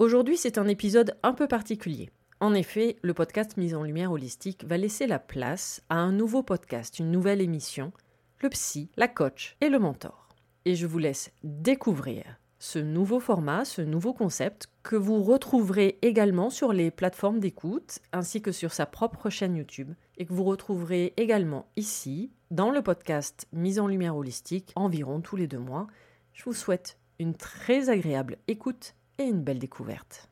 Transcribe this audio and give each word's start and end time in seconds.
Aujourd'hui, 0.00 0.38
c'est 0.38 0.56
un 0.56 0.66
épisode 0.66 1.14
un 1.22 1.34
peu 1.34 1.46
particulier. 1.46 2.08
En 2.40 2.54
effet, 2.54 2.96
le 3.02 3.12
podcast 3.12 3.58
Mise 3.58 3.74
en 3.74 3.82
Lumière 3.82 4.12
Holistique 4.12 4.64
va 4.64 4.78
laisser 4.78 5.06
la 5.06 5.18
place 5.18 5.82
à 5.90 5.96
un 5.96 6.10
nouveau 6.10 6.42
podcast, 6.42 6.98
une 6.98 7.10
nouvelle 7.10 7.42
émission, 7.42 7.92
le 8.40 8.48
psy, 8.48 8.88
la 8.96 9.08
coach 9.08 9.58
et 9.60 9.68
le 9.68 9.78
mentor. 9.78 10.30
Et 10.64 10.74
je 10.74 10.86
vous 10.86 10.96
laisse 10.96 11.32
découvrir 11.44 12.24
ce 12.58 12.78
nouveau 12.78 13.20
format, 13.20 13.66
ce 13.66 13.82
nouveau 13.82 14.14
concept 14.14 14.68
que 14.82 14.96
vous 14.96 15.22
retrouverez 15.22 15.98
également 16.00 16.48
sur 16.48 16.72
les 16.72 16.90
plateformes 16.90 17.38
d'écoute 17.38 17.98
ainsi 18.14 18.40
que 18.40 18.52
sur 18.52 18.72
sa 18.72 18.86
propre 18.86 19.28
chaîne 19.28 19.56
YouTube 19.56 19.92
et 20.16 20.24
que 20.24 20.32
vous 20.32 20.44
retrouverez 20.44 21.12
également 21.18 21.66
ici 21.76 22.30
dans 22.50 22.70
le 22.70 22.80
podcast 22.80 23.48
Mise 23.52 23.78
en 23.78 23.86
Lumière 23.86 24.16
Holistique 24.16 24.72
environ 24.76 25.20
tous 25.20 25.36
les 25.36 25.46
deux 25.46 25.58
mois. 25.58 25.88
Je 26.32 26.44
vous 26.44 26.54
souhaite 26.54 26.96
une 27.18 27.34
très 27.34 27.90
agréable 27.90 28.38
écoute 28.48 28.94
et 29.20 29.24
une 29.24 29.42
belle 29.42 29.58
découverte. 29.58 30.28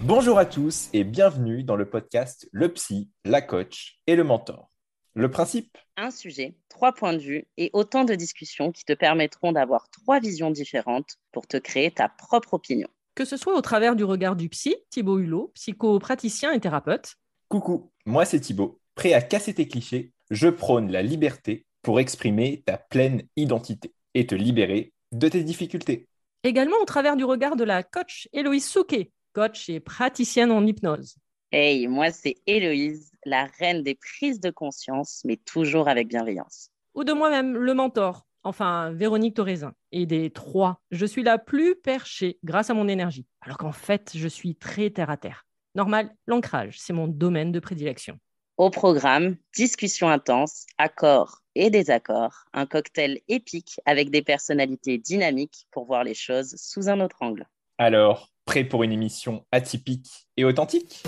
Bonjour 0.00 0.36
à 0.36 0.44
tous 0.44 0.88
et 0.92 1.04
bienvenue 1.04 1.62
dans 1.62 1.76
le 1.76 1.88
podcast 1.88 2.48
Le 2.50 2.72
Psy, 2.72 3.08
la 3.24 3.40
coach 3.40 4.00
et 4.08 4.16
le 4.16 4.24
mentor. 4.24 4.68
Le 5.14 5.30
principe? 5.30 5.78
Un 5.96 6.10
sujet, 6.10 6.56
trois 6.68 6.92
points 6.92 7.12
de 7.12 7.18
vue 7.18 7.46
et 7.56 7.70
autant 7.72 8.02
de 8.02 8.16
discussions 8.16 8.72
qui 8.72 8.84
te 8.84 8.94
permettront 8.94 9.52
d'avoir 9.52 9.90
trois 9.90 10.18
visions 10.18 10.50
différentes 10.50 11.18
pour 11.30 11.46
te 11.46 11.56
créer 11.56 11.92
ta 11.92 12.08
propre 12.08 12.54
opinion. 12.54 12.88
Que 13.14 13.24
ce 13.24 13.36
soit 13.36 13.56
au 13.56 13.60
travers 13.60 13.94
du 13.94 14.02
regard 14.02 14.34
du 14.34 14.48
psy, 14.48 14.74
Thibaut 14.90 15.20
Hulot, 15.20 15.52
psychopraticien 15.54 16.50
et 16.50 16.58
thérapeute, 16.58 17.16
Coucou, 17.52 17.92
moi 18.06 18.24
c'est 18.24 18.40
Thibaut. 18.40 18.80
Prêt 18.94 19.14
à 19.14 19.22
casser 19.22 19.54
tes 19.54 19.66
clichés, 19.66 20.12
je 20.30 20.48
prône 20.48 20.92
la 20.92 21.02
liberté 21.02 21.66
pour 21.82 21.98
exprimer 21.98 22.62
ta 22.66 22.76
pleine 22.76 23.22
identité 23.36 23.94
et 24.14 24.26
te 24.26 24.34
libérer 24.34 24.92
de 25.12 25.28
tes 25.28 25.42
difficultés. 25.42 26.08
également 26.44 26.76
au 26.80 26.84
travers 26.84 27.16
du 27.16 27.24
regard 27.24 27.56
de 27.56 27.64
la 27.64 27.82
coach 27.82 28.28
Héloïse 28.32 28.68
Souquet, 28.68 29.10
coach 29.32 29.68
et 29.68 29.80
praticienne 29.80 30.50
en 30.50 30.66
hypnose. 30.66 31.16
Hey, 31.52 31.86
moi 31.86 32.10
c'est 32.10 32.36
Héloïse, 32.46 33.10
la 33.24 33.46
reine 33.58 33.82
des 33.82 33.94
prises 33.94 34.40
de 34.40 34.50
conscience, 34.50 35.22
mais 35.24 35.36
toujours 35.36 35.88
avec 35.88 36.08
bienveillance. 36.08 36.68
Ou 36.94 37.04
de 37.04 37.12
moi-même, 37.12 37.56
le 37.56 37.74
mentor, 37.74 38.26
enfin 38.42 38.90
Véronique 38.92 39.36
Toraisin. 39.36 39.72
Et 39.92 40.06
des 40.06 40.30
trois, 40.30 40.80
je 40.90 41.06
suis 41.06 41.22
la 41.22 41.38
plus 41.38 41.76
perchée 41.76 42.38
grâce 42.44 42.70
à 42.70 42.74
mon 42.74 42.88
énergie, 42.88 43.26
alors 43.40 43.58
qu'en 43.58 43.72
fait, 43.72 44.12
je 44.14 44.28
suis 44.28 44.54
très 44.54 44.90
terre 44.90 45.10
à 45.10 45.16
terre. 45.16 45.46
Normal, 45.74 46.14
l'ancrage, 46.26 46.78
c'est 46.78 46.92
mon 46.92 47.08
domaine 47.08 47.52
de 47.52 47.60
prédilection. 47.60 48.18
Au 48.62 48.70
programme, 48.70 49.38
discussions 49.56 50.08
intenses, 50.08 50.66
accords 50.78 51.40
et 51.56 51.68
désaccords, 51.68 52.44
un 52.52 52.64
cocktail 52.64 53.20
épique 53.26 53.80
avec 53.86 54.10
des 54.10 54.22
personnalités 54.22 54.98
dynamiques 54.98 55.66
pour 55.72 55.84
voir 55.84 56.04
les 56.04 56.14
choses 56.14 56.54
sous 56.56 56.88
un 56.88 57.00
autre 57.00 57.16
angle. 57.22 57.44
Alors, 57.78 58.30
prêt 58.44 58.62
pour 58.62 58.84
une 58.84 58.92
émission 58.92 59.44
atypique 59.50 60.28
et 60.36 60.44
authentique? 60.44 61.02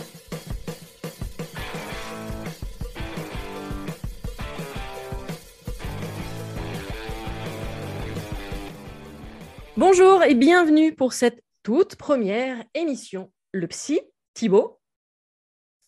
Bonjour 9.77 10.25
et 10.25 10.35
bienvenue 10.35 10.93
pour 10.93 11.13
cette 11.13 11.45
toute 11.63 11.95
première 11.95 12.65
émission. 12.75 13.31
Le 13.53 13.69
psy, 13.69 14.01
Thibaut, 14.35 14.81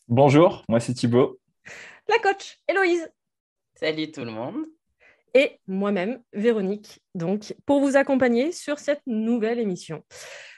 Bonjour, 0.09 0.63
moi 0.69 0.79
c'est 0.79 0.95
Thibaut. 0.95 1.41
La 2.09 2.19
coach, 2.19 2.59
Héloïse, 2.69 3.09
Salut 3.75 4.11
tout 4.11 4.25
le 4.25 4.31
monde. 4.31 4.65
et 5.35 5.61
moi-même, 5.67 6.23
Véronique, 6.33 7.01
donc 7.15 7.55
pour 7.67 7.81
vous 7.81 7.97
accompagner 7.97 8.53
sur 8.53 8.79
cette 8.79 9.03
nouvelle 9.07 9.59
émission. 9.59 10.03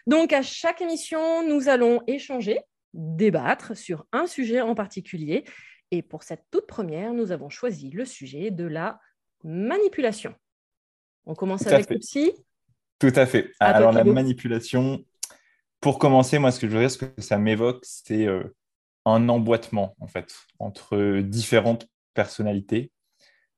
Donc 0.07 0.33
à 0.33 0.43
chaque 0.43 0.81
émission, 0.81 1.47
nous 1.49 1.69
allons 1.69 2.01
échanger, 2.07 2.61
débattre 2.95 3.77
sur 3.77 4.07
un 4.13 4.27
sujet 4.27 4.61
en 4.61 4.75
particulier. 4.75 5.45
Et 5.91 6.03
pour 6.03 6.23
cette 6.23 6.45
toute 6.51 6.67
première, 6.67 7.13
nous 7.13 7.33
avons 7.33 7.49
choisi 7.49 7.91
le 7.91 8.05
sujet 8.05 8.51
de 8.51 8.65
la 8.65 9.01
manipulation. 9.43 10.35
On 11.27 11.35
commence 11.35 11.63
Tout 11.65 11.71
avec 11.71 11.91
le 11.91 11.99
psy. 11.99 12.33
Tout 12.99 13.13
à 13.15 13.27
fait. 13.27 13.51
À 13.59 13.71
Alors 13.71 13.93
la 13.93 14.05
manipulation, 14.05 15.05
pour 15.81 15.99
commencer, 15.99 16.39
moi 16.39 16.53
ce 16.53 16.61
que 16.61 16.69
je 16.69 16.73
veux 16.75 16.81
dire, 16.81 16.91
ce 16.91 16.99
que 16.99 17.21
ça 17.21 17.39
m'évoque, 17.39 17.81
c'est 17.83 18.27
euh, 18.27 18.45
un 19.09 19.29
emboîtement 19.29 19.95
en 20.01 20.07
fait 20.07 20.35
entre 20.59 21.21
différentes 21.21 21.89
personnalités 22.15 22.93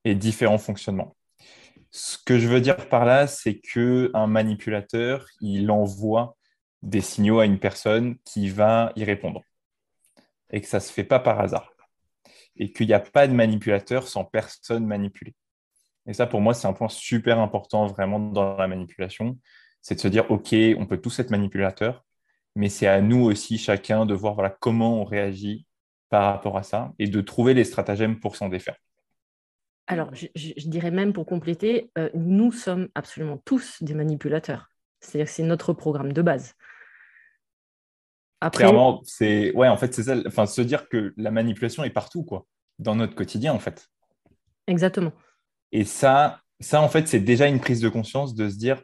et 0.05 0.15
différents 0.15 0.59
fonctionnements. 0.59 1.16
Ce 1.91 2.19
que 2.25 2.38
je 2.38 2.47
veux 2.47 2.61
dire 2.61 2.88
par 2.88 3.05
là, 3.05 3.27
c'est 3.27 3.59
que 3.59 4.10
un 4.15 4.27
manipulateur, 4.27 5.27
il 5.41 5.71
envoie 5.71 6.37
des 6.83 7.00
signaux 7.00 7.41
à 7.41 7.47
une 7.47 7.59
personne 7.59 8.16
qui 8.25 8.49
va 8.49 8.93
y 8.97 9.05
répondre 9.05 9.43
et 10.50 10.60
que 10.60 10.66
ça 10.66 10.81
se 10.81 10.93
fait 10.93 11.05
pas 11.05 11.19
par 11.19 11.41
hasard 11.41 11.72
et 12.56 12.72
qu'il 12.72 12.87
n'y 12.87 12.93
a 12.93 13.00
pas 13.00 13.27
de 13.27 13.33
manipulateur 13.33 14.06
sans 14.06 14.25
personne 14.25 14.87
manipulée. 14.87 15.34
Et 16.06 16.12
ça, 16.12 16.27
pour 16.27 16.41
moi, 16.41 16.55
c'est 16.55 16.66
un 16.66 16.72
point 16.72 16.89
super 16.89 17.39
important 17.39 17.87
vraiment 17.87 18.21
dans 18.21 18.56
la 18.56 18.69
manipulation. 18.69 19.39
C'est 19.81 19.94
de 19.94 20.00
se 20.00 20.09
dire, 20.09 20.31
OK, 20.31 20.55
on 20.77 20.87
peut 20.87 20.99
tous 20.99 21.19
être 21.21 21.31
manipulateurs, 21.31 22.05
mais 22.56 22.69
c'est 22.69 22.87
à 22.87 23.00
nous 23.00 23.22
aussi, 23.25 23.59
chacun, 23.59 24.06
de 24.06 24.15
voir 24.15 24.34
voilà, 24.34 24.50
comment 24.50 25.00
on 25.00 25.05
réagit 25.05 25.66
par 26.11 26.25
rapport 26.33 26.56
à 26.59 26.62
ça 26.62 26.93
et 26.99 27.09
de 27.09 27.21
trouver 27.21 27.55
les 27.55 27.65
stratagèmes 27.65 28.21
pour 28.21 28.37
s'en 28.37 28.49
défaire. 28.49 28.77
Alors, 29.87 30.15
je, 30.15 30.27
je- 30.34 30.53
je 30.56 30.69
dirais 30.69 30.91
même 30.91 31.12
pour 31.12 31.27
compléter, 31.27 31.91
euh, 31.99 32.10
nous 32.15 32.53
sommes 32.53 32.89
absolument 32.94 33.39
tous 33.44 33.83
des 33.83 33.94
manipulateurs. 33.94 34.71
C'est-à-dire 35.00 35.27
que 35.27 35.33
c'est 35.33 35.43
notre 35.43 35.72
programme 35.72 36.12
de 36.12 36.22
base. 36.22 36.55
Après, 38.41 38.65
Clairement, 38.65 39.00
c'est 39.05 39.53
ouais, 39.55 39.69
en 39.69 39.77
fait, 39.77 39.93
c'est 39.94 40.05
ça. 40.05 40.16
Enfin, 40.27 40.47
se 40.47 40.60
dire 40.62 40.89
que 40.89 41.12
la 41.16 41.31
manipulation 41.31 41.84
est 41.84 41.91
partout, 41.91 42.25
quoi, 42.25 42.47
dans 42.78 42.94
notre 42.97 43.15
quotidien, 43.15 43.53
en 43.53 43.59
fait. 43.59 43.89
exactement. 44.66 45.12
Et 45.72 45.84
ça, 45.84 46.41
ça 46.60 46.81
en 46.83 46.89
fait, 46.89 47.09
c'est 47.09 47.21
déjà 47.21 47.47
une 47.49 47.60
prise 47.60 47.81
de 47.81 47.89
conscience 47.89 48.34
de 48.34 48.49
se 48.49 48.56
dire, 48.56 48.83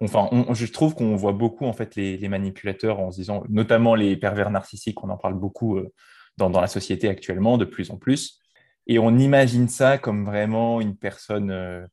enfin, 0.00 0.28
on- 0.32 0.54
je 0.54 0.66
trouve 0.66 0.94
qu'on 0.94 1.16
voit 1.16 1.32
beaucoup 1.32 1.64
en 1.66 1.72
fait 1.72 1.96
les, 1.96 2.16
les 2.16 2.28
manipulateurs 2.28 3.00
en 3.00 3.10
se 3.10 3.16
disant, 3.18 3.42
notamment 3.48 3.94
les 3.94 4.16
pervers 4.16 4.50
narcissiques, 4.50 5.02
on 5.04 5.10
en 5.10 5.16
parle 5.16 5.34
beaucoup 5.34 5.76
euh, 5.78 5.92
dans, 6.36 6.50
dans 6.50 6.60
la 6.60 6.66
société 6.68 7.08
actuellement, 7.08 7.58
de 7.58 7.64
plus 7.64 7.90
en 7.90 7.96
plus. 7.96 8.40
Et 8.86 8.98
on 8.98 9.16
imagine 9.18 9.68
ça 9.68 9.98
comme 9.98 10.24
vraiment 10.24 10.80
une 10.80 10.96
personne 10.96 11.50
euh, 11.50 11.86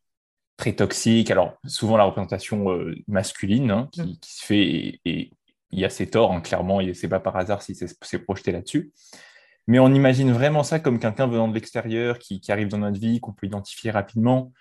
très 0.58 0.74
toxique. 0.74 1.32
Alors, 1.32 1.54
souvent 1.66 1.98
la 1.98 2.04
représentation 2.04 2.72
euh, 2.72 2.96
masculine 3.08 3.72
hein, 3.72 3.90
qui, 3.92 4.02
Mm. 4.02 4.18
qui 4.20 4.34
se 4.36 4.46
fait, 4.46 4.62
et, 4.62 5.02
et 5.06 5.32
il 5.72 5.80
y 5.80 5.86
a 5.86 5.90
ses 5.90 6.08
torts, 6.08 6.34
hein, 6.34 6.42
clairement, 6.42 6.82
et 6.82 6.94
c'est 6.94 7.08
pas 7.08 7.20
par 7.22 7.38
hasard 7.38 7.62
si 7.62 7.76
c'est 7.76 7.88
c'est 8.02 8.20
projeté 8.20 8.52
là-dessus. 8.52 8.92
Mais 9.68 9.80
on 9.80 9.94
imagine 9.94 10.32
vraiment 10.34 10.64
ça 10.64 10.80
comme 10.80 11.00
quelqu'un 11.00 11.28
venant 11.28 11.48
de 11.48 11.54
l'extérieur 11.54 12.20
qui, 12.20 12.42
qui 12.42 12.52
arrive 12.52 12.68
dans 12.68 12.80
notre 12.80 13.00
vie, 13.00 13.20
qu'on 13.22 13.32
peut 13.32 13.48
identifier 13.48 13.92
rapidement. 13.92 14.52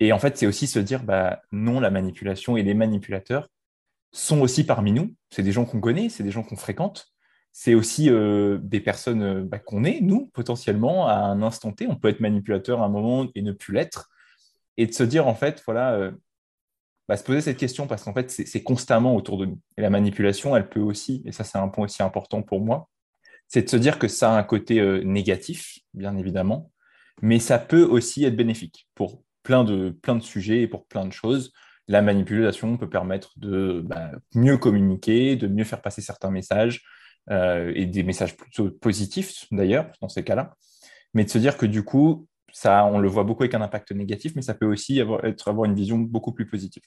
Et 0.00 0.12
en 0.12 0.18
fait, 0.18 0.36
c'est 0.36 0.46
aussi 0.46 0.66
se 0.66 0.78
dire, 0.78 1.02
bah, 1.04 1.42
non, 1.52 1.80
la 1.80 1.90
manipulation 1.90 2.56
et 2.56 2.62
les 2.62 2.74
manipulateurs 2.74 3.48
sont 4.12 4.40
aussi 4.40 4.64
parmi 4.64 4.92
nous. 4.92 5.14
C'est 5.30 5.42
des 5.42 5.52
gens 5.52 5.64
qu'on 5.64 5.80
connaît, 5.80 6.08
c'est 6.08 6.22
des 6.22 6.30
gens 6.30 6.42
qu'on 6.42 6.56
fréquente. 6.56 7.08
C'est 7.52 7.74
aussi 7.74 8.10
euh, 8.10 8.58
des 8.62 8.80
personnes 8.80 9.22
euh, 9.22 9.44
bah, 9.44 9.58
qu'on 9.58 9.84
est, 9.84 10.00
nous, 10.00 10.26
potentiellement, 10.32 11.06
à 11.06 11.14
un 11.14 11.42
instant 11.42 11.72
T. 11.72 11.86
On 11.88 11.96
peut 11.96 12.08
être 12.08 12.20
manipulateur 12.20 12.82
à 12.82 12.86
un 12.86 12.88
moment 12.88 13.28
et 13.34 13.42
ne 13.42 13.52
plus 13.52 13.72
l'être. 13.72 14.10
Et 14.76 14.86
de 14.86 14.92
se 14.92 15.04
dire, 15.04 15.28
en 15.28 15.34
fait, 15.34 15.62
voilà, 15.64 15.94
euh, 15.94 16.10
bah, 17.08 17.16
se 17.16 17.22
poser 17.22 17.40
cette 17.40 17.56
question 17.56 17.86
parce 17.86 18.02
qu'en 18.02 18.14
fait, 18.14 18.30
c'est 18.30 18.62
constamment 18.62 19.14
autour 19.14 19.38
de 19.38 19.46
nous. 19.46 19.60
Et 19.76 19.82
la 19.82 19.90
manipulation, 19.90 20.56
elle 20.56 20.68
peut 20.68 20.80
aussi, 20.80 21.22
et 21.24 21.32
ça, 21.32 21.44
c'est 21.44 21.58
un 21.58 21.68
point 21.68 21.84
aussi 21.84 22.02
important 22.02 22.42
pour 22.42 22.60
moi, 22.60 22.88
c'est 23.46 23.62
de 23.62 23.68
se 23.68 23.76
dire 23.76 23.98
que 23.98 24.08
ça 24.08 24.32
a 24.32 24.38
un 24.38 24.42
côté 24.42 25.04
négatif, 25.04 25.78
bien 25.92 26.16
évidemment, 26.16 26.72
mais 27.20 27.38
ça 27.38 27.58
peut 27.58 27.84
aussi 27.84 28.24
être 28.24 28.36
bénéfique 28.36 28.88
pour 28.94 29.23
plein 29.44 29.62
de, 29.62 29.90
plein 29.90 30.16
de 30.16 30.22
sujets 30.22 30.62
et 30.62 30.68
pour 30.68 30.86
plein 30.86 31.06
de 31.06 31.12
choses. 31.12 31.52
La 31.86 32.02
manipulation 32.02 32.76
peut 32.76 32.88
permettre 32.88 33.32
de 33.36 33.82
bah, 33.84 34.10
mieux 34.34 34.56
communiquer, 34.56 35.36
de 35.36 35.46
mieux 35.46 35.64
faire 35.64 35.82
passer 35.82 36.00
certains 36.00 36.30
messages, 36.30 36.82
euh, 37.30 37.72
et 37.74 37.86
des 37.86 38.02
messages 38.02 38.36
plutôt 38.36 38.70
positifs 38.70 39.46
d'ailleurs, 39.50 39.90
dans 40.02 40.08
ces 40.10 40.24
cas-là, 40.24 40.54
mais 41.14 41.24
de 41.24 41.30
se 41.30 41.38
dire 41.38 41.56
que 41.56 41.64
du 41.64 41.82
coup, 41.82 42.26
ça, 42.52 42.84
on 42.84 42.98
le 42.98 43.08
voit 43.08 43.24
beaucoup 43.24 43.44
avec 43.44 43.54
un 43.54 43.62
impact 43.62 43.92
négatif, 43.92 44.34
mais 44.36 44.42
ça 44.42 44.52
peut 44.52 44.66
aussi 44.66 45.00
avoir, 45.00 45.24
être, 45.24 45.48
avoir 45.48 45.64
une 45.64 45.74
vision 45.74 45.98
beaucoup 45.98 46.32
plus 46.32 46.46
positive. 46.46 46.82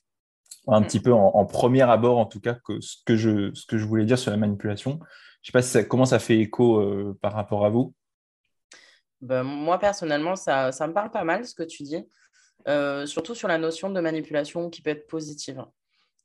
Un 0.68 0.82
petit 0.82 1.00
peu 1.00 1.14
en, 1.14 1.46
premier 1.46 1.84
abord, 1.84 2.20
en 2.20 2.26
tout 2.26 2.42
cas, 2.42 2.54
que 2.54 2.82
ce, 2.82 2.98
que 3.06 3.16
je, 3.16 3.54
ce 3.54 3.66
que 3.66 3.78
je 3.78 3.86
voulais 3.86 4.06
dire 4.06 4.20
sur 4.20 4.32
la 4.32 4.38
manipulation. 4.38 5.00
Je 5.42 5.58
ne 5.58 5.62
sais 5.62 5.82
pas 5.82 5.88
comment 5.88 6.06
ça 6.06 6.20
fait 6.20 6.38
écho 6.38 6.82
euh, 6.82 7.18
par 7.22 7.34
rapport 7.34 7.66
à 7.66 7.70
vous? 7.70 7.96
Ben, 9.22 9.44
moi, 9.44 9.80
personnellement, 9.80 10.36
ça, 10.36 10.72
ça, 10.72 10.88
me 10.88 10.94
parle 10.94 11.10
pas 11.10 11.24
mal 11.24 11.46
ce 11.46 11.56
que 11.56 11.64
tu 11.64 11.84
dis, 11.84 12.06
surtout 13.06 13.36
sur 13.36 13.48
la 13.48 13.58
notion 13.58 13.90
de 13.90 14.00
manipulation 14.00 14.70
qui 14.70 14.82
peut 14.82 14.90
être 14.90 15.08
positive. 15.08 15.64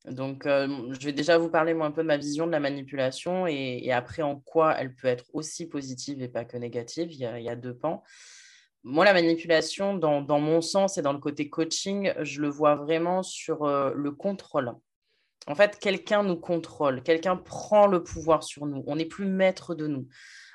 Donc, 0.04 0.46
euh, 0.46 0.92
je 0.98 1.06
vais 1.06 1.12
déjà 1.12 1.38
vous 1.38 1.48
parler 1.48 1.74
moi, 1.74 1.86
un 1.86 1.92
peu 1.92 2.02
de 2.02 2.08
ma 2.08 2.16
vision 2.16 2.46
de 2.46 2.52
la 2.52 2.60
manipulation 2.60 3.46
et, 3.46 3.92
après 3.92 4.22
en 4.22 4.36
quoi 4.36 4.74
elle 4.76 4.94
peut 4.94 5.08
être 5.08 5.26
aussi 5.32 5.68
positive 5.68 6.22
et 6.22 6.28
pas 6.28 6.44
que 6.44 6.56
négative. 6.56 7.12
Il 7.12 7.18
y 7.20 7.26
a, 7.26 7.56
deux 7.56 7.74
pans. 7.74 8.02
Moi, 8.82 9.04
la 9.04 9.12
manipulation, 9.12 9.94
dans, 9.94 10.40
mon 10.40 10.60
sens 10.60 10.98
et 10.98 11.02
dans 11.02 11.12
le 11.12 11.20
côté 11.20 11.48
coaching, 11.48 12.12
je 12.22 12.40
le 12.40 12.48
vois 12.48 12.74
vraiment 12.74 13.22
sur 13.22 13.62
euh, 13.62 13.92
le 13.94 14.10
contrôle. 14.10 14.72
En 15.46 15.54
fait, 15.54 15.78
quelqu'un 15.78 16.24
nous 16.24 16.36
contrôle, 16.36 17.02
quelqu'un 17.02 17.36
prend 17.36 17.86
le 17.86 18.02
pouvoir 18.02 18.42
sur 18.42 18.66
nous. 18.66 18.82
On 18.86 18.96
n'est 18.96 19.06
plus 19.06 19.26
maître 19.26 19.74
de 19.74 19.86
nous. 19.86 20.08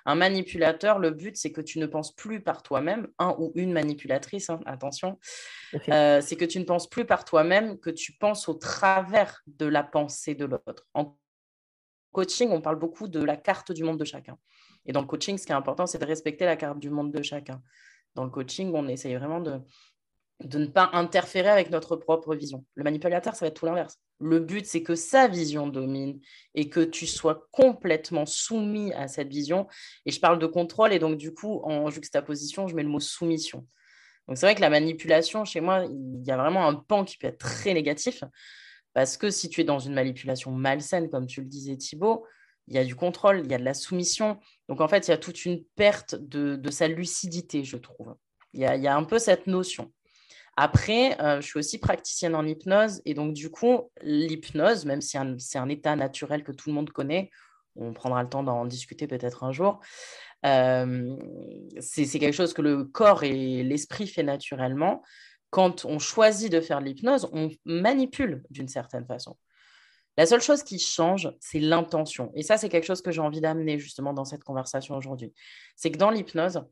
Un 0.07 0.15
manipulateur, 0.15 0.99
le 0.99 1.11
but, 1.11 1.35
c'est 1.35 1.51
que 1.51 1.59
tu 1.59 1.79
ne 1.79 1.85
penses 1.85 2.15
plus 2.15 2.39
par 2.41 2.63
toi-même, 2.63 3.09
un 3.19 3.35
ou 3.37 3.51
une 3.55 3.73
manipulatrice, 3.73 4.49
hein, 4.49 4.61
attention, 4.65 5.19
euh, 5.89 6.21
c'est 6.21 6.37
que 6.37 6.45
tu 6.45 6.59
ne 6.59 6.63
penses 6.63 6.89
plus 6.89 7.03
par 7.03 7.25
toi-même, 7.25 7.77
que 7.77 7.89
tu 7.89 8.13
penses 8.13 8.47
au 8.47 8.53
travers 8.53 9.41
de 9.47 9.65
la 9.65 9.83
pensée 9.83 10.33
de 10.33 10.45
l'autre. 10.45 10.87
En 10.93 11.19
coaching, 12.13 12.49
on 12.51 12.61
parle 12.61 12.79
beaucoup 12.79 13.09
de 13.09 13.21
la 13.21 13.35
carte 13.35 13.73
du 13.73 13.83
monde 13.83 13.99
de 13.99 14.05
chacun. 14.05 14.37
Et 14.85 14.93
dans 14.93 15.01
le 15.01 15.07
coaching, 15.07 15.37
ce 15.37 15.45
qui 15.45 15.51
est 15.51 15.55
important, 15.55 15.85
c'est 15.85 15.99
de 15.99 16.05
respecter 16.05 16.45
la 16.45 16.55
carte 16.55 16.79
du 16.79 16.89
monde 16.89 17.11
de 17.11 17.21
chacun. 17.21 17.61
Dans 18.15 18.23
le 18.23 18.29
coaching, 18.29 18.71
on 18.73 18.87
essaye 18.87 19.15
vraiment 19.15 19.41
de, 19.41 19.59
de 20.39 20.57
ne 20.57 20.67
pas 20.67 20.89
interférer 20.93 21.49
avec 21.49 21.69
notre 21.69 21.97
propre 21.97 22.33
vision. 22.33 22.65
Le 22.75 22.85
manipulateur, 22.85 23.35
ça 23.35 23.43
va 23.43 23.49
être 23.49 23.59
tout 23.59 23.65
l'inverse. 23.65 23.99
Le 24.19 24.39
but, 24.39 24.65
c'est 24.65 24.81
que 24.81 24.95
sa 24.95 25.27
vision 25.27 25.67
domine 25.67 26.19
et 26.55 26.69
que 26.69 26.79
tu 26.79 27.05
sois 27.05 27.47
complètement 27.51 28.25
soumis 28.25 28.91
à 28.93 29.07
cette 29.07 29.29
vision. 29.29 29.67
Et 30.05 30.11
je 30.11 30.19
parle 30.19 30.39
de 30.39 30.47
contrôle 30.47 30.91
et 30.91 30.99
donc 30.99 31.17
du 31.17 31.33
coup, 31.33 31.61
en 31.63 31.89
juxtaposition, 31.89 32.67
je 32.67 32.75
mets 32.75 32.83
le 32.83 32.89
mot 32.89 32.99
soumission. 32.99 33.67
Donc 34.27 34.37
c'est 34.37 34.45
vrai 34.45 34.55
que 34.55 34.61
la 34.61 34.69
manipulation, 34.69 35.45
chez 35.45 35.61
moi, 35.61 35.85
il 35.85 36.25
y 36.25 36.31
a 36.31 36.37
vraiment 36.37 36.67
un 36.67 36.75
pan 36.75 37.05
qui 37.05 37.17
peut 37.17 37.27
être 37.27 37.37
très 37.37 37.73
négatif 37.73 38.23
parce 38.93 39.15
que 39.15 39.29
si 39.29 39.49
tu 39.49 39.61
es 39.61 39.63
dans 39.63 39.79
une 39.79 39.93
manipulation 39.93 40.51
malsaine, 40.51 41.09
comme 41.09 41.27
tu 41.27 41.41
le 41.41 41.47
disais 41.47 41.77
Thibaut, 41.77 42.25
il 42.67 42.75
y 42.75 42.79
a 42.79 42.83
du 42.83 42.95
contrôle, 42.95 43.41
il 43.45 43.51
y 43.51 43.53
a 43.53 43.59
de 43.59 43.63
la 43.63 43.75
soumission. 43.75 44.39
Donc 44.67 44.81
en 44.81 44.87
fait, 44.87 45.07
il 45.07 45.11
y 45.11 45.13
a 45.13 45.17
toute 45.17 45.45
une 45.45 45.63
perte 45.75 46.15
de, 46.15 46.69
sa 46.71 46.87
lucidité, 46.87 47.63
je 47.63 47.77
trouve. 47.77 48.15
il 48.53 48.61
y 48.61 48.87
a 48.87 48.95
un 48.95 49.03
peu 49.03 49.19
cette 49.19 49.47
notion. 49.47 49.93
Après, 50.59 51.21
euh, 51.21 51.39
je 51.39 51.45
suis 51.45 51.59
aussi 51.59 51.77
praticienne 51.77 52.33
en 52.33 52.43
hypnose 52.43 52.99
et 53.05 53.13
donc 53.13 53.33
du 53.33 53.51
coup, 53.51 53.91
l'hypnose, 54.01 54.85
même 54.85 55.01
si 55.01 55.17
c'est 55.37 55.59
un 55.59 55.69
état 55.69 55.95
naturel 55.95 56.43
que 56.43 56.51
tout 56.51 56.69
le 56.69 56.75
monde 56.75 56.89
connaît, 56.89 57.29
on 57.75 57.93
prendra 57.93 58.23
le 58.23 58.29
temps 58.29 58.41
d'en 58.41 58.65
discuter 58.65 59.05
peut-être 59.05 59.43
un 59.43 59.51
jour, 59.51 59.79
euh, 60.43 61.15
c'est 61.79 62.07
quelque 62.19 62.33
chose 62.33 62.53
que 62.53 62.63
le 62.63 62.85
corps 62.85 63.23
et 63.23 63.63
l'esprit 63.63 64.07
fait 64.07 64.23
naturellement. 64.23 65.03
Quand 65.51 65.85
on 65.85 65.99
choisit 65.99 66.51
de 66.51 66.59
faire 66.59 66.81
l'hypnose, 66.81 67.29
on 67.33 67.51
manipule 67.65 68.43
d'une 68.49 68.67
certaine 68.67 69.05
façon. 69.05 69.37
La 70.17 70.25
seule 70.25 70.41
chose 70.41 70.63
qui 70.63 70.79
change, 70.79 71.31
c'est 71.39 71.59
l'intention. 71.59 72.31
Et 72.33 72.41
ça, 72.41 72.57
c'est 72.57 72.69
quelque 72.69 72.85
chose 72.85 73.03
que 73.03 73.11
j'ai 73.11 73.21
envie 73.21 73.41
d'amener 73.41 73.77
justement 73.77 74.13
dans 74.13 74.25
cette 74.25 74.43
conversation 74.43 74.95
aujourd'hui. 74.95 75.31
C'est 75.75 75.91
que 75.91 75.99
dans 75.99 76.09
l'hypnose, 76.09 76.63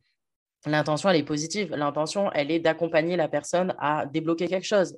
l'intention, 0.65 1.09
elle 1.09 1.17
est 1.17 1.23
positive. 1.23 1.73
L'intention, 1.75 2.31
elle 2.33 2.51
est 2.51 2.59
d'accompagner 2.59 3.15
la 3.15 3.27
personne 3.27 3.75
à 3.79 4.05
débloquer 4.05 4.47
quelque 4.47 4.65
chose, 4.65 4.97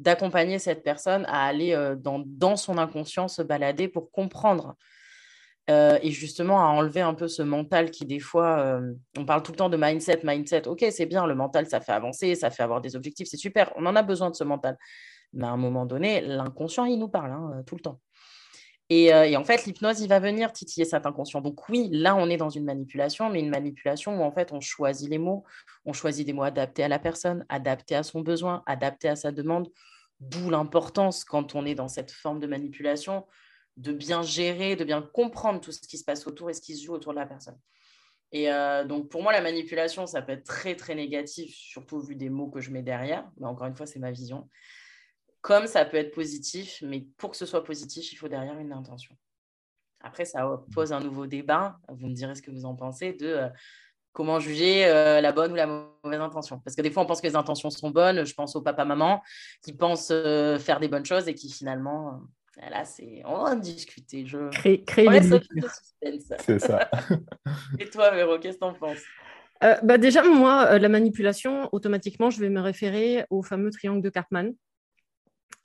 d'accompagner 0.00 0.58
cette 0.58 0.82
personne 0.82 1.24
à 1.26 1.44
aller 1.44 1.72
euh, 1.72 1.94
dans, 1.94 2.22
dans, 2.24 2.56
son 2.56 2.78
inconscient 2.78 3.28
se 3.28 3.42
balader 3.42 3.88
pour 3.88 4.10
comprendre. 4.10 4.76
Euh, 5.68 5.98
et 6.00 6.12
justement 6.12 6.60
à 6.60 6.68
enlever 6.68 7.00
un 7.00 7.14
peu 7.14 7.26
ce 7.26 7.42
mental 7.42 7.90
qui 7.90 8.06
des 8.06 8.20
fois, 8.20 8.58
euh, 8.58 8.92
on 9.18 9.24
parle 9.24 9.42
tout 9.42 9.50
le 9.50 9.56
temps 9.56 9.68
de 9.68 9.76
mindset, 9.76 10.20
mindset. 10.22 10.68
Ok, 10.68 10.84
c'est 10.90 11.06
bien, 11.06 11.26
le 11.26 11.34
mental, 11.34 11.66
ça 11.66 11.80
fait 11.80 11.92
avancer, 11.92 12.36
ça 12.36 12.50
fait 12.50 12.62
avoir 12.62 12.80
des 12.80 12.94
objectifs, 12.94 13.26
c'est 13.28 13.36
super, 13.36 13.72
on 13.74 13.84
en 13.86 13.96
a 13.96 14.02
besoin 14.02 14.30
de 14.30 14.36
ce 14.36 14.44
mental. 14.44 14.78
Mais 15.32 15.44
à 15.44 15.50
un 15.50 15.56
moment 15.56 15.84
donné, 15.84 16.20
l'inconscient, 16.20 16.84
il 16.84 16.98
nous 16.98 17.08
parle 17.08 17.32
hein, 17.32 17.62
tout 17.66 17.74
le 17.74 17.80
temps. 17.80 18.00
Euh, 18.92 19.24
et, 19.24 19.36
en 19.36 19.44
fait, 19.44 19.64
l'hypnose, 19.66 20.00
il 20.00 20.08
va 20.08 20.20
venir 20.20 20.52
titiller 20.52 20.84
cet 20.84 21.06
inconscient. 21.06 21.40
Donc 21.40 21.68
oui, 21.68 21.88
là, 21.90 22.14
on 22.14 22.28
est 22.28 22.36
dans 22.36 22.50
une 22.50 22.64
manipulation, 22.64 23.30
mais 23.30 23.40
une 23.40 23.50
manipulation 23.50 24.20
où 24.20 24.22
en 24.22 24.30
fait, 24.30 24.52
on 24.52 24.60
choisit 24.60 25.08
les 25.08 25.18
mots, 25.18 25.44
on 25.84 25.92
choisit 25.92 26.24
des 26.24 26.32
mots 26.32 26.44
adaptés 26.44 26.84
à 26.84 26.88
la 26.88 26.98
personne, 26.98 27.44
adaptés 27.48 27.96
à 27.96 28.02
son 28.04 28.20
besoin, 28.20 28.62
adaptés 28.66 29.08
à 29.08 29.16
sa 29.16 29.32
demande. 29.32 29.68
D'où 30.20 30.50
l'importance, 30.50 31.24
quand 31.24 31.54
on 31.54 31.66
est 31.66 31.74
dans 31.74 31.88
cette 31.88 32.12
forme 32.12 32.38
de 32.40 32.46
manipulation, 32.46 33.26
de 33.76 33.92
bien 33.92 34.22
gérer, 34.22 34.76
de 34.76 34.84
bien 34.84 35.02
comprendre 35.02 35.60
tout 35.60 35.72
ce 35.72 35.80
qui 35.80 35.98
se 35.98 36.04
passe 36.04 36.26
autour 36.26 36.48
et 36.48 36.54
ce 36.54 36.62
qui 36.62 36.76
se 36.76 36.84
joue 36.84 36.94
autour 36.94 37.12
de 37.12 37.18
la 37.18 37.26
personne. 37.26 37.58
Et 38.32 38.50
euh, 38.50 38.84
donc, 38.84 39.08
pour 39.08 39.22
moi, 39.22 39.32
la 39.32 39.42
manipulation, 39.42 40.06
ça 40.06 40.22
peut 40.22 40.32
être 40.32 40.44
très, 40.44 40.74
très 40.74 40.94
négatif, 40.94 41.54
surtout 41.54 42.00
vu 42.00 42.16
des 42.16 42.30
mots 42.30 42.48
que 42.48 42.60
je 42.60 42.70
mets 42.70 42.82
derrière. 42.82 43.28
Mais 43.38 43.46
encore 43.46 43.66
une 43.66 43.76
fois, 43.76 43.86
c'est 43.86 43.98
ma 43.98 44.10
vision 44.10 44.48
comme 45.46 45.68
ça 45.68 45.84
peut 45.84 45.96
être 45.96 46.12
positif, 46.12 46.82
mais 46.82 47.06
pour 47.18 47.30
que 47.30 47.36
ce 47.36 47.46
soit 47.46 47.62
positif, 47.62 48.12
il 48.12 48.16
faut 48.16 48.26
derrière 48.26 48.58
une 48.58 48.72
intention. 48.72 49.14
Après, 50.00 50.24
ça 50.24 50.60
pose 50.74 50.92
un 50.92 50.98
nouveau 50.98 51.28
débat. 51.28 51.78
Vous 51.88 52.08
me 52.08 52.14
direz 52.14 52.34
ce 52.34 52.42
que 52.42 52.50
vous 52.50 52.64
en 52.64 52.74
pensez 52.74 53.12
de 53.12 53.28
euh, 53.28 53.48
comment 54.12 54.40
juger 54.40 54.86
euh, 54.86 55.20
la 55.20 55.30
bonne 55.30 55.52
ou 55.52 55.54
la 55.54 55.68
mauvaise 55.68 56.20
intention. 56.20 56.58
Parce 56.64 56.74
que 56.74 56.82
des 56.82 56.90
fois, 56.90 57.04
on 57.04 57.06
pense 57.06 57.20
que 57.20 57.28
les 57.28 57.36
intentions 57.36 57.70
sont 57.70 57.90
bonnes. 57.90 58.26
Je 58.26 58.34
pense 58.34 58.56
au 58.56 58.60
papa-maman 58.60 59.22
qui 59.62 59.72
pensent 59.72 60.08
euh, 60.10 60.58
faire 60.58 60.80
des 60.80 60.88
bonnes 60.88 61.06
choses 61.06 61.28
et 61.28 61.34
qui 61.34 61.48
finalement, 61.48 62.22
là, 62.68 62.84
c'est 62.84 63.22
on 63.24 63.36
va 63.36 63.52
en 63.52 63.54
discuter. 63.54 64.26
Je 64.26 64.50
crée, 64.50 64.82
crée 64.82 65.06
C'est 66.40 66.58
ça. 66.58 66.90
et 67.78 67.88
toi, 67.88 68.10
Véro, 68.10 68.40
qu'est-ce 68.40 68.56
que 68.56 68.64
tu 68.64 68.68
en 68.68 68.74
penses 68.74 69.04
bah 69.82 69.96
déjà, 69.96 70.22
moi, 70.22 70.78
la 70.78 70.88
manipulation, 70.90 71.70
automatiquement, 71.72 72.28
je 72.28 72.40
vais 72.40 72.50
me 72.50 72.60
référer 72.60 73.24
au 73.30 73.42
fameux 73.42 73.70
triangle 73.70 74.02
de 74.02 74.10
Cartman. 74.10 74.52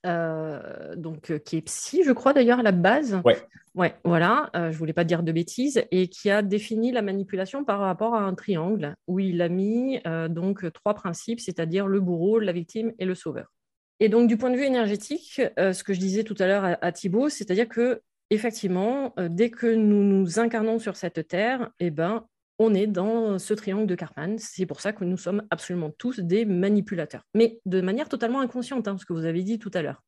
Euh, 0.06 0.96
donc, 0.96 1.30
euh, 1.30 1.38
qui 1.38 1.58
est 1.58 1.62
psy, 1.62 2.02
je 2.04 2.12
crois 2.12 2.34
d'ailleurs 2.34 2.60
à 2.60 2.64
la 2.64 2.72
base. 2.72 3.22
Ouais. 3.24 3.38
Ouais, 3.74 3.96
voilà, 4.04 4.50
euh, 4.54 4.70
je 4.72 4.78
voulais 4.78 4.92
pas 4.92 5.06
dire 5.06 5.24
de 5.24 5.32
bêtises, 5.32 5.82
et 5.92 6.10
qui 6.10 6.30
a 6.30 6.42
défini 6.42 6.92
la 6.92 7.02
manipulation 7.02 7.64
par 7.64 7.80
rapport 7.80 8.16
à 8.16 8.22
un 8.22 8.34
triangle 8.34 8.96
où 9.08 9.20
il 9.20 9.42
a 9.42 9.48
mis 9.48 10.02
donc 10.30 10.66
trois 10.74 10.94
principes, 10.94 11.40
c'est-à-dire 11.40 11.88
le 11.88 12.02
bourreau, 12.02 12.40
la 12.40 12.52
victime 12.52 12.92
et 13.00 13.06
le 13.06 13.16
sauveur. 13.16 13.54
Et 14.02 14.10
donc, 14.10 14.28
du 14.28 14.36
point 14.36 14.50
de 14.50 14.58
vue 14.58 14.66
énergétique, 14.66 15.42
ce 15.58 15.84
que 15.84 15.94
je 15.94 16.00
disais 16.00 16.26
tout 16.26 16.36
à 16.40 16.48
l'heure 16.48 16.66
à, 16.66 16.78
à 16.82 16.92
Thibaut, 16.92 17.30
c'est-à-dire 17.30 17.70
que 17.70 18.02
effectivement, 18.30 19.14
dès 19.18 19.50
que 19.50 19.68
nous 19.68 20.04
nous 20.04 20.38
incarnons 20.38 20.78
sur 20.78 20.98
cette 20.98 21.30
terre, 21.30 21.70
eh 21.80 21.92
ben, 21.92 22.26
on 22.62 22.74
est 22.74 22.88
dans 22.88 23.40
ce 23.40 23.54
triangle 23.54 23.88
de 23.88 23.96
Karpman. 23.96 24.38
C'est 24.38 24.66
pour 24.66 24.82
ça 24.82 24.94
que 24.94 25.04
nous 25.04 25.18
sommes 25.18 25.44
absolument 25.50 25.90
tous 25.90 26.20
des 26.20 26.46
manipulateurs, 26.46 27.26
mais 27.34 27.60
de 27.66 27.82
manière 27.82 28.08
totalement 28.08 28.40
inconsciente, 28.40 28.88
hein, 28.88 28.98
ce 29.00 29.06
que 29.06 29.14
vous 29.14 29.26
avez 29.26 29.42
dit 29.42 29.58
tout 29.58 29.72
à 29.74 29.82
l'heure. 29.82 30.04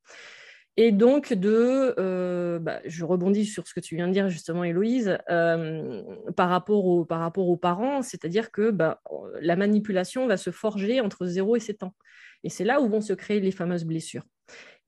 Et 0.75 0.91
donc, 0.91 1.33
de, 1.33 1.93
euh, 1.99 2.57
bah, 2.59 2.79
je 2.85 3.05
rebondis 3.05 3.45
sur 3.45 3.67
ce 3.67 3.73
que 3.73 3.79
tu 3.79 3.95
viens 3.95 4.07
de 4.07 4.13
dire 4.13 4.29
justement, 4.29 4.63
Héloïse, 4.63 5.17
euh, 5.29 6.01
par, 6.35 6.49
rapport 6.49 6.85
aux 6.85 7.57
parents, 7.57 8.01
c'est-à-dire 8.01 8.51
que 8.51 8.71
bah, 8.71 9.01
la 9.39 9.55
manipulation 9.55 10.25
va 10.27 10.37
se 10.37 10.49
forger 10.49 10.99
entre 10.99 11.25
0 11.25 11.55
et 11.57 11.59
7 11.59 11.83
ans. 11.83 11.95
Et 12.43 12.49
c'est 12.49 12.63
là 12.63 12.81
où 12.81 12.89
vont 12.89 13.01
se 13.01 13.13
créer 13.13 13.39
les 13.39 13.51
fameuses 13.51 13.85
blessures. 13.85 14.23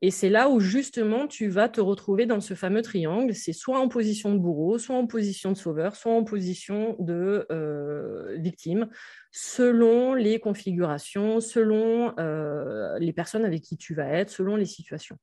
Et 0.01 0.11
c'est 0.11 0.29
là 0.29 0.49
où 0.49 0.59
justement 0.59 1.25
tu 1.25 1.47
vas 1.47 1.69
te 1.69 1.79
retrouver 1.79 2.25
dans 2.25 2.41
ce 2.41 2.53
fameux 2.53 2.81
triangle. 2.81 3.33
C'est 3.33 3.53
soit 3.53 3.79
en 3.79 3.87
position 3.87 4.33
de 4.33 4.39
bourreau, 4.39 4.77
soit 4.77 4.95
en 4.95 5.07
position 5.07 5.51
de 5.51 5.57
sauveur, 5.57 5.95
soit 5.95 6.13
en 6.13 6.23
position 6.23 6.95
de 6.99 7.45
euh, 7.51 8.35
victime, 8.37 8.89
selon 9.31 10.13
les 10.13 10.39
configurations, 10.39 11.39
selon 11.39 12.13
euh, 12.19 12.99
les 12.99 13.13
personnes 13.13 13.45
avec 13.45 13.61
qui 13.61 13.77
tu 13.77 13.95
vas 13.95 14.07
être, 14.07 14.29
selon 14.29 14.55
les 14.55 14.65
situations. 14.65 15.17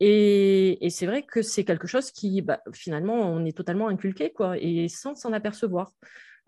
Et, 0.00 0.78
c'est 0.90 1.06
vrai 1.06 1.22
que 1.22 1.40
c'est 1.40 1.64
quelque 1.64 1.86
chose 1.86 2.10
qui, 2.10 2.42
bah, 2.42 2.60
finalement, 2.72 3.14
on 3.14 3.44
est 3.44 3.56
totalement 3.56 3.88
inculqué, 3.88 4.32
quoi, 4.32 4.58
et 4.58 4.88
sans 4.88 5.14
s'en 5.14 5.32
apercevoir. 5.32 5.92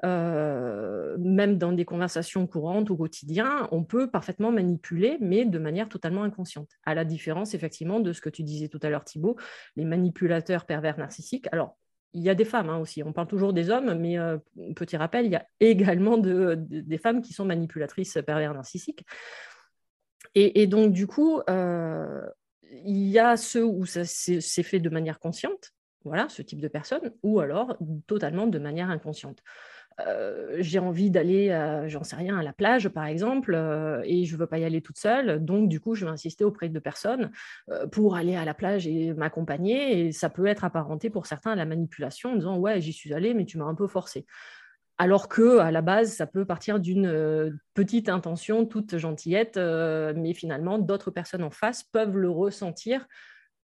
Euh, 0.04 1.16
même 1.18 1.56
dans 1.56 1.72
des 1.72 1.86
conversations 1.86 2.46
courantes 2.46 2.90
au 2.90 2.96
quotidien, 2.96 3.68
on 3.72 3.82
peut 3.82 4.10
parfaitement 4.10 4.52
manipuler, 4.52 5.16
mais 5.20 5.44
de 5.44 5.58
manière 5.58 5.88
totalement 5.88 6.22
inconsciente. 6.22 6.70
À 6.84 6.94
la 6.94 7.04
différence, 7.04 7.54
effectivement, 7.54 8.00
de 8.00 8.12
ce 8.12 8.20
que 8.20 8.28
tu 8.28 8.42
disais 8.42 8.68
tout 8.68 8.80
à 8.82 8.90
l'heure, 8.90 9.04
Thibault, 9.04 9.36
les 9.76 9.84
manipulateurs 9.84 10.66
pervers 10.66 10.98
narcissiques. 10.98 11.48
Alors, 11.52 11.78
il 12.12 12.22
y 12.22 12.30
a 12.30 12.34
des 12.34 12.44
femmes 12.44 12.70
hein, 12.70 12.78
aussi, 12.78 13.02
on 13.02 13.12
parle 13.12 13.26
toujours 13.26 13.52
des 13.52 13.70
hommes, 13.70 13.94
mais 13.94 14.18
euh, 14.18 14.38
petit 14.74 14.96
rappel, 14.96 15.26
il 15.26 15.32
y 15.32 15.36
a 15.36 15.46
également 15.60 16.18
des 16.18 16.98
femmes 16.98 17.22
qui 17.22 17.32
sont 17.32 17.44
manipulatrices 17.44 18.18
pervers 18.26 18.54
narcissiques. 18.54 19.04
Et, 20.34 20.66
donc, 20.66 20.92
du 20.92 21.06
coup, 21.06 21.40
euh, 21.48 22.20
il 22.84 23.08
y 23.08 23.18
a 23.18 23.38
ceux 23.38 23.64
où 23.64 23.86
c'est 23.86 24.62
fait 24.62 24.80
de 24.80 24.90
manière 24.90 25.18
consciente, 25.18 25.72
voilà, 26.04 26.28
ce 26.28 26.42
type 26.42 26.60
de 26.60 26.68
personnes, 26.68 27.12
ou 27.22 27.40
alors 27.40 27.78
totalement 28.06 28.46
de 28.46 28.58
manière 28.58 28.90
inconsciente. 28.90 29.42
Euh, 30.06 30.56
j'ai 30.58 30.78
envie 30.78 31.10
d'aller, 31.10 31.48
j'en 31.86 32.04
sais 32.04 32.16
rien, 32.16 32.38
à 32.38 32.42
la 32.42 32.52
plage 32.52 32.88
par 32.88 33.06
exemple, 33.06 33.54
et 34.04 34.24
je 34.24 34.34
ne 34.34 34.38
veux 34.38 34.46
pas 34.46 34.58
y 34.58 34.64
aller 34.64 34.80
toute 34.82 34.98
seule. 34.98 35.44
Donc, 35.44 35.68
du 35.68 35.80
coup, 35.80 35.94
je 35.94 36.04
vais 36.04 36.10
insister 36.10 36.44
auprès 36.44 36.68
de 36.68 36.78
personnes 36.78 37.30
pour 37.92 38.16
aller 38.16 38.36
à 38.36 38.44
la 38.44 38.54
plage 38.54 38.86
et 38.86 39.14
m'accompagner. 39.14 40.00
Et 40.06 40.12
ça 40.12 40.30
peut 40.30 40.46
être 40.46 40.64
apparenté 40.64 41.10
pour 41.10 41.26
certains 41.26 41.52
à 41.52 41.56
la 41.56 41.64
manipulation 41.64 42.32
en 42.32 42.36
disant 42.36 42.58
Ouais, 42.58 42.80
j'y 42.80 42.92
suis 42.92 43.14
allée, 43.14 43.34
mais 43.34 43.44
tu 43.44 43.58
m'as 43.58 43.66
un 43.66 43.74
peu 43.74 43.86
forcé. 43.86 44.26
Alors 44.98 45.28
que 45.28 45.58
à 45.58 45.70
la 45.70 45.82
base, 45.82 46.12
ça 46.12 46.26
peut 46.26 46.46
partir 46.46 46.80
d'une 46.80 47.58
petite 47.74 48.08
intention 48.08 48.64
toute 48.64 48.96
gentillette, 48.96 49.56
mais 49.58 50.32
finalement, 50.34 50.78
d'autres 50.78 51.10
personnes 51.10 51.42
en 51.42 51.50
face 51.50 51.82
peuvent 51.82 52.16
le 52.16 52.30
ressentir 52.30 53.06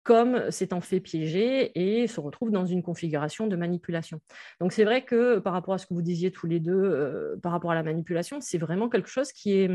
comme 0.08 0.50
s'étant 0.52 0.80
fait 0.80 1.02
piéger 1.02 1.78
et 1.78 2.08
se 2.08 2.22
retrouve 2.22 2.50
dans 2.50 2.66
une 2.66 2.82
configuration 2.82 3.46
de 3.46 3.58
manipulation. 3.58 4.22
Donc 4.62 4.72
c'est 4.72 4.86
vrai 4.86 5.04
que 5.04 5.40
par 5.40 5.52
rapport 5.52 5.74
à 5.74 5.78
ce 5.80 5.86
que 5.86 5.94
vous 5.94 6.02
disiez 6.02 6.32
tous 6.32 6.48
les 6.48 6.62
deux, 6.62 6.82
euh, 6.82 7.36
par 7.44 7.52
rapport 7.52 7.72
à 7.72 7.76
la 7.76 7.84
manipulation, 7.84 8.40
c'est 8.40 8.58
vraiment 8.58 8.88
quelque 8.88 9.10
chose 9.10 9.34
qui 9.34 9.52
est 9.52 9.70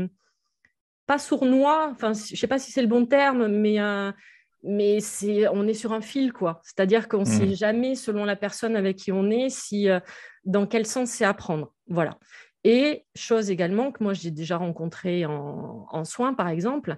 pas 1.05 1.19
sournois, 1.19 1.89
enfin 1.91 2.13
je 2.13 2.35
sais 2.35 2.47
pas 2.47 2.57
si 2.57 2.71
c'est 2.71 2.81
le 2.81 2.87
bon 2.87 3.05
terme, 3.05 3.47
mais 3.47 3.79
euh, 3.79 4.11
mais 4.63 5.01
c'est 5.01 5.47
on 5.49 5.67
est 5.67 5.75
sur 5.75 5.93
un 5.93 6.01
fil 6.01 6.33
quoi. 6.33 6.61
C'est-à-dire 6.63 7.07
qu'on 7.07 7.19
ne 7.19 7.25
sait 7.25 7.45
mmh. 7.45 7.55
jamais 7.55 7.93
selon 7.93 8.25
la 8.25 8.35
personne 8.35 8.75
avec 8.75 8.97
qui 8.97 9.11
on 9.11 9.29
est 9.29 9.49
si 9.49 9.87
euh, 9.87 9.99
dans 10.45 10.65
quel 10.65 10.87
sens 10.87 11.11
c'est 11.11 11.25
à 11.25 11.35
prendre. 11.35 11.75
Voilà. 11.85 12.17
Et 12.63 13.05
chose 13.13 13.51
également 13.51 13.91
que 13.91 14.03
moi 14.03 14.13
j'ai 14.13 14.31
déjà 14.31 14.57
rencontré 14.57 15.27
en, 15.27 15.85
en 15.91 16.03
soins 16.05 16.33
par 16.33 16.47
exemple, 16.47 16.97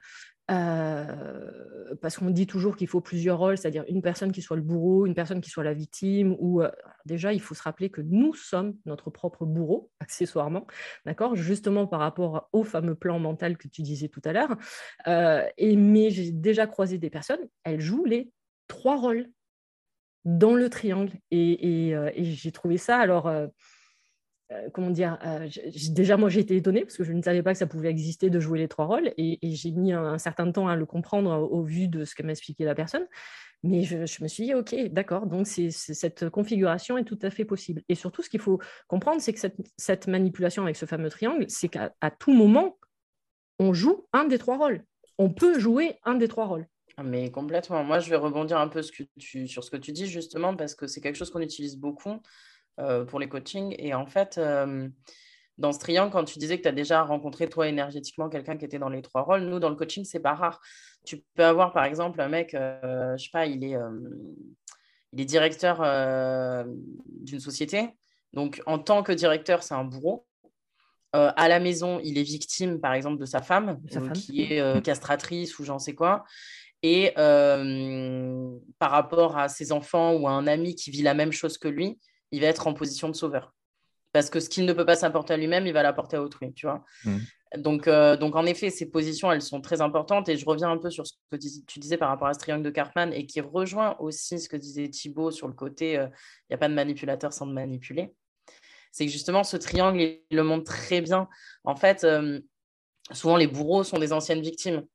euh, 0.52 1.96
parce 2.02 2.18
qu'on 2.18 2.30
dit 2.30 2.46
toujours 2.46 2.76
qu'il 2.76 2.88
faut 2.88 3.02
plusieurs 3.02 3.40
rôles, 3.40 3.58
c'est-à-dire 3.58 3.84
une 3.88 4.02
personne 4.02 4.32
qui 4.32 4.42
soit 4.42 4.56
le 4.56 4.62
bourreau, 4.62 5.06
une 5.06 5.16
personne 5.16 5.42
qui 5.42 5.50
soit 5.50 5.64
la 5.64 5.74
victime, 5.74 6.36
ou 6.40 6.62
euh, 6.62 6.70
déjà 7.06 7.34
il 7.34 7.42
faut 7.42 7.56
se 7.56 7.64
rappeler 7.64 7.90
que 7.90 8.02
nous 8.02 8.34
sommes 8.34 8.76
notre 8.86 9.10
propre 9.10 9.46
bourreau, 9.46 9.92
accessoirement, 10.00 10.68
d'accord 11.06 11.36
Justement 11.36 11.88
par 11.88 12.00
rapport 12.00 12.50
au 12.54 12.64
fameux 12.64 12.96
plan 12.96 13.20
mental 13.20 13.58
que 13.58 13.68
tu 13.68 13.82
disais 13.82 14.08
tout 14.08 14.22
à 14.24 14.34
l'heure. 14.34 14.56
Euh, 15.08 15.46
et 15.58 15.76
mais 15.76 16.12
j'ai 16.12 16.32
déjà 16.32 16.68
croisé 16.68 16.98
des 16.98 17.10
personnes, 17.10 17.48
elles 17.64 17.82
jouent 17.82 18.06
les 18.06 18.32
trois 18.68 18.98
rôles 18.98 19.28
dans 20.26 20.56
le 20.56 20.70
triangle, 20.70 21.12
et, 21.30 21.92
et 21.92 22.24
j'ai 22.24 22.52
trouvé 22.52 22.78
ça 22.78 22.98
alors 22.98 23.32
euh, 24.52 24.70
comment 24.72 24.92
dire, 24.92 25.18
euh, 25.26 25.50
déjà 25.90 26.18
moi 26.18 26.30
j'ai 26.30 26.42
été 26.42 26.56
étonnée 26.56 26.82
parce 26.82 26.98
que 26.98 27.04
je 27.04 27.14
ne 27.14 27.22
savais 27.22 27.42
pas 27.42 27.54
que 27.54 27.58
ça 27.58 27.66
pouvait 27.66 27.90
exister 27.90 28.30
de 28.30 28.40
jouer 28.40 28.60
les 28.60 28.68
trois 28.68 28.86
rôles 28.86 29.12
et, 29.18 29.40
j'ai 29.42 29.72
mis 29.72 29.92
un, 29.92 30.20
certain 30.20 30.52
temps 30.52 30.68
à 30.68 30.76
le 30.76 30.86
comprendre 30.86 31.32
au, 31.52 31.64
vu 31.64 31.88
de 31.88 32.06
ce 32.06 32.14
que 32.14 32.22
m'a 32.22 32.32
expliqué 32.32 32.64
la 32.64 32.76
personne. 32.76 33.08
Mais 33.64 33.82
je, 33.82 33.98
me 34.22 34.28
suis 34.28 34.44
dit, 34.44 34.54
ok, 34.54 34.76
d'accord, 34.92 35.26
donc 35.26 35.48
cette 35.48 36.30
configuration 36.30 37.00
est 37.00 37.04
tout 37.04 37.18
à 37.24 37.32
fait 37.32 37.46
possible. 37.46 37.82
Et 37.90 37.96
surtout, 37.96 38.22
ce 38.22 38.30
qu'il 38.30 38.40
faut 38.40 38.60
comprendre, 38.88 39.20
c'est 39.20 39.34
que 39.34 39.40
cette, 39.78 40.08
manipulation 40.08 40.62
avec 40.62 40.76
ce 40.76 40.86
fameux 40.86 41.10
triangle, 41.10 41.46
c'est 41.48 41.70
qu'à 41.70 41.92
tout 42.20 42.32
moment, 42.32 42.78
on 43.58 43.74
joue 43.74 44.06
un 44.14 44.26
des 44.26 44.38
trois 44.38 44.58
rôles. 44.58 44.84
On 45.18 45.32
peut 45.32 45.58
jouer 45.58 45.96
un 46.04 46.14
des 46.14 46.28
trois 46.28 46.46
rôles. 46.46 46.68
Mais 47.04 47.32
complètement. 47.32 47.84
Moi, 47.84 47.98
je 48.00 48.10
vais 48.12 48.16
rebondir 48.16 48.60
un 48.60 48.68
peu 48.68 48.84
sur 48.84 49.64
ce 49.64 49.72
que 49.72 49.78
tu 49.78 49.92
dis 49.92 50.06
justement 50.06 50.56
parce 50.56 50.76
que 50.76 50.86
c'est 50.86 51.02
quelque 51.02 51.16
chose 51.16 51.32
qu'on 51.32 51.42
utilise 51.42 51.78
beaucoup. 51.78 52.22
Euh, 52.82 53.06
pour 53.06 53.22
les 53.22 53.30
coachings. 53.30 53.74
Et 53.80 53.94
en 53.94 54.06
fait, 54.06 54.38
euh, 54.38 54.90
dans 55.58 55.72
ce 55.72 55.80
triangle, 55.80 56.12
quand 56.12 56.26
tu 56.26 56.40
disais 56.40 56.58
que 56.58 56.64
tu 56.64 56.68
as 56.68 56.74
déjà 56.74 57.04
rencontré, 57.04 57.48
toi, 57.48 57.70
énergétiquement, 57.70 58.28
quelqu'un 58.28 58.58
qui 58.58 58.66
était 58.66 58.80
dans 58.80 58.90
les 58.90 59.02
trois 59.02 59.22
rôles, 59.22 59.44
nous, 59.44 59.60
dans 59.60 59.70
le 59.70 59.78
coaching, 59.78 60.04
c'est 60.04 60.20
pas 60.20 60.34
rare. 60.34 60.60
Tu 61.06 61.24
peux 61.36 61.46
avoir, 61.46 61.72
par 61.72 61.86
exemple, 61.86 62.20
un 62.20 62.28
mec, 62.28 62.54
euh, 62.54 63.16
je 63.16 63.24
sais 63.24 63.30
pas, 63.32 63.46
il 63.46 63.64
est, 63.64 63.78
il 65.14 65.22
est 65.22 65.26
directeur 65.26 65.78
d'une 67.08 67.40
société. 67.40 67.92
Donc, 68.34 68.62
en 68.66 68.78
tant 68.78 69.04
que 69.04 69.14
directeur, 69.14 69.64
c'est 69.64 69.76
un 69.76 69.86
bourreau. 69.86 70.26
à 71.14 71.48
la 71.48 71.62
maison, 71.62 72.02
il 72.04 72.18
est 72.18 72.24
victime, 72.24 72.82
par 72.82 72.94
exemple, 72.94 73.22
de 73.22 73.26
sa 73.26 73.42
femme, 73.42 73.80
qui 74.14 74.42
est 74.42 74.84
castratrice 74.84 75.58
ou 75.60 75.64
j'en 75.64 75.80
sais 75.80 75.96
quoi. 75.96 76.26
Et 76.84 77.14
par 77.16 78.92
rapport 78.92 79.38
à 79.38 79.48
ses 79.48 79.72
enfants 79.72 80.14
ou 80.16 80.28
à 80.28 80.32
un 80.32 80.46
ami 80.46 80.76
qui 80.76 80.92
vit 80.92 81.04
la 81.04 81.14
même 81.14 81.32
chose 81.32 81.58
que 81.58 81.70
lui, 81.70 81.98
il 82.36 82.42
va 82.42 82.48
être 82.48 82.68
en 82.68 82.74
position 82.74 83.08
de 83.08 83.16
sauveur. 83.16 83.54
Parce 84.12 84.30
que 84.30 84.40
ce 84.40 84.50
qu'il 84.50 84.66
ne 84.66 84.74
peut 84.74 84.86
pas 84.86 84.96
s'apporter 84.96 85.34
à 85.34 85.38
lui-même, 85.38 85.66
il 85.68 85.74
va 85.74 85.84
l'apporter 85.84 86.18
à 86.18 86.22
autrui, 86.22 86.54
tu 86.54 86.68
vois. 86.68 86.84
Mm. 87.06 87.18
Donc, 87.58 87.88
euh, 87.88 88.18
donc, 88.18 88.36
en 88.36 88.46
effet, 88.46 88.70
ces 88.70 88.90
positions, 88.90 89.32
elles 89.32 89.42
sont 89.42 89.62
très 89.62 89.82
importantes. 89.82 90.28
Et 90.30 90.36
je 90.36 90.46
reviens 90.46 90.70
un 90.70 90.78
peu 90.78 90.90
sur 90.90 91.08
ce 91.08 91.14
que 91.32 91.38
tu 91.68 91.80
disais 91.80 91.98
par 91.98 92.10
rapport 92.10 92.28
à 92.28 92.34
ce 92.34 92.40
triangle 92.40 92.64
de 92.64 92.70
Cartman 92.70 93.14
et 93.14 93.26
qui 93.26 93.40
rejoint 93.42 93.96
aussi 94.00 94.40
ce 94.40 94.50
que 94.50 94.58
disait 94.58 94.90
Thibaut 94.90 95.32
sur 95.32 95.48
le 95.48 95.54
côté 95.54 95.98
euh, 95.98 96.08
il 96.08 96.52
n'y 96.52 96.56
a 96.56 96.58
pas 96.58 96.68
de 96.68 96.74
manipulateur 96.74 97.32
sans 97.32 97.48
de 97.48 97.54
manipuler. 97.54 98.14
C'est 98.92 99.06
que 99.06 99.12
justement, 99.12 99.44
ce 99.44 99.58
triangle, 99.58 100.00
il 100.02 100.22
le 100.32 100.44
montre 100.44 100.66
très 100.66 101.02
bien. 101.02 101.30
En 101.64 101.76
fait, 101.76 102.04
euh, 102.04 102.40
souvent, 103.12 103.38
les 103.38 103.48
bourreaux 103.48 103.84
sont 103.84 104.00
des 104.00 104.14
anciennes 104.14 104.42
victimes. 104.42 104.86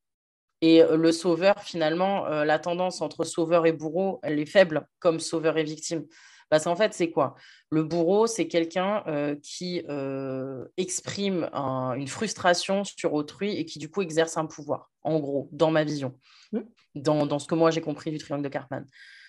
Et 0.62 0.82
le 0.82 1.10
sauveur, 1.10 1.58
finalement, 1.62 2.28
la 2.28 2.58
tendance 2.58 3.00
entre 3.00 3.24
sauveur 3.24 3.64
et 3.64 3.72
bourreau, 3.72 4.20
elle 4.22 4.38
est 4.38 4.44
faible, 4.44 4.86
comme 4.98 5.18
sauveur 5.18 5.56
et 5.56 5.64
victime. 5.64 6.04
Parce 6.50 6.64
qu'en 6.64 6.74
fait, 6.74 6.92
c'est 6.92 7.10
quoi? 7.10 7.36
Le 7.70 7.84
bourreau, 7.84 8.26
c'est 8.26 8.48
quelqu'un 8.48 9.04
euh, 9.06 9.36
qui 9.40 9.84
euh, 9.88 10.64
exprime 10.76 11.48
une 11.54 12.08
frustration 12.08 12.82
sur 12.82 13.14
autrui 13.14 13.56
et 13.56 13.64
qui, 13.64 13.78
du 13.78 13.88
coup, 13.88 14.02
exerce 14.02 14.36
un 14.36 14.46
pouvoir, 14.46 14.90
en 15.02 15.20
gros, 15.20 15.48
dans 15.52 15.70
ma 15.70 15.84
vision, 15.84 16.18
mmh. 16.52 16.58
dans, 16.96 17.38
ce 17.38 17.46
que 17.46 17.54
moi 17.54 17.70
j'ai 17.70 17.80
compris 17.80 18.10
du 18.10 18.18
triangle 18.18 18.42
de 18.42 18.48
Cartman. 18.48 18.84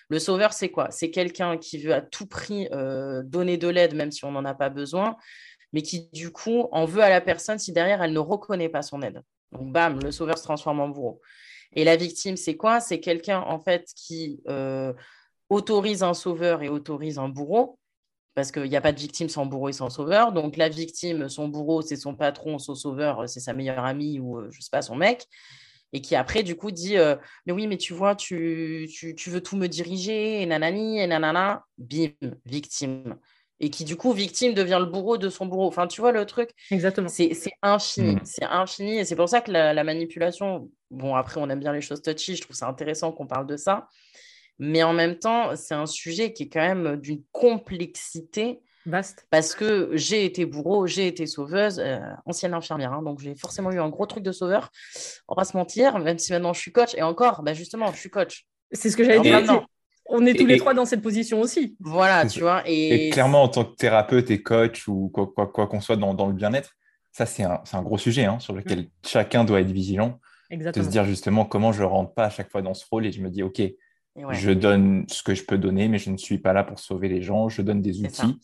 Le 0.08 0.18
sauveur, 0.18 0.52
c'est 0.52 0.70
quoi? 0.70 0.90
C'est 0.90 1.12
quelqu'un 1.12 1.58
qui 1.58 1.78
veut 1.78 1.94
à 1.94 2.00
tout 2.00 2.26
prix 2.26 2.68
euh, 2.72 3.22
donner 3.22 3.56
de 3.56 3.68
l'aide, 3.68 3.94
même 3.94 4.10
si 4.10 4.24
on 4.24 4.32
n'en 4.32 4.44
a 4.44 4.54
pas 4.54 4.68
besoin, 4.68 5.16
mais 5.72 5.82
qui, 5.82 6.10
du 6.12 6.32
coup, 6.32 6.66
en 6.72 6.86
veut 6.86 7.02
à 7.02 7.08
la 7.08 7.20
personne 7.20 7.60
si 7.60 7.72
derrière, 7.72 8.02
elle 8.02 8.12
ne 8.12 8.18
reconnaît 8.18 8.68
pas 8.68 8.82
son 8.82 9.00
aide. 9.00 9.22
Donc, 9.52 9.72
bam, 9.72 10.00
le 10.02 10.10
sauveur 10.10 10.38
se 10.38 10.42
transforme 10.42 10.80
en 10.80 10.88
bourreau. 10.88 11.20
Et 11.74 11.84
la 11.84 11.94
victime, 11.94 12.36
c'est 12.36 12.56
quoi? 12.56 12.80
C'est 12.80 12.98
quelqu'un, 12.98 13.40
en 13.40 13.60
fait, 13.60 13.86
qui 13.94 14.42
autorise 15.52 16.02
un 16.02 16.14
sauveur 16.14 16.62
et 16.62 16.68
autorise 16.68 17.18
un 17.18 17.28
bourreau, 17.28 17.78
parce 18.34 18.50
qu'il 18.50 18.64
n'y 18.64 18.76
a 18.76 18.80
pas 18.80 18.92
de 18.92 18.98
victime 18.98 19.28
sans 19.28 19.46
bourreau 19.46 19.68
et 19.68 19.72
sans 19.72 19.90
sauveur. 19.90 20.32
Donc 20.32 20.56
la 20.56 20.68
victime, 20.68 21.28
son 21.28 21.48
bourreau, 21.48 21.82
c'est 21.82 21.96
son 21.96 22.14
patron, 22.14 22.58
son 22.58 22.74
sauveur, 22.74 23.28
c'est 23.28 23.40
sa 23.40 23.52
meilleure 23.52 23.84
amie 23.84 24.18
ou 24.18 24.38
euh, 24.38 24.48
je 24.50 24.60
sais 24.60 24.70
pas, 24.70 24.82
son 24.82 24.96
mec. 24.96 25.26
Et 25.92 26.00
qui 26.00 26.16
après, 26.16 26.42
du 26.42 26.56
coup, 26.56 26.70
dit 26.70 26.96
euh, 26.96 27.16
Mais 27.44 27.52
oui, 27.52 27.66
mais 27.66 27.76
tu 27.76 27.92
vois, 27.92 28.16
tu, 28.16 28.88
tu, 28.90 29.30
veux 29.30 29.42
tout 29.42 29.56
me 29.56 29.66
diriger, 29.66 30.40
et 30.40 30.46
nanani, 30.46 31.00
et 31.00 31.06
nanana. 31.06 31.64
Bim, 31.76 32.12
victime. 32.46 33.16
Et 33.60 33.68
qui, 33.68 33.84
du 33.84 33.96
coup, 33.96 34.12
victime 34.12 34.54
devient 34.54 34.78
le 34.80 34.86
bourreau 34.86 35.18
de 35.18 35.28
son 35.28 35.44
bourreau. 35.44 35.66
Enfin, 35.66 35.86
tu 35.86 36.00
vois 36.00 36.12
le 36.12 36.24
truc? 36.24 36.50
Exactement. 36.70 37.08
C'est 37.08 37.30
infini. 37.60 38.16
Mm. 38.16 38.20
C'est 38.24 38.44
infini. 38.44 38.98
Et 38.98 39.04
c'est 39.04 39.16
pour 39.16 39.28
ça 39.28 39.42
que 39.42 39.52
la, 39.52 39.74
la, 39.74 39.84
manipulation, 39.84 40.70
bon, 40.90 41.14
après, 41.14 41.38
on 41.38 41.50
aime 41.50 41.60
bien 41.60 41.74
les 41.74 41.82
choses 41.82 42.00
touchy. 42.00 42.36
Je 42.36 42.40
trouve 42.40 42.56
ça 42.56 42.66
intéressant 42.66 43.12
qu'on 43.12 43.26
parle 43.26 43.46
de 43.46 43.58
ça. 43.58 43.86
Mais 44.64 44.84
en 44.84 44.92
même 44.92 45.16
temps, 45.16 45.56
c'est 45.56 45.74
un 45.74 45.86
sujet 45.86 46.32
qui 46.32 46.44
est 46.44 46.48
quand 46.48 46.60
même 46.60 46.94
d'une 46.94 47.20
complexité. 47.32 48.60
Vaste. 48.86 49.26
Parce 49.28 49.56
que 49.56 49.90
j'ai 49.94 50.24
été 50.24 50.46
bourreau, 50.46 50.86
j'ai 50.86 51.08
été 51.08 51.26
sauveuse, 51.26 51.80
euh, 51.80 51.98
ancienne 52.26 52.54
infirmière, 52.54 52.92
hein, 52.92 53.02
donc 53.02 53.18
j'ai 53.18 53.34
forcément 53.34 53.72
eu 53.72 53.80
un 53.80 53.88
gros 53.88 54.06
truc 54.06 54.22
de 54.22 54.30
sauveur. 54.30 54.70
On 55.26 55.34
va 55.34 55.42
se 55.42 55.56
mentir, 55.56 55.98
même 55.98 56.16
si 56.16 56.30
maintenant 56.30 56.52
je 56.52 56.60
suis 56.60 56.70
coach. 56.70 56.94
Et 56.94 57.02
encore, 57.02 57.42
bah 57.42 57.54
justement, 57.54 57.92
je 57.92 57.98
suis 57.98 58.08
coach. 58.08 58.46
C'est 58.70 58.88
ce 58.88 58.96
que 58.96 59.02
j'allais 59.02 59.20
dire. 59.20 59.66
On 60.06 60.24
est 60.26 60.34
tous 60.34 60.46
les 60.46 60.58
trois 60.58 60.74
dans 60.74 60.84
cette 60.84 61.02
position 61.02 61.40
aussi. 61.40 61.76
Voilà, 61.80 62.24
tu 62.26 62.40
vois. 62.40 62.62
Et... 62.64 63.10
clairement, 63.10 63.42
en 63.42 63.48
tant 63.48 63.64
que 63.64 63.74
thérapeute 63.74 64.30
et 64.30 64.42
coach 64.42 64.86
ou 64.86 65.08
quoi 65.08 65.26
qu'on 65.26 65.46
quoi, 65.46 65.66
qu'on 65.66 65.80
soit 65.80 65.96
dans, 65.96 66.14
dans, 66.14 66.28
le 66.28 66.34
bien-être, 66.34 66.76
ça, 67.10 67.26
c'est 67.26 67.42
un, 67.42 67.60
un, 67.72 67.82
gros 67.82 67.98
sujet 67.98 68.26
hein, 68.26 68.38
sur 68.38 68.54
lequel 68.54 68.82
mm. 68.82 68.88
chacun 69.06 69.42
doit 69.42 69.60
être 69.60 69.72
vigilant. 69.72 70.20
Exactement. 70.50 70.84
De 70.84 70.88
se 70.88 70.92
dire 70.92 71.04
justement 71.04 71.44
comment 71.46 71.72
je 71.72 71.82
rentre 71.82 72.14
pas 72.14 72.26
à 72.26 72.30
chaque 72.30 72.50
fois 72.50 72.62
dans 72.62 72.74
ce 72.74 72.84
rôle 72.88 73.06
et 73.06 73.12
je 73.12 73.22
me 73.22 73.28
dis, 73.28 73.42
OK, 73.42 73.60
je 74.16 74.50
donne 74.50 75.04
ce 75.08 75.22
que 75.22 75.34
je 75.34 75.44
peux 75.44 75.58
donner, 75.58 75.88
mais 75.88 75.98
je 75.98 76.10
ne 76.10 76.16
suis 76.16 76.38
pas 76.38 76.52
là 76.52 76.64
pour 76.64 76.78
sauver 76.78 77.08
les 77.08 77.22
gens. 77.22 77.48
Je 77.48 77.62
donne 77.62 77.80
des 77.80 78.00
outils 78.04 78.38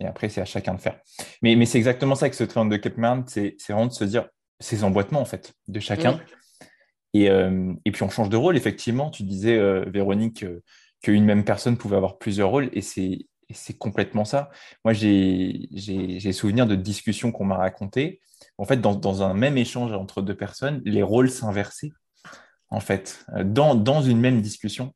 et 0.00 0.06
après, 0.06 0.28
c'est 0.28 0.40
à 0.40 0.44
chacun 0.44 0.74
de 0.74 0.80
faire. 0.80 0.98
Mais, 1.42 1.56
mais 1.56 1.66
c'est 1.66 1.78
exactement 1.78 2.14
ça 2.14 2.24
avec 2.24 2.34
ce 2.34 2.44
triangle 2.44 2.72
de 2.72 2.76
Kepman, 2.76 3.24
c'est 3.26 3.56
vraiment 3.68 3.86
de 3.86 3.92
se 3.92 4.04
dire 4.04 4.28
ces 4.60 4.84
emboîtements 4.84 5.20
en 5.20 5.24
fait 5.24 5.54
de 5.68 5.80
chacun. 5.80 6.20
Et, 7.12 7.30
euh, 7.30 7.72
et, 7.84 7.92
puis 7.92 8.02
on 8.02 8.10
change 8.10 8.28
de 8.28 8.36
rôle, 8.36 8.56
effectivement. 8.56 9.10
Tu 9.10 9.22
disais, 9.22 9.56
euh, 9.56 9.84
Véronique, 9.86 10.42
euh, 10.42 10.62
qu'une 11.00 11.24
même 11.24 11.44
personne 11.44 11.76
pouvait 11.76 11.96
avoir 11.96 12.18
plusieurs 12.18 12.50
rôles 12.50 12.70
et 12.72 12.80
c'est 12.80 13.28
complètement 13.78 14.24
ça. 14.24 14.50
Moi, 14.84 14.94
j'ai 14.94 16.32
souvenir 16.32 16.66
de 16.66 16.74
discussions 16.74 17.30
qu'on 17.30 17.44
m'a 17.44 17.56
racontées. 17.56 18.20
En 18.58 18.64
fait, 18.64 18.80
dans, 18.80 18.94
dans, 18.94 19.22
un 19.22 19.34
même 19.34 19.56
échange 19.56 19.92
entre 19.92 20.22
deux 20.22 20.34
personnes, 20.36 20.82
les 20.84 21.02
rôles 21.02 21.30
s'inversaient. 21.30 21.92
En 22.68 22.80
fait, 22.80 23.24
dans, 23.44 23.76
dans 23.76 24.02
une 24.02 24.18
même 24.18 24.40
discussion, 24.40 24.92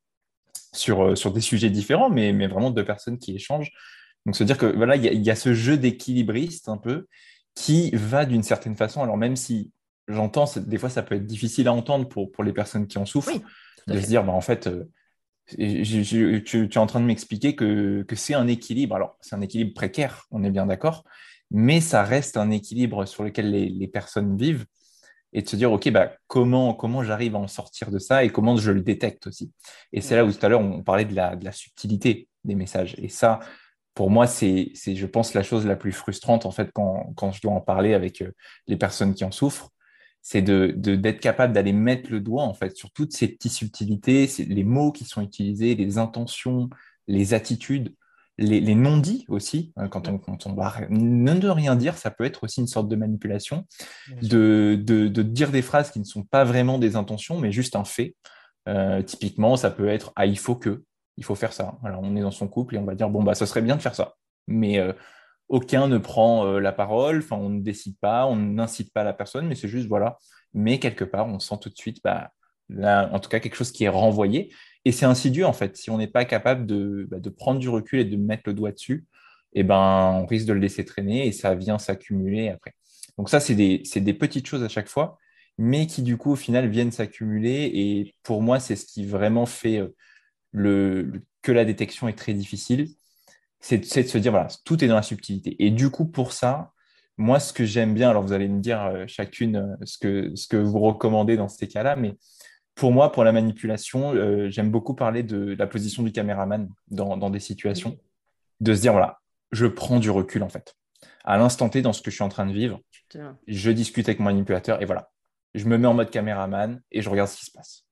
sur, 0.79 1.05
euh, 1.05 1.15
sur 1.15 1.33
des 1.33 1.41
sujets 1.41 1.71
différents, 1.71 2.11
mais, 2.11 2.33
mais 2.33 2.47
vraiment 2.47 2.71
deux 2.71 2.85
personnes 2.85 3.19
qui 3.19 3.35
échangent. 3.35 3.71
Donc, 4.27 4.37
se 4.37 4.45
dire 4.45 4.59
que 4.59 4.67
voilà, 4.67 4.97
il 4.97 5.23
y, 5.25 5.31
a 5.31 5.37
ce 5.37 5.55
jeu 5.55 5.77
d'équilibriste 5.77 6.69
un 6.69 6.77
peu 6.77 7.07
qui 7.55 7.91
va 7.95 8.25
d'une 8.25 8.43
certaine 8.43 8.77
façon, 8.77 9.03
alors 9.03 9.17
même 9.17 9.37
si 9.37 9.73
j'entends, 10.07 10.45
des 10.57 10.79
fois 10.79 10.91
ça 10.91 11.03
peut 11.03 11.15
être 11.15 11.27
difficile 11.27 11.69
à 11.69 11.73
entendre 11.73 12.09
pour, 12.09 12.31
pour 12.31 12.45
les 12.45 12.53
personnes 12.53 12.87
qui 12.87 12.99
en 12.99 13.07
souffrent, 13.07 13.41
de 13.87 14.01
se 14.01 14.07
dire, 14.07 14.25
bah, 14.25 14.33
en 14.33 14.41
fait, 14.41 14.67
euh, 14.67 14.85
tu, 15.49 16.43
tu, 16.45 16.69
es 16.69 16.79
en 16.79 16.87
train 16.87 17.01
de 17.01 17.07
m'expliquer 17.07 17.57
que, 17.57 18.03
que 18.03 18.17
c'est 18.17 18.35
un 18.35 18.47
équilibre. 18.49 18.95
Alors, 18.95 19.17
c'est 19.21 19.35
un 19.35 19.41
équilibre 19.41 19.73
précaire, 19.75 20.27
on 20.31 20.45
est 20.45 20.51
bien 20.51 20.67
d'accord, 20.67 21.05
mais 21.51 21.81
ça 21.81 22.03
reste 22.03 22.37
un 22.37 22.51
équilibre 22.51 23.07
sur 23.07 23.25
lequel 23.25 23.51
les, 23.51 23.89
personnes 23.89 24.37
vivent 24.37 24.67
et 25.33 25.43
de 25.43 25.49
se 25.49 25.57
dire, 25.57 25.71
OK, 25.73 25.91
bah, 25.91 26.13
comment, 26.27 26.75
comment 26.75 27.03
j'arrive 27.03 27.37
à 27.37 27.39
en 27.39 27.49
sortir 27.49 27.91
de 27.91 27.99
ça 27.99 28.25
et 28.25 28.31
comment 28.31 28.57
je 28.57 28.71
le 28.71 28.81
détecte 28.81 29.27
aussi. 29.27 29.53
Et 29.93 30.01
c'est 30.01 30.17
là 30.17 30.25
où 30.25 30.33
tout 30.33 30.45
à 30.45 30.49
l'heure, 30.49 30.61
on 30.61 30.83
parlait 30.83 31.05
de 31.05 31.15
la, 31.15 31.37
de 31.37 31.45
la 31.45 31.53
subtilité 31.53 32.29
des 32.45 32.55
messages. 32.55 32.95
Et 32.99 33.09
ça, 33.09 33.41
pour 33.95 34.11
moi, 34.11 34.27
c'est, 34.27 34.73
je 34.75 35.07
pense, 35.07 35.35
la 35.35 35.43
chose 35.43 35.67
la 35.67 35.77
plus 35.77 35.93
frustrante, 35.93 36.47
en 36.47 36.51
fait, 36.51 36.71
quand, 36.73 37.13
quand 37.17 37.33
je 37.33 37.41
dois 37.43 37.53
en 37.53 37.61
parler 37.61 37.95
avec 37.95 38.23
euh, 38.23 38.31
les 38.67 38.77
personnes 38.77 39.15
qui 39.15 39.25
en 39.25 39.33
souffrent, 39.33 39.71
c'est 40.23 40.43
de, 40.43 40.73
d'être 40.77 41.21
capable 41.21 41.53
d'aller 41.53 41.73
mettre 41.73 42.11
le 42.11 42.21
doigt, 42.21 42.45
en 42.45 42.55
fait, 42.55 42.77
sur 42.77 42.91
toutes 42.93 43.13
ces 43.13 43.29
petites 43.29 43.53
subtilités, 43.53 44.29
les 44.47 44.65
mots 44.65 44.93
qui 44.93 45.05
sont 45.05 45.23
utilisés, 45.23 45.75
les 45.75 45.99
intentions, 45.99 46.69
les 47.07 47.35
attitudes, 47.35 47.95
les, 48.39 48.75
non-dits 48.75 49.25
aussi, 49.29 49.73
hein, 49.77 49.89
quand 49.89 50.09
on, 50.09 50.19
quand 50.19 50.47
on 50.47 50.55
va 50.55 50.73
ne 50.91 51.49
rien 51.49 51.75
dire, 51.75 51.97
ça 51.97 52.11
peut 52.11 52.25
être 52.25 52.45
aussi 52.45 52.61
une 52.61 52.67
sorte 52.67 52.89
de 52.89 52.97
manipulation, 52.97 53.67
de, 54.23 54.81
de, 54.81 55.09
de, 55.09 55.23
dire 55.23 55.51
des 55.51 55.63
phrases 55.63 55.91
qui 55.91 55.99
ne 55.99 56.05
sont 56.05 56.23
pas 56.23 56.45
vraiment 56.45 56.79
des 56.79 56.97
intentions, 56.97 57.39
mais 57.39 57.51
juste 57.53 57.75
un 57.77 57.85
fait. 57.85 58.15
Euh, 58.69 59.03
typiquement, 59.03 59.57
ça 59.57 59.71
peut 59.71 59.89
être 59.89 60.13
Ah, 60.15 60.27
il 60.27 60.39
faut 60.39 60.55
que, 60.55 60.85
il 61.17 61.25
faut 61.25 61.35
faire 61.35 61.53
ça. 61.53 61.79
Alors, 61.83 62.01
on 62.03 62.15
est 62.17 62.21
dans 62.21 62.31
son 62.31 62.49
couple 62.49 62.77
et 62.77 62.79
on 62.79 62.85
va 62.85 62.95
dire 62.95 63.11
Bon, 63.11 63.23
bah, 63.23 63.35
ça 63.35 63.47
serait 63.47 63.63
bien 63.63 63.77
de 63.77 63.83
faire 63.83 63.95
ça. 63.95 64.15
Mais 64.47 64.79
euh, 64.79 64.93
aucun 65.49 65.89
ne 65.89 65.99
prend 65.99 66.47
euh, 66.47 66.61
la 66.61 66.73
parole, 66.73 67.19
enfin, 67.19 67.37
on 67.37 67.49
ne 67.49 67.61
décide 67.61 67.99
pas, 67.99 68.27
on 68.27 68.37
n'incite 68.37 68.93
pas 68.93 69.05
la 69.05 69.13
personne, 69.13 69.47
mais 69.49 69.55
c'est 69.55 69.69
juste 69.69 69.89
voilà. 69.89 70.17
Mais 70.55 70.79
quelque 70.79 71.05
part, 71.05 71.27
on 71.27 71.41
sent 71.41 71.57
tout 71.61 71.71
de 71.71 71.77
suite, 71.77 71.99
bah, 72.05 72.31
en 72.77 73.19
tout 73.19 73.29
cas, 73.29 73.41
quelque 73.41 73.57
chose 73.57 73.73
qui 73.73 73.85
est 73.85 73.89
renvoyé. 73.89 74.53
Et 74.85 74.93
c'est 74.93 75.07
insidieux, 75.07 75.47
en 75.47 75.53
fait. 75.53 75.77
Si 75.77 75.91
on 75.91 75.99
n'est 75.99 76.07
pas 76.09 76.25
capable 76.25 76.67
bah, 77.07 77.19
de, 77.19 77.31
prendre 77.31 77.59
du 77.61 77.69
recul 77.69 78.01
et 78.01 78.05
de 78.05 78.17
mettre 78.17 78.45
le 78.47 78.55
doigt 78.55 78.73
dessus, 78.73 79.07
eh 79.55 79.63
ben, 79.63 80.21
on 80.23 80.27
risque 80.27 80.47
de 80.47 80.53
le 80.53 80.61
laisser 80.61 80.85
traîner 80.85 81.27
et 81.27 81.33
ça 81.33 81.55
vient 81.55 81.79
s'accumuler 81.79 82.49
après. 82.49 82.75
Donc 83.17 83.31
ça, 83.31 83.41
c'est 83.41 83.55
des, 83.55 84.15
petites 84.15 84.47
choses 84.47 84.63
à 84.63 84.69
chaque 84.69 84.89
fois, 84.89 85.19
mais 85.59 85.87
qui 85.87 86.03
du 86.03 86.17
coup, 86.17 86.33
au 86.33 86.37
final, 86.37 86.69
viennent 86.69 86.93
s'accumuler. 86.93 87.71
Et 87.75 88.15
pour 88.23 88.43
moi, 88.43 88.61
c'est 88.61 88.77
ce 88.77 88.87
qui 88.87 89.05
vraiment 89.05 89.47
fait 89.47 89.79
euh, 90.57 91.13
que 91.43 91.53
la 91.53 91.65
détection 91.65 92.09
est 92.09 92.19
très 92.19 92.35
difficile. 92.35 92.89
C'est 93.61 93.79
de 93.79 93.85
se 94.09 94.19
dire, 94.19 94.31
voilà, 94.31 94.49
tout 94.65 94.85
est 94.85 94.89
dans 94.89 94.95
la 94.95 95.03
subtilité. 95.03 95.57
Et 95.59 95.71
du 95.71 95.91
coup, 95.91 96.07
pour 96.07 96.33
ça, 96.33 96.73
moi, 97.19 97.41
ce 97.41 97.53
que 97.53 97.65
j'aime 97.65 97.95
bien, 97.95 98.11
alors 98.11 98.23
vous 98.23 98.33
allez 98.33 98.49
me 98.49 98.61
dire 98.61 98.81
euh, 98.85 99.05
chacune 99.09 99.57
euh, 99.57 99.77
ce, 99.85 99.99
que, 99.99 100.37
ce 100.37 100.47
que 100.47 100.57
vous 100.57 100.79
recommandez 100.79 101.37
dans 101.37 101.49
ces 101.49 101.67
cas-là, 101.67 101.97
mais 101.97 102.15
pour 102.79 102.93
moi, 102.93 103.11
pour 103.11 103.25
la 103.25 103.33
manipulation, 103.33 104.15
euh, 104.15 104.49
j'aime 104.51 104.71
beaucoup 104.71 104.95
parler 104.95 105.25
de 105.25 105.57
la 105.59 105.67
position 105.67 106.05
du 106.05 106.13
caméraman 106.13 106.71
dans, 106.87 107.29
des 107.29 107.41
situations, 107.41 107.99
de 108.61 108.73
se 108.73 108.81
dire, 108.81 108.93
voilà, 108.93 109.19
je 109.51 109.67
prends 109.67 109.99
du 109.99 110.11
recul 110.11 110.45
en 110.45 110.49
fait. 110.49 110.77
À 111.25 111.37
l'instant 111.39 111.69
T, 111.69 111.83
dans 111.83 111.93
ce 111.93 112.03
que 112.03 112.11
je 112.13 112.15
suis 112.15 112.25
en 112.25 112.29
train 112.29 112.47
de 112.47 112.53
vivre, 112.53 112.81
je 113.49 113.71
discute 113.73 114.09
avec 114.09 114.21
mon 114.21 114.27
manipulateur 114.27 114.81
et 114.81 114.85
voilà, 114.85 115.11
je 115.55 115.65
me 115.65 115.77
mets 115.77 115.89
en 115.89 115.95
mode 115.95 116.11
caméraman 116.11 116.81
et 116.93 117.03
je 117.03 117.11
regarde 117.11 117.29
ce 117.29 117.37
qui 117.37 117.47
se 117.47 117.51
passe. 117.51 117.85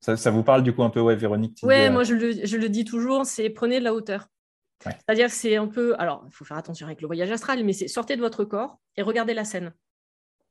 Ça, 0.00 0.30
vous 0.30 0.42
parle 0.42 0.62
du 0.62 0.74
coup 0.74 0.82
un 0.82 0.90
peu, 0.90 1.00
ouais, 1.00 1.16
Véronique 1.16 1.58
Oui, 1.62 1.74
euh, 1.74 1.90
moi 1.90 2.04
je 2.04 2.14
le, 2.14 2.68
dis 2.68 2.84
toujours, 2.84 3.24
c'est 3.24 3.48
prenez 3.48 3.78
de 3.78 3.84
la 3.84 3.94
hauteur. 3.94 4.28
C'est-à-dire 4.84 5.30
c'est 5.30 5.56
un 5.56 5.66
peu, 5.66 5.98
alors 5.98 6.24
il 6.28 6.34
faut 6.34 6.44
faire 6.44 6.58
attention 6.58 6.86
avec 6.86 7.00
le 7.00 7.06
voyage 7.06 7.30
astral, 7.30 7.64
mais 7.64 7.72
c'est 7.72 7.88
sortez 7.88 8.16
de 8.16 8.20
votre 8.20 8.44
corps 8.44 8.78
et 8.98 9.02
regardez 9.02 9.32
la 9.32 9.46
scène. 9.46 9.72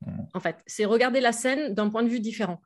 Mmh. 0.04 0.10
En 0.34 0.40
fait, 0.40 0.56
c'est 0.66 0.84
regarder 0.84 1.20
la 1.20 1.32
scène 1.32 1.72
d'un 1.72 1.88
point 1.88 2.02
de 2.02 2.08
vue 2.08 2.20
différent. 2.20 2.60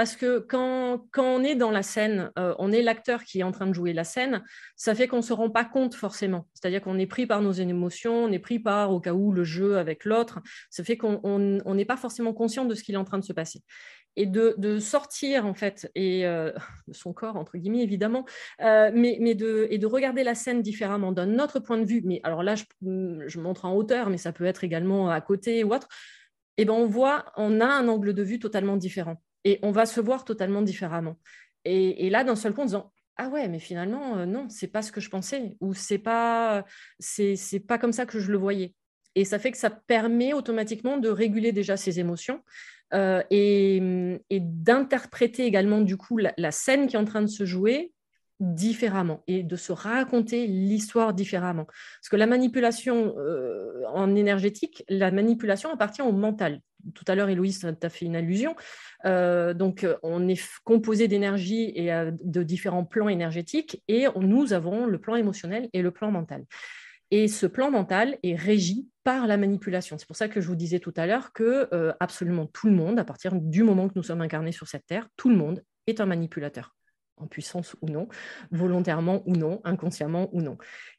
Parce 0.00 0.16
que 0.16 0.38
quand, 0.38 1.08
on 1.18 1.44
est 1.44 1.56
dans 1.56 1.70
la 1.70 1.82
scène, 1.82 2.32
euh, 2.38 2.54
on 2.58 2.72
est 2.72 2.80
l'acteur 2.80 3.22
qui 3.22 3.40
est 3.40 3.42
en 3.42 3.52
train 3.52 3.66
de 3.66 3.74
jouer 3.74 3.92
la 3.92 4.04
scène, 4.04 4.42
ça 4.74 4.94
fait 4.94 5.08
qu'on 5.08 5.18
ne 5.18 5.22
se 5.22 5.34
rend 5.34 5.50
pas 5.50 5.66
compte 5.66 5.94
forcément. 5.94 6.48
C'est-à-dire 6.54 6.80
qu'on 6.80 6.98
est 6.98 7.06
pris 7.06 7.26
par 7.26 7.42
nos 7.42 7.52
émotions, 7.52 8.24
on 8.24 8.32
est 8.32 8.38
pris 8.38 8.58
par, 8.58 8.92
au 8.92 9.00
cas 9.00 9.12
où, 9.12 9.30
le 9.30 9.44
jeu 9.44 9.76
avec 9.76 10.06
l'autre. 10.06 10.40
Ça 10.70 10.84
fait 10.84 10.96
qu'on 10.96 11.74
n'est 11.74 11.84
pas 11.84 11.98
forcément 11.98 12.32
conscient 12.32 12.64
de 12.64 12.74
ce 12.74 12.82
qu'il 12.82 12.94
est 12.94 12.98
en 12.98 13.04
train 13.04 13.18
de 13.18 13.24
se 13.24 13.34
passer 13.34 13.62
et 14.16 14.24
de, 14.24 14.78
sortir 14.78 15.44
en 15.44 15.52
fait 15.52 15.90
et 15.94 16.26
euh, 16.26 16.50
de 16.88 16.94
son 16.94 17.12
corps 17.12 17.36
entre 17.36 17.58
guillemets 17.58 17.82
évidemment 17.82 18.24
euh, 18.62 18.90
mais, 18.94 19.34
de 19.34 19.68
et 19.70 19.76
de 19.76 19.86
regarder 19.86 20.24
la 20.24 20.34
scène 20.34 20.62
différemment 20.62 21.12
d'un 21.12 21.38
autre 21.38 21.60
point 21.60 21.76
de 21.76 21.84
vue 21.84 22.00
mais 22.04 22.20
alors 22.24 22.42
là 22.42 22.54
je, 22.54 22.64
je, 22.80 23.38
montre 23.38 23.66
en 23.66 23.74
hauteur 23.74 24.08
mais 24.08 24.16
ça 24.16 24.32
peut 24.32 24.46
être 24.46 24.64
également 24.64 25.10
à 25.10 25.20
côté 25.20 25.62
ou 25.62 25.74
autre 25.74 25.88
et 26.56 26.62
eh 26.62 26.64
ben 26.64 26.72
on 26.72 26.86
voit 26.86 27.26
on 27.36 27.60
a 27.60 27.66
un 27.66 27.86
angle 27.86 28.14
de 28.14 28.22
vue 28.24 28.40
totalement 28.40 28.76
différent 28.76 29.22
et 29.44 29.58
on 29.62 29.70
va 29.70 29.86
se 29.86 30.00
voir 30.00 30.24
totalement 30.24 30.62
différemment. 30.62 31.16
Et, 31.64 32.08
là, 32.08 32.24
d'un 32.24 32.36
seul 32.36 32.54
coup, 32.54 32.62
en 32.62 32.66
disant 32.66 32.92
ah 33.16 33.28
ouais, 33.28 33.48
mais 33.48 33.58
finalement, 33.58 34.16
euh, 34.16 34.24
non, 34.24 34.48
c'est 34.48 34.68
pas 34.68 34.80
ce 34.80 34.92
que 34.92 35.00
je 35.00 35.10
pensais, 35.10 35.56
ou 35.60 35.74
c'est 35.74 35.98
pas, 35.98 36.64
c'est, 36.98 37.36
pas 37.66 37.76
comme 37.76 37.92
ça 37.92 38.06
que 38.06 38.18
je 38.18 38.32
le 38.32 38.38
voyais. 38.38 38.74
Et 39.14 39.26
ça 39.26 39.38
fait 39.38 39.50
que 39.50 39.58
ça 39.58 39.68
permet 39.68 40.32
automatiquement 40.32 40.96
de 40.96 41.10
réguler 41.10 41.52
déjà 41.52 41.76
ses 41.76 42.00
émotions 42.00 42.42
euh, 42.94 43.22
et, 43.30 43.82
d'interpréter 44.30 45.44
également 45.44 45.82
du 45.82 45.96
coup 45.98 46.18
la, 46.18 46.50
scène 46.50 46.86
qui 46.86 46.96
est 46.96 46.98
en 46.98 47.04
train 47.04 47.20
de 47.20 47.26
se 47.26 47.44
jouer 47.44 47.92
différemment 48.40 49.22
et 49.26 49.42
de 49.42 49.54
se 49.54 49.70
raconter 49.70 50.46
l'histoire 50.46 51.12
différemment. 51.12 51.66
Parce 51.66 52.08
que 52.10 52.16
la 52.16 52.26
manipulation 52.26 53.14
euh, 53.18 53.84
en 53.92 54.14
énergétique, 54.14 54.82
la 54.88 55.10
manipulation 55.10 55.70
appartient 55.72 56.02
au 56.02 56.12
mental. 56.12 56.60
Tout 56.94 57.04
à 57.06 57.14
l'heure, 57.14 57.28
Héloïse 57.28 57.60
tu 57.60 57.86
as 57.86 57.90
fait 57.90 58.06
une 58.06 58.16
allusion. 58.16 58.56
Euh, 59.04 59.52
donc, 59.52 59.86
on 60.02 60.26
est 60.26 60.42
composé 60.64 61.06
d'énergie 61.06 61.70
et 61.74 61.92
euh, 61.92 62.10
de 62.24 62.42
différents 62.42 62.84
plans 62.84 63.10
énergétiques 63.10 63.82
et 63.86 64.06
nous 64.18 64.54
avons 64.54 64.86
le 64.86 64.98
plan 64.98 65.16
émotionnel 65.16 65.68
et 65.74 65.82
le 65.82 65.90
plan 65.90 66.10
mental. 66.10 66.44
Et 67.10 67.28
ce 67.28 67.46
plan 67.46 67.70
mental 67.70 68.16
est 68.22 68.36
régi 68.36 68.88
par 69.04 69.26
la 69.26 69.36
manipulation. 69.36 69.98
C'est 69.98 70.06
pour 70.06 70.16
ça 70.16 70.28
que 70.28 70.40
je 70.40 70.46
vous 70.46 70.54
disais 70.54 70.78
tout 70.78 70.94
à 70.96 71.06
l'heure 71.06 71.32
que 71.32 71.68
absolument 71.98 72.46
tout 72.46 72.68
le 72.68 72.72
monde, 72.72 73.00
à 73.00 73.04
partir 73.04 73.32
du 73.34 73.64
moment 73.64 73.88
que 73.88 73.94
nous 73.96 74.04
sommes 74.04 74.20
incarnés 74.20 74.52
sur 74.52 74.68
cette 74.68 74.86
terre, 74.86 75.08
tout 75.16 75.28
le 75.28 75.34
monde 75.34 75.64
est 75.88 76.00
un 76.00 76.06
manipulateur 76.06 76.76
en 77.20 77.26
puissance 77.26 77.76
ou 77.82 77.88
non, 77.88 78.08
volontairement 78.50 79.22
ou 79.26 79.36
non, 79.36 79.60
inconsciemment 79.64 80.28
ou 80.32 80.40
non. 80.42 80.56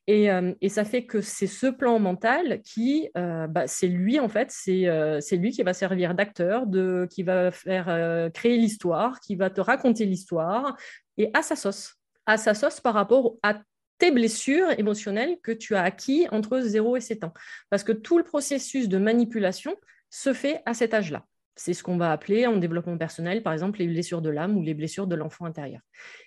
Et, 0.08 0.32
euh, 0.32 0.54
ça 0.70 0.86
fait 0.86 1.06
que 1.06 1.22
c'est 1.22 1.48
ce 1.48 1.68
plan 1.68 2.00
mental 2.00 2.62
qui, 2.64 3.10
euh, 3.18 3.48
bah, 3.48 3.68
c'est 3.68 3.88
lui 3.88 4.20
en 4.20 4.30
fait, 4.30 4.54
euh, 4.68 5.20
c'est 5.22 5.38
lui 5.38 5.52
qui 5.52 5.64
va 5.64 5.74
servir 5.74 6.16
d'acteur, 6.16 6.66
qui 7.10 7.24
va 7.24 7.52
faire 7.52 8.32
créer 8.34 8.58
l'histoire, 8.58 9.20
qui 9.20 9.36
va 9.36 9.50
te 9.50 9.62
raconter 9.62 10.06
l'histoire, 10.06 10.76
et 11.18 11.30
à 11.34 11.42
sa 11.42 11.56
sauce, 11.56 11.96
à 12.26 12.38
sa 12.38 12.54
sauce 12.54 12.80
par 12.80 12.94
rapport 12.94 13.36
à 13.44 13.62
tes 13.98 14.12
blessures 14.12 14.72
émotionnelles 14.80 15.38
que 15.44 15.52
tu 15.52 15.76
as 15.76 15.84
acquis 15.84 16.28
entre 16.32 16.60
0 16.60 16.98
et 16.98 17.02
7 17.02 17.24
ans. 17.24 17.34
Parce 17.70 17.84
que 17.84 17.92
tout 17.92 18.18
le 18.18 18.24
processus 18.24 18.90
de 18.90 18.98
manipulation 18.98 19.76
se 20.10 20.34
fait 20.34 20.62
à 20.66 20.74
cet 20.74 20.94
âge-là. 20.94 21.26
C'est 21.56 21.74
ce 21.74 21.84
qu'on 21.84 21.98
va 21.98 22.12
appeler 22.12 22.48
en 22.48 22.58
développement 22.58 22.98
personnel, 22.98 23.44
par 23.44 23.54
exemple, 23.54 23.80
les 23.80 23.88
blessures 23.88 24.22
de 24.22 24.30
l'âme 24.30 24.58
ou 24.58 24.62
les 24.62 24.74
blessures 24.74 25.08
de 25.08 25.16
l'enfant 25.16 25.46
intérieur. 25.46 25.82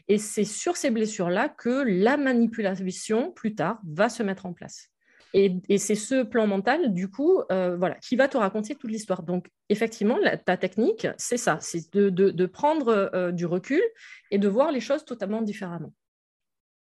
Et 0.09 0.19
c'est 0.19 0.45
sur 0.45 0.77
ces 0.77 0.91
blessures-là 0.91 1.49
que 1.49 1.85
la 1.87 2.17
manipulation, 2.17 3.33
plus 3.33 3.55
tard, 3.55 3.81
va 3.85 4.09
se 4.09 4.23
mettre 4.23 4.47
en 4.47 4.53
place. 4.53 4.91
Et, 5.37 5.79
c'est 5.79 5.97
ce 5.97 6.23
plan 6.23 6.47
mental, 6.47 6.95
du 6.95 7.11
coup, 7.11 7.43
euh, 7.51 7.77
voilà, 7.77 7.97
qui 7.97 8.15
va 8.15 8.29
te 8.29 8.37
raconter 8.37 8.77
toute 8.77 8.91
l'histoire. 8.91 9.25
Donc, 9.25 9.51
effectivement, 9.69 10.17
ta 10.47 10.57
technique, 10.57 11.09
c'est 11.19 11.37
ça, 11.37 11.59
c'est 11.61 11.93
de, 11.93 12.47
prendre 12.47 13.11
euh, 13.15 13.33
du 13.33 13.45
recul 13.45 13.83
et 14.31 14.39
de 14.39 14.47
voir 14.47 14.71
les 14.71 14.79
choses 14.79 15.05
totalement 15.05 15.43
différemment. 15.43 15.93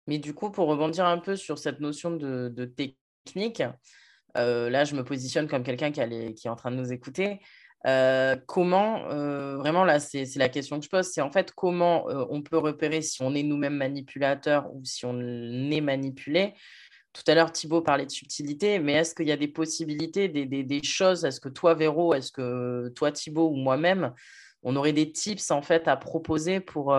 Mais 0.08 0.18
du 0.18 0.34
coup, 0.34 0.50
pour 0.50 0.68
rebondir 0.68 1.06
un 1.06 1.20
peu 1.20 1.36
sur 1.36 1.60
cette 1.60 1.80
notion 1.80 2.10
de, 2.10 2.66
technique, 2.66 3.62
euh, 4.38 4.72
là, 4.72 4.86
je 4.86 4.96
me 4.96 5.04
positionne 5.04 5.48
comme 5.48 5.64
quelqu'un 5.64 5.92
qui, 5.92 6.34
qui, 6.34 6.48
est 6.48 6.50
en 6.50 6.56
train 6.56 6.72
de 6.72 6.78
nous 6.78 6.92
écouter. 6.92 7.40
Euh, 7.88 8.36
comment, 8.46 9.10
euh, 9.10 9.58
vraiment 9.58 9.84
là, 9.84 10.00
c'est 10.00 10.28
la 10.36 10.50
question 10.50 10.80
que 10.80 10.86
je 10.86 10.90
pose, 10.90 11.08
c'est 11.08 11.22
en 11.22 11.32
fait 11.32 11.52
comment 11.52 12.08
euh, 12.10 12.26
on 12.30 12.44
peut 12.44 12.58
repérer 12.58 13.02
si 13.02 13.24
on 13.24 13.34
est 13.34 13.44
nous-mêmes 13.44 13.76
manipulateurs 13.76 14.72
ou 14.74 14.86
si 14.86 15.06
on 15.06 15.20
est 15.20 15.82
manipulé? 15.82 16.54
Tout 17.14 17.24
à 17.28 17.36
l'heure, 17.36 17.52
Thibaut 17.52 17.82
parlait 17.82 18.06
de 18.06 18.12
subtilité, 18.12 18.80
mais 18.80 18.94
est-ce 18.94 19.16
qu'il 19.16 19.28
y 19.28 19.32
a 19.32 19.38
des 19.38 19.48
possibilités, 19.48 20.30
des 20.30 20.84
choses? 20.84 21.26
Est-ce 21.26 21.42
que 21.42 21.50
toi, 21.50 21.74
Véro, 21.74 22.14
est-ce 22.14 22.32
que 22.32 22.90
toi, 22.96 23.12
Thibaut 23.12 23.50
ou 23.50 23.56
moi-même, 23.56 24.14
on 24.64 24.76
aurait 24.78 24.94
des 24.94 25.12
tips 25.12 25.52
en 25.52 25.62
fait 25.62 25.90
à 25.90 25.98
proposer 25.98 26.62
pour, 26.62 26.96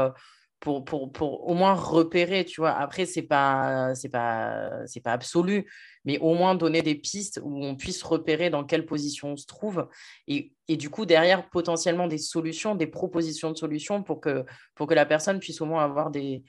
pour, 0.62 0.84
pour, 0.84 1.10
pour, 1.10 1.48
au 1.48 1.54
moins 1.54 1.74
repérer, 1.74 2.44
tu 2.44 2.60
vois. 2.60 2.70
Après, 2.70 3.04
pas, 3.28 3.96
c'est 3.96 4.08
pas, 4.08 4.86
c'est 4.86 5.00
pas 5.00 5.12
absolu, 5.12 5.68
mais 6.04 6.18
au 6.20 6.34
moins 6.34 6.54
donner 6.54 6.82
des 6.82 6.94
pistes 6.94 7.40
où 7.42 7.64
on 7.64 7.74
puisse 7.74 8.00
repérer 8.04 8.48
dans 8.48 8.62
quelle 8.62 8.86
position 8.86 9.32
on 9.32 9.36
se 9.36 9.46
trouve. 9.46 9.88
Et, 10.28 10.52
et 10.68 10.76
du 10.76 10.88
coup, 10.88 11.04
derrière, 11.04 11.50
potentiellement 11.50 12.06
des 12.06 12.18
solutions, 12.18 12.76
des 12.76 12.86
propositions 12.86 13.50
de 13.50 13.56
solutions 13.56 14.04
pour 14.04 14.20
que, 14.20 14.44
pour 14.76 14.86
que 14.86 14.94
la 14.94 15.04
personne 15.04 15.40
puisse 15.40 15.60
au 15.60 15.66
moins 15.66 15.82
avoir 15.84 16.12
des, 16.12 16.44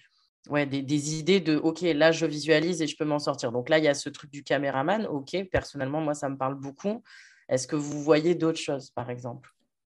ouais, 0.47 0.67
des, 0.67 0.84
des, 0.84 1.17
idées 1.17 1.39
de 1.39 1.58
OK, 1.58 1.82
là, 1.82 2.12
je 2.12 2.28
visualise 2.28 2.84
et 2.84 2.88
je 2.88 2.95
peux 2.95 3.06
m'en 3.06 3.17
sortir. 3.17 3.52
Donc 3.52 3.67
là, 3.67 3.80
il 3.80 3.84
y 3.84 3.88
a 3.88 3.95
ce 3.95 4.10
truc 4.10 4.30
du 4.30 4.43
caméraman. 4.43 5.08
OK, 5.08 5.36
personnellement, 5.52 6.02
moi, 6.02 6.13
ça 6.13 6.30
me 6.30 6.38
parle 6.38 6.54
beaucoup. 6.54 7.02
Est-ce 7.49 7.65
que 7.65 7.76
vous 7.76 8.04
voyez 8.04 8.36
d'autres 8.36 8.62
choses, 8.62 8.91
par 8.91 9.10
exemple? 9.10 9.49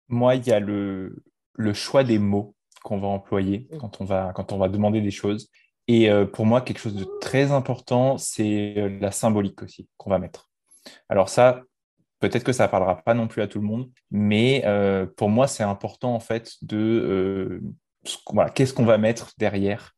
Moi, 0.08 0.36
il 0.36 0.45
y 0.45 0.52
a 0.52 0.60
le, 0.60 1.15
le 1.56 1.73
choix 1.73 2.04
des 2.04 2.19
mots 2.19 2.54
qu'on 2.84 3.00
va 3.00 3.08
employer 3.08 3.67
mm. 3.72 3.78
quand 3.78 4.02
on 4.02 4.06
va, 4.06 4.32
quand 4.36 4.52
on 4.52 4.58
va 4.58 4.69
demander 4.69 5.02
des 5.02 5.12
choses. 5.12 5.50
Et 5.88 6.10
euh, 6.10 6.26
pour 6.26 6.46
moi, 6.46 6.62
quelque 6.62 6.80
chose 6.80 6.96
de 6.96 7.08
très 7.19 7.52
important, 7.52 8.17
c'est 8.17 8.76
euh, 8.78 8.98
la 9.02 9.12
symbolique 9.12 9.62
aussi 9.63 9.88
qu'on 9.98 10.10
va 10.10 10.19
mettre. 10.19 10.50
Alors 11.10 11.30
ça, 11.30 11.62
peut-être 12.19 12.43
que 12.43 12.54
ça 12.54 12.67
ne 12.67 12.72
parlera 12.72 13.02
pas 13.02 13.13
non 13.13 13.28
plus 13.28 13.41
à 13.41 13.48
tout 13.48 13.60
le 13.60 13.65
monde, 13.65 13.89
mais 14.12 14.63
euh, 14.65 15.06
pour 15.17 15.30
moi, 15.30 15.48
c'est 15.48 15.63
important 15.63 16.13
en 16.13 16.19
fait 16.19 16.54
de 16.62 16.78
euh, 16.78 17.62
voilà, 18.32 18.50
qu'est-ce 18.50 18.74
qu'on 18.74 18.86
va 18.86 18.98
mettre 18.98 19.34
derrière 19.38 19.96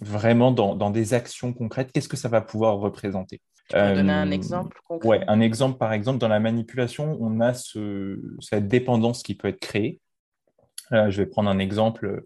vraiment 0.00 0.50
dans, 0.50 0.90
des 0.90 1.12
actions 1.12 1.52
concrètes, 1.52 1.92
qu'est-ce 1.92 2.08
que 2.08 2.16
ça 2.16 2.28
va 2.28 2.40
pouvoir 2.40 2.78
représenter? 2.78 3.42
Tu 3.68 3.76
peux 3.76 3.94
donner 3.94 4.12
un 4.14 4.30
exemple 4.30 4.80
concret? 4.86 5.08
Ouais, 5.08 5.24
un 5.28 5.40
exemple 5.40 5.76
par 5.76 5.92
exemple 5.92 6.18
dans 6.18 6.28
la 6.28 6.40
manipulation, 6.40 7.18
on 7.20 7.40
a 7.40 7.52
ce, 7.52 8.18
cette 8.40 8.66
dépendance 8.66 9.22
qui 9.22 9.34
peut 9.34 9.48
être 9.48 9.60
créée. 9.60 10.00
Je 10.90 11.22
vais 11.22 11.26
prendre 11.26 11.50
un 11.50 11.58
exemple 11.58 12.24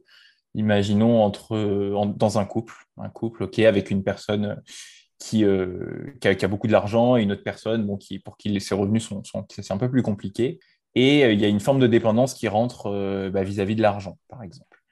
imaginons 0.55 1.22
entre, 1.22 2.05
dans 2.16 2.38
un 2.38 2.44
couple, 2.44 2.75
un 2.98 3.09
couple 3.09 3.44
ok, 3.44 3.59
avec 3.61 3.90
une 3.90 4.05
personne 4.05 4.61
qui, 5.22 5.44
euh, 5.44 6.14
qui, 6.20 6.29
a, 6.44 6.48
beaucoup 6.48 6.66
de 6.66 6.72
l'argent 6.72 7.16
et 7.16 7.22
une 7.22 7.33
autre 7.33 7.44
personne 7.44 7.87
bon, 7.87 7.96
qui, 7.96 8.18
pour 8.18 8.37
qui 8.37 8.61
ses 8.61 8.75
revenus 8.75 9.07
sont, 9.07 9.22
sont 9.25 9.46
c'est 9.48 9.72
un 9.72 9.79
peu 9.79 9.90
plus 9.90 10.03
compliqué. 10.03 10.59
Et 10.94 11.25
euh, 11.25 11.33
il 11.33 11.40
y 11.40 11.44
a 11.44 11.48
une 11.48 11.61
forme 11.61 11.79
de 11.79 11.87
dépendance 11.87 12.35
qui 12.35 12.48
rentre 12.48 12.87
euh, 12.87 13.31
bah, 13.31 13.44
vis-à-vis 13.44 13.77
de 13.77 13.83
l'argent, 13.83 14.18
par 14.29 14.42
exemple. 14.42 14.83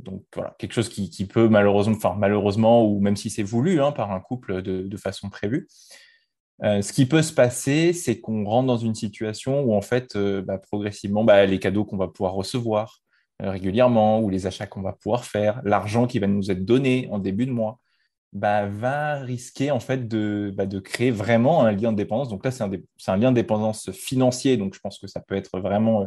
donc 0.00 0.24
voilà, 0.34 0.54
quelque 0.58 0.72
chose 0.72 0.88
qui, 0.88 1.10
qui, 1.10 1.26
peut 1.26 1.48
malheureusement, 1.48 1.96
enfin 1.96 2.14
malheureusement, 2.18 2.86
ou 2.86 3.00
même 3.00 3.16
si 3.16 3.30
c'est 3.30 3.42
voulu 3.42 3.80
hein, 3.80 3.92
par 3.92 4.12
un 4.12 4.20
couple 4.20 4.62
de, 4.62 4.82
de 4.82 4.96
façon 4.96 5.30
prévue, 5.30 5.66
ce 6.62 6.92
qui 6.92 7.06
peut 7.06 7.22
se 7.22 7.32
passer, 7.32 7.92
c'est 7.92 8.20
qu'on 8.20 8.44
rentre 8.44 8.68
dans 8.68 8.76
une 8.76 8.94
situation 8.94 9.62
où 9.62 9.74
en 9.74 9.82
fait, 9.82 10.16
bah, 10.16 10.58
progressivement, 10.58 11.24
bah, 11.24 11.44
les 11.44 11.58
cadeaux 11.58 11.84
qu'on 11.84 11.96
va 11.96 12.08
pouvoir 12.08 12.34
recevoir, 12.34 13.02
euh, 13.42 13.50
régulièrement 13.50 14.20
ou 14.20 14.30
les 14.30 14.46
achats 14.46 14.66
qu'on 14.66 14.82
va 14.82 14.92
pouvoir 14.92 15.24
faire, 15.24 15.60
l'argent 15.64 16.06
qui 16.06 16.20
va 16.20 16.28
nous 16.28 16.50
être 16.52 16.64
donné 16.64 17.08
en 17.10 17.18
début 17.18 17.46
de 17.46 17.50
mois, 17.50 17.80
bah, 18.32 18.66
va 18.66 19.16
risquer 19.20 19.72
en 19.72 19.80
fait 19.80 20.06
de, 20.06 20.54
créer 20.84 21.10
vraiment 21.10 21.64
un 21.64 21.72
lien 21.72 21.92
de 21.92 21.96
dépendance. 21.96 22.28
Donc 22.28 22.44
là, 22.44 22.52
c'est 22.52 22.62
un, 22.62 23.16
lien 23.16 23.30
de 23.30 23.34
dépendance 23.34 23.90
financier, 23.90 24.56
donc 24.56 24.74
je 24.74 24.80
pense 24.80 24.98
que 24.98 25.08
ça 25.08 25.20
peut 25.20 25.34
être 25.34 25.58
vraiment 25.58 26.06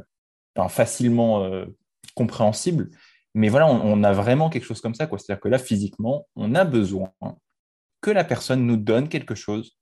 euh, 0.57 0.67
facilement 0.69 1.43
euh, 1.43 1.65
compréhensible. 2.15 2.89
Mais 3.33 3.49
voilà, 3.49 3.67
on, 3.67 4.03
a 4.03 4.13
vraiment 4.13 4.49
quelque 4.49 4.63
chose 4.63 4.79
comme 4.79 4.95
ça. 4.95 5.09
C'est-à-dire 5.09 5.41
que 5.41 5.49
là, 5.49 5.57
physiquement, 5.57 6.27
on 6.37 6.55
a 6.55 6.63
besoin 6.63 7.11
que 7.99 8.11
la 8.11 8.23
personne 8.23 8.65
nous 8.65 8.77
donne 8.77 9.09
quelque 9.09 9.35
chose 9.35 9.75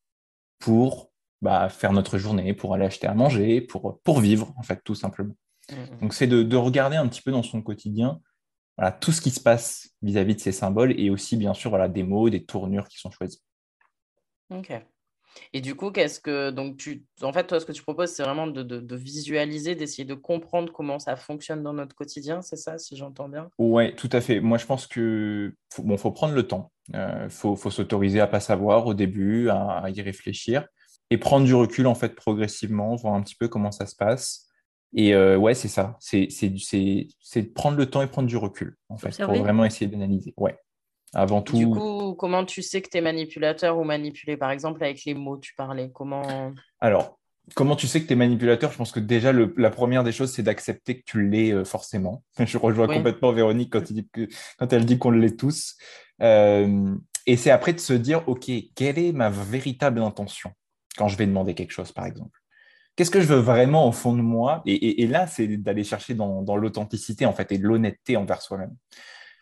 pour 0.63 1.11
bah, 1.41 1.67
faire 1.67 1.91
notre 1.91 2.17
journée, 2.17 2.53
pour 2.53 2.73
aller 2.73 2.85
acheter 2.85 3.05
à 3.05 3.13
manger, 3.13 3.59
pour, 3.59 3.99
pour 4.01 4.21
vivre, 4.21 4.53
en 4.55 4.63
fait, 4.63 4.81
tout 4.85 4.95
simplement. 4.95 5.35
Mm, 5.69 5.75
mm. 5.75 5.99
Donc, 5.99 6.13
c'est 6.13 6.25
de, 6.25 6.55
regarder 6.55 6.95
un 6.95 7.05
petit 7.09 7.21
peu 7.21 7.31
dans 7.31 7.43
son 7.43 7.61
quotidien 7.61 8.21
voilà, 8.77 8.93
tout 8.93 9.11
ce 9.11 9.19
qui 9.19 9.29
se 9.29 9.41
passe 9.41 9.89
vis-à-vis 10.01 10.35
de 10.35 10.39
ces 10.39 10.53
symboles 10.53 10.97
et 10.97 11.09
aussi, 11.09 11.35
bien 11.35 11.53
sûr, 11.53 11.69
voilà, 11.69 11.89
des 11.89 12.03
mots, 12.03 12.29
des 12.29 12.45
tournures 12.45 12.87
qui 12.87 12.97
sont 12.97 13.11
choisis. 13.11 13.43
Ok. 14.49 14.71
Et 15.53 15.61
du 15.61 15.75
coup, 15.75 15.91
qu'est-ce 15.91 16.19
que. 16.19 16.51
Donc, 16.51 16.77
tu... 16.77 17.05
en 17.21 17.31
fait, 17.33 17.45
toi, 17.45 17.59
ce 17.59 17.65
que 17.65 17.71
tu 17.71 17.83
proposes, 17.83 18.09
c'est 18.09 18.23
vraiment 18.23 18.47
de, 18.47 18.95
visualiser, 18.95 19.75
d'essayer 19.75 20.05
de 20.05 20.13
comprendre 20.13 20.71
comment 20.71 20.99
ça 20.99 21.15
fonctionne 21.15 21.63
dans 21.63 21.73
notre 21.73 21.95
quotidien, 21.95 22.41
c'est 22.41 22.55
ça, 22.55 22.77
si 22.77 22.95
j'entends 22.95 23.29
bien? 23.29 23.49
Oui, 23.57 23.95
tout 23.95 24.09
à 24.11 24.21
fait. 24.21 24.39
Moi, 24.39 24.57
je 24.57 24.65
pense 24.65 24.87
que 24.87 25.53
faut, 25.71 25.83
bon, 25.83 25.97
faut 25.97 26.11
prendre 26.11 26.33
le 26.33 26.47
temps. 26.47 26.71
Il 26.89 26.95
euh, 26.95 27.29
faut, 27.29 27.55
s'autoriser 27.55 28.19
à 28.19 28.27
pas 28.27 28.39
savoir 28.39 28.85
au 28.87 28.93
début, 28.93 29.49
à, 29.49 29.85
y 29.89 30.01
réfléchir 30.01 30.67
et 31.09 31.17
prendre 31.17 31.45
du 31.45 31.53
recul, 31.53 31.87
en 31.87 31.95
fait, 31.95 32.15
progressivement, 32.15 32.95
voir 32.95 33.13
un 33.13 33.21
petit 33.21 33.35
peu 33.35 33.47
comment 33.47 33.71
ça 33.71 33.85
se 33.85 33.95
passe. 33.95 34.47
Et 34.95 35.15
euh, 35.15 35.37
ouais, 35.37 35.53
c'est 35.53 35.67
ça. 35.67 35.97
C'est 35.99 36.27
de 36.27 37.53
prendre 37.53 37.77
le 37.77 37.87
temps 37.87 38.01
et 38.01 38.07
prendre 38.07 38.27
du 38.27 38.37
recul, 38.37 38.75
en 38.89 38.97
fait, 38.97 39.17
pour 39.23 39.35
vraiment 39.35 39.65
essayer 39.65 39.87
d'analyser. 39.87 40.33
Ouais. 40.37 40.57
Avant 41.13 41.41
tout. 41.41 41.57
Du 41.57 41.67
coup, 41.67 42.15
comment 42.17 42.43
tu 42.43 42.61
sais 42.61 42.81
que 42.81 42.89
tu 42.89 42.97
es 42.97 43.01
manipulateur 43.01 43.77
ou 43.77 43.83
manipulé? 43.83 44.37
Par 44.37 44.51
exemple, 44.51 44.83
avec 44.83 45.05
les 45.05 45.13
mots, 45.13 45.37
tu 45.37 45.53
parlais. 45.55 45.91
Comment. 45.93 46.53
Alors, 46.79 47.19
comment 47.55 47.75
tu 47.75 47.87
sais 47.87 48.01
que 48.01 48.07
tu 48.07 48.13
es 48.13 48.15
manipulateur? 48.15 48.71
Je 48.71 48.77
pense 48.77 48.91
que 48.91 48.99
déjà, 48.99 49.31
la 49.31 49.69
première 49.69 50.03
des 50.03 50.11
choses, 50.11 50.31
c'est 50.31 50.43
d'accepter 50.43 50.99
que 50.99 51.03
tu 51.05 51.27
l'es 51.29 51.51
euh, 51.51 51.65
forcément. 51.65 52.23
Je 52.39 52.57
rejoins 52.57 52.87
complètement 52.87 53.31
Véronique 53.31 53.71
quand, 53.71 53.89
il 53.89 53.93
dit 53.93 54.07
que, 54.11 54.27
quand 54.57 54.73
elle 54.73 54.85
dit 54.85 54.97
qu'on 54.97 55.11
l'est 55.11 55.37
tous. 55.37 55.75
Euh, 56.21 56.95
et 57.25 57.37
c'est 57.37 57.51
après 57.51 57.73
de 57.73 57.79
se 57.79 57.93
dire, 57.93 58.27
OK, 58.27 58.51
quelle 58.75 58.99
est 58.99 59.11
ma 59.11 59.29
véritable 59.29 60.01
intention 60.01 60.51
quand 60.97 61.07
je 61.07 61.17
vais 61.17 61.25
demander 61.25 61.53
quelque 61.53 61.71
chose, 61.71 61.91
par 61.91 62.05
exemple? 62.05 62.39
Qu'est-ce 62.95 63.09
que 63.09 63.21
je 63.21 63.25
veux 63.25 63.39
vraiment 63.39 63.87
au 63.87 63.91
fond 63.91 64.13
de 64.13 64.21
moi? 64.21 64.61
Et, 64.65 65.07
là, 65.07 65.25
c'est 65.25 65.47
d'aller 65.57 65.83
chercher 65.83 66.13
dans, 66.13 66.55
l'authenticité 66.55 67.25
en 67.25 67.33
fait 67.33 67.51
et 67.51 67.57
l'honnêteté 67.57 68.17
envers 68.17 68.41
soi-même. 68.41 68.75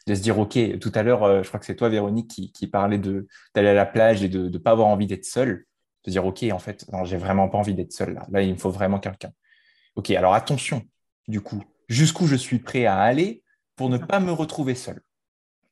De 0.08 0.16
se 0.16 0.22
dire, 0.22 0.40
OK, 0.40 0.58
tout 0.80 0.92
à 0.96 1.04
l'heure, 1.04 1.24
euh, 1.24 1.44
je 1.44 1.48
crois 1.48 1.60
que 1.60 1.66
c'est 1.66 1.76
toi, 1.76 1.90
Véronique, 1.90 2.52
qui, 2.54 2.68
parlait 2.68 2.98
d'aller 2.98 3.70
à 3.70 3.74
la 3.74 3.86
plage 3.86 4.24
et 4.24 4.30
de 4.30 4.50
ne 4.50 4.58
pas 4.58 4.72
avoir 4.72 4.88
envie 4.88 5.08
d'être 5.08 5.26
seul. 5.26 5.66
De 6.06 6.12
dire, 6.12 6.26
OK, 6.26 6.44
en 6.52 6.60
fait, 6.60 6.86
j'ai 7.04 7.18
vraiment 7.18 7.48
pas 7.50 7.60
envie 7.60 7.76
d'être 7.76 7.92
seul 7.92 8.14
là. 8.16 8.26
Là, 8.32 8.42
il 8.42 8.54
me 8.54 8.58
faut 8.58 8.72
vraiment 8.72 9.00
quelqu'un. 9.00 9.32
OK, 9.96 10.10
alors 10.12 10.34
attention, 10.34 10.82
du 11.28 11.42
coup, 11.42 11.64
jusqu'où 11.88 12.26
je 12.26 12.36
suis 12.36 12.60
prêt 12.60 12.86
à 12.86 12.98
aller 13.00 13.44
pour 13.76 13.90
ne 13.90 13.98
pas 13.98 14.20
me 14.20 14.32
retrouver 14.32 14.74
seul. 14.74 15.02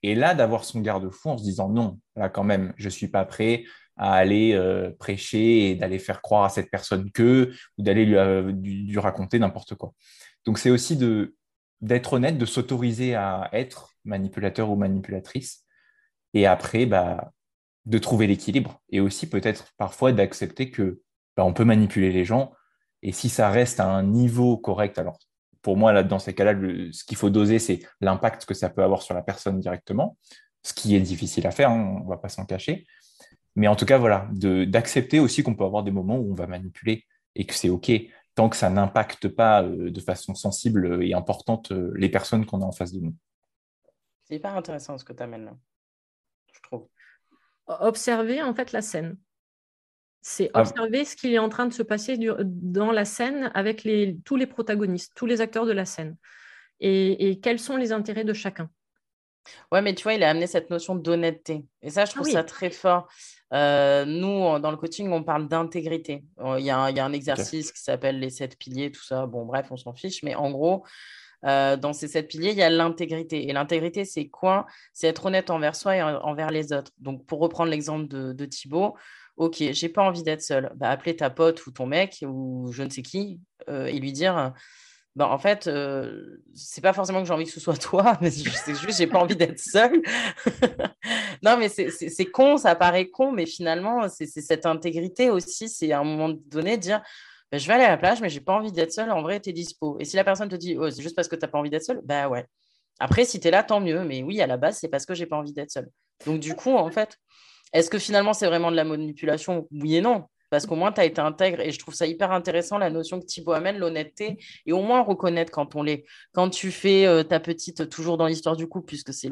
Et 0.03 0.15
là, 0.15 0.35
d'avoir 0.35 0.63
son 0.63 0.81
garde-fou 0.81 1.29
en 1.29 1.37
se 1.37 1.43
disant, 1.43 1.69
non, 1.69 1.99
là, 2.15 2.29
quand 2.29 2.43
même, 2.43 2.73
je 2.77 2.85
ne 2.85 2.89
suis 2.89 3.07
pas 3.07 3.25
prêt 3.25 3.63
à 3.99 4.13
aller 4.13 4.53
euh, 4.53 4.91
prêcher 4.97 5.71
et 5.71 5.75
d'aller 5.75 5.99
faire 5.99 6.21
croire 6.21 6.45
à 6.45 6.49
cette 6.49 6.71
personne 6.71 7.11
que, 7.11 7.51
ou 7.77 7.83
d'aller 7.83 8.05
lui, 8.05 8.15
euh, 8.15 8.99
raconter 8.99 9.39
n'importe 9.39 9.75
quoi. 9.75 9.93
Donc 10.45 10.57
c'est 10.57 10.71
aussi 10.71 10.95
de 10.95 11.35
d'être 11.81 12.13
honnête, 12.13 12.37
de 12.37 12.45
s'autoriser 12.45 13.15
à 13.15 13.49
être 13.53 13.88
manipulateur 14.05 14.69
ou 14.69 14.75
manipulatrice, 14.75 15.65
et 16.33 16.45
après, 16.45 16.85
bah, 16.85 17.31
de 17.85 17.97
trouver 17.97 18.27
l'équilibre, 18.27 18.81
et 18.89 18.99
aussi 18.99 19.29
peut-être 19.29 19.73
parfois 19.77 20.11
d'accepter 20.11 20.69
que 20.69 21.01
bah, 21.37 21.45
on 21.45 21.53
peut 21.53 21.65
manipuler 21.65 22.11
les 22.11 22.25
gens, 22.25 22.53
et 23.01 23.11
si 23.11 23.29
ça 23.29 23.49
reste 23.49 23.79
à 23.79 23.87
un 23.87 24.03
niveau 24.03 24.57
correct, 24.57 24.99
alors 24.99 25.19
pour 25.61 25.77
moi, 25.77 25.91
là, 25.91 26.03
dans 26.03 26.19
ces 26.19 26.33
cas-là, 26.33 26.53
ce 26.91 27.03
qu'il 27.03 27.17
faut 27.17 27.29
doser, 27.29 27.59
c'est 27.59 27.79
l'impact 28.01 28.45
que 28.45 28.53
ça 28.53 28.69
peut 28.69 28.83
avoir 28.83 29.01
sur 29.01 29.13
la 29.13 29.21
personne 29.21 29.59
directement, 29.59 30.17
ce 30.63 30.73
qui 30.73 30.95
est 30.95 31.01
difficile 31.01 31.47
à 31.47 31.51
faire, 31.51 31.69
hein, 31.69 31.97
on 31.99 32.03
ne 32.03 32.09
va 32.09 32.17
pas 32.17 32.29
s'en 32.29 32.45
cacher, 32.45 32.85
mais 33.55 33.67
en 33.67 33.75
tout 33.75 33.85
cas, 33.85 33.97
voilà, 33.97 34.29
d'accepter 34.31 35.19
aussi 35.19 35.43
qu'on 35.43 35.55
peut 35.55 35.65
avoir 35.65 35.83
des 35.83 35.91
moments 35.91 36.17
où 36.17 36.31
on 36.31 36.35
va 36.35 36.47
manipuler 36.47 37.05
et 37.35 37.45
que 37.45 37.53
c'est 37.53 37.69
OK, 37.69 37.91
tant 38.35 38.49
que 38.49 38.55
ça 38.55 38.69
n'impacte 38.69 39.27
pas 39.27 39.63
euh, 39.63 39.91
de 39.91 39.99
façon 39.99 40.33
sensible 40.35 41.03
et 41.03 41.13
importante 41.13 41.71
euh, 41.71 41.91
les 41.95 42.09
personnes 42.09 42.45
qu'on 42.45 42.61
a 42.61 42.65
en 42.65 42.71
face 42.71 42.93
de 42.93 43.01
nous. 43.01 43.15
C'est 44.29 44.35
hyper 44.35 44.55
intéressant 44.55 44.97
ce 44.97 45.03
que 45.03 45.13
tu 45.13 45.23
amènes 45.23 45.45
là, 45.45 45.57
je 46.53 46.59
trouve. 46.61 46.87
Observer 47.67 48.41
en 48.41 48.53
fait 48.53 48.71
la 48.71 48.81
scène. 48.81 49.17
C'est 50.21 50.51
ah. 50.53 50.61
observer 50.61 51.05
ce 51.05 51.15
qui 51.15 51.33
est 51.33 51.39
en 51.39 51.49
train 51.49 51.65
de 51.65 51.73
se 51.73 51.83
passer 51.83 52.17
dans 52.43 52.91
la 52.91 53.05
scène 53.05 53.51
avec 53.53 53.83
les, 53.83 54.17
tous 54.25 54.35
les 54.35 54.47
protagonistes, 54.47 55.13
tous 55.15 55.25
les 55.25 55.41
acteurs 55.41 55.65
de 55.65 55.71
la 55.71 55.85
scène. 55.85 56.17
et 56.79 57.39
quels 57.41 57.59
sont 57.59 57.77
les 57.77 57.91
intérêts 57.91 58.23
de 58.23 58.33
chacun. 58.33 58.69
Ouais, 59.71 59.81
mais 59.81 59.93
tu 59.93 60.03
vois, 60.03 60.13
il 60.13 60.23
a 60.23 60.29
amené 60.29 60.47
cette 60.47 60.69
notion 60.69 60.95
d'honnêteté. 60.95 61.65
Et 61.81 61.89
ça, 61.89 62.05
je 62.05 62.11
ah 62.11 62.15
trouve 62.15 62.29
ça 62.29 62.43
très 62.43 62.69
fort. 62.69 63.07
Euh, 63.53 64.05
nous, 64.05 64.59
dans 64.59 64.71
le 64.71 64.77
coaching, 64.77 65.11
on 65.11 65.23
parle 65.23 65.47
d'intégrité. 65.47 66.23
Il 66.57 66.63
y, 66.63 66.69
a 66.69 66.79
un 66.79 67.13
exercice 67.13 67.71
qui 67.71 67.81
s'appelle 67.81 68.19
les 68.19 68.29
sept 68.29 68.57
piliers, 68.57 68.91
tout 68.91 69.03
ça. 69.03 69.25
Bon, 69.25 69.45
bref, 69.45 69.67
on 69.71 69.77
s'en 69.77 69.93
fiche. 69.93 70.23
Mais 70.23 70.35
en 70.35 70.51
gros, 70.51 70.85
euh, 71.45 71.77
dans 71.77 71.93
ces 71.93 72.07
sept 72.07 72.27
piliers, 72.27 72.51
il 72.51 72.57
y 72.57 72.63
a 72.63 72.69
l'intégrité. 72.69 73.47
Et 73.47 73.53
l'intégrité, 73.53 74.05
c'est 74.05 74.27
quoi? 74.27 74.65
C'est 74.93 75.07
être 75.07 75.25
honnête 75.25 75.49
envers 75.49 75.75
soi 75.75 75.95
et 75.97 76.01
envers 76.01 76.51
les 76.51 76.73
autres. 76.73 76.91
Donc, 76.99 77.25
pour 77.25 77.39
reprendre 77.39 77.71
l'exemple 77.71 78.07
de, 78.07 78.33
de 78.33 78.45
Thibaut, 78.45 78.95
ok, 79.37 79.63
j'ai 79.71 79.89
pas 79.89 80.03
envie 80.03 80.23
d'être 80.23 80.41
seul. 80.41 80.71
Bah, 80.75 80.89
appeler 80.89 81.15
ta 81.15 81.29
pote 81.29 81.65
ou 81.65 81.71
ton 81.71 81.85
mec 81.85 82.23
ou 82.27 82.71
je 82.71 82.83
ne 82.83 82.89
sais 82.89 83.01
qui 83.01 83.39
euh, 83.69 83.85
et 83.85 83.99
lui 83.99 84.11
dire 84.11 84.53
ben, 85.15 85.25
en 85.25 85.37
fait, 85.37 85.67
euh, 85.67 86.37
c'est 86.53 86.81
pas 86.81 86.93
forcément 86.93 87.19
que 87.19 87.27
j'ai 87.27 87.33
envie 87.33 87.45
que 87.45 87.51
ce 87.51 87.59
soit 87.59 87.77
toi, 87.81 88.17
mais 88.21 88.31
c'est 88.31 88.75
juste 88.75 88.97
j'ai 88.97 89.07
pas 89.07 89.19
envie 89.19 89.35
d'être 89.35 89.59
seule. 89.59 90.01
non, 91.43 91.57
mais 91.57 91.67
c'est 91.67 92.25
con, 92.25 92.57
ça 92.57 92.75
paraît 92.75 93.09
con, 93.09 93.31
mais 93.31 93.45
finalement, 93.45 94.07
c'est 94.07 94.27
cette 94.27 94.65
intégrité 94.65 95.29
aussi. 95.29 95.67
C'est 95.67 95.91
à 95.91 95.99
un 95.99 96.03
moment 96.03 96.29
donné 96.47 96.77
dire 96.77 97.01
ben, 97.51 97.59
je 97.59 97.67
vais 97.67 97.73
aller 97.73 97.83
à 97.83 97.89
la 97.89 97.97
plage, 97.97 98.21
mais 98.21 98.29
j'ai 98.29 98.41
pas 98.41 98.53
envie 98.53 98.71
d'être 98.71 98.91
seule. 98.93 99.11
En 99.11 99.21
vrai, 99.21 99.39
tu 99.39 99.49
es 99.49 99.53
dispo. 99.53 99.97
Et 99.99 100.05
si 100.05 100.15
la 100.15 100.23
personne 100.23 100.49
te 100.49 100.55
dit 100.55 100.77
oh, 100.77 100.89
c'est 100.89 101.01
juste 101.01 101.15
parce 101.15 101.27
que 101.27 101.35
tu 101.35 101.41
n'as 101.41 101.47
pas 101.47 101.57
envie 101.59 101.69
d'être 101.69 101.83
seule, 101.83 102.01
bah 102.03 102.29
ouais. 102.29 102.45
Après, 102.99 103.25
si 103.25 103.39
tu 103.39 103.47
es 103.47 103.51
là, 103.51 103.63
tant 103.63 103.79
mieux. 103.79 104.03
Mais 104.03 104.23
oui, 104.23 104.41
à 104.41 104.47
la 104.47 104.57
base, 104.57 104.77
c'est 104.79 104.89
parce 104.89 105.05
que 105.05 105.13
j'ai 105.15 105.25
pas 105.25 105.37
envie 105.37 105.53
d'être 105.53 105.71
seule. 105.71 105.89
Donc, 106.25 106.39
du 106.39 106.55
coup, 106.55 106.71
en 106.71 106.91
fait, 106.91 107.17
est-ce 107.73 107.89
que 107.89 107.99
finalement, 107.99 108.33
c'est 108.33 108.47
vraiment 108.47 108.71
de 108.71 108.75
la 108.75 108.83
manipulation? 108.83 109.67
Oui 109.71 109.95
et 109.95 110.01
non 110.01 110.25
parce 110.49 110.65
qu'au 110.65 110.75
moins 110.75 110.91
tu 110.91 111.01
as 111.01 111.05
été 111.05 111.21
intègre 111.21 111.59
et 111.61 111.71
je 111.71 111.79
trouve 111.79 111.93
ça 111.93 112.07
hyper 112.07 112.31
intéressant 112.31 112.77
la 112.77 112.89
notion 112.89 113.19
que 113.19 113.25
Thibaut 113.25 113.53
amène, 113.53 113.77
l'honnêteté 113.77 114.37
et 114.65 114.73
au 114.73 114.81
moins 114.81 115.01
reconnaître 115.01 115.51
quand 115.51 115.75
on 115.75 115.83
l'est. 115.83 116.05
Quand 116.33 116.49
tu 116.49 116.71
fais 116.71 117.05
euh, 117.05 117.23
ta 117.23 117.39
petite, 117.39 117.89
toujours 117.89 118.17
dans 118.17 118.27
l'histoire 118.27 118.55
du 118.55 118.67
couple, 118.67 118.87
puisque 118.87 119.13
c'est 119.13 119.29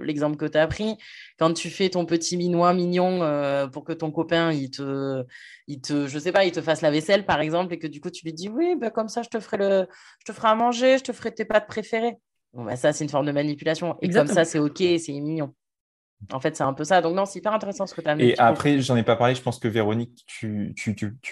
l'exemple 0.00 0.36
que 0.36 0.46
tu 0.46 0.58
as 0.58 0.62
appris, 0.62 0.96
quand 1.38 1.52
tu 1.52 1.70
fais 1.70 1.90
ton 1.90 2.06
petit 2.06 2.36
minois 2.36 2.72
mignon 2.72 3.22
euh, 3.22 3.66
pour 3.66 3.84
que 3.84 3.92
ton 3.92 4.10
copain, 4.10 4.52
il 4.52 4.70
te, 4.70 5.24
il 5.66 5.80
te, 5.80 6.06
je 6.06 6.18
sais 6.18 6.32
pas, 6.32 6.44
il 6.44 6.52
te 6.52 6.60
fasse 6.60 6.80
la 6.82 6.90
vaisselle 6.90 7.26
par 7.26 7.40
exemple 7.40 7.74
et 7.74 7.78
que 7.78 7.86
du 7.86 8.00
coup 8.00 8.10
tu 8.10 8.24
lui 8.24 8.32
dis 8.32 8.48
oui, 8.48 8.76
bah, 8.76 8.90
comme 8.90 9.08
ça 9.08 9.22
je 9.22 9.28
te, 9.28 9.40
ferai 9.40 9.58
le, 9.58 9.86
je 10.20 10.32
te 10.32 10.36
ferai 10.36 10.48
à 10.48 10.54
manger, 10.54 10.98
je 10.98 11.04
te 11.04 11.12
ferai 11.12 11.34
tes 11.34 11.44
pâtes 11.44 11.66
préférées. 11.66 12.16
Bon, 12.52 12.64
bah, 12.64 12.76
ça 12.76 12.92
c'est 12.92 13.04
une 13.04 13.10
forme 13.10 13.26
de 13.26 13.32
manipulation 13.32 13.96
et 14.00 14.08
comme 14.08 14.28
ça 14.28 14.44
c'est 14.44 14.58
ok, 14.58 14.78
c'est 14.78 15.12
mignon. 15.12 15.54
En 16.32 16.40
fait, 16.40 16.56
c'est 16.56 16.64
un 16.64 16.72
peu 16.72 16.84
ça. 16.84 17.00
Donc, 17.00 17.14
non, 17.14 17.26
c'est 17.26 17.38
hyper 17.38 17.52
intéressant 17.52 17.86
ce 17.86 17.94
que 17.94 18.00
tu 18.00 18.08
as 18.08 18.14
mis. 18.14 18.24
Et 18.24 18.38
après, 18.38 18.80
j'en 18.80 18.96
ai 18.96 19.02
pas 19.02 19.16
parlé, 19.16 19.34
je 19.34 19.42
pense 19.42 19.58
que 19.58 19.68
Véronique, 19.68 20.24
tu, 20.26 20.74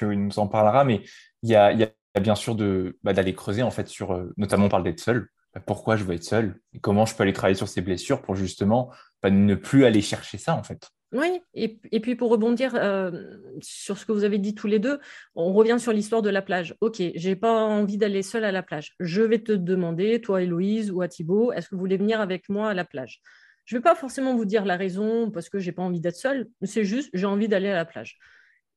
nous 0.03 0.39
en 0.39 0.47
parleras, 0.47 0.85
mais 0.85 1.03
il 1.43 1.51
y 1.51 1.57
a, 1.57 1.75
bien 2.21 2.35
sûr 2.35 2.57
bah, 3.03 3.13
d'aller 3.13 3.35
creuser, 3.35 3.63
en 3.63 3.71
fait, 3.71 3.89
sur, 3.89 4.13
euh, 4.13 4.33
notamment 4.37 4.67
on 4.67 4.69
parle 4.69 4.85
d'être 4.85 5.01
seul. 5.01 5.29
Bah, 5.55 5.63
pourquoi 5.65 5.97
je 5.97 6.05
veux 6.05 6.15
être 6.15 6.25
seul? 6.25 6.61
Et 6.73 6.81
comment 6.81 7.07
je 7.07 7.15
peux 7.15 7.23
aller 7.23 7.33
travailler 7.33 7.57
sur 7.57 7.69
ces 7.69 7.81
blessures 7.81 8.23
pour 8.23 8.35
justement 8.35 8.91
bah, 9.23 9.31
ne 9.31 9.55
plus 9.55 9.85
aller 9.85 10.03
chercher 10.03 10.39
ça, 10.39 10.55
en 10.55 10.63
fait? 10.63 10.91
Oui, 11.15 11.41
et, 11.55 12.01
puis 12.01 12.17
pour 12.17 12.29
rebondir 12.29 12.73
euh, 12.75 13.13
sur 13.61 13.99
ce 13.99 14.05
que 14.05 14.11
vous 14.11 14.25
avez 14.25 14.39
dit 14.39 14.57
tous 14.57 14.67
les 14.67 14.81
deux, 14.81 14.99
on 15.37 15.53
revient 15.53 15.77
sur 15.79 15.93
l'histoire 15.93 16.23
de 16.23 16.31
la 16.31 16.43
plage. 16.43 16.75
Ok, 16.81 17.01
j'ai 17.15 17.37
pas 17.37 17.53
envie 17.53 17.99
d'aller 17.99 18.23
seul 18.23 18.45
à 18.45 18.51
la 18.51 18.65
plage. 18.65 18.95
Je 18.99 19.23
vais 19.23 19.39
te 19.39 19.53
demander, 19.53 20.21
toi 20.21 20.43
Héloïse 20.43 20.91
ou 20.91 21.03
à 21.03 21.09
Thibaut, 21.09 21.53
est-ce 21.53 21.69
que 21.69 21.77
vous 21.77 21.81
voulez 21.81 21.99
venir 21.99 22.21
avec 22.21 22.49
moi 22.49 22.71
à 22.71 22.75
la 22.75 22.85
plage? 22.85 23.23
Je 23.65 23.77
ne 23.77 23.81
vais 23.81 23.83
pas 23.83 23.95
forcément 23.95 24.35
vous 24.37 24.45
dire 24.45 24.65
la 24.65 24.77
raison 24.77 25.31
parce 25.31 25.49
que 25.49 25.59
j'ai 25.59 25.73
pas 25.73 25.83
envie 25.83 26.01
d'être 26.01 26.17
seul, 26.17 26.49
c'est 26.63 26.85
juste 26.85 27.11
j'ai 27.15 27.27
envie 27.27 27.49
d'aller 27.49 27.69
à 27.69 27.75
la 27.75 27.85
plage. 27.85 28.19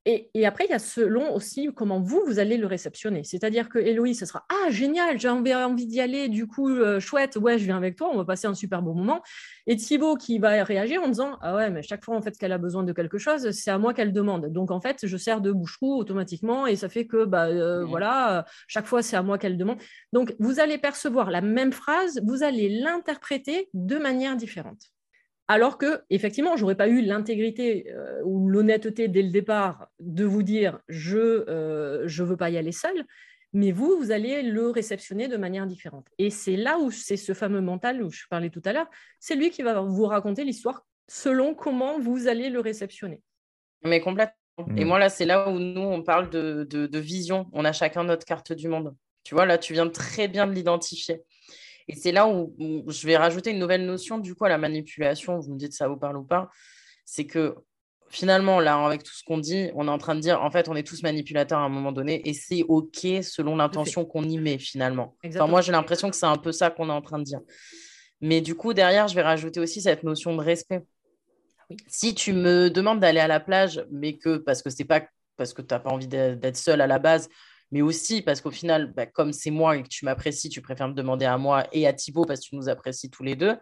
Et, 0.10 0.46
après, 0.46 0.64
il 0.64 0.70
y 0.70 0.74
a 0.74 0.80
selon 0.80 1.36
aussi 1.36 1.68
comment 1.76 2.00
vous, 2.00 2.24
vous 2.26 2.40
allez 2.40 2.56
le 2.56 2.66
réceptionner. 2.66 3.26
C'est-à-dire 3.26 3.68
que 3.68 3.78
Héloïse, 3.78 4.20
ce 4.20 4.26
sera 4.26 4.46
Ah, 4.48 4.70
génial, 4.70 5.20
j'ai 5.20 5.28
envie, 5.28 5.86
d'y 5.86 6.00
aller, 6.00 6.30
du 6.30 6.48
coup, 6.48 6.70
euh, 6.70 7.02
chouette, 7.02 7.36
ouais, 7.36 7.60
je 7.60 7.66
viens 7.66 7.76
avec 7.76 7.98
toi, 7.98 8.10
on 8.14 8.16
va 8.16 8.24
passer 8.24 8.48
un 8.48 8.54
super 8.54 8.82
bon 8.82 8.94
moment. 8.94 9.22
Et 9.66 9.76
Thibaut 9.76 10.16
qui 10.16 10.40
va 10.40 10.64
réagir 10.64 11.04
en 11.04 11.10
disant 11.10 11.38
Ah 11.42 11.58
ouais, 11.58 11.70
mais 11.72 11.84
chaque 11.84 12.06
fois 12.06 12.16
en 12.16 12.22
fait 12.22 12.38
qu'elle 12.38 12.54
a 12.54 12.58
besoin 12.58 12.84
de 12.84 12.94
quelque 12.94 13.18
chose, 13.18 13.52
c'est 13.52 13.70
à 13.70 13.78
moi 13.78 13.94
qu'elle 13.94 14.14
demande. 14.14 14.46
Donc 14.54 14.72
en 14.72 14.80
fait, 14.80 15.06
je 15.06 15.18
sers 15.18 15.42
de 15.42 15.52
bouche-trou 15.52 15.98
automatiquement 15.98 16.68
et 16.68 16.78
ça 16.78 16.88
fait 16.88 17.06
que 17.06 17.26
bah, 17.26 17.48
euh, 17.48 17.82
mmh. 17.82 17.90
voilà, 17.90 18.46
chaque 18.68 18.86
fois 18.86 19.02
c'est 19.02 19.18
à 19.18 19.24
moi 19.24 19.38
qu'elle 19.38 19.58
demande. 19.58 19.80
Donc 20.14 20.34
vous 20.40 20.62
allez 20.62 20.78
percevoir 20.78 21.32
la 21.32 21.42
même 21.42 21.74
phrase, 21.74 22.22
vous 22.24 22.44
allez 22.44 22.70
l'interpréter 22.70 23.68
de 23.74 23.98
manière 23.98 24.38
différente. 24.38 24.80
Alors 25.48 25.78
que, 25.78 26.02
effectivement, 26.10 26.58
j'aurais 26.58 26.76
pas 26.76 26.90
eu 26.90 27.02
l'intégrité 27.02 27.92
euh, 27.92 28.22
ou 28.24 28.50
l'honnêteté 28.50 29.08
dès 29.08 29.22
le 29.22 29.30
départ 29.30 29.88
de 30.00 30.26
vous 30.26 30.44
dire 30.44 30.80
je 30.90 31.18
ne 31.18 31.46
euh, 31.48 32.08
veux 32.08 32.38
pas 32.38 32.50
y 32.50 32.58
aller 32.58 32.74
seul, 32.74 33.06
mais 33.54 33.72
vous, 33.72 33.98
vous 33.98 34.12
allez 34.12 34.42
le 34.42 34.70
réceptionner 34.70 35.30
de 35.30 35.38
manière 35.38 35.66
différente. 35.66 36.08
Et 36.18 36.30
c'est 36.30 36.58
là 36.58 36.78
où 36.78 36.92
c'est 36.92 37.16
ce 37.16 37.34
fameux 37.34 37.62
mental 37.62 38.04
où 38.04 38.12
je 38.12 38.26
parlais 38.30 38.50
tout 38.50 38.62
à 38.66 38.74
l'heure, 38.74 38.90
c'est 39.20 39.36
lui 39.36 39.50
qui 39.50 39.62
va 39.62 39.80
vous 39.80 40.06
raconter 40.06 40.44
l'histoire 40.44 40.86
selon 41.08 41.56
comment 41.56 41.98
vous 41.98 42.28
allez 42.28 42.50
le 42.50 42.60
réceptionner. 42.60 43.22
Mais 43.84 44.02
complètement. 44.02 44.36
Et 44.76 44.84
mmh. 44.84 44.88
moi, 44.88 45.00
là, 45.00 45.08
c'est 45.08 45.26
là 45.26 45.50
où 45.50 45.60
nous, 45.60 45.82
on 45.82 46.02
parle 46.02 46.30
de, 46.30 46.68
de 46.70 47.00
vision. 47.00 47.48
On 47.54 47.64
a 47.64 47.72
chacun 47.72 48.04
notre 48.04 48.26
carte 48.26 48.52
du 48.52 48.68
monde. 48.68 48.96
Tu 49.24 49.36
vois, 49.36 49.46
là, 49.46 49.58
tu 49.58 49.74
viens 49.74 49.88
très 49.88 50.28
bien 50.28 50.48
de 50.48 50.52
l'identifier. 50.52 51.22
Et 51.88 51.96
c'est 51.96 52.12
là 52.12 52.28
où, 52.28 52.54
je 52.88 53.08
vais 53.08 53.18
rajouter 53.18 53.52
une 53.52 53.60
nouvelle 53.60 53.86
notion 53.86 54.18
du 54.18 54.36
coup 54.36 54.46
à 54.46 54.50
la 54.50 54.58
manipulation. 54.58 55.40
Vous 55.40 55.54
me 55.54 55.58
dites 55.58 55.74
ça 55.74 55.88
vous 55.88 55.98
parle 55.98 56.18
ou 56.18 56.24
pas. 56.24 56.50
C'est 57.06 57.26
que 57.26 57.56
finalement, 58.10 58.60
là, 58.60 58.78
avec 58.86 59.04
tout 59.04 59.14
ce 59.14 59.24
qu'on 59.24 59.38
dit, 59.38 59.70
on 59.76 59.88
est 59.88 59.92
en 59.92 59.98
train 59.98 60.16
de 60.16 60.20
dire, 60.20 60.42
en 60.42 60.52
fait, 60.52 60.70
on 60.70 60.76
est 60.76 60.86
tous 60.86 61.04
manipulateurs 61.04 61.60
à 61.60 61.64
un 61.64 61.70
moment 61.70 61.92
donné, 61.92 62.28
et 62.28 62.34
c'est 62.34 62.64
OK 62.64 63.06
selon 63.22 63.56
l'intention 63.56 64.06
qu'on 64.06 64.24
y 64.24 64.38
met 64.38 64.58
finalement. 64.58 65.16
Enfin, 65.26 65.48
moi, 65.48 65.62
j'ai 65.62 65.72
l'impression 65.72 66.10
que 66.10 66.16
c'est 66.16 66.26
un 66.26 66.38
peu 66.38 66.52
ça 66.52 66.70
qu'on 66.70 66.90
est 66.90 66.94
en 66.94 67.02
train 67.02 67.20
de 67.20 67.24
dire. 67.24 67.42
Mais 68.22 68.42
du 68.42 68.56
coup, 68.56 68.74
derrière, 68.74 69.08
je 69.08 69.16
vais 69.16 69.22
rajouter 69.22 69.60
aussi 69.60 69.82
cette 69.82 70.04
notion 70.04 70.36
de 70.36 70.42
respect. 70.42 70.84
Si 71.88 72.16
tu 72.16 72.34
me 72.34 72.70
demandes 72.70 73.00
d'aller 73.00 73.20
à 73.20 73.28
la 73.28 73.40
plage, 73.40 73.86
mais 73.92 74.18
que 74.18 74.38
parce 74.38 74.62
que 74.62 74.70
c'est 74.70 74.86
pas 74.86 75.06
parce 75.36 75.54
que 75.54 75.62
tu 75.62 75.74
n'as 75.74 75.80
pas 75.80 75.92
envie 75.92 76.08
d'être 76.08 76.58
seul 76.58 76.82
à 76.82 76.88
la 76.88 76.98
base, 76.98 77.30
mais 77.72 77.82
aussi 77.82 78.22
parce 78.22 78.42
qu'au 78.42 78.52
final, 78.52 78.94
bah, 78.94 79.06
comme 79.06 79.34
c'est 79.34 79.52
moi 79.52 79.78
et 79.78 79.84
que 79.84 79.88
tu 79.88 80.06
m'apprécies, 80.06 80.50
tu 80.50 80.62
préfères 80.62 80.88
me 80.88 80.94
demander 80.94 81.26
à 81.26 81.38
moi 81.38 81.68
et 81.72 81.88
à 81.88 81.94
Thibaut 81.94 82.26
parce 82.26 82.42
que 82.42 82.50
tu 82.50 82.56
nous 82.56 82.70
apprécies 82.70 83.10
tous 83.10 83.24
les 83.24 83.36
deux. 83.36 83.58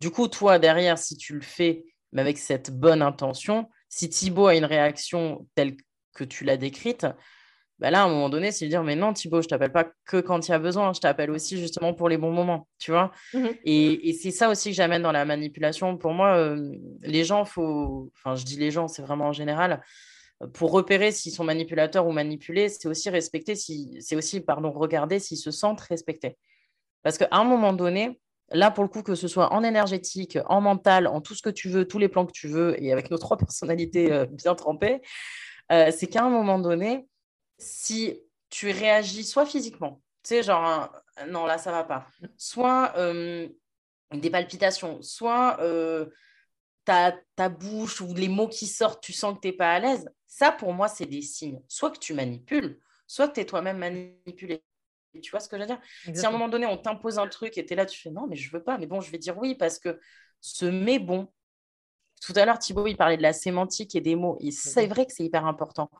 Du 0.00 0.10
coup, 0.10 0.28
toi, 0.28 0.58
derrière, 0.58 0.98
si 0.98 1.16
tu 1.16 1.34
le 1.34 1.40
fais, 1.40 1.84
mais 2.12 2.22
avec 2.22 2.38
cette 2.38 2.70
bonne 2.70 3.02
intention, 3.02 3.68
si 3.88 4.08
Thibaut 4.08 4.46
a 4.46 4.56
une 4.56 4.64
réaction 4.64 5.46
telle 5.54 5.76
que 6.14 6.24
tu 6.24 6.44
l'as 6.44 6.56
décrite, 6.56 7.06
bah 7.78 7.90
là, 7.90 8.02
à 8.02 8.04
un 8.04 8.08
moment 8.08 8.28
donné, 8.28 8.52
c'est 8.52 8.66
de 8.66 8.70
dire, 8.70 8.84
mais 8.84 8.94
non, 8.94 9.12
Thibaut, 9.12 9.42
je 9.42 9.48
t'appelle 9.48 9.72
pas 9.72 9.90
que 10.04 10.18
quand 10.18 10.46
il 10.46 10.52
y 10.52 10.54
a 10.54 10.58
besoin, 10.60 10.92
je 10.92 11.00
t'appelle 11.00 11.32
aussi 11.32 11.58
justement 11.58 11.94
pour 11.94 12.08
les 12.08 12.16
bons 12.16 12.30
moments, 12.30 12.68
tu 12.78 12.92
vois. 12.92 13.10
Mmh 13.34 13.48
et, 13.64 14.12
c'est 14.12 14.30
ça 14.30 14.50
aussi 14.50 14.70
que 14.70 14.76
j'amène 14.76 15.02
dans 15.02 15.10
la 15.10 15.24
manipulation. 15.24 15.96
Pour 15.96 16.12
moi, 16.12 16.36
euh, 16.36 16.72
les 17.00 17.24
gens, 17.24 17.44
faut, 17.44 18.12
enfin, 18.14 18.36
je 18.36 18.44
dis 18.44 18.56
les 18.56 18.70
gens, 18.70 18.86
c'est 18.86 19.02
vraiment 19.02 19.26
en 19.26 19.32
général, 19.32 19.82
pour 20.48 20.72
repérer 20.72 21.12
s'ils 21.12 21.32
sont 21.32 21.44
manipulateurs 21.44 22.06
ou 22.06 22.12
manipulés, 22.12 22.68
c'est 22.68 22.88
aussi 22.88 23.10
respecter, 23.10 23.54
c'est 23.54 24.16
aussi 24.16 24.40
pardon, 24.40 24.70
regarder 24.70 25.18
s'ils 25.18 25.38
se 25.38 25.50
sentent 25.50 25.80
respectés. 25.80 26.36
Parce 27.02 27.18
qu'à 27.18 27.28
un 27.32 27.44
moment 27.44 27.72
donné, 27.72 28.20
là 28.50 28.70
pour 28.70 28.84
le 28.84 28.88
coup, 28.88 29.02
que 29.02 29.14
ce 29.14 29.28
soit 29.28 29.52
en 29.52 29.62
énergétique, 29.62 30.38
en 30.46 30.60
mental, 30.60 31.06
en 31.06 31.20
tout 31.20 31.34
ce 31.34 31.42
que 31.42 31.50
tu 31.50 31.68
veux, 31.68 31.86
tous 31.86 31.98
les 31.98 32.08
plans 32.08 32.26
que 32.26 32.32
tu 32.32 32.48
veux, 32.48 32.80
et 32.82 32.92
avec 32.92 33.10
nos 33.10 33.18
trois 33.18 33.36
personnalités 33.38 34.12
euh, 34.12 34.26
bien 34.26 34.54
trempées, 34.54 35.00
euh, 35.70 35.90
c'est 35.96 36.06
qu'à 36.06 36.24
un 36.24 36.30
moment 36.30 36.58
donné, 36.58 37.06
si 37.58 38.20
tu 38.50 38.70
réagis 38.70 39.24
soit 39.24 39.46
physiquement, 39.46 40.02
tu 40.24 40.28
sais, 40.28 40.42
genre, 40.42 40.92
non, 41.28 41.46
là, 41.46 41.58
ça 41.58 41.72
va 41.72 41.84
pas, 41.84 42.06
soit 42.36 42.92
euh, 42.96 43.48
des 44.12 44.30
palpitations, 44.30 45.00
soit 45.02 45.58
ta, 46.84 47.14
ta, 47.36 47.48
bouche 47.48 48.00
ou 48.00 48.14
les 48.14 48.28
mots 48.28 48.48
qui 48.48 48.66
sortent, 48.66 49.02
tu 49.02 49.12
sens 49.12 49.34
que 49.36 49.40
tu 49.40 49.48
n'es 49.48 49.52
pas 49.52 49.72
à 49.72 49.78
l'aise, 49.78 50.08
ça, 50.26 50.50
pour 50.50 50.72
moi, 50.72 50.88
c'est 50.88 51.06
des 51.06 51.22
signes. 51.22 51.60
Soit 51.68 51.90
que 51.90 51.98
tu 51.98 52.14
manipules, 52.14 52.80
soit 53.06 53.28
que 53.28 53.34
tu 53.34 53.40
es 53.40 53.44
toi-même 53.44 53.78
manipulé. 53.78 54.64
Tu 55.22 55.30
vois 55.30 55.40
ce 55.40 55.48
que 55.48 55.56
je 55.56 55.62
veux 55.62 55.66
dire? 55.66 55.80
Si 56.14 56.24
à 56.24 56.30
un 56.30 56.32
moment 56.32 56.48
donné, 56.48 56.66
on 56.66 56.78
t'impose 56.78 57.18
un 57.18 57.28
truc 57.28 57.58
et 57.58 57.66
tu 57.66 57.74
es 57.74 57.76
là, 57.76 57.84
tu 57.84 58.00
fais 58.00 58.10
non, 58.10 58.26
mais 58.26 58.36
je 58.36 58.50
veux 58.50 58.62
pas, 58.62 58.78
mais 58.78 58.86
bon, 58.86 59.00
je 59.00 59.10
vais 59.10 59.18
dire 59.18 59.36
oui 59.36 59.54
parce 59.54 59.78
que 59.78 60.00
ce 60.40 60.64
mais 60.64 60.98
bon. 60.98 61.28
Tout 62.22 62.32
à 62.36 62.46
l'heure, 62.46 62.58
Thibaut, 62.58 62.86
il 62.86 62.96
parlait 62.96 63.16
de 63.16 63.22
la 63.22 63.32
sémantique 63.32 63.94
et 63.94 64.00
des 64.00 64.16
mots. 64.16 64.38
Et 64.40 64.52
c'est 64.52 64.86
vrai 64.86 65.06
que 65.06 65.12
c'est 65.12 65.24
hyper 65.24 65.44
important. 65.44 65.90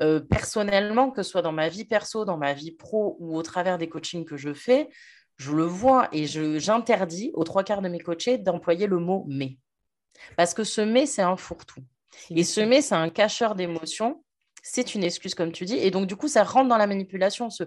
Euh, 0.00 0.20
personnellement, 0.20 1.10
que 1.10 1.22
ce 1.22 1.30
soit 1.30 1.42
dans 1.42 1.52
ma 1.52 1.68
vie 1.68 1.84
perso, 1.84 2.24
dans 2.24 2.36
ma 2.36 2.52
vie 2.52 2.72
pro 2.72 3.16
ou 3.20 3.36
au 3.36 3.42
travers 3.42 3.78
des 3.78 3.88
coachings 3.88 4.24
que 4.24 4.36
je 4.36 4.52
fais, 4.52 4.88
je 5.36 5.52
le 5.52 5.64
vois 5.64 6.08
et 6.12 6.26
j'interdis 6.26 7.30
aux 7.34 7.44
trois 7.44 7.64
quarts 7.64 7.82
de 7.82 7.88
mes 7.88 8.00
coachés 8.00 8.38
d'employer 8.38 8.86
le 8.86 8.98
mot 8.98 9.24
mais. 9.28 9.58
Parce 10.36 10.54
que 10.54 10.64
ce 10.64 10.80
mais, 10.80 11.06
c'est 11.06 11.22
un 11.22 11.36
fourre-tout. 11.36 11.82
Et 12.30 12.44
semer, 12.44 12.82
c'est 12.82 12.94
un 12.94 13.08
cacheur 13.08 13.54
d'émotions. 13.54 14.22
C'est 14.62 14.94
une 14.94 15.02
excuse, 15.02 15.34
comme 15.34 15.52
tu 15.52 15.64
dis. 15.64 15.76
Et 15.76 15.90
donc, 15.90 16.06
du 16.06 16.14
coup, 16.14 16.28
ça 16.28 16.44
rentre 16.44 16.68
dans 16.68 16.76
la 16.76 16.86
manipulation. 16.86 17.50
Ce... 17.50 17.64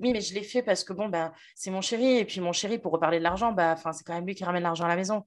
Oui, 0.00 0.12
mais 0.12 0.20
je 0.20 0.34
l'ai 0.34 0.42
fait 0.42 0.62
parce 0.62 0.84
que, 0.84 0.92
bon, 0.92 1.08
ben, 1.08 1.32
c'est 1.54 1.70
mon 1.70 1.80
chéri. 1.80 2.16
Et 2.16 2.24
puis, 2.24 2.40
mon 2.40 2.52
chéri, 2.52 2.78
pour 2.78 2.92
reparler 2.92 3.18
de 3.18 3.24
l'argent, 3.24 3.52
bah, 3.52 3.76
c'est 3.76 4.04
quand 4.04 4.14
même 4.14 4.26
lui 4.26 4.34
qui 4.34 4.44
ramène 4.44 4.62
l'argent 4.62 4.84
à 4.84 4.88
la 4.88 4.96
maison. 4.96 5.24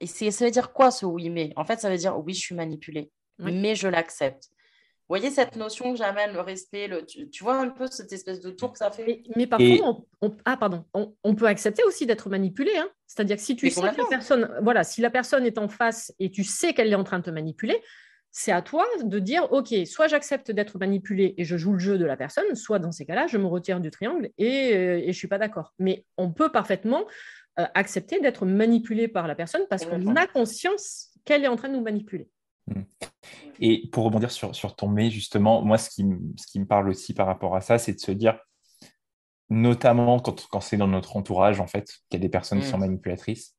Et 0.00 0.06
ça 0.06 0.44
veut 0.44 0.50
dire 0.50 0.72
quoi, 0.72 0.90
ce 0.90 1.06
oui, 1.06 1.30
mais 1.30 1.52
En 1.56 1.64
fait, 1.64 1.80
ça 1.80 1.88
veut 1.88 1.96
dire 1.96 2.18
oui, 2.18 2.34
je 2.34 2.40
suis 2.40 2.54
manipulée, 2.54 3.10
mais 3.38 3.74
je 3.74 3.88
l'accepte. 3.88 4.48
Vous 5.06 5.16
voyez 5.16 5.30
cette 5.30 5.56
notion 5.56 5.92
que 5.92 5.98
j'amène, 5.98 6.32
le 6.32 6.40
respect, 6.40 6.88
le, 6.88 7.04
tu, 7.04 7.44
vois 7.44 7.56
un 7.56 7.68
peu 7.68 7.86
cette 7.88 8.10
espèce 8.12 8.40
de 8.40 8.50
tour 8.50 8.72
que 8.72 8.78
ça 8.78 8.90
fait? 8.90 9.22
Mais, 9.36 9.46
parfois, 9.46 10.02
on, 10.22 10.34
ah, 10.46 10.56
pardon, 10.56 10.86
on, 10.94 11.34
peut 11.34 11.44
accepter 11.44 11.84
aussi 11.84 12.06
d'être 12.06 12.30
manipulé. 12.30 12.70
Hein. 12.78 12.88
C'est-à-dire 13.06 13.36
que 13.36 13.42
si 13.42 13.54
tu 13.54 13.68
sais 13.68 13.82
que 13.82 13.86
la 13.86 14.06
personne, 14.08 14.50
voilà, 14.62 14.82
si 14.82 15.02
la 15.02 15.10
personne 15.10 15.44
est 15.44 15.58
en 15.58 15.68
face 15.68 16.14
et 16.18 16.30
tu 16.30 16.42
sais 16.42 16.72
qu'elle 16.72 16.90
est 16.90 16.94
en 16.94 17.04
train 17.04 17.18
de 17.18 17.24
te 17.24 17.30
manipuler, 17.30 17.82
c'est 18.30 18.50
à 18.50 18.62
toi 18.62 18.86
de 19.02 19.18
dire, 19.18 19.52
OK, 19.52 19.74
soit 19.84 20.08
j'accepte 20.08 20.50
d'être 20.50 20.78
manipulé 20.78 21.34
et 21.36 21.44
je 21.44 21.58
joue 21.58 21.74
le 21.74 21.78
jeu 21.78 21.98
de 21.98 22.06
la 22.06 22.16
personne, 22.16 22.54
soit 22.54 22.78
dans 22.78 22.90
ces 22.90 23.04
cas-là, 23.04 23.26
je 23.26 23.36
me 23.36 23.46
retire 23.46 23.80
du 23.80 23.90
triangle 23.90 24.30
et, 24.38 24.74
euh, 24.74 24.96
et 24.96 25.02
je 25.02 25.08
ne 25.08 25.12
suis 25.12 25.28
pas 25.28 25.38
d'accord. 25.38 25.74
Mais 25.78 26.06
on 26.16 26.32
peut 26.32 26.50
parfaitement 26.50 27.04
euh, 27.60 27.66
accepter 27.74 28.20
d'être 28.20 28.46
manipulé 28.46 29.06
par 29.06 29.28
la 29.28 29.36
personne 29.36 29.62
parce 29.70 29.86
qu'on 29.86 30.16
a 30.16 30.26
conscience 30.26 31.10
qu'elle 31.24 31.44
est 31.44 31.48
en 31.48 31.54
train 31.54 31.68
de 31.68 31.74
nous 31.74 31.82
manipuler. 31.82 32.28
Mmh. 32.66 32.82
Et 33.60 33.88
pour 33.92 34.04
rebondir 34.04 34.30
sur, 34.30 34.54
sur 34.54 34.74
ton 34.76 34.88
mais, 34.88 35.10
justement, 35.10 35.62
moi, 35.62 35.78
ce 35.78 35.90
qui, 35.90 36.04
ce 36.36 36.46
qui 36.46 36.60
me 36.60 36.66
parle 36.66 36.88
aussi 36.88 37.14
par 37.14 37.26
rapport 37.26 37.54
à 37.56 37.60
ça, 37.60 37.78
c'est 37.78 37.92
de 37.92 38.00
se 38.00 38.12
dire, 38.12 38.38
notamment 39.50 40.18
quand, 40.18 40.46
quand 40.48 40.60
c'est 40.60 40.76
dans 40.76 40.88
notre 40.88 41.16
entourage, 41.16 41.60
en 41.60 41.66
fait, 41.66 41.84
qu'il 42.10 42.20
y 42.20 42.22
a 42.22 42.26
des 42.26 42.28
personnes 42.28 42.60
qui 42.60 42.66
sont 42.66 42.78
mmh. 42.78 42.80
manipulatrices, 42.80 43.54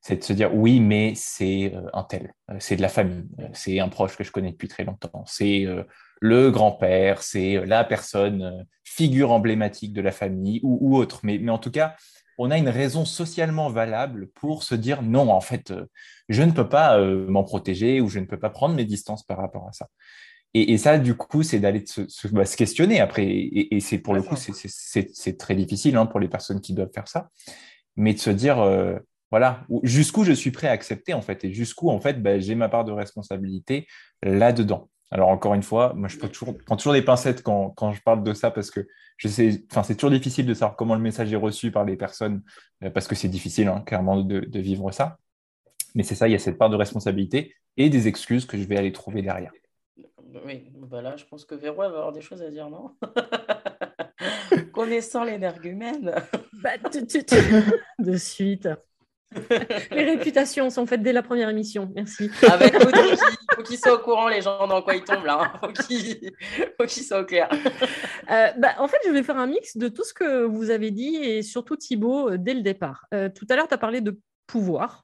c'est 0.00 0.16
de 0.16 0.22
se 0.22 0.34
dire, 0.34 0.54
oui, 0.54 0.80
mais 0.80 1.14
c'est 1.16 1.72
euh, 1.74 1.88
un 1.94 2.02
tel, 2.02 2.34
euh, 2.50 2.56
c'est 2.58 2.76
de 2.76 2.82
la 2.82 2.90
famille, 2.90 3.24
euh, 3.40 3.48
c'est 3.54 3.80
un 3.80 3.88
proche 3.88 4.16
que 4.16 4.22
je 4.22 4.30
connais 4.30 4.50
depuis 4.50 4.68
très 4.68 4.84
longtemps, 4.84 5.24
c'est 5.26 5.66
le 6.20 6.50
grand-père, 6.50 7.22
c'est 7.22 7.64
la 7.64 7.84
personne, 7.84 8.66
figure 8.84 9.32
emblématique 9.32 9.92
de 9.94 10.02
la 10.02 10.12
famille 10.12 10.60
ou, 10.62 10.78
ou 10.80 10.96
autre. 10.96 11.20
Mais, 11.22 11.38
mais 11.38 11.50
en 11.50 11.58
tout 11.58 11.70
cas, 11.70 11.96
on 12.38 12.50
a 12.50 12.58
une 12.58 12.68
raison 12.68 13.04
socialement 13.04 13.70
valable 13.70 14.28
pour 14.34 14.62
se 14.62 14.74
dire 14.74 15.02
non, 15.02 15.30
en 15.30 15.40
fait, 15.40 15.70
euh, 15.70 15.86
je 16.28 16.42
ne 16.42 16.52
peux 16.52 16.68
pas 16.68 16.98
euh, 16.98 17.26
m'en 17.28 17.44
protéger 17.44 18.00
ou 18.00 18.08
je 18.08 18.18
ne 18.18 18.26
peux 18.26 18.38
pas 18.38 18.50
prendre 18.50 18.74
mes 18.74 18.84
distances 18.84 19.24
par 19.24 19.38
rapport 19.38 19.68
à 19.68 19.72
ça. 19.72 19.88
Et, 20.56 20.78
ça, 20.78 20.98
du 20.98 21.16
coup, 21.16 21.42
c'est 21.42 21.58
d'aller 21.58 21.84
se, 21.84 22.28
bah, 22.28 22.44
se, 22.44 22.56
questionner 22.56 23.00
après. 23.00 23.26
Et, 23.26 23.80
c'est 23.80 23.98
pour 23.98 24.14
le 24.14 24.22
coup, 24.22 24.36
c'est 24.36 25.36
très 25.36 25.56
difficile 25.56 25.96
hein, 25.96 26.06
pour 26.06 26.20
les 26.20 26.28
personnes 26.28 26.60
qui 26.60 26.74
doivent 26.74 26.92
faire 26.94 27.08
ça, 27.08 27.28
mais 27.96 28.14
de 28.14 28.20
se 28.20 28.30
dire, 28.30 28.60
euh, 28.60 28.96
voilà, 29.32 29.66
jusqu'où 29.82 30.22
je 30.22 30.30
suis 30.30 30.52
prêt 30.52 30.68
à 30.68 30.70
accepter, 30.70 31.12
en 31.12 31.22
fait, 31.22 31.44
et 31.44 31.52
jusqu'où, 31.52 31.90
en 31.90 31.98
fait, 31.98 32.22
bah, 32.22 32.38
j'ai 32.38 32.54
ma 32.54 32.68
part 32.68 32.84
de 32.84 32.92
responsabilité 32.92 33.88
là-dedans. 34.22 34.88
Alors, 35.14 35.28
encore 35.28 35.54
une 35.54 35.62
fois, 35.62 35.92
moi, 35.94 36.08
je 36.08 36.18
prends 36.18 36.76
toujours 36.76 36.92
des 36.92 37.02
pincettes 37.02 37.44
quand, 37.44 37.70
quand, 37.70 37.92
je 37.92 38.02
parle 38.02 38.24
de 38.24 38.32
ça 38.34 38.50
parce 38.50 38.72
que 38.72 38.88
je 39.16 39.28
sais, 39.28 39.64
enfin, 39.70 39.84
c'est 39.84 39.94
toujours 39.94 40.10
difficile 40.10 40.44
de 40.44 40.54
savoir 40.54 40.74
comment 40.74 40.96
le 40.96 41.00
message 41.00 41.32
est 41.32 41.36
reçu 41.36 41.70
par 41.70 41.84
les 41.84 41.96
personnes 41.96 42.42
euh, 42.82 42.90
parce 42.90 43.06
que 43.06 43.14
c'est 43.14 43.28
difficile, 43.28 43.68
hein, 43.68 43.80
clairement, 43.86 44.20
de, 44.20 44.58
vivre 44.58 44.90
ça. 44.90 45.18
Mais 45.94 46.02
c'est 46.02 46.16
ça, 46.16 46.26
il 46.26 46.32
y 46.32 46.34
a 46.34 46.40
cette 46.40 46.58
part 46.58 46.68
de 46.68 46.74
responsabilité 46.74 47.54
et 47.76 47.90
des 47.90 48.08
excuses 48.08 48.44
que 48.44 48.58
je 48.58 48.64
vais 48.64 48.76
aller 48.76 48.90
trouver 48.90 49.22
derrière. 49.22 49.52
Oui, 50.44 50.64
bah 50.74 51.00
là, 51.00 51.16
je 51.16 51.24
pense 51.26 51.44
que 51.44 51.54
Véro 51.54 51.76
va 51.76 51.84
avoir 51.84 52.10
des 52.10 52.20
choses 52.20 52.42
à 52.42 52.50
dire, 52.50 52.68
non? 52.68 52.90
Connaissant 54.72 55.22
l'énergumène. 55.22 56.12
bah, 56.54 56.70
De 58.00 58.16
suite. 58.16 58.68
les 59.90 60.04
réputations 60.04 60.70
sont 60.70 60.86
faites 60.86 61.02
dès 61.02 61.12
la 61.12 61.22
première 61.22 61.48
émission. 61.48 61.90
Merci. 61.94 62.30
Avec 62.50 62.74
ah 62.74 62.78
il 62.82 63.54
faut 63.56 63.62
qu'ils 63.62 63.78
soient 63.78 63.94
au 63.94 63.98
courant, 63.98 64.28
les 64.28 64.40
gens, 64.40 64.66
dans 64.66 64.82
quoi 64.82 64.94
ils 64.94 65.04
tombent 65.04 65.24
là. 65.24 65.52
Il 65.90 66.26
hein. 66.26 66.30
faut 66.80 66.86
qu'ils 66.86 67.04
soient 67.04 67.20
au 67.20 67.24
clair. 67.24 67.48
Euh, 68.30 68.46
bah, 68.58 68.74
en 68.78 68.88
fait, 68.88 68.98
je 69.06 69.10
vais 69.10 69.22
faire 69.22 69.38
un 69.38 69.46
mix 69.46 69.76
de 69.76 69.88
tout 69.88 70.04
ce 70.04 70.14
que 70.14 70.44
vous 70.44 70.70
avez 70.70 70.90
dit 70.90 71.16
et 71.16 71.42
surtout 71.42 71.76
Thibaut 71.76 72.30
euh, 72.30 72.38
dès 72.38 72.54
le 72.54 72.62
départ. 72.62 73.06
Euh, 73.12 73.28
tout 73.28 73.46
à 73.48 73.56
l'heure, 73.56 73.68
tu 73.68 73.74
as 73.74 73.78
parlé 73.78 74.00
de 74.00 74.18
pouvoir. 74.46 75.03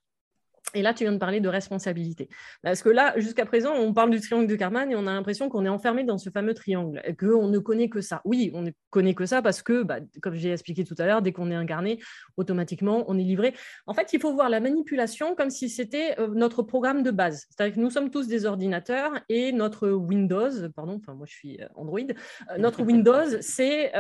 Et 0.75 0.83
là, 0.83 0.95
tu 0.95 1.05
viens 1.05 1.13
de 1.13 1.19
parler 1.19 1.41
de 1.41 1.49
responsabilité. 1.49 2.29
Parce 2.63 2.83
que 2.83 2.89
là, 2.89 3.15
jusqu'à 3.17 3.45
présent, 3.45 3.73
on 3.75 3.93
parle 3.93 4.11
du 4.11 4.21
triangle 4.21 4.47
de 4.47 4.55
Karman 4.55 4.91
et 4.91 4.95
on 4.95 5.07
a 5.07 5.13
l'impression 5.13 5.49
qu'on 5.49 5.65
est 5.65 5.71
enfermé 5.71 6.05
dans 6.05 6.19
ce 6.19 6.31
fameux 6.31 6.55
triangle, 6.55 7.03
qu'on 7.19 7.49
ne 7.49 7.59
connaît 7.59 7.89
que 7.89 8.01
ça. 8.01 8.21
Oui, 8.25 8.53
on 8.55 8.63
ne 8.63 8.71
connaît 8.91 9.15
que 9.15 9.27
ça 9.27 9.43
parce 9.43 9.63
que, 9.63 9.83
bah, 9.83 9.99
comme 10.23 10.35
j'ai 10.35 10.53
expliqué 10.53 10.85
tout 10.85 10.95
à 10.99 11.07
l'heure, 11.07 11.23
dès 11.23 11.33
qu'on 11.33 11.51
est 11.51 11.57
incarné, 11.57 11.99
automatiquement, 12.37 13.05
on 13.09 13.19
est 13.19 13.25
livré. 13.25 13.55
En 13.87 13.95
fait, 13.95 14.13
il 14.13 14.21
faut 14.21 14.33
voir 14.33 14.49
la 14.49 14.61
manipulation 14.61 15.35
comme 15.35 15.51
si 15.51 15.69
c'était 15.69 16.15
euh, 16.21 16.29
notre 16.35 16.63
programme 16.63 17.03
de 17.03 17.11
base. 17.11 17.47
C'est-à-dire 17.51 17.75
que 17.75 17.81
nous 17.81 17.91
sommes 17.91 18.11
tous 18.11 18.29
des 18.29 18.47
ordinateurs 18.47 19.13
et 19.29 19.53
notre 19.53 19.89
Windows, 19.89 20.51
pardon, 20.75 21.01
enfin 21.03 21.15
moi 21.15 21.27
je 21.29 21.35
suis 21.35 21.61
euh, 21.61 21.67
Android, 21.75 22.01
euh, 22.01 22.59
notre 22.59 22.83
Windows, 22.83 23.27
c'est 23.41 23.93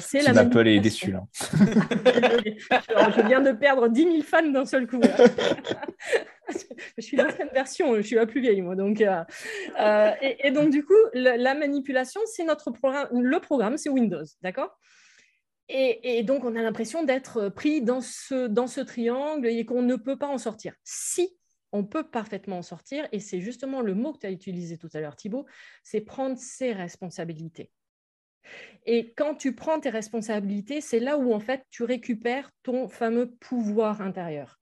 c'est 0.00 0.22
la 0.22 0.38
Apple 0.40 0.66
est 0.66 0.80
déçu 0.80 1.12
là. 1.12 1.22
je 1.42 3.26
viens 3.26 3.40
de 3.40 3.52
perdre 3.52 3.88
10 3.88 4.02
000 4.02 4.22
fans 4.22 4.48
d'un 4.48 4.64
seul 4.64 4.86
coup. 4.86 5.00
je 6.96 7.02
suis 7.02 7.16
l'ancienne 7.16 7.50
version, 7.52 7.96
je 7.96 8.02
suis 8.02 8.16
la 8.16 8.26
plus 8.26 8.40
vieille, 8.40 8.60
moi. 8.62 8.76
Donc, 8.76 9.00
euh, 9.00 9.22
euh, 9.78 10.12
et, 10.20 10.50
donc, 10.50 10.70
du 10.70 10.84
coup, 10.84 10.94
la, 11.12 11.54
manipulation, 11.54 12.20
c'est 12.26 12.44
notre 12.44 12.70
programme. 12.70 13.08
Le 13.20 13.40
programme, 13.40 13.76
c'est 13.76 13.90
Windows, 13.90 14.24
d'accord? 14.42 14.78
Et, 15.68 16.24
donc, 16.24 16.44
on 16.44 16.56
a 16.56 16.62
l'impression 16.62 17.04
d'être 17.04 17.48
pris 17.48 17.80
dans 17.80 18.00
ce, 18.00 18.48
dans 18.48 18.66
ce 18.66 18.80
triangle 18.80 19.46
et 19.46 19.64
qu'on 19.64 19.82
ne 19.82 19.94
peut 19.94 20.16
pas 20.16 20.26
en 20.26 20.38
sortir. 20.38 20.74
Si 20.82 21.38
on 21.72 21.84
peut 21.84 22.02
parfaitement 22.02 22.58
en 22.58 22.62
sortir, 22.62 23.06
et 23.12 23.20
c'est 23.20 23.40
justement 23.40 23.80
le 23.80 23.94
mot 23.94 24.12
que 24.12 24.18
tu 24.18 24.26
as 24.26 24.32
utilisé 24.32 24.78
tout 24.78 24.88
à 24.94 25.00
l'heure, 25.00 25.14
Thibault, 25.14 25.46
c'est 25.84 26.00
prendre 26.00 26.36
ses 26.36 26.72
responsabilités. 26.72 27.70
Et 28.86 29.12
quand 29.12 29.34
tu 29.36 29.54
prends 29.54 29.78
tes 29.78 29.90
responsabilités, 29.90 30.80
c'est 30.80 30.98
là 30.98 31.18
où 31.18 31.32
en 31.32 31.40
fait 31.40 31.64
tu 31.70 31.84
récupères 31.84 32.50
ton 32.62 32.88
fameux 32.88 33.30
pouvoir 33.36 34.00
intérieur. 34.00 34.58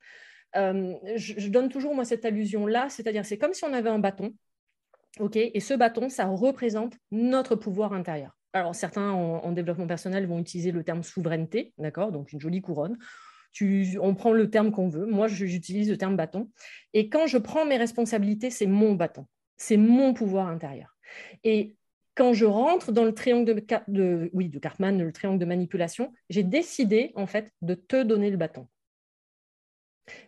Euh, 0.57 0.95
je, 1.17 1.49
donne 1.49 1.69
toujours 1.69 1.95
moi 1.95 2.05
cette 2.05 2.25
allusion-là, 2.25 2.89
c'est-à-dire 2.89 3.25
c'est 3.25 3.39
comme 3.39 3.53
si 3.53 3.65
on 3.65 3.73
avait 3.73 3.91
un 3.91 3.99
bâton, 3.99 4.35
ok, 5.21 5.37
et 5.37 5.61
ce 5.61 5.75
bâton, 5.75 6.09
ça 6.09 6.27
représente 6.27 6.95
notre 7.11 7.55
pouvoir 7.55 7.93
intérieur. 7.93 8.37
Alors 8.55 8.75
certains 8.75 9.11
en, 9.11 9.53
développement 9.53 9.87
personnel 9.87 10.27
vont 10.27 10.39
utiliser 10.39 10.73
le 10.73 10.83
terme 10.83 11.03
souveraineté, 11.03 11.75
d'accord, 11.79 12.13
donc 12.13 12.33
une 12.33 12.41
jolie 12.41 12.63
couronne. 12.63 12.97
On 14.01 14.15
prend 14.15 14.33
le 14.33 14.51
terme 14.51 14.71
qu'on 14.71 14.89
veut. 14.89 15.07
Moi, 15.07 15.27
j'utilise 15.27 15.91
le 15.91 15.97
terme 15.97 16.17
bâton. 16.17 16.49
Et 16.93 17.09
quand 17.09 17.27
je 17.27 17.39
prends 17.39 17.65
mes 17.65 17.77
responsabilités, 17.77 18.51
c'est 18.51 18.67
mon 18.67 18.95
bâton, 18.95 19.27
c'est 19.57 19.77
mon 19.77 20.15
pouvoir 20.15 20.47
intérieur. 20.47 20.97
Et 21.45 21.75
quand 22.15 22.33
je 22.33 22.45
rentre 22.45 22.93
dans 22.93 23.05
le 23.05 23.15
triangle 23.15 23.55
de, 23.55 23.65
de, 23.89 24.31
oui, 24.33 24.49
de 24.49 24.59
Cartman, 24.59 25.03
le 25.03 25.13
triangle 25.13 25.39
de 25.39 25.45
manipulation, 25.45 26.13
j'ai 26.31 26.43
décidé 26.43 27.13
en 27.17 27.27
fait 27.27 27.53
de 27.63 27.75
te 27.75 28.03
donner 28.03 28.31
le 28.31 28.37
bâton. 28.37 28.69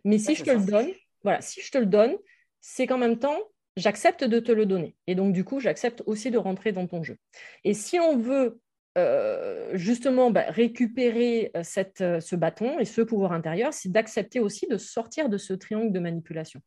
Mais 0.05 0.19
si 0.19 0.35
je 0.35 0.45
te 0.45 0.51
le 0.51 0.65
donne, 0.65 0.91
voilà, 1.23 1.41
si 1.41 1.61
je 1.61 1.71
te 1.71 1.79
le 1.79 1.87
donne, 1.87 2.17
c'est 2.61 2.87
qu'en 2.87 2.99
même 2.99 3.19
temps, 3.19 3.39
j'accepte 3.77 4.25
de 4.25 4.41
te 4.41 4.53
le 4.53 4.67
donner. 4.67 4.97
Et 5.07 5.15
donc, 5.15 5.33
du 5.33 5.45
coup, 5.45 5.61
j'accepte 5.61 6.03
aussi 6.07 6.31
de 6.31 6.39
rentrer 6.39 6.73
dans 6.73 6.87
ton 6.87 7.03
jeu. 7.03 7.17
Et 7.65 7.75
si 7.75 7.99
on 7.99 8.17
veut 8.17 8.61
euh, 8.99 9.71
justement 9.75 10.33
bah, 10.33 10.47
récupérer 10.49 11.53
euh, 11.57 11.63
euh, 12.01 12.19
ce 12.21 12.35
bâton 12.35 12.81
et 12.81 12.85
ce 12.85 13.03
pouvoir 13.03 13.31
intérieur, 13.31 13.73
c'est 13.73 13.89
d'accepter 13.89 14.41
aussi 14.41 14.67
de 14.67 14.79
sortir 14.79 15.29
de 15.29 15.39
ce 15.39 15.53
triangle 15.53 15.93
de 15.93 16.01
manipulation. 16.01 16.61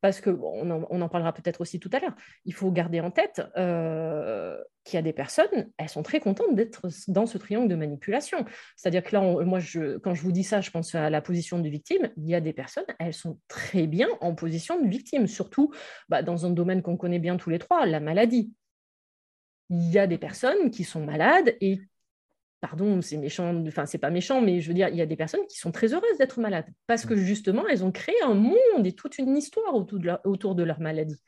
Parce 0.00 0.20
que, 0.20 0.30
on, 0.30 0.70
en, 0.70 1.08
parlera 1.08 1.32
peut-être 1.32 1.60
aussi 1.60 1.78
tout 1.78 1.90
à 1.92 2.00
l'heure, 2.00 2.14
il 2.44 2.52
faut 2.52 2.70
garder 2.72 3.00
en 3.00 3.10
tête 3.10 3.42
qu'il 4.84 4.94
y 4.94 4.96
a 4.96 5.02
des 5.02 5.12
personnes, 5.12 5.70
elles 5.76 5.88
sont 5.88 6.02
très 6.02 6.20
contentes 6.20 6.54
d'être 6.54 6.86
dans 7.08 7.26
ce 7.26 7.36
triangle 7.36 7.68
de 7.68 7.74
manipulation. 7.74 8.44
C'est-à-dire 8.76 9.02
que 9.02 9.14
là, 9.14 9.20
moi, 9.20 9.58
quand 10.02 10.14
je 10.14 10.22
vous 10.22 10.32
dis 10.32 10.44
ça, 10.44 10.60
je 10.60 10.70
pense 10.70 10.94
à 10.94 11.10
la 11.10 11.20
position 11.20 11.58
de 11.58 11.68
victime. 11.68 12.10
Il 12.16 12.28
y 12.28 12.34
a 12.34 12.40
des 12.40 12.52
personnes, 12.52 12.86
elles 13.00 13.12
sont 13.12 13.38
très 13.48 13.88
bien 13.88 14.08
en 14.20 14.34
position 14.34 14.80
de 14.80 14.88
victime, 14.88 15.26
surtout 15.26 15.72
bah, 16.08 16.22
dans 16.22 16.46
un 16.46 16.50
domaine 16.50 16.80
qu'on 16.80 16.96
connaît 16.96 17.18
bien 17.18 17.36
tous 17.36 17.50
les 17.50 17.58
trois, 17.58 17.84
la 17.84 18.00
maladie 18.00 18.52
il 19.70 19.90
y 19.90 19.98
a 19.98 20.06
des 20.06 20.18
personnes 20.18 20.70
qui 20.70 20.84
sont 20.84 21.04
malades 21.04 21.56
et 21.60 21.80
pardon, 22.60 23.00
c'est 23.02 23.16
méchant, 23.16 23.54
enfin 23.66 23.86
c'est 23.86 23.98
pas 23.98 24.10
méchant, 24.10 24.40
mais 24.40 24.60
je 24.60 24.68
veux 24.68 24.74
dire, 24.74 24.88
il 24.88 24.96
y 24.96 25.00
a 25.00 25.06
des 25.06 25.16
personnes 25.16 25.46
qui 25.48 25.58
sont 25.58 25.70
très 25.70 25.94
heureuses 25.94 26.18
d'être 26.18 26.40
malades 26.40 26.66
parce 26.86 27.06
que 27.06 27.16
justement, 27.16 27.66
elles 27.68 27.84
ont 27.84 27.92
créé 27.92 28.16
un 28.24 28.34
monde 28.34 28.84
et 28.84 28.92
toute 28.92 29.18
une 29.18 29.36
histoire 29.36 29.74
autour 29.74 29.98
de, 29.98 30.06
leur, 30.06 30.20
autour 30.24 30.54
de 30.54 30.64
leur 30.64 30.80
maladie. 30.80 31.22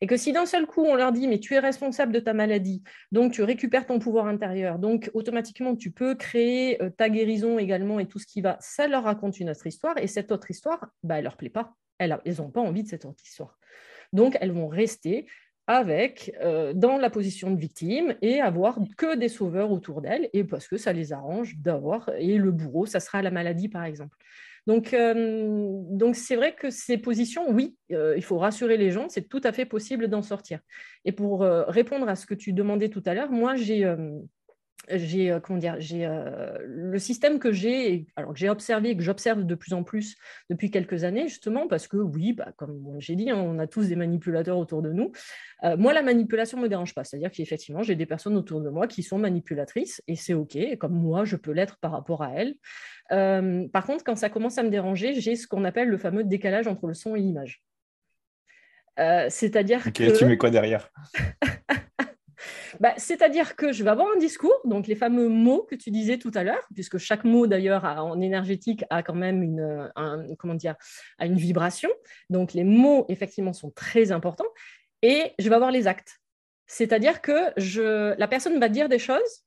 Et 0.00 0.06
que 0.06 0.16
si 0.16 0.32
d'un 0.32 0.46
seul 0.46 0.66
coup 0.66 0.82
on 0.82 0.94
leur 0.94 1.12
dit, 1.12 1.26
mais 1.26 1.40
tu 1.40 1.54
es 1.54 1.58
responsable 1.58 2.12
de 2.12 2.20
ta 2.20 2.34
maladie, 2.34 2.82
donc 3.12 3.32
tu 3.32 3.42
récupères 3.42 3.86
ton 3.86 3.98
pouvoir 3.98 4.26
intérieur, 4.26 4.78
donc 4.78 5.10
automatiquement 5.14 5.74
tu 5.74 5.90
peux 5.90 6.14
créer 6.14 6.82
euh, 6.82 6.90
ta 6.90 7.08
guérison 7.08 7.58
également 7.58 7.98
et 7.98 8.06
tout 8.06 8.18
ce 8.18 8.26
qui 8.26 8.42
va, 8.42 8.58
ça 8.60 8.86
leur 8.86 9.04
raconte 9.04 9.40
une 9.40 9.50
autre 9.50 9.66
histoire 9.66 9.96
et 9.98 10.06
cette 10.06 10.32
autre 10.32 10.50
histoire, 10.50 10.86
bah, 11.02 11.18
elle 11.18 11.24
leur 11.24 11.36
plaît 11.36 11.48
pas, 11.48 11.74
elles 11.98 12.18
n'ont 12.38 12.50
pas 12.50 12.60
envie 12.60 12.82
de 12.82 12.88
cette 12.88 13.06
autre 13.06 13.22
histoire. 13.24 13.58
Donc 14.12 14.36
elles 14.40 14.52
vont 14.52 14.68
rester 14.68 15.26
avec 15.66 16.34
euh, 16.42 16.72
dans 16.74 16.98
la 16.98 17.08
position 17.08 17.50
de 17.50 17.58
victime 17.58 18.14
et 18.20 18.40
avoir 18.40 18.78
que 18.98 19.16
des 19.16 19.28
sauveurs 19.28 19.70
autour 19.70 20.02
d'elle 20.02 20.28
et 20.32 20.44
parce 20.44 20.68
que 20.68 20.76
ça 20.76 20.92
les 20.92 21.12
arrange 21.12 21.56
d'avoir 21.56 22.10
et 22.18 22.36
le 22.36 22.50
bourreau 22.50 22.84
ça 22.86 23.00
sera 23.00 23.22
la 23.22 23.30
maladie 23.30 23.68
par 23.68 23.84
exemple. 23.84 24.16
Donc 24.66 24.92
euh, 24.92 25.80
donc 25.90 26.16
c'est 26.16 26.36
vrai 26.36 26.54
que 26.54 26.70
ces 26.70 26.98
positions 26.98 27.50
oui 27.50 27.76
euh, 27.92 28.14
il 28.16 28.22
faut 28.22 28.38
rassurer 28.38 28.76
les 28.76 28.90
gens 28.90 29.08
c'est 29.08 29.28
tout 29.28 29.40
à 29.42 29.52
fait 29.52 29.64
possible 29.64 30.08
d'en 30.08 30.22
sortir. 30.22 30.60
Et 31.06 31.12
pour 31.12 31.40
répondre 31.40 32.08
à 32.08 32.16
ce 32.16 32.26
que 32.26 32.34
tu 32.34 32.52
demandais 32.52 32.90
tout 32.90 33.02
à 33.06 33.14
l'heure 33.14 33.30
moi 33.30 33.56
j'ai 33.56 33.90
j'ai 34.90 35.30
euh, 35.30 35.40
comment 35.40 35.58
dire 35.58 35.76
j'ai 35.78 36.06
euh, 36.06 36.58
le 36.66 36.98
système 36.98 37.38
que 37.38 37.52
j'ai 37.52 38.06
alors 38.16 38.32
que 38.32 38.38
j'ai 38.38 38.48
observé 38.48 38.96
que 38.96 39.02
j'observe 39.02 39.44
de 39.44 39.54
plus 39.54 39.72
en 39.72 39.82
plus 39.82 40.16
depuis 40.50 40.70
quelques 40.70 41.04
années 41.04 41.28
justement 41.28 41.66
parce 41.66 41.88
que 41.88 41.96
oui 41.96 42.32
bah, 42.32 42.52
comme 42.56 42.96
j'ai 42.98 43.16
dit 43.16 43.30
hein, 43.30 43.36
on 43.36 43.58
a 43.58 43.66
tous 43.66 43.88
des 43.88 43.96
manipulateurs 43.96 44.58
autour 44.58 44.82
de 44.82 44.92
nous. 44.92 45.12
Euh, 45.62 45.76
moi 45.76 45.92
la 45.92 46.02
manipulation 46.02 46.58
me 46.60 46.68
dérange 46.68 46.94
pas. 46.94 47.04
C'est 47.04 47.16
à 47.16 47.18
dire 47.18 47.30
qu'effectivement 47.30 47.82
j'ai 47.82 47.96
des 47.96 48.06
personnes 48.06 48.36
autour 48.36 48.60
de 48.60 48.68
moi 48.68 48.86
qui 48.86 49.02
sont 49.02 49.18
manipulatrices 49.18 50.02
et 50.06 50.16
c'est 50.16 50.34
ok 50.34 50.76
comme 50.78 50.94
moi 50.94 51.24
je 51.24 51.36
peux 51.36 51.52
l'être 51.52 51.78
par 51.78 51.92
rapport 51.92 52.22
à 52.22 52.32
elles. 52.34 52.54
Par 53.70 53.86
contre 53.86 54.04
quand 54.04 54.16
ça 54.16 54.28
commence 54.28 54.58
à 54.58 54.62
me 54.62 54.70
déranger 54.70 55.14
j'ai 55.14 55.36
ce 55.36 55.46
qu'on 55.46 55.64
appelle 55.64 55.88
le 55.88 55.98
fameux 55.98 56.24
décalage 56.24 56.66
entre 56.66 56.86
le 56.86 56.94
son 56.94 57.16
et 57.16 57.20
l'image. 57.20 57.62
C'est-à-dire 58.96 59.82
que 59.92 60.18
tu 60.18 60.24
mets 60.24 60.36
quoi 60.36 60.50
derrière? 60.50 60.90
Bah, 62.80 62.94
c'est-à-dire 62.96 63.56
que 63.56 63.72
je 63.72 63.84
vais 63.84 63.90
avoir 63.90 64.08
un 64.14 64.18
discours, 64.18 64.60
donc 64.64 64.86
les 64.86 64.94
fameux 64.94 65.28
mots 65.28 65.62
que 65.62 65.74
tu 65.74 65.90
disais 65.90 66.18
tout 66.18 66.30
à 66.34 66.44
l'heure, 66.44 66.66
puisque 66.74 66.98
chaque 66.98 67.24
mot 67.24 67.46
d'ailleurs 67.46 67.84
en 67.84 68.20
énergétique 68.20 68.84
a 68.90 69.02
quand 69.02 69.14
même 69.14 69.42
une, 69.42 69.90
vibration. 71.20 71.90
Donc 72.30 72.52
les 72.52 72.64
mots 72.64 73.06
effectivement 73.08 73.52
sont 73.52 73.70
très 73.70 74.12
importants. 74.12 74.48
Et 75.02 75.32
je 75.38 75.48
vais 75.48 75.54
avoir 75.54 75.70
les 75.70 75.86
actes. 75.86 76.20
C'est-à-dire 76.66 77.20
que 77.20 77.52
la 78.18 78.28
personne 78.28 78.58
va 78.58 78.68
dire 78.68 78.88
des 78.88 78.98
choses, 78.98 79.44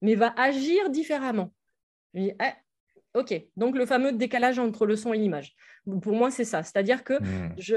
mais 0.00 0.14
va 0.14 0.34
agir 0.36 0.90
différemment. 0.90 1.52
Eh, 2.14 2.34
Ok, 3.14 3.32
donc 3.56 3.76
le 3.76 3.86
fameux 3.86 4.12
décalage 4.12 4.58
entre 4.58 4.86
le 4.86 4.96
son 4.96 5.12
et 5.12 5.18
l'image. 5.18 5.54
Pour 6.02 6.14
moi, 6.14 6.32
c'est 6.32 6.44
ça. 6.44 6.64
C'est-à-dire 6.64 7.04
que 7.04 7.14
hmm. 7.14 7.54
je, 7.58 7.76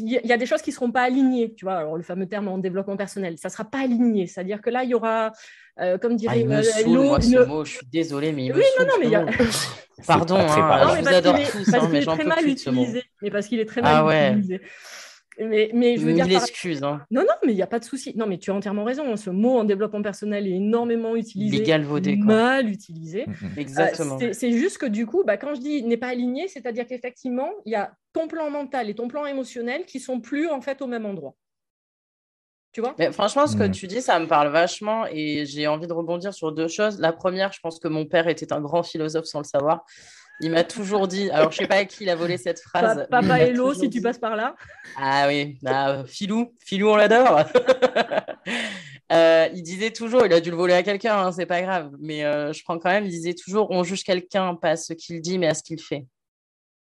il 0.00 0.20
y 0.24 0.32
a 0.32 0.36
des 0.36 0.46
choses 0.46 0.60
qui 0.60 0.70
ne 0.70 0.74
seront 0.74 0.90
pas 0.90 1.02
alignées. 1.02 1.54
Tu 1.54 1.64
vois, 1.64 1.76
alors 1.76 1.96
le 1.96 2.02
fameux 2.02 2.26
terme 2.26 2.48
en 2.48 2.58
développement 2.58 2.96
personnel, 2.96 3.38
ça 3.38 3.48
ne 3.48 3.52
sera 3.52 3.64
pas 3.64 3.80
aligné. 3.80 4.26
C'est-à-dire 4.26 4.60
que 4.60 4.70
là, 4.70 4.82
il 4.82 4.90
y 4.90 4.94
aura, 4.94 5.30
euh, 5.80 5.98
comme 5.98 6.16
dirait 6.16 6.34
ah, 6.34 6.40
il 6.40 6.48
me 6.48 6.62
saoule, 6.62 6.98
moi, 6.98 7.20
ce 7.20 7.44
mot, 7.44 7.64
je 7.64 7.76
suis 7.76 7.86
désolée, 7.86 8.32
mais 8.32 8.46
il 8.46 8.52
oui, 8.52 8.62
me 8.78 8.84
non, 8.84 8.90
non, 8.90 8.94
mais 8.98 9.06
il 9.06 9.12
y 9.12 9.14
a... 9.14 9.26
Pardon, 10.06 10.36
hein, 10.36 10.96
je 10.96 11.00
vous 11.00 11.08
adore 11.08 11.38
tous, 11.38 11.74
hein, 11.74 11.88
mais 11.92 12.02
j'en 12.02 12.16
peux 12.16 12.28
plus 12.28 12.54
de 12.54 12.58
ce 12.58 12.70
mot. 12.70 12.86
Mais 13.22 13.30
parce 13.30 13.46
qu'il 13.46 13.60
est 13.60 13.66
très 13.66 13.82
mal 13.82 13.94
ah, 13.94 14.04
ouais. 14.04 14.30
utilisé. 14.30 14.60
Mais, 15.38 15.70
mais 15.74 15.96
je 15.96 16.06
veux 16.06 16.12
dire. 16.12 16.26
Hein. 16.82 17.02
Non, 17.10 17.22
non, 17.22 17.34
mais 17.44 17.52
il 17.52 17.56
n'y 17.56 17.62
a 17.62 17.66
pas 17.66 17.78
de 17.78 17.84
souci. 17.84 18.14
Non, 18.16 18.26
mais 18.26 18.38
tu 18.38 18.50
as 18.50 18.54
entièrement 18.54 18.84
raison. 18.84 19.16
Ce 19.16 19.30
mot 19.30 19.58
en 19.58 19.64
développement 19.64 20.02
personnel 20.02 20.46
est 20.46 20.56
énormément 20.56 21.16
utilisé. 21.16 21.62
galvaudé. 21.62 22.16
Mal 22.16 22.68
utilisé. 22.68 23.24
Mm-hmm. 23.26 23.58
Exactement. 23.58 24.18
Euh, 24.22 24.30
c'est 24.32 24.52
juste 24.52 24.78
que 24.78 24.86
du 24.86 25.06
coup, 25.06 25.24
bah, 25.24 25.36
quand 25.36 25.54
je 25.54 25.60
dis 25.60 25.82
n'est 25.82 25.96
pas 25.96 26.08
aligné, 26.08 26.48
c'est-à-dire 26.48 26.86
qu'effectivement, 26.86 27.50
il 27.66 27.72
y 27.72 27.76
a 27.76 27.92
ton 28.12 28.28
plan 28.28 28.50
mental 28.50 28.88
et 28.88 28.94
ton 28.94 29.08
plan 29.08 29.26
émotionnel 29.26 29.84
qui 29.86 30.00
sont 30.00 30.20
plus 30.20 30.48
en 30.48 30.60
fait 30.60 30.80
au 30.82 30.86
même 30.86 31.06
endroit. 31.06 31.34
Tu 32.74 32.80
vois? 32.80 32.94
Mais 32.98 33.12
franchement, 33.12 33.46
ce 33.46 33.56
que 33.56 33.68
tu 33.68 33.86
dis, 33.86 34.02
ça 34.02 34.18
me 34.18 34.26
parle 34.26 34.48
vachement 34.48 35.06
et 35.08 35.46
j'ai 35.46 35.68
envie 35.68 35.86
de 35.86 35.92
rebondir 35.92 36.34
sur 36.34 36.50
deux 36.50 36.66
choses. 36.66 36.98
La 36.98 37.12
première, 37.12 37.52
je 37.52 37.60
pense 37.60 37.78
que 37.78 37.86
mon 37.86 38.04
père 38.04 38.26
était 38.26 38.52
un 38.52 38.60
grand 38.60 38.82
philosophe 38.82 39.26
sans 39.26 39.38
le 39.38 39.44
savoir. 39.44 39.84
Il 40.40 40.50
m'a 40.50 40.64
toujours 40.64 41.06
dit, 41.06 41.30
alors 41.30 41.52
je 41.52 41.58
sais 41.58 41.68
pas 41.68 41.76
à 41.76 41.84
qui 41.84 42.02
il 42.02 42.10
a 42.10 42.16
volé 42.16 42.36
cette 42.36 42.58
phrase. 42.58 43.06
Papa 43.08 43.38
Hello, 43.38 43.72
si 43.72 43.88
tu 43.88 44.02
passes 44.02 44.18
par 44.18 44.34
là. 44.34 44.56
Ah 44.96 45.26
oui, 45.28 45.56
bah, 45.62 46.02
Filou, 46.08 46.52
Filou, 46.64 46.88
on 46.88 46.96
l'adore. 46.96 47.40
Euh, 49.12 49.48
il 49.54 49.62
disait 49.62 49.90
toujours, 49.90 50.24
il 50.24 50.32
a 50.32 50.40
dû 50.40 50.50
le 50.50 50.56
voler 50.56 50.72
à 50.72 50.82
quelqu'un, 50.82 51.18
hein, 51.18 51.30
c'est 51.30 51.44
pas 51.44 51.60
grave, 51.60 51.92
mais 52.00 52.24
euh, 52.24 52.54
je 52.54 52.64
prends 52.64 52.78
quand 52.78 52.88
même, 52.88 53.04
il 53.04 53.10
disait 53.10 53.34
toujours, 53.34 53.70
on 53.70 53.84
juge 53.84 54.02
quelqu'un 54.02 54.54
pas 54.54 54.70
à 54.70 54.76
ce 54.76 54.94
qu'il 54.94 55.20
dit, 55.20 55.38
mais 55.38 55.46
à 55.46 55.52
ce 55.52 55.62
qu'il 55.62 55.80
fait. 55.80 56.06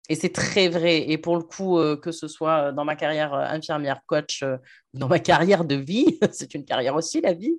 Et 0.10 0.16
c'est 0.16 0.34
très 0.34 0.68
vrai. 0.70 1.10
Et 1.10 1.18
pour 1.18 1.38
le 1.38 1.44
coup, 1.44 1.78
euh, 1.78 1.96
que 1.96 2.12
ce 2.12 2.28
soit 2.28 2.72
dans 2.72 2.84
ma 2.84 2.96
carrière 2.96 3.34
euh, 3.34 3.46
infirmière, 3.46 4.02
coach, 4.08 4.42
euh, 4.44 4.58
dans 4.94 5.08
ma 5.08 5.20
carrière 5.20 5.64
de 5.66 5.76
vie, 5.76 6.20
c'est 6.32 6.54
une 6.56 6.66
carrière 6.66 6.96
aussi, 6.96 7.22
la 7.22 7.34
vie, 7.34 7.58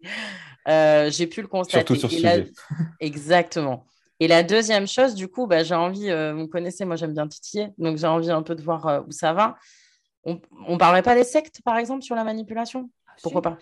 euh, 0.69 1.11
j'ai 1.11 1.27
pu 1.27 1.43
le 1.43 1.49
constater. 1.49 1.87
Surtout 1.87 2.09
sur 2.09 2.11
ce 2.11 2.23
la- 2.23 2.35
sujet. 2.35 2.53
Exactement. 3.01 3.87
Et 4.19 4.29
la 4.29 4.43
deuxième 4.43 4.87
chose, 4.87 5.15
du 5.15 5.29
coup, 5.29 5.47
bah, 5.47 5.63
j'ai 5.63 5.75
envie, 5.75 6.11
euh, 6.11 6.35
vous 6.35 6.41
me 6.41 6.47
connaissez, 6.47 6.85
moi 6.85 6.97
j'aime 6.97 7.15
bien 7.15 7.27
titiller, 7.27 7.69
donc 7.79 7.97
j'ai 7.97 8.07
envie 8.07 8.31
un 8.31 8.43
peu 8.43 8.55
de 8.55 8.63
voir 8.63 8.87
euh, 8.87 9.01
où 9.07 9.11
ça 9.13 9.33
va. 9.33 9.57
On 10.25 10.39
ne 10.69 10.77
parlerait 10.77 11.03
pas 11.03 11.15
des 11.15 11.25
sectes, 11.25 11.63
par 11.65 11.79
exemple, 11.79 12.03
sur 12.03 12.15
la 12.15 12.25
manipulation? 12.25 12.91
Pourquoi 13.23 13.41
pas? 13.41 13.57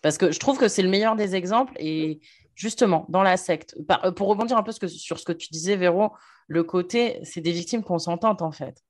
Parce 0.00 0.16
que 0.16 0.30
je 0.30 0.38
trouve 0.38 0.58
que 0.58 0.68
c'est 0.68 0.82
le 0.82 0.88
meilleur 0.88 1.16
des 1.16 1.34
exemples. 1.34 1.72
Et 1.80 2.20
justement, 2.58 3.06
dans 3.08 3.22
la 3.22 3.36
secte, 3.36 3.76
par- 3.86 4.04
euh, 4.04 4.12
pour 4.12 4.28
rebondir 4.28 4.56
un 4.58 4.62
peu 4.62 4.72
sur 4.72 5.18
ce 5.18 5.24
que 5.24 5.32
tu 5.32 5.48
disais, 5.50 5.76
Véro, 5.76 6.12
le 6.48 6.64
côté, 6.64 7.20
c'est 7.22 7.40
des 7.40 7.52
victimes 7.52 7.84
consentantes, 7.84 8.42
en 8.42 8.50
fait. 8.52 8.82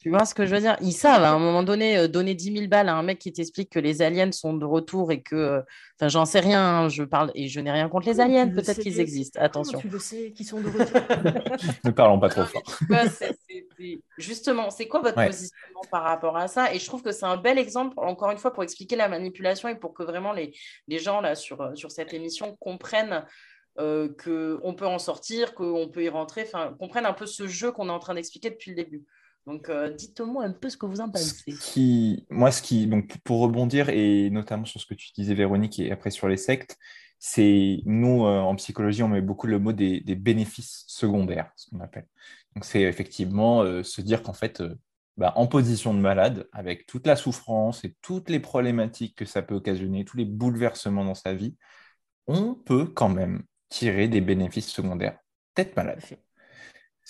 Tu 0.00 0.10
vois 0.10 0.24
ce 0.24 0.32
que 0.32 0.46
je 0.46 0.54
veux 0.54 0.60
dire? 0.60 0.76
Ils 0.80 0.92
savent, 0.92 1.24
à 1.24 1.30
un 1.32 1.40
moment 1.40 1.64
donné, 1.64 1.98
euh, 1.98 2.06
donner 2.08 2.34
10 2.34 2.52
000 2.52 2.68
balles 2.68 2.88
à 2.88 2.94
un 2.94 3.02
mec 3.02 3.18
qui 3.18 3.32
t'explique 3.32 3.70
que 3.70 3.80
les 3.80 4.00
aliens 4.00 4.30
sont 4.30 4.54
de 4.54 4.64
retour 4.64 5.10
et 5.10 5.22
que... 5.22 5.34
euh, 5.34 5.60
Enfin, 6.00 6.08
j'en 6.08 6.24
sais 6.24 6.38
rien, 6.38 6.62
hein, 6.62 6.88
je 6.88 7.02
parle... 7.02 7.32
Et 7.34 7.48
je 7.48 7.58
n'ai 7.58 7.72
rien 7.72 7.88
contre 7.88 8.06
les 8.06 8.20
aliens, 8.20 8.48
peut-être 8.48 8.78
qu'ils 8.78 9.00
existent, 9.00 9.40
attention. 9.42 9.80
tu 9.80 9.88
le 9.88 9.98
sais 9.98 10.30
qu'ils 10.30 10.46
sont 10.46 10.60
de 10.60 10.68
retour 10.68 11.00
Ne 11.84 11.90
parlons 11.90 12.20
pas 12.20 12.28
trop 12.28 12.44
fort. 12.44 12.62
Justement, 14.18 14.70
c'est 14.70 14.86
quoi 14.86 15.00
votre 15.00 15.16
Ouais. 15.18 15.26
positionnement 15.26 15.80
par 15.90 16.04
rapport 16.04 16.36
à 16.36 16.46
ça? 16.46 16.72
Et 16.72 16.78
je 16.78 16.86
trouve 16.86 17.02
que 17.02 17.10
c'est 17.10 17.26
un 17.26 17.36
bel 17.36 17.58
exemple, 17.58 17.94
encore 17.98 18.30
une 18.30 18.38
fois, 18.38 18.52
pour 18.52 18.62
expliquer 18.62 18.94
la 18.94 19.08
manipulation 19.08 19.68
et 19.68 19.74
pour 19.74 19.94
que 19.94 20.04
vraiment 20.04 20.32
les, 20.32 20.52
les 20.86 20.98
gens 21.00 21.20
là 21.20 21.34
sur, 21.34 21.60
euh, 21.60 21.74
sur 21.74 21.90
cette 21.90 22.14
émission 22.14 22.56
comprennent 22.60 23.24
euh, 23.80 24.08
qu'on 24.22 24.74
peut 24.74 24.86
en 24.86 24.98
sortir, 24.98 25.54
qu'on 25.54 25.88
peut 25.88 26.04
y 26.04 26.08
rentrer, 26.08 26.42
enfin, 26.46 26.74
comprennent 26.78 27.06
un 27.06 27.12
peu 27.12 27.26
ce 27.26 27.46
jeu 27.48 27.72
qu'on 27.72 27.88
est 27.88 27.92
en 27.92 27.98
train 28.00 28.14
d'expliquer 28.14 28.50
depuis 28.50 28.70
le 28.70 28.76
début. 28.76 29.04
Donc, 29.46 29.68
euh, 29.68 29.90
dites-moi 29.90 30.44
un 30.44 30.52
peu 30.52 30.68
ce 30.68 30.76
que 30.76 30.86
vous 30.86 31.00
en 31.00 31.08
pensez. 31.10 31.52
Ce 31.52 31.72
qui, 31.72 32.26
moi, 32.30 32.50
ce 32.50 32.60
qui, 32.60 32.86
donc, 32.86 33.16
pour 33.24 33.40
rebondir, 33.40 33.88
et 33.88 34.30
notamment 34.30 34.64
sur 34.64 34.80
ce 34.80 34.86
que 34.86 34.94
tu 34.94 35.10
disais, 35.12 35.34
Véronique, 35.34 35.78
et 35.78 35.90
après 35.90 36.10
sur 36.10 36.28
les 36.28 36.36
sectes, 36.36 36.76
c'est 37.18 37.80
nous, 37.86 38.26
euh, 38.26 38.38
en 38.40 38.54
psychologie, 38.56 39.02
on 39.02 39.08
met 39.08 39.22
beaucoup 39.22 39.46
le 39.46 39.58
mot 39.58 39.72
des, 39.72 40.00
des 40.00 40.14
bénéfices 40.14 40.84
secondaires, 40.86 41.50
ce 41.56 41.70
qu'on 41.70 41.80
appelle. 41.80 42.06
Donc, 42.54 42.64
c'est 42.64 42.82
effectivement 42.82 43.62
euh, 43.62 43.82
se 43.82 44.00
dire 44.02 44.22
qu'en 44.22 44.34
fait, 44.34 44.62
bah, 45.16 45.32
en 45.34 45.48
position 45.48 45.94
de 45.94 45.98
malade, 45.98 46.48
avec 46.52 46.86
toute 46.86 47.06
la 47.06 47.16
souffrance 47.16 47.84
et 47.84 47.96
toutes 48.02 48.30
les 48.30 48.38
problématiques 48.38 49.16
que 49.16 49.24
ça 49.24 49.42
peut 49.42 49.56
occasionner, 49.56 50.04
tous 50.04 50.16
les 50.16 50.24
bouleversements 50.24 51.04
dans 51.04 51.14
sa 51.14 51.34
vie, 51.34 51.56
on 52.28 52.54
peut 52.54 52.86
quand 52.86 53.08
même 53.08 53.42
tirer 53.68 54.08
des 54.08 54.20
bénéfices 54.20 54.68
secondaires 54.68 55.18
d'être 55.56 55.74
malade. 55.76 56.00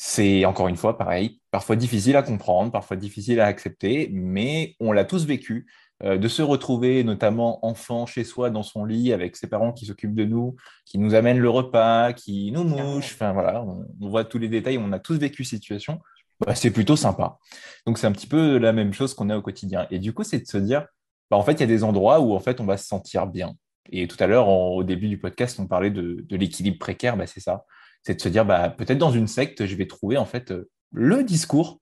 C'est 0.00 0.44
encore 0.44 0.68
une 0.68 0.76
fois 0.76 0.96
pareil, 0.96 1.40
parfois 1.50 1.74
difficile 1.74 2.14
à 2.14 2.22
comprendre, 2.22 2.70
parfois 2.70 2.96
difficile 2.96 3.40
à 3.40 3.46
accepter, 3.46 4.08
mais 4.12 4.76
on 4.78 4.92
l'a 4.92 5.04
tous 5.04 5.26
vécu. 5.26 5.66
euh, 6.04 6.16
de 6.16 6.28
se 6.28 6.42
retrouver, 6.42 7.02
notamment 7.02 7.64
enfant 7.66 8.06
chez 8.06 8.22
soi 8.22 8.50
dans 8.50 8.62
son 8.62 8.84
lit 8.84 9.12
avec 9.12 9.34
ses 9.36 9.48
parents 9.48 9.72
qui 9.72 9.86
s'occupent 9.86 10.14
de 10.14 10.24
nous, 10.24 10.54
qui 10.84 10.98
nous 10.98 11.14
amènent 11.14 11.38
le 11.40 11.50
repas, 11.50 12.12
qui 12.12 12.52
nous 12.52 12.62
mouchent, 12.62 13.14
enfin 13.14 13.32
voilà, 13.32 13.64
on, 13.64 13.84
on 14.00 14.08
voit 14.08 14.24
tous 14.24 14.38
les 14.38 14.48
détails, 14.48 14.78
on 14.78 14.92
a 14.92 15.00
tous 15.00 15.16
vécu 15.16 15.42
cette 15.44 15.58
situation. 15.60 15.98
Bah, 16.38 16.54
c'est 16.54 16.70
plutôt 16.70 16.94
sympa. 16.94 17.38
Donc 17.84 17.98
c'est 17.98 18.06
un 18.06 18.12
petit 18.12 18.28
peu 18.28 18.58
la 18.58 18.72
même 18.72 18.92
chose 18.92 19.12
qu'on 19.14 19.28
a 19.30 19.36
au 19.36 19.42
quotidien. 19.42 19.88
Et 19.90 19.98
du 19.98 20.12
coup, 20.12 20.22
c'est 20.22 20.38
de 20.38 20.46
se 20.46 20.58
dire, 20.58 20.86
bah, 21.30 21.36
en 21.36 21.42
fait, 21.42 21.54
il 21.54 21.60
y 21.60 21.64
a 21.64 21.66
des 21.66 21.82
endroits 21.82 22.20
où 22.20 22.32
en 22.34 22.40
fait 22.40 22.60
on 22.60 22.64
va 22.64 22.76
se 22.76 22.86
sentir 22.86 23.26
bien. 23.26 23.54
Et 23.90 24.06
tout 24.06 24.16
à 24.20 24.28
l'heure, 24.28 24.48
au 24.48 24.84
début 24.84 25.08
du 25.08 25.18
podcast, 25.18 25.58
on 25.58 25.66
parlait 25.66 25.90
de, 25.90 26.24
de 26.28 26.36
l'équilibre 26.36 26.78
précaire, 26.78 27.16
bah, 27.16 27.26
c'est 27.26 27.40
ça 27.40 27.64
c'est 28.02 28.14
de 28.14 28.20
se 28.20 28.28
dire 28.28 28.44
bah, 28.44 28.70
peut-être 28.70 28.98
dans 28.98 29.10
une 29.10 29.26
secte, 29.26 29.66
je 29.66 29.76
vais 29.76 29.86
trouver 29.86 30.16
en 30.16 30.24
fait 30.24 30.50
euh, 30.50 30.68
le 30.92 31.22
discours 31.24 31.80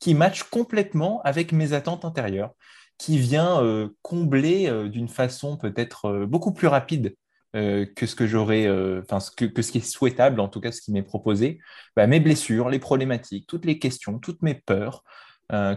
qui 0.00 0.14
matche 0.14 0.44
complètement 0.44 1.20
avec 1.22 1.52
mes 1.52 1.72
attentes 1.72 2.04
intérieures, 2.04 2.52
qui 2.98 3.18
vient 3.18 3.62
euh, 3.62 3.88
combler 4.02 4.68
euh, 4.68 4.88
d'une 4.88 5.08
façon 5.08 5.56
peut-être 5.56 6.24
beaucoup 6.26 6.52
plus 6.52 6.68
rapide 6.68 7.14
que 7.54 8.06
ce 8.06 8.14
que 8.14 8.26
j'aurais, 8.26 8.68
enfin 9.00 9.18
que, 9.36 9.62
ce 9.62 9.72
qui 9.72 9.78
est 9.78 9.80
souhaitable, 9.80 10.38
en 10.38 10.48
tout 10.48 10.60
cas 10.60 10.70
ce 10.70 10.82
qui 10.82 10.92
m'est 10.92 11.02
proposé, 11.02 11.58
bah, 11.96 12.06
mes 12.06 12.20
blessures, 12.20 12.68
les 12.68 12.78
problématiques, 12.78 13.46
toutes 13.48 13.64
les 13.64 13.78
questions, 13.80 14.18
toutes 14.20 14.42
mes 14.42 14.54
peurs, 14.54 15.02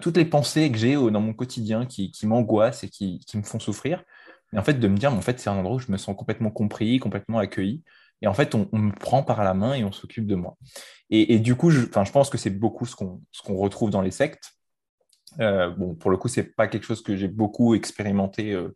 toutes 0.02 0.18
les 0.18 0.26
pensées 0.26 0.70
que 0.70 0.78
j'ai 0.78 0.94
dans 0.96 1.22
mon 1.22 1.34
quotidien 1.34 1.86
qui, 1.86 2.12
m'angoissent 2.24 2.84
et 2.84 2.89
qui, 2.89 3.26
me 3.34 3.42
font 3.42 3.60
souffrir. 3.60 4.04
Et 4.54 4.60
en 4.60 4.64
fait, 4.64 4.76
de 4.76 4.88
me 4.88 4.98
dire, 4.98 5.14
en 5.14 5.22
fait, 5.22 5.39
c'est 5.39 5.50
un 5.50 5.56
endroit 5.56 5.78
où 5.78 5.80
je 5.80 5.92
me 5.92 5.98
sens 5.98 6.16
complètement 6.16 6.52
compris, 6.52 7.00
complètement 7.00 7.39
accueilli. 7.39 7.82
Et 8.22 8.28
en 8.28 8.34
fait, 8.34 8.55
on, 8.55 8.69
on 8.72 8.78
me 8.78 8.91
prend 8.91 9.24
par 9.24 9.43
la 9.43 9.53
main 9.53 9.74
et 9.74 9.84
on 9.84 9.91
s'occupe 9.91 10.28
de 10.28 10.36
moi. 10.36 10.57
Et, 11.09 11.34
et 11.34 11.39
du 11.39 11.55
coup, 11.55 11.69
je, 11.69 11.82
je 11.82 12.11
pense 12.11 12.30
que 12.30 12.38
c'est 12.38 12.49
beaucoup 12.51 12.86
ce 12.86 12.95
qu'on 12.95 13.22
qu'on 13.43 13.55
retrouve 13.57 13.89
dans 13.89 14.01
les 14.01 14.11
sectes. 14.11 14.51
Euh, 15.39 15.69
bon, 15.69 15.95
pour 15.95 16.11
le 16.11 16.17
coup, 16.17 16.28
c'est 16.28 16.55
pas 16.55 16.67
quelque 16.67 16.86
chose 16.86 17.01
que 17.01 17.15
j'ai 17.15 17.28
beaucoup 17.28 17.74
expérimenté, 17.74 18.51
euh, 18.51 18.74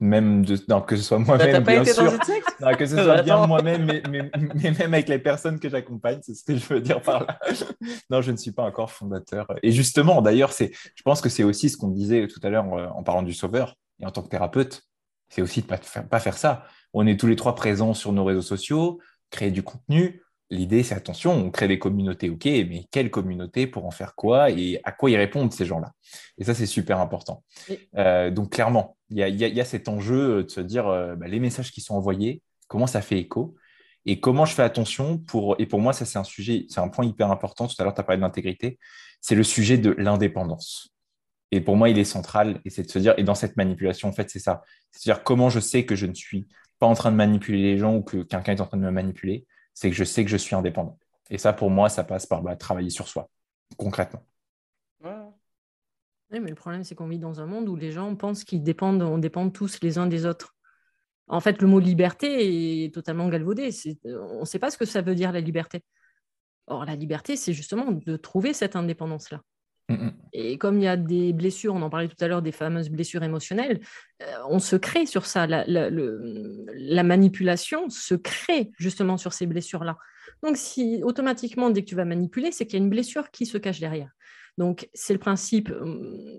même 0.00 0.44
de, 0.44 0.56
non, 0.68 0.80
que 0.80 0.96
ce 0.96 1.02
soit 1.02 1.18
Bah, 1.18 1.24
moi-même, 1.24 1.64
pas 1.64 1.72
bien 1.72 1.82
été 1.82 1.92
dans 1.94 2.08
sûr. 2.08 2.18
Non, 2.60 2.74
que 2.76 2.86
ce 2.86 2.96
soit 2.96 3.22
bien 3.22 3.34
Attends. 3.36 3.48
moi-même, 3.48 3.84
mais, 3.84 4.02
mais, 4.08 4.30
mais 4.54 4.70
même 4.70 4.94
avec 4.94 5.08
les 5.08 5.18
personnes 5.18 5.58
que 5.58 5.68
j'accompagne, 5.68 6.20
c'est 6.22 6.34
ce 6.34 6.44
que 6.44 6.56
je 6.56 6.64
veux 6.66 6.80
dire 6.80 7.02
par 7.02 7.24
là. 7.26 7.38
non, 8.10 8.22
je 8.22 8.30
ne 8.30 8.36
suis 8.36 8.52
pas 8.52 8.62
encore 8.62 8.90
fondateur. 8.92 9.46
Et 9.62 9.72
justement, 9.72 10.22
d'ailleurs, 10.22 10.52
c'est, 10.52 10.70
je 10.94 11.02
pense 11.02 11.20
que 11.20 11.28
c'est 11.28 11.44
aussi 11.44 11.68
ce 11.68 11.76
qu'on 11.76 11.88
disait 11.88 12.28
tout 12.28 12.40
à 12.42 12.48
l'heure 12.50 12.72
euh, 12.74 12.86
en 12.94 13.02
parlant 13.02 13.22
du 13.22 13.32
sauveur. 13.34 13.74
Et 14.00 14.06
en 14.06 14.12
tant 14.12 14.22
que 14.22 14.28
thérapeute, 14.28 14.87
c'est 15.28 15.42
aussi 15.42 15.60
de 15.60 15.66
ne 15.66 15.68
pas, 15.70 15.76
faire- 15.78 16.08
pas 16.08 16.20
faire 16.20 16.36
ça. 16.36 16.64
On 16.92 17.06
est 17.06 17.18
tous 17.18 17.26
les 17.26 17.36
trois 17.36 17.54
présents 17.54 17.94
sur 17.94 18.12
nos 18.12 18.24
réseaux 18.24 18.42
sociaux, 18.42 19.00
créer 19.30 19.50
du 19.50 19.62
contenu. 19.62 20.22
L'idée, 20.50 20.82
c'est 20.82 20.94
attention, 20.94 21.32
on 21.32 21.50
crée 21.50 21.68
des 21.68 21.78
communautés, 21.78 22.30
ok, 22.30 22.46
mais 22.46 22.86
quelle 22.90 23.10
communauté 23.10 23.66
pour 23.66 23.84
en 23.84 23.90
faire 23.90 24.14
quoi 24.14 24.50
et 24.50 24.80
à 24.82 24.92
quoi 24.92 25.10
ils 25.10 25.16
répondent 25.18 25.52
ces 25.52 25.66
gens-là? 25.66 25.92
Et 26.38 26.44
ça, 26.44 26.54
c'est 26.54 26.64
super 26.64 27.00
important. 27.00 27.44
Euh, 27.98 28.30
donc, 28.30 28.52
clairement, 28.52 28.96
il 29.10 29.18
y 29.18 29.22
a, 29.22 29.28
y 29.28 29.58
y 29.58 29.64
cet 29.66 29.88
enjeu 29.88 30.44
de 30.44 30.48
se 30.48 30.62
dire 30.62 30.86
euh, 30.88 31.16
bah, 31.16 31.28
les 31.28 31.38
messages 31.38 31.70
qui 31.70 31.82
sont 31.82 31.94
envoyés, 31.96 32.40
comment 32.66 32.86
ça 32.86 33.02
fait 33.02 33.18
écho 33.18 33.56
et 34.06 34.20
comment 34.20 34.46
je 34.46 34.54
fais 34.54 34.62
attention 34.62 35.18
pour. 35.18 35.54
Et 35.58 35.66
pour 35.66 35.80
moi, 35.80 35.92
ça, 35.92 36.06
c'est 36.06 36.18
un 36.18 36.24
sujet, 36.24 36.64
c'est 36.70 36.80
un 36.80 36.88
point 36.88 37.04
hyper 37.04 37.30
important. 37.30 37.66
Tout 37.66 37.74
à 37.78 37.84
l'heure, 37.84 37.92
tu 37.92 38.00
as 38.00 38.04
parlé 38.04 38.16
de 38.16 38.22
l'intégrité. 38.22 38.78
C'est 39.20 39.34
le 39.34 39.42
sujet 39.42 39.76
de 39.76 39.90
l'indépendance. 39.90 40.88
Et 41.50 41.60
pour 41.60 41.76
moi, 41.76 41.88
il 41.88 41.98
est 41.98 42.04
central. 42.04 42.60
Et 42.64 42.70
c'est 42.70 42.82
de 42.82 42.90
se 42.90 42.98
dire, 42.98 43.14
et 43.16 43.24
dans 43.24 43.34
cette 43.34 43.56
manipulation, 43.56 44.08
en 44.08 44.12
fait, 44.12 44.28
c'est 44.30 44.38
ça. 44.38 44.62
C'est-à-dire 44.90 45.24
comment 45.24 45.50
je 45.50 45.60
sais 45.60 45.84
que 45.86 45.96
je 45.96 46.06
ne 46.06 46.14
suis 46.14 46.46
pas 46.78 46.86
en 46.86 46.94
train 46.94 47.10
de 47.10 47.16
manipuler 47.16 47.62
les 47.62 47.78
gens 47.78 47.96
ou 47.96 48.02
que 48.02 48.18
quelqu'un 48.18 48.52
est 48.52 48.60
en 48.60 48.66
train 48.66 48.76
de 48.76 48.82
me 48.82 48.90
manipuler. 48.90 49.46
C'est 49.74 49.90
que 49.90 49.96
je 49.96 50.04
sais 50.04 50.24
que 50.24 50.30
je 50.30 50.36
suis 50.36 50.54
indépendant. 50.54 50.98
Et 51.30 51.38
ça, 51.38 51.52
pour 51.52 51.70
moi, 51.70 51.88
ça 51.88 52.04
passe 52.04 52.26
par 52.26 52.42
bah, 52.42 52.56
travailler 52.56 52.90
sur 52.90 53.08
soi, 53.08 53.28
concrètement. 53.76 54.24
Ouais. 55.04 55.10
Oui, 56.30 56.40
mais 56.40 56.50
le 56.50 56.56
problème, 56.56 56.84
c'est 56.84 56.94
qu'on 56.94 57.08
vit 57.08 57.18
dans 57.18 57.40
un 57.40 57.46
monde 57.46 57.68
où 57.68 57.76
les 57.76 57.92
gens 57.92 58.14
pensent 58.14 58.44
qu'ils 58.44 58.62
dépendent, 58.62 59.02
on 59.02 59.18
dépend 59.18 59.48
tous 59.50 59.80
les 59.80 59.98
uns 59.98 60.06
des 60.06 60.26
autres. 60.26 60.54
En 61.26 61.40
fait, 61.40 61.60
le 61.60 61.68
mot 61.68 61.78
liberté 61.78 62.84
est 62.84 62.94
totalement 62.94 63.28
galvaudé. 63.28 63.70
On 64.04 64.40
ne 64.40 64.44
sait 64.44 64.58
pas 64.58 64.70
ce 64.70 64.78
que 64.78 64.86
ça 64.86 65.02
veut 65.02 65.14
dire 65.14 65.32
la 65.32 65.40
liberté. 65.40 65.84
Or, 66.66 66.84
la 66.84 66.96
liberté, 66.96 67.36
c'est 67.36 67.52
justement 67.52 67.92
de 67.92 68.16
trouver 68.16 68.52
cette 68.52 68.76
indépendance-là. 68.76 69.42
Et 70.32 70.58
comme 70.58 70.78
il 70.78 70.84
y 70.84 70.88
a 70.88 70.96
des 70.96 71.32
blessures, 71.32 71.74
on 71.74 71.82
en 71.82 71.90
parlait 71.90 72.08
tout 72.08 72.22
à 72.22 72.28
l'heure, 72.28 72.42
des 72.42 72.52
fameuses 72.52 72.90
blessures 72.90 73.22
émotionnelles, 73.22 73.80
euh, 74.22 74.26
on 74.48 74.58
se 74.58 74.76
crée 74.76 75.06
sur 75.06 75.24
ça. 75.24 75.46
La, 75.46 75.64
la 75.66 77.02
manipulation 77.02 77.88
se 77.88 78.14
crée 78.14 78.70
justement 78.78 79.16
sur 79.16 79.32
ces 79.32 79.46
blessures-là. 79.46 79.96
Donc, 80.42 80.56
si 80.56 81.00
automatiquement, 81.02 81.70
dès 81.70 81.82
que 81.82 81.88
tu 81.88 81.94
vas 81.94 82.04
manipuler, 82.04 82.52
c'est 82.52 82.66
qu'il 82.66 82.78
y 82.78 82.82
a 82.82 82.84
une 82.84 82.90
blessure 82.90 83.30
qui 83.30 83.46
se 83.46 83.56
cache 83.58 83.80
derrière. 83.80 84.10
Donc, 84.58 84.88
c'est 84.92 85.12
le 85.12 85.20
principe 85.20 85.72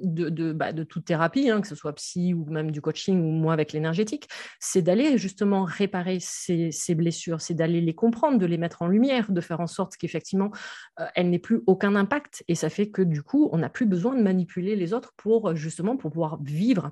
de, 0.03 0.29
de, 0.29 0.51
bah, 0.51 0.73
de 0.73 0.83
toute 0.83 1.05
thérapie, 1.05 1.49
hein, 1.49 1.61
que 1.61 1.67
ce 1.67 1.73
soit 1.73 1.93
psy 1.93 2.33
ou 2.33 2.45
même 2.45 2.69
du 2.69 2.81
coaching 2.81 3.17
ou 3.17 3.31
moi 3.31 3.53
avec 3.53 3.71
l'énergétique, 3.71 4.27
c'est 4.59 4.81
d'aller 4.81 5.17
justement 5.17 5.63
réparer 5.63 6.17
ces, 6.19 6.71
blessures, 6.95 7.39
c'est 7.39 7.53
d'aller 7.53 7.79
les 7.79 7.95
comprendre, 7.95 8.37
de 8.37 8.45
les 8.45 8.57
mettre 8.57 8.81
en 8.81 8.87
lumière, 8.87 9.31
de 9.31 9.39
faire 9.39 9.61
en 9.61 9.67
sorte 9.67 9.95
qu'effectivement, 9.95 10.51
euh, 10.99 11.05
elles 11.15 11.29
n'aient 11.29 11.39
plus 11.39 11.61
aucun 11.65 11.95
impact. 11.95 12.43
Et 12.49 12.55
ça 12.55 12.69
fait 12.69 12.89
que 12.89 13.01
du 13.01 13.23
coup, 13.23 13.49
on 13.53 13.59
n'a 13.59 13.69
plus 13.69 13.85
besoin 13.85 14.15
de 14.15 14.21
manipuler 14.21 14.75
les 14.75 14.93
autres 14.93 15.13
pour 15.15 15.55
justement 15.55 15.95
pouvoir 15.95 16.43
vivre 16.43 16.91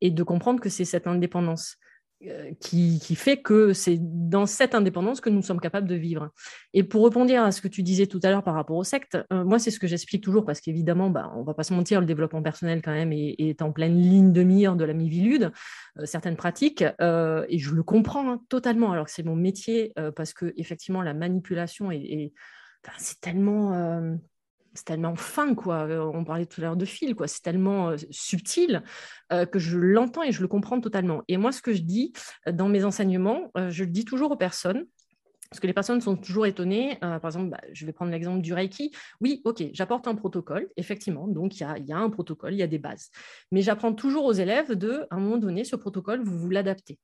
et 0.00 0.10
de 0.10 0.22
comprendre 0.22 0.60
que 0.60 0.70
c'est 0.70 0.86
cette 0.86 1.06
indépendance. 1.06 1.76
Euh, 2.24 2.52
qui, 2.60 2.98
fait 3.14 3.36
que 3.36 3.74
c'est 3.74 3.98
dans 4.00 4.46
cette 4.46 4.74
indépendance 4.74 5.20
que 5.20 5.28
nous 5.28 5.42
sommes 5.42 5.60
capables 5.60 5.86
de 5.86 5.96
vivre. 5.96 6.30
Et 6.72 6.82
pour 6.82 7.04
répondre 7.04 7.34
à 7.34 7.52
ce 7.52 7.60
que 7.60 7.68
tu 7.68 7.82
disais 7.82 8.06
tout 8.06 8.20
à 8.22 8.30
l'heure 8.30 8.42
par 8.42 8.54
rapport 8.54 8.78
aux 8.78 8.84
sectes, 8.84 9.18
euh, 9.34 9.44
moi, 9.44 9.58
c'est 9.58 9.70
ce 9.70 9.78
que 9.78 9.86
j'explique 9.86 10.24
toujours, 10.24 10.46
parce 10.46 10.62
qu'évidemment, 10.62 11.10
bah, 11.10 11.30
on 11.36 11.42
va 11.42 11.52
pas 11.52 11.62
se 11.62 11.74
mentir, 11.74 12.00
le 12.00 12.06
développement 12.06 12.42
personnel, 12.42 12.80
quand 12.80 12.92
même, 12.92 13.12
est, 13.12 13.60
en 13.60 13.70
pleine 13.70 14.00
ligne 14.00 14.32
de 14.32 14.42
mire 14.42 14.76
de 14.76 14.84
la 14.84 14.94
Mivilude, 14.94 15.52
euh, 15.98 16.06
certaines 16.06 16.36
pratiques, 16.36 16.82
et 16.82 17.58
je 17.58 17.74
le 17.74 17.82
comprends 17.82 18.32
hein, 18.32 18.40
totalement, 18.48 18.92
alors 18.92 19.04
que 19.04 19.12
c'est 19.12 19.22
mon 19.22 19.36
métier, 19.36 19.92
parce 20.16 20.32
que 20.32 20.54
effectivement, 20.56 21.02
la 21.02 21.12
manipulation 21.12 21.90
est, 21.90 22.32
c'est 22.98 23.20
tellement 23.20 24.16
c'est 24.76 24.84
tellement 24.84 25.16
fin, 25.16 25.54
quoi. 25.54 25.86
Euh, 25.88 26.10
on 26.14 26.24
parlait 26.24 26.46
tout 26.46 26.60
à 26.60 26.64
l'heure 26.64 26.76
de 26.76 26.84
fil, 26.84 27.14
quoi. 27.14 27.26
C'est 27.26 27.42
tellement 27.42 27.90
euh, 27.90 27.96
subtil 28.10 28.82
euh, 29.32 29.46
que 29.46 29.58
je 29.58 29.76
l'entends 29.78 30.22
et 30.22 30.32
je 30.32 30.42
le 30.42 30.48
comprends 30.48 30.80
totalement. 30.80 31.22
Et 31.28 31.36
moi, 31.36 31.52
ce 31.52 31.62
que 31.62 31.72
je 31.72 31.82
dis 31.82 32.12
dans 32.50 32.68
mes 32.68 32.84
enseignements, 32.84 33.50
je 33.56 33.84
le 33.84 33.90
dis 33.90 34.04
toujours 34.04 34.30
aux 34.30 34.36
personnes. 34.36 34.86
Parce 35.48 35.60
que 35.60 35.68
les 35.68 35.72
personnes 35.72 36.00
sont 36.00 36.16
toujours 36.16 36.46
étonnées. 36.46 36.98
par 37.00 37.24
exemple, 37.24 37.50
bah, 37.50 37.60
je 37.72 37.86
vais 37.86 37.92
prendre 37.92 38.10
l'exemple 38.10 38.40
du 38.40 38.52
Reiki. 38.52 38.90
Oui, 39.20 39.42
ok, 39.44 39.62
j'apporte 39.72 40.08
un 40.08 40.16
protocole, 40.16 40.68
effectivement. 40.76 41.28
Donc, 41.28 41.60
il 41.60 41.84
y 41.86 41.92
a, 41.92 41.96
un 41.96 42.10
protocole, 42.10 42.52
il 42.52 42.58
y 42.58 42.64
a 42.64 42.66
des 42.66 42.78
bases. 42.78 43.10
Mais 43.52 43.62
j'apprends 43.62 43.94
toujours 43.94 44.24
aux 44.24 44.32
élèves 44.32 44.72
de, 44.72 45.06
à 45.10 45.14
un 45.14 45.20
moment 45.20 45.38
donné, 45.38 45.62
ce 45.62 45.76
protocole, 45.76 46.20
vous 46.20 46.36
vous 46.36 46.50
l'adaptez. 46.50 46.98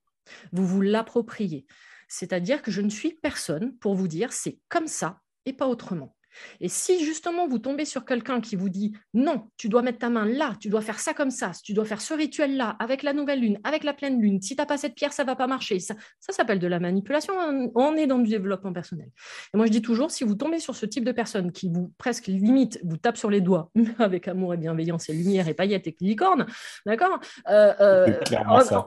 Vous 0.50 0.66
vous 0.66 0.80
l'appropriez. 0.80 1.66
C'est-à-dire 2.08 2.62
que 2.62 2.72
je 2.72 2.80
ne 2.80 2.90
suis 2.90 3.14
personne 3.14 3.76
pour 3.78 3.94
vous 3.94 4.08
dire 4.08 4.32
c'est 4.32 4.58
comme 4.68 4.88
ça 4.88 5.20
et 5.46 5.52
pas 5.52 5.68
autrement. 5.68 6.14
Et 6.60 6.68
si 6.68 7.04
justement 7.04 7.46
vous 7.46 7.58
tombez 7.58 7.84
sur 7.84 8.04
quelqu'un 8.04 8.40
qui 8.40 8.56
vous 8.56 8.68
dit 8.68 8.92
non, 9.14 9.48
tu 9.56 9.68
dois 9.68 9.82
mettre 9.82 9.98
ta 9.98 10.10
main 10.10 10.24
là, 10.24 10.54
tu 10.60 10.68
dois 10.68 10.80
faire 10.80 10.98
ça 10.98 11.14
comme 11.14 11.30
ça, 11.30 11.52
tu 11.62 11.72
dois 11.72 11.84
faire 11.84 12.00
ce 12.00 12.14
rituel-là, 12.14 12.76
avec 12.78 13.02
la 13.02 13.12
nouvelle 13.12 13.40
lune, 13.40 13.58
avec 13.64 13.84
la 13.84 13.94
pleine 13.94 14.20
lune, 14.20 14.40
si 14.40 14.54
tu 14.54 14.60
n'as 14.60 14.66
pas 14.66 14.76
cette 14.76 14.94
pierre, 14.94 15.12
ça 15.12 15.24
ne 15.24 15.28
va 15.28 15.36
pas 15.36 15.46
marcher. 15.46 15.78
Ça, 15.78 15.94
ça 16.20 16.32
s'appelle 16.32 16.58
de 16.58 16.66
la 16.66 16.80
manipulation. 16.80 17.34
On 17.74 17.96
est 17.96 18.06
dans 18.06 18.18
du 18.18 18.30
développement 18.30 18.72
personnel. 18.72 19.08
Et 19.52 19.56
moi, 19.56 19.66
je 19.66 19.70
dis 19.70 19.82
toujours, 19.82 20.10
si 20.10 20.24
vous 20.24 20.34
tombez 20.34 20.58
sur 20.58 20.76
ce 20.76 20.86
type 20.86 21.04
de 21.04 21.12
personne 21.12 21.52
qui 21.52 21.68
vous 21.68 21.92
presque 21.98 22.26
limite 22.26 22.80
vous 22.84 22.96
tape 22.96 23.16
sur 23.16 23.30
les 23.30 23.40
doigts 23.40 23.70
avec 23.98 24.28
amour 24.28 24.54
et 24.54 24.56
bienveillance 24.56 25.08
et 25.08 25.12
lumière 25.12 25.48
et 25.48 25.54
paillettes 25.54 25.86
et 25.86 25.96
licorne, 26.00 26.46
d'accord 26.86 27.20
euh, 27.48 27.72
euh, 27.80 28.06
C'est 28.06 28.24
clairement 28.24 28.60
ça. 28.60 28.86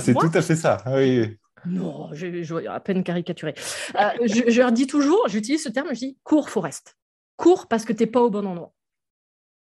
C'est 0.00 0.14
tout 0.14 0.30
à 0.32 0.42
fait 0.42 0.56
ça. 0.56 0.78
Oui. 0.86 1.38
Non, 1.66 2.08
je, 2.12 2.42
je, 2.42 2.66
à 2.66 2.80
peine 2.80 3.04
caricaturé. 3.04 3.54
Euh, 3.94 4.26
je, 4.26 4.60
leur 4.60 4.72
dis 4.72 4.86
toujours, 4.86 5.28
j'utilise 5.28 5.62
ce 5.62 5.68
terme, 5.68 5.88
je 5.90 5.98
dis 5.98 6.18
cours 6.24 6.48
Forest. 6.48 6.96
Cours 7.36 7.68
parce 7.68 7.84
que 7.84 7.92
tu 7.92 8.02
n'es 8.02 8.10
pas 8.10 8.20
au 8.20 8.30
bon 8.30 8.46
endroit. 8.46 8.72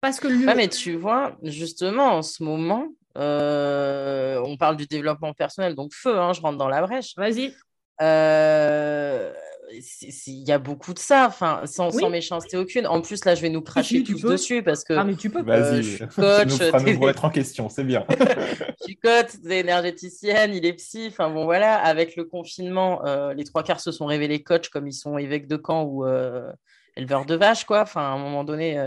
Parce 0.00 0.18
que 0.18 0.28
lui... 0.28 0.44
mais 0.44 0.68
tu 0.68 0.96
vois, 0.96 1.36
justement, 1.42 2.16
en 2.16 2.22
ce 2.22 2.42
moment, 2.42 2.88
euh, 3.18 4.42
on 4.44 4.56
parle 4.56 4.76
du 4.76 4.86
développement 4.86 5.32
personnel, 5.32 5.74
donc 5.74 5.92
feu, 5.94 6.18
hein, 6.18 6.32
je 6.32 6.40
rentre 6.40 6.58
dans 6.58 6.68
la 6.68 6.82
brèche. 6.82 7.14
Vas-y. 7.16 7.54
Euh, 8.00 9.32
il 9.70 10.48
y 10.48 10.52
a 10.52 10.58
beaucoup 10.58 10.92
de 10.92 10.98
ça, 10.98 11.26
enfin, 11.26 11.62
sans, 11.66 11.90
méchanceté 12.08 12.56
aucune. 12.56 12.86
En 12.86 13.00
plus, 13.00 13.24
là, 13.24 13.34
je 13.34 13.42
vais 13.42 13.48
nous 13.48 13.62
cracher 13.62 14.02
tous 14.02 14.20
dessus 14.22 14.62
parce 14.62 14.84
que. 14.84 14.92
Ah, 14.94 15.04
mais 15.04 15.14
tu 15.14 15.30
peux. 15.30 15.42
Vas-y, 15.42 16.02
euh, 16.02 16.06
coach, 16.14 16.60
nous 16.98 17.08
être 17.08 17.24
en 17.24 17.30
question, 17.30 17.68
c'est 17.68 17.84
bien. 17.84 18.04
je 18.10 18.84
suis 18.84 18.96
coach, 18.96 19.30
énergéticienne, 19.48 20.54
il 20.54 20.66
est 20.66 20.74
psy. 20.74 21.06
Enfin, 21.08 21.30
bon, 21.30 21.44
voilà, 21.44 21.76
avec 21.76 22.16
le 22.16 22.24
confinement, 22.24 23.04
euh, 23.06 23.34
les 23.34 23.44
trois 23.44 23.62
quarts 23.62 23.80
se 23.80 23.92
sont 23.92 24.06
révélés 24.06 24.42
coach 24.42 24.68
comme 24.68 24.86
ils 24.86 24.92
sont 24.92 25.18
évêques 25.18 25.48
de 25.48 25.56
camp 25.56 25.84
ou 25.84 26.04
euh, 26.04 26.52
éleveurs 26.96 27.24
de 27.24 27.34
vaches, 27.34 27.64
quoi. 27.64 27.82
Enfin, 27.82 28.02
à 28.02 28.14
un 28.14 28.18
moment 28.18 28.44
donné. 28.44 28.78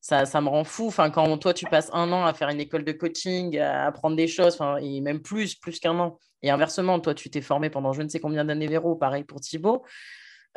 Ça, 0.00 0.26
ça, 0.26 0.40
me 0.40 0.48
rend 0.48 0.64
fou. 0.64 0.86
Enfin, 0.86 1.10
quand 1.10 1.36
toi, 1.38 1.52
tu 1.52 1.66
passes 1.66 1.90
un 1.92 2.12
an 2.12 2.24
à 2.24 2.32
faire 2.32 2.48
une 2.48 2.60
école 2.60 2.84
de 2.84 2.92
coaching, 2.92 3.58
à 3.58 3.86
apprendre 3.86 4.16
des 4.16 4.28
choses, 4.28 4.58
et 4.80 5.00
même 5.00 5.20
plus, 5.20 5.54
plus 5.56 5.80
qu'un 5.80 5.98
an, 5.98 6.18
et 6.42 6.50
inversement, 6.50 7.00
toi, 7.00 7.14
tu 7.14 7.30
t'es 7.30 7.40
formé 7.40 7.68
pendant 7.70 7.92
je 7.92 8.02
ne 8.02 8.08
sais 8.08 8.20
combien 8.20 8.44
d'années 8.44 8.68
Véro, 8.68 8.94
pareil 8.94 9.24
pour 9.24 9.40
Thibaut. 9.40 9.84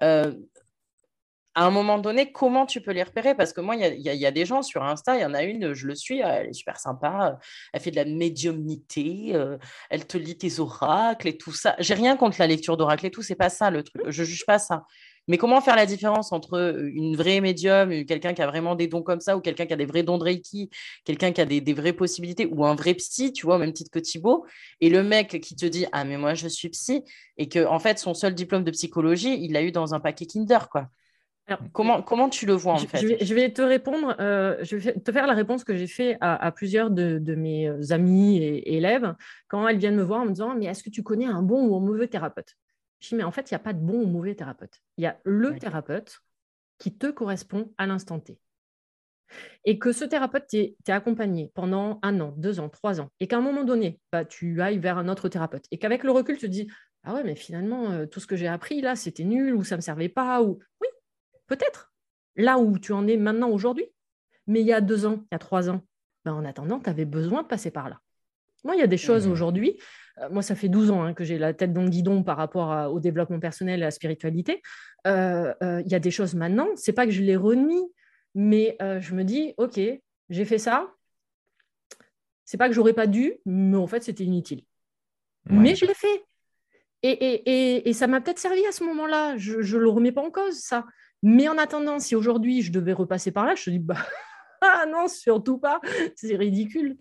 Euh, 0.04 0.34
à 1.54 1.66
un 1.66 1.72
moment 1.72 2.00
donné, 2.00 2.32
comment 2.32 2.66
tu 2.66 2.80
peux 2.82 2.92
les 2.92 3.04
repérer? 3.04 3.36
Parce 3.36 3.52
que 3.52 3.60
moi, 3.60 3.76
il 3.76 4.00
y, 4.00 4.26
a 4.26 4.32
des 4.32 4.46
gens 4.46 4.62
sur 4.62 4.84
Insta, 4.84 5.18
il 5.18 5.22
y 5.22 5.26
en 5.26 5.34
a 5.34 5.44
une, 5.44 5.74
je 5.74 5.86
le 5.86 5.96
suis, 5.96 6.20
elle 6.20 6.48
est 6.48 6.54
super 6.54 6.80
sympa, 6.80 7.40
elle 7.74 7.82
fait 7.82 7.92
de 7.92 7.98
la 7.98 8.06
médiumnité, 8.06 9.32
euh, 9.34 9.58
elle 9.90 10.08
te 10.08 10.18
lit 10.18 10.38
tes 10.38 10.60
oracles 10.60 11.28
et 11.28 11.38
tout 11.38 11.52
ça. 11.52 11.76
J'ai 11.80 11.94
rien 11.94 12.16
contre 12.16 12.38
la 12.40 12.48
lecture 12.48 12.78
d'oracles 12.78 13.08
et 13.08 13.12
tout, 13.12 13.22
c'est 13.22 13.36
pas 13.36 13.50
ça 13.50 13.70
le 13.70 13.84
truc, 13.84 14.02
je 14.08 14.24
juge 14.24 14.46
pas 14.46 14.60
ça. 14.60 14.86
Mais 15.28 15.38
comment 15.38 15.62
faire 15.62 15.76
la 15.76 15.86
différence 15.86 16.32
entre 16.32 16.56
euh, 16.56 16.90
une 16.94 17.16
vraie 17.16 17.42
médium, 17.42 17.92
euh, 17.92 18.04
quelqu'un 18.04 18.34
qui 18.34 18.42
a 18.42 18.48
vraiment 18.48 18.76
des 18.76 18.88
dons 18.88 19.04
comme 19.04 19.20
ça, 19.20 19.38
ou 19.38 19.42
quelqu'un 19.42 19.66
qui 19.66 19.74
a 19.74 19.76
des 19.76 19.86
vrais 19.86 20.04
dons 20.04 20.18
de 20.18 20.24
Reiki, 20.24 20.70
quelqu'un 21.06 21.32
qui 21.32 21.42
a 21.42 21.46
des, 21.46 21.74
vraies 21.74 21.94
possibilités, 21.94 22.46
ou 22.48 22.66
un 22.66 22.76
vrai 22.76 22.94
psy, 22.96 23.32
tu 23.32 23.46
vois, 23.46 23.56
au 23.56 23.60
même 23.60 23.74
titre 23.74 23.92
que 23.92 24.00
Thibaut, 24.00 24.46
et 24.80 24.90
le 24.90 25.04
mec 25.04 25.40
qui 25.42 25.56
te 25.56 25.66
dit 25.66 25.86
Ah, 25.92 26.04
mais 26.06 26.18
moi, 26.18 26.34
je 26.34 26.48
suis 26.48 26.70
psy, 26.70 27.04
et 27.38 27.48
que, 27.48 27.66
en 27.66 27.80
fait, 27.80 28.00
son 28.00 28.14
seul 28.14 28.34
diplôme 28.34 28.64
de 28.64 28.72
psychologie, 28.72 29.38
il 29.44 29.54
l'a 29.54 29.64
eu 29.64 29.72
dans 29.72 29.94
un 29.94 30.00
paquet 30.00 30.26
Kinder, 30.26 30.70
quoi. 30.70 30.90
comment, 31.72 32.02
comment 32.02 32.30
tu 32.30 32.46
le 32.46 32.54
vois 32.54 32.74
en 32.74 32.78
fait 32.78 33.00
je 33.00 33.34
vais, 33.34 33.52
te 33.52 33.62
répondre, 33.62 34.16
euh, 34.20 34.58
je 34.62 34.78
vais 34.78 34.94
te 34.94 35.12
faire 35.12 35.28
la 35.28 35.34
réponse 35.34 35.64
que 35.64 35.76
j'ai 35.76 35.88
fait 35.88 36.18
à, 36.22 36.52
plusieurs 36.52 36.90
de, 36.90 37.36
mes 37.36 37.92
amis 37.92 38.38
et 38.38 38.76
élèves 38.76 39.14
quand 39.48 39.68
elles 39.68 39.78
viennent 39.78 39.96
me 39.96 40.04
voir 40.04 40.22
en 40.22 40.26
me 40.26 40.32
disant 40.32 40.56
Mais 40.56 40.66
est-ce 40.66 40.84
que 40.84 40.90
tu 40.90 41.04
connais 41.04 41.26
un 41.26 41.42
bon 41.42 41.68
ou 41.68 41.76
un 41.76 41.80
mauvais 41.80 42.08
thérapeute? 42.08 42.56
Je 43.02 43.10
dis, 43.10 43.16
mais 43.16 43.24
en 43.24 43.32
fait, 43.32 43.50
il 43.50 43.54
n'y 43.54 43.58
a 43.58 43.60
pas 43.60 43.74
de 43.74 43.80
bon 43.80 44.02
ou 44.02 44.06
mauvais 44.06 44.36
thérapeute. 44.36 44.80
Il 44.98 45.04
y 45.04 45.08
a 45.08 45.20
le 45.24 45.58
thérapeute 45.58 46.20
qui 46.78 46.96
te 46.96 47.08
correspond 47.08 47.74
à 47.78 47.88
l'instant 47.88 48.20
T. 48.20 48.40
Et 49.66 49.80
que 49.80 49.92
ce 49.92 50.06
thérapeute 50.06 50.48
t'est 50.48 50.76
accompagné 50.88 51.52
pendant 51.54 52.00
un 52.04 52.20
an, 52.20 52.34
deux 52.38 52.60
ans, 52.60 52.70
trois 52.70 53.02
ans, 53.02 53.10
et 53.20 53.28
qu'à 53.28 53.38
un 53.38 53.42
moment 53.42 53.64
donné, 53.64 54.00
bah, 54.12 54.26
tu 54.26 54.62
ailles 54.62 54.78
vers 54.78 54.98
un 54.98 55.08
autre 55.08 55.30
thérapeute, 55.30 55.66
et 55.72 55.78
qu'avec 55.78 56.04
le 56.04 56.12
recul, 56.12 56.38
tu 56.38 56.48
te 56.48 56.52
dis, 56.52 56.68
ah 57.04 57.14
ouais, 57.14 57.24
mais 57.24 57.36
finalement, 57.36 57.92
euh, 57.92 58.06
tout 58.06 58.20
ce 58.20 58.28
que 58.28 58.36
j'ai 58.36 58.48
appris 58.48 58.82
là, 58.82 58.96
c'était 58.96 59.24
nul, 59.24 59.56
ou 59.56 59.64
ça 59.64 59.76
ne 59.76 59.78
me 59.78 59.82
servait 59.82 60.10
pas, 60.10 60.44
ou 60.44 60.60
oui, 60.82 60.88
peut-être, 61.48 61.94
là 62.36 62.60
où 62.60 62.78
tu 62.78 62.92
en 62.92 63.08
es 63.08 63.18
maintenant 63.18 63.50
aujourd'hui, 63.50 63.86
mais 64.48 64.62
il 64.62 64.68
y 64.68 64.74
a 64.74 64.82
deux 64.82 65.06
ans, 65.06 65.24
il 65.24 65.34
y 65.34 65.36
a 65.36 65.40
trois 65.40 65.70
ans, 65.70 65.82
bah, 66.26 66.34
en 66.34 66.44
attendant, 66.44 66.80
tu 66.80 66.90
avais 66.90 67.06
besoin 67.06 67.44
de 67.44 67.48
passer 67.48 67.72
par 67.72 67.90
là. 67.90 68.00
Moi, 68.64 68.76
il 68.76 68.80
y 68.80 68.84
a 68.84 68.88
des 68.88 68.98
choses 68.98 69.28
aujourd'hui, 69.28 69.80
moi, 70.30 70.42
ça 70.42 70.56
fait 70.56 70.70
12 70.70 70.92
ans 70.92 71.04
hein, 71.04 71.14
que 71.14 71.24
j'ai 71.24 71.38
la 71.38 71.54
tête 71.54 71.74
dans 71.74 71.84
le 71.84 71.90
guidon 71.90 72.24
par 72.24 72.38
rapport 72.38 72.92
au 72.92 73.00
développement 73.00 73.40
personnel 73.40 73.80
et 73.80 73.84
à 73.84 73.88
la 73.88 73.92
spiritualité. 73.92 74.62
Euh, 75.08 75.54
euh, 75.64 75.82
il 75.86 75.92
y 75.92 75.96
a 75.96 76.00
des 76.00 76.12
choses 76.12 76.36
maintenant, 76.36 76.68
c'est 76.76 76.94
pas 76.94 77.06
que 77.06 77.12
je 77.12 77.22
les 77.22 77.36
remis, 77.36 77.82
mais 78.36 78.78
je 78.80 79.14
me 79.14 79.24
dis, 79.24 79.54
OK, 79.58 79.80
j'ai 80.30 80.46
fait 80.46 80.58
ça. 80.58 80.92
C'est 82.46 82.58
pas 82.58 82.68
que 82.68 82.76
j'aurais 82.76 82.94
pas 82.94 83.08
dû, 83.08 83.34
mais 83.46 83.78
en 83.78 83.88
fait, 83.88 84.04
c'était 84.04 84.24
inutile. 84.24 84.64
Mais 85.50 85.76
je 85.76 85.86
l'ai 85.86 85.94
fait. 85.94 86.26
Et, 87.04 87.94
ça 87.94 88.08
m'a 88.08 88.22
peut-être 88.22 88.40
servi 88.40 88.66
à 88.66 88.72
ce 88.72 88.84
moment-là. 88.84 89.38
Je 89.38 89.58
ne 89.58 89.82
le 89.82 89.90
remets 89.90 90.12
pas 90.12 90.22
en 90.22 90.32
cause, 90.32 90.60
ça. 90.60 90.86
Mais 91.24 91.48
en 91.48 91.58
attendant, 91.58 92.00
si 92.00 92.16
aujourd'hui 92.16 92.62
je 92.62 92.72
devais 92.72 92.94
repasser 92.94 93.32
par 93.32 93.46
là, 93.46 93.56
je 93.56 93.66
te 93.66 93.70
dis, 93.70 93.80
bah, 93.80 93.98
ah 94.62 94.86
non, 94.88 95.08
surtout 95.08 95.58
pas, 95.58 95.80
c'est 96.16 96.36
ridicule. 96.36 96.98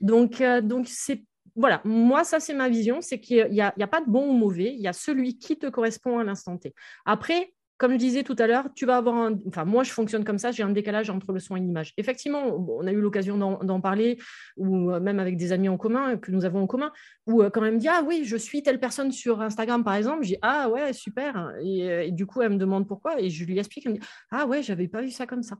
Donc, 0.00 0.42
donc 0.62 0.86
c'est 0.88 1.24
voilà, 1.56 1.80
moi, 1.84 2.22
ça, 2.24 2.38
c'est 2.38 2.54
ma 2.54 2.68
vision, 2.68 3.00
c'est 3.00 3.18
qu'il 3.18 3.48
n'y 3.50 3.60
a, 3.60 3.72
pas 3.72 4.00
de 4.00 4.10
bon 4.10 4.28
ou 4.28 4.32
mauvais, 4.32 4.72
il 4.74 4.80
y 4.80 4.88
a 4.88 4.92
celui 4.92 5.38
qui 5.38 5.58
te 5.58 5.66
correspond 5.66 6.18
à 6.18 6.24
l'instant 6.24 6.58
T. 6.58 6.74
Après, 7.06 7.54
comme 7.78 7.92
je 7.92 7.96
disais 7.98 8.22
tout 8.22 8.36
à 8.38 8.46
l'heure, 8.46 8.68
tu 8.74 8.86
vas 8.86 8.96
avoir 8.96 9.16
un... 9.16 9.38
Enfin, 9.46 9.64
moi, 9.64 9.82
je 9.82 9.90
fonctionne 9.90 10.24
comme 10.24 10.38
ça, 10.38 10.50
j'ai 10.50 10.62
un 10.62 10.70
décalage 10.70 11.10
entre 11.10 11.32
le 11.32 11.40
son 11.40 11.56
et 11.56 11.60
l'image. 11.60 11.92
Effectivement, 11.98 12.44
on 12.46 12.86
a 12.86 12.92
eu 12.92 13.00
l'occasion 13.00 13.36
d'en 13.36 13.80
parler, 13.80 14.18
ou 14.56 14.90
euh, 14.90 15.00
même 15.00 15.18
avec 15.18 15.36
des 15.36 15.52
amis 15.52 15.68
en 15.68 15.76
commun, 15.76 16.16
que 16.16 16.30
nous 16.30 16.44
avons 16.44 16.62
en 16.62 16.66
commun, 16.66 16.90
où 17.26 17.42
euh, 17.42 17.50
quand 17.50 17.60
même 17.60 17.78
dit, 17.78 17.88
ah 17.88 18.02
oui, 18.06 18.24
je 18.24 18.36
suis 18.36 18.62
telle 18.62 18.80
personne 18.80 19.12
sur 19.12 19.42
Instagram, 19.42 19.84
par 19.84 19.94
exemple, 19.94 20.24
dis, 20.24 20.38
ah 20.42 20.70
ouais, 20.70 20.92
super. 20.92 21.52
Et, 21.62 21.90
euh, 21.90 22.04
et, 22.06 22.12
du 22.12 22.26
coup, 22.26 22.40
elle 22.40 22.52
me 22.52 22.56
demande 22.56 22.86
pourquoi, 22.86 23.20
et 23.20 23.28
je 23.28 23.44
lui 23.44 23.58
explique, 23.58 23.86
elle 23.86 23.92
me 23.92 23.98
dit, 23.98 24.06
ah 24.30 24.46
ouais, 24.46 24.62
j'avais 24.62 24.88
pas 24.88 25.02
vu 25.02 25.10
ça 25.10 25.26
comme 25.26 25.42
ça. 25.42 25.56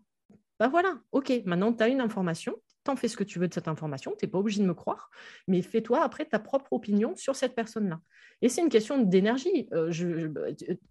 Ben 0.59 0.69
voilà, 0.69 0.99
ok, 1.13 1.33
maintenant 1.45 1.73
tu 1.73 1.83
as 1.83 1.89
une 1.89 2.01
information, 2.01 2.55
t'en 2.85 2.97
fais 2.97 3.09
ce 3.09 3.17
que 3.17 3.25
tu 3.25 3.39
veux 3.39 3.49
de 3.49 3.55
cette 3.55 3.69
information, 3.69 4.15
tu 4.19 4.25
n'es 4.25 4.31
pas 4.31 4.39
obligé 4.39 4.63
de 4.63 4.67
me 4.67 4.75
croire, 4.75 5.11
mais 5.49 5.61
fais-toi 5.61 6.03
après 6.03 6.25
ta 6.25 6.39
propre 6.39 6.73
opinion 6.73 7.15
sur 7.17 7.37
cette 7.37 7.55
personne-là. 7.55 8.01
Et 8.43 8.49
c'est 8.49 8.63
une 8.63 8.69
question 8.69 8.99
d'énergie. 8.99 9.69
Euh, 9.73 9.91
je, 9.91 10.27
bah, 10.27 10.43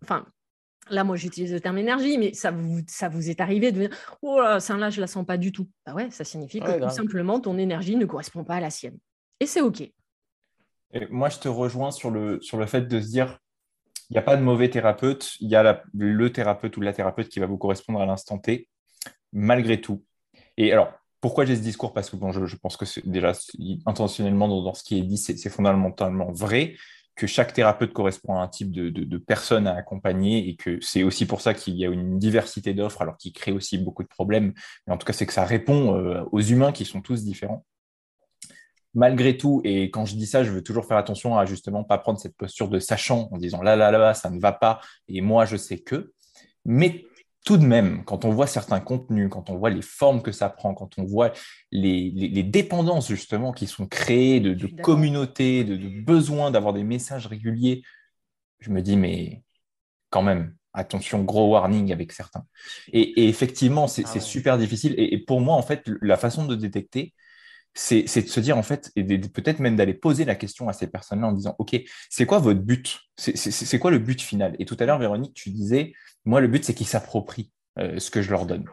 enfin, 0.03 0.25
là, 0.89 1.03
moi, 1.03 1.15
j'utilise 1.15 1.53
le 1.53 1.59
terme 1.59 1.77
énergie, 1.77 2.17
mais 2.17 2.33
ça 2.33 2.51
vous, 2.51 2.81
ça 2.87 3.09
vous 3.09 3.29
est 3.29 3.41
arrivé 3.41 3.71
de 3.71 3.79
dire 3.79 3.89
Oh 4.21 4.39
là, 4.39 4.59
là, 4.77 4.89
je 4.89 5.01
la 5.01 5.07
sens 5.07 5.25
pas 5.25 5.37
du 5.37 5.51
tout. 5.51 5.67
Bah 5.85 5.93
ouais, 5.93 6.11
ça 6.11 6.23
signifie 6.23 6.59
que 6.59 6.83
tout 6.83 6.89
simplement, 6.89 7.39
ton 7.39 7.57
énergie 7.57 7.95
ne 7.95 8.05
correspond 8.05 8.43
pas 8.43 8.55
à 8.55 8.59
la 8.59 8.69
sienne. 8.69 8.97
Et 9.39 9.45
c'est 9.45 9.61
OK. 9.61 9.81
Et 9.81 11.07
moi, 11.09 11.29
je 11.29 11.39
te 11.39 11.47
rejoins 11.47 11.91
sur 11.91 12.11
le, 12.11 12.39
sur 12.41 12.57
le 12.57 12.65
fait 12.65 12.87
de 12.87 13.01
se 13.01 13.07
dire 13.07 13.39
il 14.09 14.13
n'y 14.13 14.19
a 14.19 14.21
pas 14.21 14.37
de 14.37 14.43
mauvais 14.43 14.69
thérapeute, 14.69 15.35
il 15.39 15.49
y 15.49 15.55
a 15.55 15.83
le 15.93 16.31
thérapeute 16.31 16.77
ou 16.77 16.81
la 16.81 16.93
thérapeute 16.93 17.27
qui 17.27 17.39
va 17.39 17.47
vous 17.47 17.57
correspondre 17.57 17.99
à 17.99 18.05
l'instant 18.05 18.37
T, 18.37 18.69
malgré 19.35 19.79
tout. 19.79 20.03
Et 20.57 20.71
alors, 20.71 20.91
pourquoi 21.21 21.45
j'ai 21.45 21.55
ce 21.55 21.61
discours? 21.61 21.93
Parce 21.93 22.09
que 22.09 22.15
bon, 22.15 22.31
je, 22.31 22.55
pense 22.55 22.77
que 22.77 22.85
déjà, 23.07 23.33
intentionnellement, 23.85 24.47
dans, 24.47 24.73
ce 24.73 24.83
qui 24.83 24.97
est 24.97 25.03
dit, 25.03 25.17
c'est 25.17 25.49
fondamentalement 25.49 26.31
vrai 26.31 26.75
que 27.15 27.27
chaque 27.27 27.53
thérapeute 27.53 27.93
correspond 27.93 28.37
à 28.37 28.43
un 28.43 28.47
type 28.47 28.71
de, 28.71 29.17
personne 29.17 29.67
à 29.67 29.75
accompagner 29.75 30.49
et 30.49 30.55
que 30.55 30.79
c'est 30.81 31.03
aussi 31.03 31.25
pour 31.25 31.41
ça 31.41 31.53
qu'il 31.53 31.75
y 31.75 31.85
a 31.85 31.89
une 31.89 32.19
diversité 32.19 32.73
d'offres, 32.73 33.01
alors 33.01 33.17
qui 33.17 33.31
crée 33.31 33.51
aussi 33.51 33.77
beaucoup 33.77 34.03
de 34.03 34.07
problèmes. 34.07 34.53
Mais 34.87 34.93
en 34.93 34.97
tout 34.97 35.05
cas, 35.05 35.13
c'est 35.13 35.25
que 35.25 35.33
ça 35.33 35.45
répond 35.45 35.95
euh, 35.95 36.23
aux 36.31 36.41
humains 36.41 36.71
qui 36.71 36.85
sont 36.85 37.01
tous 37.01 37.23
différents. 37.23 37.65
malgré 38.93 39.37
tout, 39.37 39.61
et 39.65 39.91
quand 39.91 40.05
je 40.05 40.15
dis 40.15 40.25
ça, 40.25 40.43
je 40.43 40.51
veux 40.51 40.63
toujours 40.63 40.85
faire 40.85 40.97
attention 40.97 41.37
à 41.37 41.45
justement 41.45 41.83
pas 41.83 41.97
prendre 41.97 42.19
cette 42.19 42.35
posture 42.37 42.69
de 42.69 42.79
sachant 42.79 43.27
en 43.31 43.37
disant 43.37 43.61
là, 43.61 43.75
là, 43.75 43.91
là, 43.91 44.13
ça 44.13 44.29
ne 44.29 44.39
va 44.39 44.53
pas, 44.53 44.79
et 45.09 45.21
moi, 45.21 45.45
je 45.45 45.57
sais 45.57 45.79
que. 45.79 46.13
Mais 46.65 47.05
tout 47.45 47.57
de 47.57 47.65
même, 47.65 48.03
quand 48.05 48.25
on 48.25 48.31
voit 48.31 48.47
certains 48.47 48.79
contenus, 48.79 49.29
quand 49.29 49.51
on 49.51 49.57
voit 49.57 49.69
les 49.69 49.83
formes 49.83 50.23
que 50.23 50.31
ça 50.31 50.49
prend, 50.49 50.73
quand 50.73 50.97
on 50.97 51.03
voit 51.03 51.31
les, 51.71 52.43
dépendances 52.43 53.07
justement 53.07 53.53
qui 53.53 53.67
sont 53.67 53.85
créées 53.85 54.39
de, 54.39 54.67
communautés, 54.81 55.63
de, 55.63 56.01
besoins 56.01 56.49
d'avoir 56.49 56.73
des 56.73 56.83
messages 56.83 57.27
réguliers, 57.27 57.83
je 58.59 58.71
me 58.71 58.81
dis, 58.81 58.97
mais 58.97 59.43
quand 60.09 60.23
même, 60.23 60.55
attention, 60.73 61.23
gros 61.23 61.51
warning 61.51 61.93
avec 61.93 62.11
certains. 62.13 62.45
Et, 62.91 63.29
effectivement, 63.29 63.87
c'est 63.87 64.05
ah 64.07 64.19
super 64.19 64.57
difficile. 64.57 64.95
Et, 64.97 65.19
pour 65.19 65.39
moi, 65.39 65.55
en 65.55 65.61
fait, 65.61 65.87
la 66.01 66.17
façon 66.17 66.45
de 66.45 66.55
détecter, 66.55 67.13
c'est 67.75 68.03
de 68.03 68.29
se 68.29 68.39
dire, 68.39 68.57
en 68.57 68.63
fait, 68.63 68.91
et 68.95 69.03
peut-être 69.03 69.59
même 69.59 69.75
d'aller 69.75 69.93
poser 69.93 70.23
la 70.23 70.35
question 70.35 70.69
à 70.69 70.73
ces 70.73 70.87
personnes-là 70.87 71.27
en 71.27 71.33
disant, 71.33 71.55
OK, 71.59 71.79
c'est 72.09 72.25
quoi 72.25 72.39
votre 72.39 72.61
but? 72.61 72.99
C'est 73.17 73.79
quoi 73.79 73.91
le 73.91 73.99
but 73.99 74.21
final? 74.21 74.55
Et 74.59 74.65
tout 74.65 74.77
à 74.79 74.85
l'heure, 74.85 74.97
Véronique, 74.97 75.33
tu 75.33 75.49
disais, 75.49 75.93
moi, 76.23 76.39
le 76.39 76.47
but, 76.47 76.63
c'est 76.63 76.73
qu'ils 76.73 76.87
s'approprient 76.87 77.51
euh, 77.77 77.99
ce 77.99 78.09
que 78.09 78.21
je 78.21 78.31
leur 78.31 78.45
donne. 78.45 78.63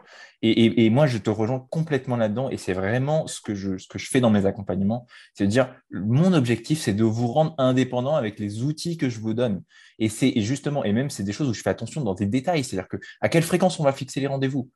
Et, 0.45 0.89
moi, 0.89 1.07
je 1.07 1.17
te 1.17 1.29
rejoins 1.29 1.65
complètement 1.69 2.17
là-dedans, 2.17 2.49
et 2.49 2.57
c'est 2.57 2.73
vraiment 2.73 3.27
ce 3.27 3.39
que, 3.39 3.55
je, 3.55 3.77
ce 3.77 3.87
que 3.87 3.97
je 3.97 4.09
fais 4.09 4.19
dans 4.19 4.29
mes 4.29 4.45
accompagnements, 4.45 5.07
c'est 5.33 5.45
de 5.45 5.49
dire, 5.49 5.73
mon 5.91 6.33
objectif, 6.33 6.81
c'est 6.81 6.93
de 6.93 7.03
vous 7.05 7.27
rendre 7.27 7.55
indépendant 7.57 8.15
avec 8.15 8.39
les 8.39 8.61
outils 8.61 8.97
que 8.97 9.09
je 9.09 9.19
vous 9.19 9.33
donne. 9.33 9.63
Et 9.99 10.09
c'est 10.09 10.33
justement, 10.41 10.83
et 10.83 10.91
même 10.91 11.09
c'est 11.09 11.23
des 11.23 11.31
choses 11.31 11.47
où 11.47 11.53
je 11.53 11.61
fais 11.61 11.69
attention 11.69 12.01
dans 12.01 12.13
des 12.13 12.25
détails, 12.25 12.65
c'est-à-dire 12.65 12.89
que 12.89 12.97
à 13.21 13.29
quelle 13.29 13.43
fréquence 13.43 13.79
on 13.79 13.83
va 13.83 13.93
fixer 13.93 14.19
les 14.19 14.27
rendez-vous? 14.27 14.69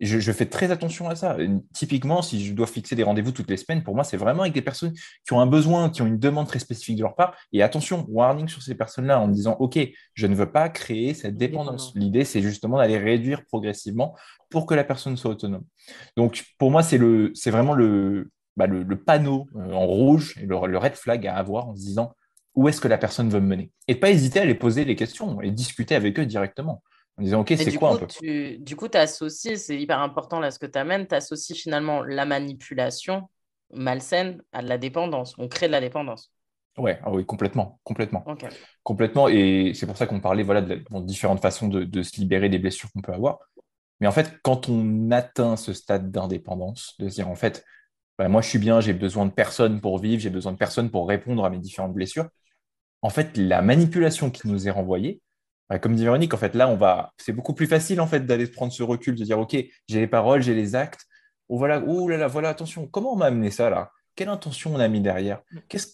Je, 0.00 0.32
fais 0.32 0.46
très 0.46 0.70
attention 0.70 1.08
à 1.08 1.14
ça. 1.14 1.36
Typiquement, 1.74 2.22
si 2.22 2.44
je 2.44 2.54
dois 2.54 2.66
fixer 2.66 2.96
des 2.96 3.02
rendez-vous 3.02 3.32
toutes 3.32 3.50
les 3.50 3.56
semaines, 3.56 3.82
pour 3.82 3.94
moi, 3.94 4.02
c'est 4.02 4.16
vraiment 4.16 4.42
avec 4.42 4.54
des 4.54 4.62
personnes 4.62 4.92
qui 5.26 5.32
ont 5.32 5.40
un 5.40 5.46
besoin, 5.46 5.90
qui 5.90 6.00
ont 6.00 6.06
une 6.06 6.18
demande 6.18 6.46
très 6.46 6.58
spécifique 6.58 6.96
de 6.96 7.02
leur 7.02 7.14
part. 7.14 7.36
Et 7.52 7.62
attention, 7.62 8.06
warning 8.08 8.48
sur 8.48 8.62
ces 8.62 8.74
personnes-là 8.74 9.20
en 9.20 9.28
disant, 9.28 9.56
OK, 9.60 9.78
je 10.14 10.26
ne 10.26 10.34
veux 10.34 10.50
pas 10.50 10.68
créer 10.70 11.12
cette 11.12 11.36
dépendance. 11.36 11.92
L'idée, 11.94 12.24
c'est 12.24 12.40
justement 12.40 12.78
d'aller 12.78 12.98
réduire 12.98 13.44
progressivement 13.44 14.16
pour 14.48 14.66
que 14.66 14.74
la 14.74 14.84
personne 14.84 15.16
soit 15.16 15.32
autonome. 15.32 15.64
Donc, 16.16 16.44
pour 16.58 16.70
moi, 16.70 16.82
c'est 16.82 16.98
vraiment 17.50 17.74
le, 17.74 18.30
bah, 18.56 18.66
le, 18.66 18.96
panneau 18.96 19.48
euh, 19.56 19.72
en 19.72 19.86
rouge, 19.86 20.34
et 20.40 20.46
le, 20.46 20.56
red 20.56 20.94
flag 20.94 21.26
à 21.26 21.36
avoir 21.36 21.68
en 21.68 21.76
se 21.76 21.80
disant, 21.80 22.14
où 22.54 22.68
est-ce 22.68 22.80
que 22.80 22.88
la 22.88 22.98
personne 22.98 23.28
veut 23.28 23.40
me 23.40 23.46
mener? 23.46 23.70
Et 23.86 23.94
pas 23.94 24.10
hésiter 24.10 24.40
à 24.40 24.44
les 24.44 24.54
poser 24.54 24.84
les 24.84 24.96
questions 24.96 25.40
et 25.40 25.50
discuter 25.50 25.94
avec 25.94 26.18
eux 26.18 26.26
directement 26.26 26.82
en 27.20 27.22
disant, 27.22 27.40
OK, 27.40 27.52
c'est 27.56 27.74
quoi 27.74 27.90
un 27.90 27.96
peu? 27.98 28.06
tu, 28.06 28.58
Du 28.58 28.76
coup, 28.76 28.88
tu 28.88 28.96
associes, 28.96 29.56
c'est 29.56 29.78
hyper 29.78 30.00
important 30.00 30.40
là 30.40 30.50
ce 30.50 30.58
que 30.58 30.66
tu 30.66 30.78
amènes, 30.78 31.06
tu 31.06 31.14
associes 31.14 31.54
finalement 31.54 32.02
la 32.02 32.24
manipulation 32.24 33.28
malsaine 33.72 34.42
à 34.52 34.62
de 34.62 34.68
la 34.68 34.78
dépendance. 34.78 35.34
On 35.38 35.46
crée 35.46 35.66
de 35.66 35.72
la 35.72 35.80
dépendance. 35.80 36.32
Ouais, 36.78 36.98
ah 37.02 37.10
oui, 37.12 37.26
complètement, 37.26 37.78
complètement. 37.84 38.24
Complètement, 38.82 39.28
et 39.28 39.72
c'est 39.74 39.86
pour 39.86 39.98
ça 39.98 40.06
qu'on 40.06 40.20
parlait 40.20 40.42
voilà, 40.42 40.62
de, 40.62 40.82
différentes 41.00 41.42
façons 41.42 41.68
de, 41.68 42.02
se 42.02 42.16
libérer 42.16 42.48
des 42.48 42.58
blessures 42.58 42.90
qu'on 42.92 43.02
peut 43.02 43.12
avoir. 43.12 43.38
Mais 44.00 44.06
en 44.06 44.12
fait, 44.12 44.38
quand 44.42 44.70
on 44.70 45.10
atteint 45.10 45.56
ce 45.56 45.74
stade 45.74 46.10
d'indépendance, 46.10 46.94
de 46.98 47.08
se 47.10 47.16
dire 47.16 47.28
en 47.28 47.34
fait, 47.34 47.64
bah, 48.18 48.28
moi 48.28 48.40
je 48.40 48.48
suis 48.48 48.58
bien, 48.58 48.80
j'ai 48.80 48.94
besoin 48.94 49.26
de 49.26 49.30
personne 49.30 49.82
pour 49.82 49.98
vivre, 49.98 50.22
j'ai 50.22 50.30
besoin 50.30 50.52
de 50.52 50.56
personne 50.56 50.90
pour 50.90 51.06
répondre 51.06 51.44
à 51.44 51.50
mes 51.50 51.58
différentes 51.58 51.92
blessures, 51.92 52.28
en 53.02 53.10
fait, 53.10 53.36
la 53.36 53.60
manipulation 53.60 54.30
qui 54.30 54.48
nous 54.48 54.68
est 54.68 54.70
renvoyée, 54.70 55.20
comme 55.78 55.94
dit 55.94 56.02
Véronique, 56.02 56.34
en 56.34 56.38
fait, 56.38 56.54
là, 56.54 56.68
on 56.68 56.76
va, 56.76 57.12
c'est 57.16 57.32
beaucoup 57.32 57.54
plus 57.54 57.66
facile 57.66 58.00
en 58.00 58.06
fait 58.06 58.26
d'aller 58.26 58.46
prendre 58.46 58.72
ce 58.72 58.82
recul, 58.82 59.14
de 59.14 59.24
dire, 59.24 59.38
ok, 59.38 59.56
j'ai 59.88 60.00
les 60.00 60.08
paroles, 60.08 60.42
j'ai 60.42 60.54
les 60.54 60.74
actes. 60.74 61.06
Oh 61.48 61.58
voilà, 61.58 61.82
oh 61.86 62.08
là 62.08 62.16
là, 62.16 62.26
voilà, 62.26 62.48
attention, 62.48 62.86
comment 62.86 63.12
on 63.12 63.16
m'a 63.16 63.26
amené 63.26 63.50
ça 63.50 63.70
là? 63.70 63.90
Quelle 64.16 64.28
intention 64.28 64.74
on 64.74 64.80
a 64.80 64.88
mis 64.88 65.00
derrière? 65.00 65.40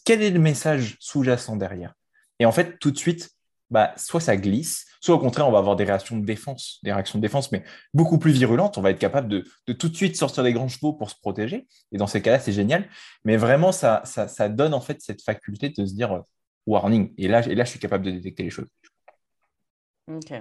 Quel 0.04 0.22
est 0.22 0.30
le 0.30 0.40
message 0.40 0.96
sous-jacent 1.00 1.56
derrière? 1.56 1.94
Et 2.38 2.46
en 2.46 2.52
fait, 2.52 2.78
tout 2.78 2.90
de 2.90 2.98
suite, 2.98 3.30
bah, 3.70 3.92
soit 3.96 4.20
ça 4.20 4.36
glisse, 4.36 4.86
soit 5.00 5.14
au 5.14 5.18
contraire, 5.18 5.48
on 5.48 5.52
va 5.52 5.58
avoir 5.58 5.76
des 5.76 5.84
réactions 5.84 6.16
de 6.16 6.24
défense, 6.24 6.78
des 6.82 6.92
réactions 6.92 7.18
de 7.18 7.22
défense, 7.22 7.52
mais 7.52 7.64
beaucoup 7.94 8.18
plus 8.18 8.32
virulentes. 8.32 8.78
On 8.78 8.82
va 8.82 8.90
être 8.90 8.98
capable 8.98 9.28
de, 9.28 9.72
tout 9.72 9.88
de 9.88 9.96
suite 9.96 10.16
sortir 10.16 10.42
des 10.44 10.52
grands 10.52 10.68
chevaux 10.68 10.92
pour 10.92 11.10
se 11.10 11.16
protéger. 11.16 11.66
Et 11.92 11.98
dans 11.98 12.06
ces 12.06 12.22
cas-là, 12.22 12.38
c'est 12.38 12.52
génial. 12.52 12.88
Mais 13.24 13.36
vraiment, 13.36 13.72
ça, 13.72 14.02
ça, 14.04 14.48
donne 14.48 14.74
en 14.74 14.80
fait 14.80 15.00
cette 15.00 15.22
faculté 15.22 15.70
de 15.70 15.84
se 15.84 15.94
dire 15.94 16.12
euh, 16.12 16.20
warning. 16.66 17.12
Et 17.18 17.28
là, 17.28 17.46
et 17.46 17.54
là, 17.54 17.64
je 17.64 17.70
suis 17.70 17.80
capable 17.80 18.04
de 18.04 18.10
détecter 18.12 18.42
les 18.42 18.50
choses. 18.50 18.66
Ok. 20.08 20.32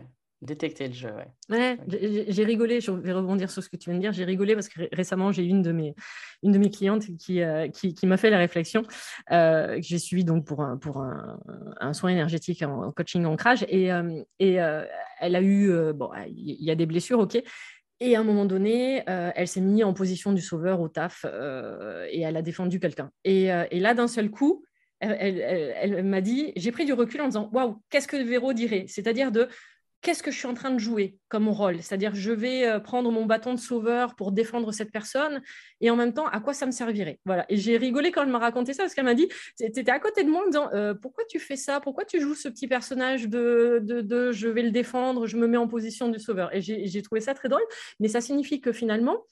Détecter 0.41 0.89
le 0.89 0.93
jeu, 0.93 1.09
ouais. 1.09 1.27
Ouais, 1.49 1.77
j'ai 1.87 2.43
rigolé, 2.43 2.81
je 2.81 2.91
vais 2.91 3.13
rebondir 3.13 3.49
sur 3.49 3.63
ce 3.63 3.69
que 3.69 3.77
tu 3.77 3.89
viens 3.89 3.97
de 3.97 4.01
dire, 4.01 4.11
j'ai 4.11 4.25
rigolé 4.25 4.53
parce 4.53 4.67
que 4.67 4.81
récemment, 4.91 5.31
j'ai 5.31 5.43
une 5.43 5.61
de 5.61 5.71
mes, 5.71 5.95
une 6.43 6.51
de 6.51 6.57
mes 6.57 6.69
clientes 6.69 7.05
qui, 7.17 7.41
euh, 7.41 7.69
qui, 7.69 7.93
qui 7.93 8.05
m'a 8.05 8.17
fait 8.17 8.29
la 8.29 8.37
réflexion, 8.37 8.83
euh, 9.31 9.77
que 9.77 9.81
j'ai 9.81 9.97
suivi 9.97 10.25
donc 10.25 10.45
pour 10.45 10.61
un, 10.61 10.77
pour 10.77 11.01
un, 11.01 11.39
un 11.79 11.93
soin 11.93 12.11
énergétique 12.11 12.61
en, 12.63 12.91
coaching 12.91 13.25
ancrage, 13.25 13.65
et, 13.69 13.91
euh, 13.91 14.21
et 14.39 14.55
elle 15.19 15.35
a 15.35 15.41
eu, 15.41 15.71
bon, 15.93 16.11
il 16.27 16.63
y 16.63 16.69
a 16.69 16.75
des 16.75 16.85
blessures, 16.85 17.19
ok, 17.19 17.41
et 18.01 18.15
à 18.15 18.19
un 18.19 18.23
moment 18.23 18.45
donné, 18.45 19.03
elle 19.07 19.47
s'est 19.47 19.61
mise 19.61 19.85
en 19.85 19.93
position 19.93 20.33
du 20.33 20.41
sauveur 20.41 20.81
au 20.81 20.89
taf 20.89 21.23
et 21.23 22.21
elle 22.21 22.35
a 22.35 22.41
défendu 22.41 22.81
quelqu'un. 22.81 23.09
Et, 23.23 23.45
et, 23.45 23.79
là, 23.79 23.93
d'un 23.93 24.09
seul 24.09 24.29
coup, 24.29 24.65
elle, 25.11 26.03
m'a 26.03 26.21
dit, 26.21 26.53
j'ai 26.55 26.71
pris 26.71 26.85
du 26.85 26.93
recul 26.93 27.21
en 27.21 27.25
disant, 27.25 27.49
waouh, 27.51 27.81
qu'est-ce 27.89 28.07
que 28.07 28.17
Véro 28.17 28.53
dirait? 28.53 28.85
C'est-à-dire 28.87 29.31
de 29.31 29.47
qu'est-ce 30.05 30.21
que 30.21 30.29
je 30.29 30.37
suis 30.37 30.47
en 30.47 30.53
train 30.53 30.69
de 30.69 30.77
jouer 30.77 31.17
comme 31.29 31.49
rôle? 31.49 31.81
C'est-à-dire, 31.81 32.13
je 32.13 32.31
vais 32.31 32.67
euh, 32.67 32.79
prendre 32.79 33.11
mon 33.11 33.25
bâton 33.25 33.55
de 33.55 33.59
sauveur 33.59 34.15
pour 34.15 34.31
défendre 34.31 34.71
cette 34.71 34.91
personne 34.91 35.41
et 35.81 35.89
en 35.89 35.95
même 35.95 36.13
temps, 36.13 36.27
à 36.27 36.39
quoi 36.39 36.53
ça 36.53 36.67
me 36.67 36.71
servirait? 36.71 37.19
Voilà. 37.25 37.45
Et 37.49 37.57
j'ai 37.57 37.75
rigolé 37.77 38.11
quand 38.11 38.21
elle 38.21 38.29
m'a 38.29 38.37
raconté 38.37 38.73
ça 38.73 38.83
parce 38.83 38.93
qu'elle 38.93 39.05
m'a 39.05 39.15
dit, 39.15 39.27
tu 39.57 39.65
étais 39.65 39.89
à 39.89 39.99
côté 39.99 40.23
de 40.23 40.29
moi 40.29 40.43
en 40.43 40.45
disant, 40.45 40.69
euh, 40.73 40.93
pourquoi 40.93 41.23
tu 41.27 41.39
fais 41.39 41.55
ça? 41.55 41.79
Pourquoi 41.79 42.05
tu 42.05 42.21
joues 42.21 42.35
ce 42.35 42.47
petit 42.49 42.67
personnage 42.67 43.27
de, 43.27 43.79
de, 43.81 44.31
je 44.31 44.47
vais 44.47 44.61
le 44.61 44.71
défendre, 44.71 45.25
je 45.25 45.37
me 45.37 45.47
mets 45.47 45.57
en 45.57 45.67
position 45.67 46.07
du 46.07 46.19
sauveur? 46.19 46.55
Et 46.55 46.61
j'ai 46.61 47.01
trouvé 47.01 47.19
ça 47.19 47.33
très 47.33 47.49
drôle, 47.49 47.65
mais 47.99 48.07
ça 48.07 48.21
signifie 48.21 48.61
que 48.61 48.71
finalement, 48.71 49.25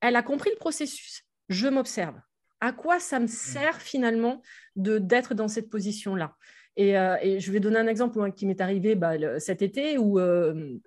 elle 0.00 0.16
a 0.16 0.22
compris 0.22 0.48
le 0.50 0.56
processus. 0.56 1.24
Je 1.50 1.68
m'observe 1.68 2.14
à 2.62 2.72
quoi 2.72 3.00
ça 3.00 3.18
me 3.18 3.24
mmh. 3.24 3.28
sert 3.28 3.82
finalement 3.82 4.40
de 4.76 4.98
d'être 4.98 5.34
dans 5.34 5.48
cette 5.48 5.68
position-là 5.68 6.36
euh, 6.78 7.16
et, 7.20 7.40
je 7.40 7.52
vais 7.52 7.60
donner 7.60 7.78
un 7.78 7.86
exemple 7.86 8.32
qui 8.32 8.46
m'est 8.46 8.60
arrivé 8.60 8.94
bah, 8.94 9.14
cet 9.40 9.60
été 9.60 9.98
où 9.98 10.18
euh, 10.18 10.78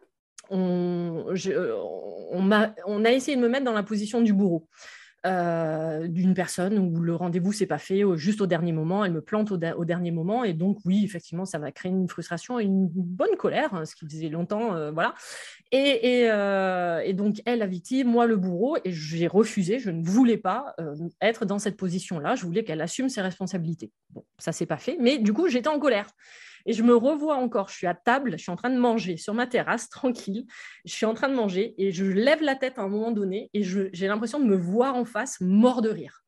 on, 0.49 1.26
on, 2.32 2.51
a, 2.51 2.73
on, 2.88 3.05
a, 3.05 3.11
essayé 3.11 3.38
de 3.38 3.41
me 3.41 3.49
mettre 3.49 3.65
dans 3.65 3.73
la 3.73 3.84
position 3.84 4.21
du 4.21 4.34
bourreau. 4.34 4.67
Euh, 5.26 6.07
d'une 6.07 6.36
personne 6.36 6.78
où 6.78 7.01
le 7.01 7.15
rendez-vous 7.15 7.51
s'est 7.51 7.65
pas 7.65 7.80
fait 7.80 8.03
juste 8.15 8.41
au 8.41 8.45
dernier 8.45 8.71
moment, 8.73 9.03
elle 9.03 9.13
me 9.13 9.21
plante 9.21 9.51
au, 9.51 9.57
dernier 9.57 10.11
moment 10.11 10.43
et 10.43 10.53
donc 10.53 10.78
oui 10.86 11.03
effectivement 11.03 11.45
ça 11.45 11.57
va 11.57 11.71
créer 11.71 11.91
une 11.91 12.07
frustration 12.07 12.59
et 12.59 12.63
une 12.63 12.88
bonne 12.88 13.36
colère, 13.36 13.73
hein, 13.73 13.86
ce 13.86 13.95
qui 13.95 14.05
faisait 14.05 14.30
longtemps, 14.30 14.76
euh, 14.76 14.91
voilà. 14.91 15.15
Euh, 15.73 16.99
et, 16.99 17.13
donc 17.13 17.41
elle 17.45 17.59
la 17.59 17.65
victime, 17.65 18.07
moi 18.07 18.28
le 18.28 18.38
bourreau 18.38 18.78
et 18.86 18.91
j'ai 18.91 19.26
refusé, 19.26 19.80
je 19.80 19.89
ne 19.89 20.03
voulais 20.03 20.38
pas 20.38 20.76
être 21.21 21.45
dans 21.45 21.57
cette 21.57 21.78
position-là, 21.78 22.36
je 22.36 22.45
voulais 22.45 22.63
qu'elle 22.63 22.82
assume 22.82 23.09
ses 23.09 23.21
responsabilités. 23.21 23.91
Bon, 24.11 24.23
ça 24.38 24.51
s'est 24.51 24.67
pas 24.67 24.78
fait, 24.78 24.97
mais 24.99 25.17
du 25.17 25.34
coup 25.34 25.47
j'étais 25.47 25.69
en 25.69 25.80
colère. 25.80 26.07
Et 26.66 26.74
je 26.74 26.84
me 26.84 26.95
revois 26.95 27.36
encore, 27.36 27.70
je 27.70 27.76
suis 27.76 27.88
à 27.88 27.93
table, 27.93 28.34
je 28.34 28.43
suis 28.43 28.51
en 28.51 28.55
train 28.55 28.70
de 28.70 28.78
manger 28.78 29.18
sur 29.18 29.34
ma 29.34 29.47
terrasse, 29.47 29.89
tranquille. 29.89 30.45
Je 30.86 30.93
suis 30.93 31.05
en 31.05 31.13
train 31.13 31.30
de 31.30 31.36
manger 31.36 31.76
et 31.78 31.91
je 31.91 32.05
lève 32.05 32.41
la 32.41 32.55
tête 32.55 32.80
à 32.80 32.82
un 32.82 32.89
moment 32.89 33.11
donné 33.11 33.49
et 33.53 33.63
j'ai 33.63 34.07
l'impression 34.07 34.39
de 34.39 34.45
me 34.45 34.55
voir 34.55 34.95
en 34.95 35.05
face, 35.05 35.39
mort 35.41 35.82
de 35.82 35.89
rire. 35.89 36.24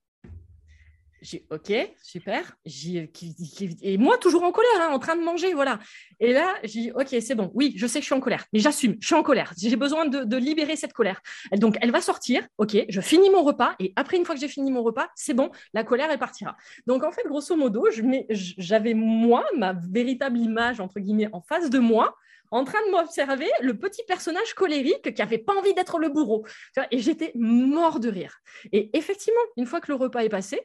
J'ai 1.29 1.45
OK, 1.49 1.73
super. 2.01 2.55
et 2.63 3.97
moi, 3.97 4.17
toujours 4.17 4.43
en 4.43 4.53
colère, 4.53 4.79
hein, 4.79 4.93
en 4.93 4.99
train 4.99 5.17
de 5.17 5.21
manger, 5.21 5.53
voilà. 5.53 5.77
Et 6.21 6.31
là, 6.31 6.55
j'ai 6.63 6.83
dit 6.83 6.91
OK, 6.91 7.07
c'est 7.19 7.35
bon. 7.35 7.51
Oui, 7.53 7.73
je 7.75 7.85
sais 7.85 7.99
que 7.99 8.03
je 8.03 8.07
suis 8.07 8.15
en 8.15 8.21
colère, 8.21 8.45
mais 8.53 8.59
j'assume, 8.59 8.95
je 9.01 9.07
suis 9.07 9.15
en 9.15 9.23
colère. 9.23 9.51
J'ai 9.57 9.75
besoin 9.75 10.05
de, 10.05 10.37
libérer 10.37 10.77
cette 10.77 10.93
colère. 10.93 11.19
donc, 11.57 11.75
elle 11.81 11.91
va 11.91 11.99
sortir. 11.99 12.47
OK, 12.57 12.77
je 12.87 13.01
finis 13.01 13.29
mon 13.29 13.43
repas. 13.43 13.75
Et 13.79 13.91
après, 13.97 14.15
une 14.15 14.23
fois 14.23 14.35
que 14.35 14.41
j'ai 14.41 14.47
fini 14.47 14.71
mon 14.71 14.83
repas, 14.83 15.09
c'est 15.15 15.33
bon, 15.33 15.51
la 15.73 15.83
colère, 15.83 16.09
elle 16.09 16.17
partira. 16.17 16.55
Donc, 16.85 17.03
en 17.03 17.11
fait, 17.11 17.23
grosso 17.27 17.57
modo, 17.57 17.85
j'avais 18.29 18.93
moi, 18.93 19.43
ma 19.57 19.73
véritable 19.73 20.37
image, 20.37 20.79
entre 20.79 21.01
guillemets, 21.01 21.27
en 21.33 21.41
face 21.41 21.69
de 21.69 21.79
moi, 21.79 22.15
en 22.51 22.63
train 22.63 22.79
de 22.87 22.91
m'observer 22.91 23.49
le 23.59 23.77
petit 23.77 24.03
personnage 24.07 24.53
colérique 24.53 25.13
qui 25.13 25.21
avait 25.21 25.39
pas 25.39 25.53
envie 25.55 25.73
d'être 25.73 25.99
le 25.99 26.07
bourreau. 26.07 26.45
Et 26.91 26.99
j'étais 26.99 27.33
mort 27.35 27.99
de 27.99 28.07
rire. 28.07 28.39
Et 28.71 28.97
effectivement, 28.97 29.41
une 29.57 29.65
fois 29.65 29.81
que 29.81 29.91
le 29.91 29.95
repas 29.95 30.21
est 30.21 30.29
passé, 30.29 30.61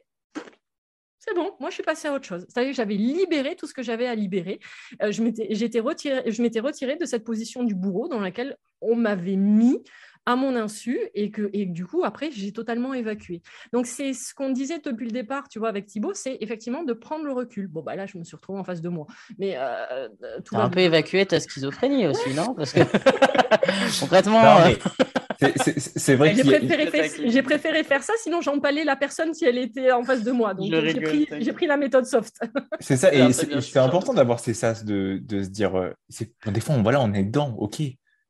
c'est 1.25 1.33
bon, 1.35 1.53
moi 1.59 1.69
je 1.69 1.75
suis 1.75 1.83
passée 1.83 2.09
à 2.09 2.13
autre 2.13 2.25
chose. 2.25 2.45
C'est-à-dire 2.49 2.71
que 2.71 2.75
j'avais 2.75 2.95
libéré 2.95 3.55
tout 3.55 3.65
ce 3.65 3.73
que 3.73 3.81
j'avais 3.83 4.07
à 4.07 4.15
libérer. 4.15 4.59
Euh, 5.01 5.11
je 5.11 5.21
m'étais 5.21 5.79
retirée 5.79 6.59
retiré 6.59 6.95
de 6.97 7.05
cette 7.05 7.23
position 7.23 7.63
du 7.63 7.75
bourreau 7.75 8.09
dans 8.09 8.19
laquelle 8.19 8.57
on 8.81 8.95
m'avait 8.95 9.37
mis 9.37 9.81
à 10.25 10.35
mon 10.35 10.55
insu 10.55 10.99
et 11.13 11.31
que 11.31 11.49
et 11.53 11.65
du 11.65 11.85
coup 11.85 12.03
après 12.03 12.29
j'ai 12.31 12.51
totalement 12.51 12.93
évacué. 12.93 13.41
Donc 13.71 13.87
c'est 13.87 14.13
ce 14.13 14.33
qu'on 14.33 14.49
disait 14.49 14.79
depuis 14.79 15.05
le 15.05 15.11
départ, 15.11 15.47
tu 15.47 15.59
vois, 15.59 15.69
avec 15.69 15.85
Thibaut, 15.85 16.13
c'est 16.13 16.37
effectivement 16.41 16.83
de 16.83 16.93
prendre 16.93 17.23
le 17.25 17.31
recul. 17.31 17.67
Bon 17.67 17.81
bah 17.81 17.95
là 17.95 18.05
je 18.05 18.17
me 18.17 18.23
suis 18.23 18.35
retrouvée 18.35 18.59
en 18.59 18.63
face 18.63 18.81
de 18.81 18.89
moi, 18.89 19.07
mais 19.37 19.55
euh, 19.57 20.09
tout 20.43 20.57
un 20.57 20.69
peu 20.69 20.79
évacué 20.79 21.25
ta 21.25 21.39
schizophrénie 21.39 22.07
aussi, 22.07 22.33
non? 22.33 22.53
Parce 22.53 22.73
que 22.73 22.81
concrètement. 23.99 24.57
Euh, 24.59 24.73
C'est 25.39 26.15
vrai 26.15 26.35
J'ai 26.35 26.43
préféré, 26.43 27.41
préféré, 27.43 27.83
faire 27.83 28.03
ça, 28.03 28.13
sinon 28.21 28.41
j'empalais 28.41 28.83
la 28.83 28.95
personne 28.95 29.33
si 29.33 29.45
elle 29.45 29.57
était 29.57 29.91
en 29.91 30.03
face 30.03 30.23
de 30.23 30.31
moi. 30.31 30.53
Donc 30.53 30.67
j'ai 30.69 31.01
pris, 31.01 31.25
pris, 31.53 31.67
la 31.67 31.77
méthode 31.77 32.05
soft. 32.05 32.39
C'est 32.79 32.97
ça, 32.97 33.13
et 33.13 33.31
c'est 33.33 33.77
important 33.77 34.13
d'avoir 34.13 34.39
ces 34.39 34.53
sas 34.53 34.83
de, 34.85 35.19
de, 35.23 35.43
se 35.43 35.49
dire, 35.49 35.75
euh, 35.75 35.91
des 36.47 36.59
fois, 36.59 36.75
on, 36.75 36.83
voilà, 36.83 37.01
on 37.01 37.13
est 37.13 37.23
dedans, 37.23 37.55
ok, 37.57 37.81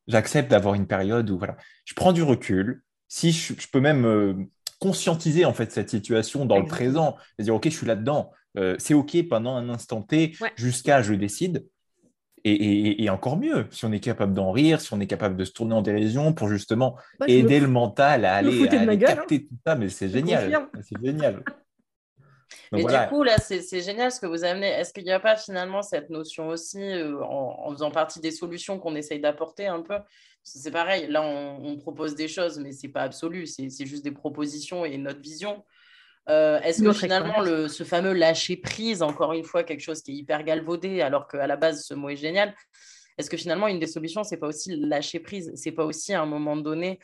j'accepte 0.08 0.52
d'avoir 0.52 0.76
une 0.76 0.88
période 0.88 1.30
où 1.30 1.38
voilà, 1.38 1.58
je 1.86 1.94
prends 1.94 2.14
du 2.14 2.24
recul. 2.24 2.84
Si 3.08 3.32
je, 3.32 3.68
peux 3.72 3.80
même 3.80 4.06
euh, 4.06 4.34
conscientiser 4.80 5.46
en 5.46 5.54
fait 5.54 5.72
cette 5.72 5.90
situation 5.90 6.46
dans 6.46 6.60
le 6.60 6.66
présent, 6.66 7.16
c'est-à-dire 7.36 7.56
ok, 7.56 7.66
je 7.66 7.78
suis 7.78 7.88
là-dedans, 7.88 8.32
euh, 8.58 8.76
c'est 8.80 8.94
ok 8.94 9.28
pendant 9.30 9.56
un 9.56 9.70
instant 9.70 10.02
T 10.02 10.34
jusqu'à 10.56 11.02
je 11.02 11.14
décide. 11.14 11.66
Et, 12.46 13.10
encore 13.10 13.38
mieux, 13.38 13.68
si 13.72 13.86
on 13.86 13.92
est 13.94 14.02
capable 14.02 14.34
d'en 14.34 14.52
rire, 14.52 14.82
si 14.82 14.94
on 14.94 15.00
est 15.00 15.08
capable 15.08 15.38
de 15.38 15.46
se 15.46 15.54
tourner 15.54 15.76
en 15.76 15.82
dérision 15.82 16.34
pour 16.34 16.50
justement 16.50 16.98
bah, 17.18 17.26
aider 17.30 17.62
le 17.62 17.70
mental 17.70 18.26
à 18.26 18.36
aller, 18.36 18.68
à 18.68 18.98
capter 18.98 19.36
hein. 19.36 19.48
tout 19.50 19.58
ça, 19.66 19.76
mais 19.76 19.88
c'est 19.88 20.10
génial. 20.10 20.70
C'est 20.82 21.02
génial. 21.02 21.42
mais 22.74 22.84
du 22.84 23.10
coup, 23.10 23.24
là, 23.24 23.38
c'est 23.38 23.82
génial 23.82 24.12
ce 24.12 24.20
que 24.20 24.26
vous 24.26 24.44
amenez. 24.44 24.68
Est-ce 24.68 24.92
qu'il 24.92 25.06
n'y 25.06 25.12
a 25.12 25.22
pas 25.22 25.38
finalement 25.38 25.82
cette 25.82 26.10
notion 26.10 26.50
aussi, 26.50 26.82
euh, 26.82 27.24
en, 27.24 27.72
faisant 27.72 27.92
partie 27.92 28.20
des 28.20 28.32
solutions 28.32 28.78
qu'on 28.78 28.96
essaye 28.96 29.22
d'apporter 29.22 29.68
un 29.68 29.82
peu? 29.82 29.96
C'est 30.44 30.72
pareil, 30.72 31.08
là, 31.08 31.22
on, 31.22 31.78
propose 31.78 32.16
des 32.16 32.28
choses, 32.28 32.60
mais 32.60 32.74
ce 32.74 32.86
n'est 32.86 32.92
pas 32.92 33.04
absolu, 33.04 33.48
c'est 33.48 33.86
juste 33.86 34.04
des 34.04 34.12
propositions 34.12 34.84
et 34.84 34.98
notre 34.98 35.22
vision. 35.22 35.64
Euh, 36.30 36.60
est-ce 36.62 36.82
que 36.82 36.94
finalement, 36.94 37.42
le, 37.42 37.68
ce 37.68 37.84
fameux 37.84 38.14
lâcher 38.14 38.58
prise, 38.58 39.02
encore 39.02 39.34
une 39.34 39.44
fois, 39.44 39.64
quelque 39.64 39.82
chose 39.82 40.02
qui 40.02 40.12
est 40.12 40.16
hyper 40.16 40.44
galvaudé, 40.44 41.02
alors 41.02 41.28
qu'à 41.28 41.48
la 41.48 41.58
base, 41.58 41.86
ce 41.86 41.94
mot 41.94 42.10
est 42.10 42.16
génial, 42.16 42.56
est-ce 43.18 43.30
que 43.30 43.38
finalement, 43.38 43.68
une 43.68 43.80
des 43.80 43.88
solutions, 43.88 44.24
c'est 44.24 44.38
pas 44.38 44.48
aussi 44.48 44.76
lâcher 44.76 45.20
prise? 45.20 45.52
C'est 45.56 45.72
pas 45.72 45.86
aussi 45.86 46.14
à 46.14 46.22
un 46.22 46.26
moment 46.26 46.56
donné, 46.56 47.00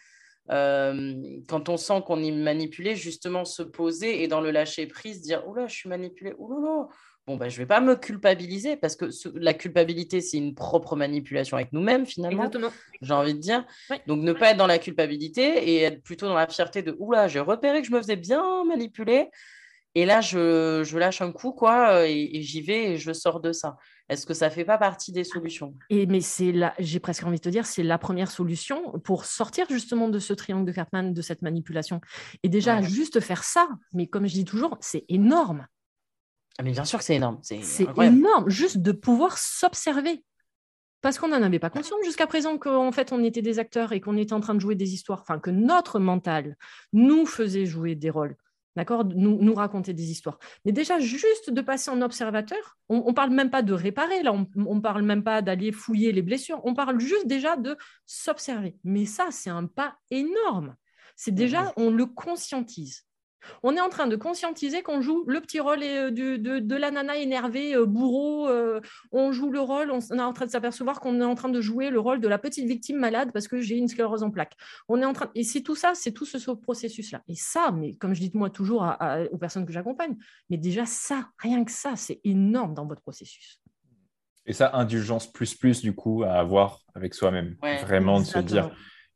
euh, 0.52 1.14
quand 1.48 1.70
on 1.70 1.78
sent 1.78 2.02
qu'on 2.06 2.24
est 2.24 2.32
manipulé, 2.32 2.96
justement 2.96 3.46
se 3.46 3.62
poser 3.62 4.24
et 4.24 4.28
dans 4.28 4.42
le 4.42 4.52
lâcher 4.52 4.88
prise, 4.88 5.22
dire 5.22 5.48
Oula, 5.48 5.68
je 5.68 5.76
suis 5.76 5.90
manipulé, 5.90 6.34
oula, 6.38 6.88
bon, 7.30 7.38
ben, 7.38 7.48
je 7.48 7.58
ne 7.58 7.60
vais 7.60 7.68
pas 7.68 7.80
me 7.80 7.96
culpabiliser 7.96 8.76
parce 8.76 8.96
que 8.96 9.06
la 9.36 9.54
culpabilité, 9.54 10.20
c'est 10.20 10.38
une 10.38 10.56
propre 10.56 10.96
manipulation 10.96 11.58
avec 11.58 11.72
nous-mêmes, 11.74 12.08
finalement. 12.08 12.50
J'ai 13.04 13.14
envie 13.14 13.36
de 13.36 13.40
dire. 13.40 13.66
Donc, 14.08 14.24
ne 14.24 14.34
pas 14.34 14.52
être 14.52 14.58
dans 14.58 14.66
la 14.66 14.80
culpabilité 14.80 15.44
et 15.70 15.84
être 15.84 16.02
plutôt 16.02 16.26
dans 16.26 16.34
la 16.34 16.48
fierté 16.48 16.82
de 16.82 16.96
Oula, 16.98 17.28
j'ai 17.28 17.40
repéré 17.40 17.82
que 17.82 17.88
je 17.88 17.94
me 17.94 18.02
faisais 18.02 18.16
bien 18.16 18.64
manipuler. 18.66 19.30
Et 19.94 20.08
là, 20.08 20.22
je, 20.22 20.82
je 20.84 20.98
lâche 20.98 21.22
un 21.22 21.32
coup, 21.32 21.52
quoi, 21.52 22.08
et, 22.08 22.42
j'y 22.42 22.62
vais 22.62 22.94
et 22.94 22.98
je 22.98 23.14
sors 23.14 23.40
de 23.40 23.52
ça. 23.52 23.78
Est-ce 24.08 24.26
que 24.26 24.34
ça 24.34 24.50
fait 24.50 24.66
pas 24.66 24.80
partie 24.80 25.12
des 25.12 25.24
solutions? 25.24 25.76
Et 25.92 26.08
mais 26.08 26.22
c'est 26.22 26.52
là, 26.52 26.74
j'ai 26.80 27.00
presque 27.00 27.24
envie 27.26 27.38
de 27.38 27.44
te 27.44 27.50
dire, 27.50 27.68
c'est 27.68 27.84
la 27.84 28.00
première 28.00 28.32
solution 28.32 29.00
pour 29.04 29.26
sortir 29.26 29.68
justement 29.70 30.10
de 30.10 30.18
ce 30.18 30.34
triangle 30.34 30.66
de 30.66 30.72
Cartman, 30.72 31.14
de 31.14 31.22
cette 31.22 31.44
manipulation. 31.44 32.02
Et 32.42 32.50
déjà, 32.50 32.82
juste 32.82 33.20
faire 33.20 33.44
ça, 33.44 33.70
mais 33.94 34.08
comme 34.08 34.26
je 34.26 34.34
dis 34.34 34.46
toujours, 34.46 34.78
c'est 34.82 35.06
énorme. 35.10 35.68
Ah, 36.60 36.64
mais 36.64 36.72
bien 36.72 36.84
sûr 36.84 37.00
que 37.00 37.06
c'est 37.06 37.16
énorme. 37.16 37.40
C'est 37.42 37.88
énorme, 37.98 38.50
juste 38.50 38.80
de 38.80 38.92
pouvoir 38.92 39.38
s'observer. 39.38 40.26
Parce 41.02 41.18
qu'on 41.18 41.30
n'en 41.30 41.42
avait 41.42 41.60
pas 41.60 41.70
conscience 41.70 42.02
jusqu'à 42.04 42.28
présent 42.28 42.58
qu'en 42.58 42.92
fait 42.92 43.14
on 43.14 43.24
était 43.24 43.42
des 43.42 43.60
acteurs 43.60 43.94
et 43.94 44.02
qu'on 44.02 44.18
était 44.18 44.34
en 44.34 44.42
train 44.42 44.56
de 44.56 44.60
jouer 44.60 44.76
des 44.76 44.94
histoires, 44.94 45.22
enfin 45.22 45.40
que 45.40 45.50
notre 45.50 46.00
mental 46.00 46.58
nous 46.92 47.26
faisait 47.26 47.66
jouer 47.66 47.96
des 47.96 48.10
rôles, 48.10 48.36
d'accord, 48.76 49.06
nous, 49.06 49.42
nous 49.42 49.54
raconter 49.54 49.94
des 49.94 50.12
histoires. 50.12 50.38
Mais 50.66 50.74
déjà 50.74 51.00
juste 51.00 51.50
de 51.50 51.62
passer 51.62 51.90
en 51.92 52.02
observateur, 52.02 52.78
on, 52.90 53.08
ne 53.08 53.14
parle 53.14 53.30
même 53.30 53.50
pas 53.50 53.62
de 53.62 53.72
réparer, 53.72 54.22
là, 54.24 54.34
on, 54.34 54.76
ne 54.76 54.82
parle 54.82 55.04
même 55.04 55.24
pas 55.24 55.42
d'aller 55.42 55.72
fouiller 55.72 56.12
les 56.12 56.22
blessures, 56.22 56.60
on 56.66 56.74
parle 56.74 57.00
juste 57.00 57.28
déjà 57.28 57.56
de 57.56 57.78
s'observer. 58.06 58.76
Mais 58.84 59.06
ça, 59.06 59.28
c'est 59.32 59.50
un 59.50 59.68
pas 59.68 59.96
énorme. 60.12 60.76
C'est 61.16 61.32
déjà, 61.32 61.72
on 61.78 61.92
le 61.92 62.06
conscientise. 62.06 63.06
On 63.64 63.76
est 63.76 63.82
en 63.82 63.90
train 63.90 64.08
de 64.08 64.16
conscientiser 64.16 64.82
qu'on 64.82 65.02
joue 65.02 65.24
le 65.28 65.42
petit 65.42 65.60
rôle 65.60 65.84
euh, 65.84 66.12
de, 66.12 66.76
la 66.76 66.92
nana 66.92 67.18
énervée, 67.18 67.76
euh, 67.76 67.86
bourreau. 67.86 68.48
Euh, 68.48 68.82
on 69.12 69.32
joue 69.32 69.50
le 69.50 69.60
rôle, 69.60 69.92
on, 69.92 70.00
est 70.00 70.22
en 70.22 70.34
train 70.34 70.46
de 70.46 70.52
s'apercevoir 70.52 71.00
qu'on 71.00 71.22
est 71.22 71.26
en 71.26 71.36
train 71.36 71.50
de 71.50 71.62
jouer 71.62 71.90
le 71.90 72.00
rôle 72.00 72.22
de 72.22 72.28
la 72.28 72.38
petite 72.38 72.68
victime 72.68 72.98
malade 72.98 73.32
parce 73.34 73.48
que 73.48 73.60
j'ai 73.60 73.78
une 73.78 73.88
sclérose 73.88 74.24
en 74.24 74.32
plaques. 74.32 74.56
On 74.88 75.02
est 75.02 75.06
en 75.06 75.14
train, 75.14 75.30
et 75.36 75.44
c'est 75.44 75.62
tout 75.62 75.76
ça, 75.76 75.94
c'est 75.96 76.12
tout 76.12 76.26
ce, 76.26 76.40
processus-là. 76.50 77.22
Et 77.28 77.36
ça, 77.36 77.72
mais 77.72 77.96
comme 77.96 78.16
je 78.16 78.22
dis 78.22 78.32
moi 78.34 78.50
toujours 78.50 78.84
aux 79.32 79.38
personnes 79.38 79.66
que 79.66 79.72
j'accompagne, 79.72 80.16
mais 80.50 80.58
déjà 80.58 80.86
ça, 80.86 81.30
rien 81.38 81.64
que 81.64 81.72
ça, 81.72 81.96
c'est 81.96 82.20
énorme 82.24 82.74
dans 82.74 82.88
votre 82.88 83.02
processus. 83.02 83.62
Et 84.46 84.54
ça, 84.54 84.72
indulgence 84.74 85.32
plus 85.32 85.54
plus 85.54 85.82
du 85.82 85.94
coup 85.94 86.24
à 86.24 86.34
avoir 86.34 86.80
avec 86.96 87.14
soi-même. 87.14 87.56
Vraiment 87.82 88.20
de 88.20 88.26
se 88.26 88.40
dire, 88.40 88.72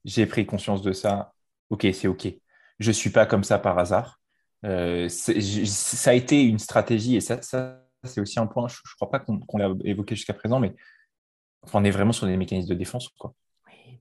j'ai 0.05 0.25
pris 0.25 0.45
conscience 0.45 0.81
de 0.81 0.91
ça. 0.91 1.33
Ok, 1.69 1.87
c'est 1.93 2.07
ok 2.07 2.35
je 2.79 2.89
ne 2.89 2.93
suis 2.93 3.09
pas 3.09 3.25
comme 3.25 3.43
ça 3.43 3.59
par 3.59 3.77
hasard. 3.77 4.19
Euh, 4.65 5.09
ça 5.09 6.11
a 6.11 6.13
été 6.13 6.43
une 6.43 6.59
stratégie, 6.59 7.15
et 7.15 7.21
ça, 7.21 7.39
c'est 8.03 8.21
aussi 8.21 8.39
un 8.39 8.47
point, 8.47 8.67
je 8.67 8.75
ne 8.75 8.95
crois 8.95 9.09
pas 9.09 9.19
qu'on 9.19 9.57
l'a 9.57 9.69
évoqué 9.83 10.15
jusqu'à 10.15 10.33
présent, 10.33 10.59
mais 10.59 10.73
on 11.73 11.83
est 11.83 11.91
vraiment 11.91 12.13
sur 12.13 12.27
des 12.27 12.37
mécanismes 12.37 12.69
de 12.69 12.75
défense. 12.75 13.09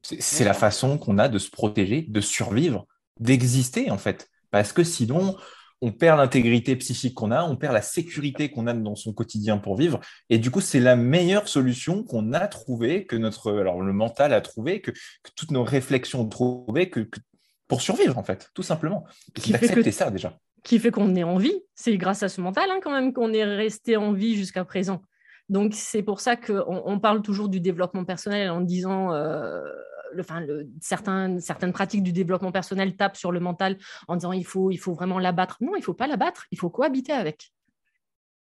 C'est 0.03 0.45
la 0.45 0.55
façon 0.55 0.99
qu'on 0.99 1.19
a 1.19 1.29
de 1.29 1.39
se 1.39 1.51
protéger, 1.51 2.03
de 2.03 2.21
survivre, 2.21 2.87
d'exister, 3.21 3.91
en 3.91 3.99
fait. 3.99 4.29
Parce 4.51 4.73
que 4.73 4.83
sinon, 4.85 5.37
on 5.83 5.91
perd 5.91 6.19
l'intégrité 6.19 6.77
psychique 6.77 7.15
qu'on 7.15 7.33
a, 7.33 7.43
on 7.43 7.57
perd 7.57 7.75
la 7.75 7.83
sécurité 7.83 8.51
qu'on 8.51 8.69
a 8.69 8.73
dans 8.73 8.95
son 8.95 9.13
quotidien 9.13 9.59
pour 9.59 9.77
vivre. 9.77 10.01
Et 10.31 10.39
du 10.39 10.51
coup, 10.51 10.61
c'est 10.61 10.81
la 10.81 10.95
meilleure 10.95 11.49
solution 11.49 12.05
qu'on 12.05 12.33
a 12.33 12.47
trouvée, 12.47 13.05
que 13.05 13.17
notre, 13.17 13.53
alors 13.53 13.81
le 13.81 13.93
mental 13.93 14.33
a 14.33 14.41
trouvé, 14.41 14.81
que, 14.81 14.93
toutes 15.35 15.51
nos 15.51 15.65
réflexions 15.65 16.21
ont 16.21 16.29
trouvé, 16.29 16.89
que 16.89 17.09
pour 17.69 17.81
survivre, 17.81 18.19
en 18.19 18.23
fait, 18.23 18.51
tout 18.55 18.63
simplement. 18.63 19.05
Qui 19.35 19.53
fait 19.53 19.91
ça 19.91 20.11
déjà. 20.11 20.39
Qui 20.63 20.79
fait 20.79 20.91
qu'on 20.91 21.15
est 21.15 21.25
en 21.25 21.39
vie. 21.39 21.61
C'est 21.75 21.97
grâce 21.97 22.23
à 22.23 22.29
ce 22.29 22.41
mental, 22.41 22.71
hein, 22.71 22.81
quand 22.83 22.93
même, 22.93 23.13
qu'on 23.13 23.33
est 23.33 23.45
resté 23.45 23.97
en 23.97 24.13
vie 24.13 24.37
jusqu'à 24.37 24.65
présent. 24.65 25.03
Donc, 25.49 25.73
c'est 25.75 26.03
pour 26.03 26.21
ça 26.21 26.37
qu'on 26.37 26.83
on 26.85 27.01
parle 27.01 27.23
toujours 27.23 27.49
du 27.49 27.61
développement 27.61 28.05
personnel 28.05 28.51
en 28.51 28.61
disant. 28.61 29.13
Euh, 29.13 29.61
le, 30.15 30.21
enfin, 30.21 30.41
le, 30.41 30.69
certains, 30.81 31.41
certaines 31.41 31.73
pratiques 31.73 32.03
du 32.03 32.13
développement 32.13 32.53
personnel 32.53 32.97
tapent 32.97 33.17
sur 33.17 33.33
le 33.33 33.41
mental 33.41 33.79
en 34.09 34.17
disant 34.17 34.33
il 34.33 34.45
faut, 34.45 34.71
il 34.71 34.77
faut 34.77 34.93
vraiment 34.93 35.19
l'abattre. 35.19 35.57
Non, 35.61 35.75
il 35.75 35.81
ne 35.81 35.85
faut 35.85 35.95
pas 35.95 36.07
l'abattre, 36.07 36.47
il 36.51 36.59
faut 36.59 36.71
cohabiter 36.71 37.13
avec. 37.13 37.53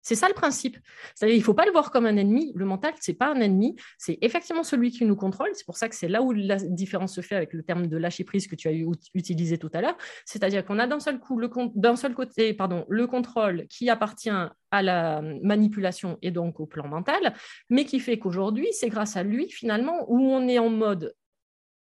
C'est 0.02 0.14
ça 0.14 0.28
le 0.28 0.34
principe. 0.34 0.78
C'est-à-dire 1.14 1.36
il 1.36 1.40
ne 1.40 1.44
faut 1.44 1.54
pas 1.54 1.66
le 1.66 1.72
voir 1.72 1.90
comme 1.90 2.06
un 2.06 2.16
ennemi. 2.16 2.52
Le 2.54 2.64
mental, 2.64 2.94
ce 3.00 3.10
n'est 3.10 3.16
pas 3.16 3.32
un 3.32 3.40
ennemi, 3.40 3.76
c'est 3.98 4.18
effectivement 4.22 4.62
celui 4.62 4.90
qui 4.90 5.04
nous 5.04 5.16
contrôle. 5.16 5.50
C'est 5.52 5.66
pour 5.66 5.76
ça 5.76 5.88
que 5.88 5.94
c'est 5.94 6.08
là 6.08 6.22
où 6.22 6.32
la 6.32 6.56
différence 6.56 7.14
se 7.14 7.20
fait 7.20 7.36
avec 7.36 7.52
le 7.52 7.62
terme 7.62 7.86
de 7.86 7.96
lâcher 7.96 8.24
prise 8.24 8.46
que 8.46 8.56
tu 8.56 8.68
as 8.68 8.72
utilisé 9.14 9.58
tout 9.58 9.70
à 9.74 9.80
l'heure. 9.80 9.96
C'est-à-dire 10.24 10.64
qu'on 10.64 10.78
a 10.78 10.86
d'un 10.86 11.00
seul, 11.00 11.18
coup, 11.20 11.40
d'un 11.74 11.96
seul 11.96 12.14
côté 12.14 12.54
pardon, 12.54 12.86
le 12.88 13.06
contrôle 13.06 13.66
qui 13.68 13.90
appartient 13.90 14.30
à 14.70 14.82
la 14.82 15.22
manipulation 15.42 16.18
et 16.22 16.30
donc 16.30 16.60
au 16.60 16.66
plan 16.66 16.88
mental, 16.88 17.34
mais 17.68 17.84
qui 17.84 18.00
fait 18.00 18.18
qu'aujourd'hui, 18.18 18.68
c'est 18.72 18.88
grâce 18.88 19.16
à 19.16 19.22
lui 19.22 19.50
finalement 19.50 20.06
où 20.08 20.18
on 20.18 20.48
est 20.48 20.58
en 20.58 20.70
mode 20.70 21.14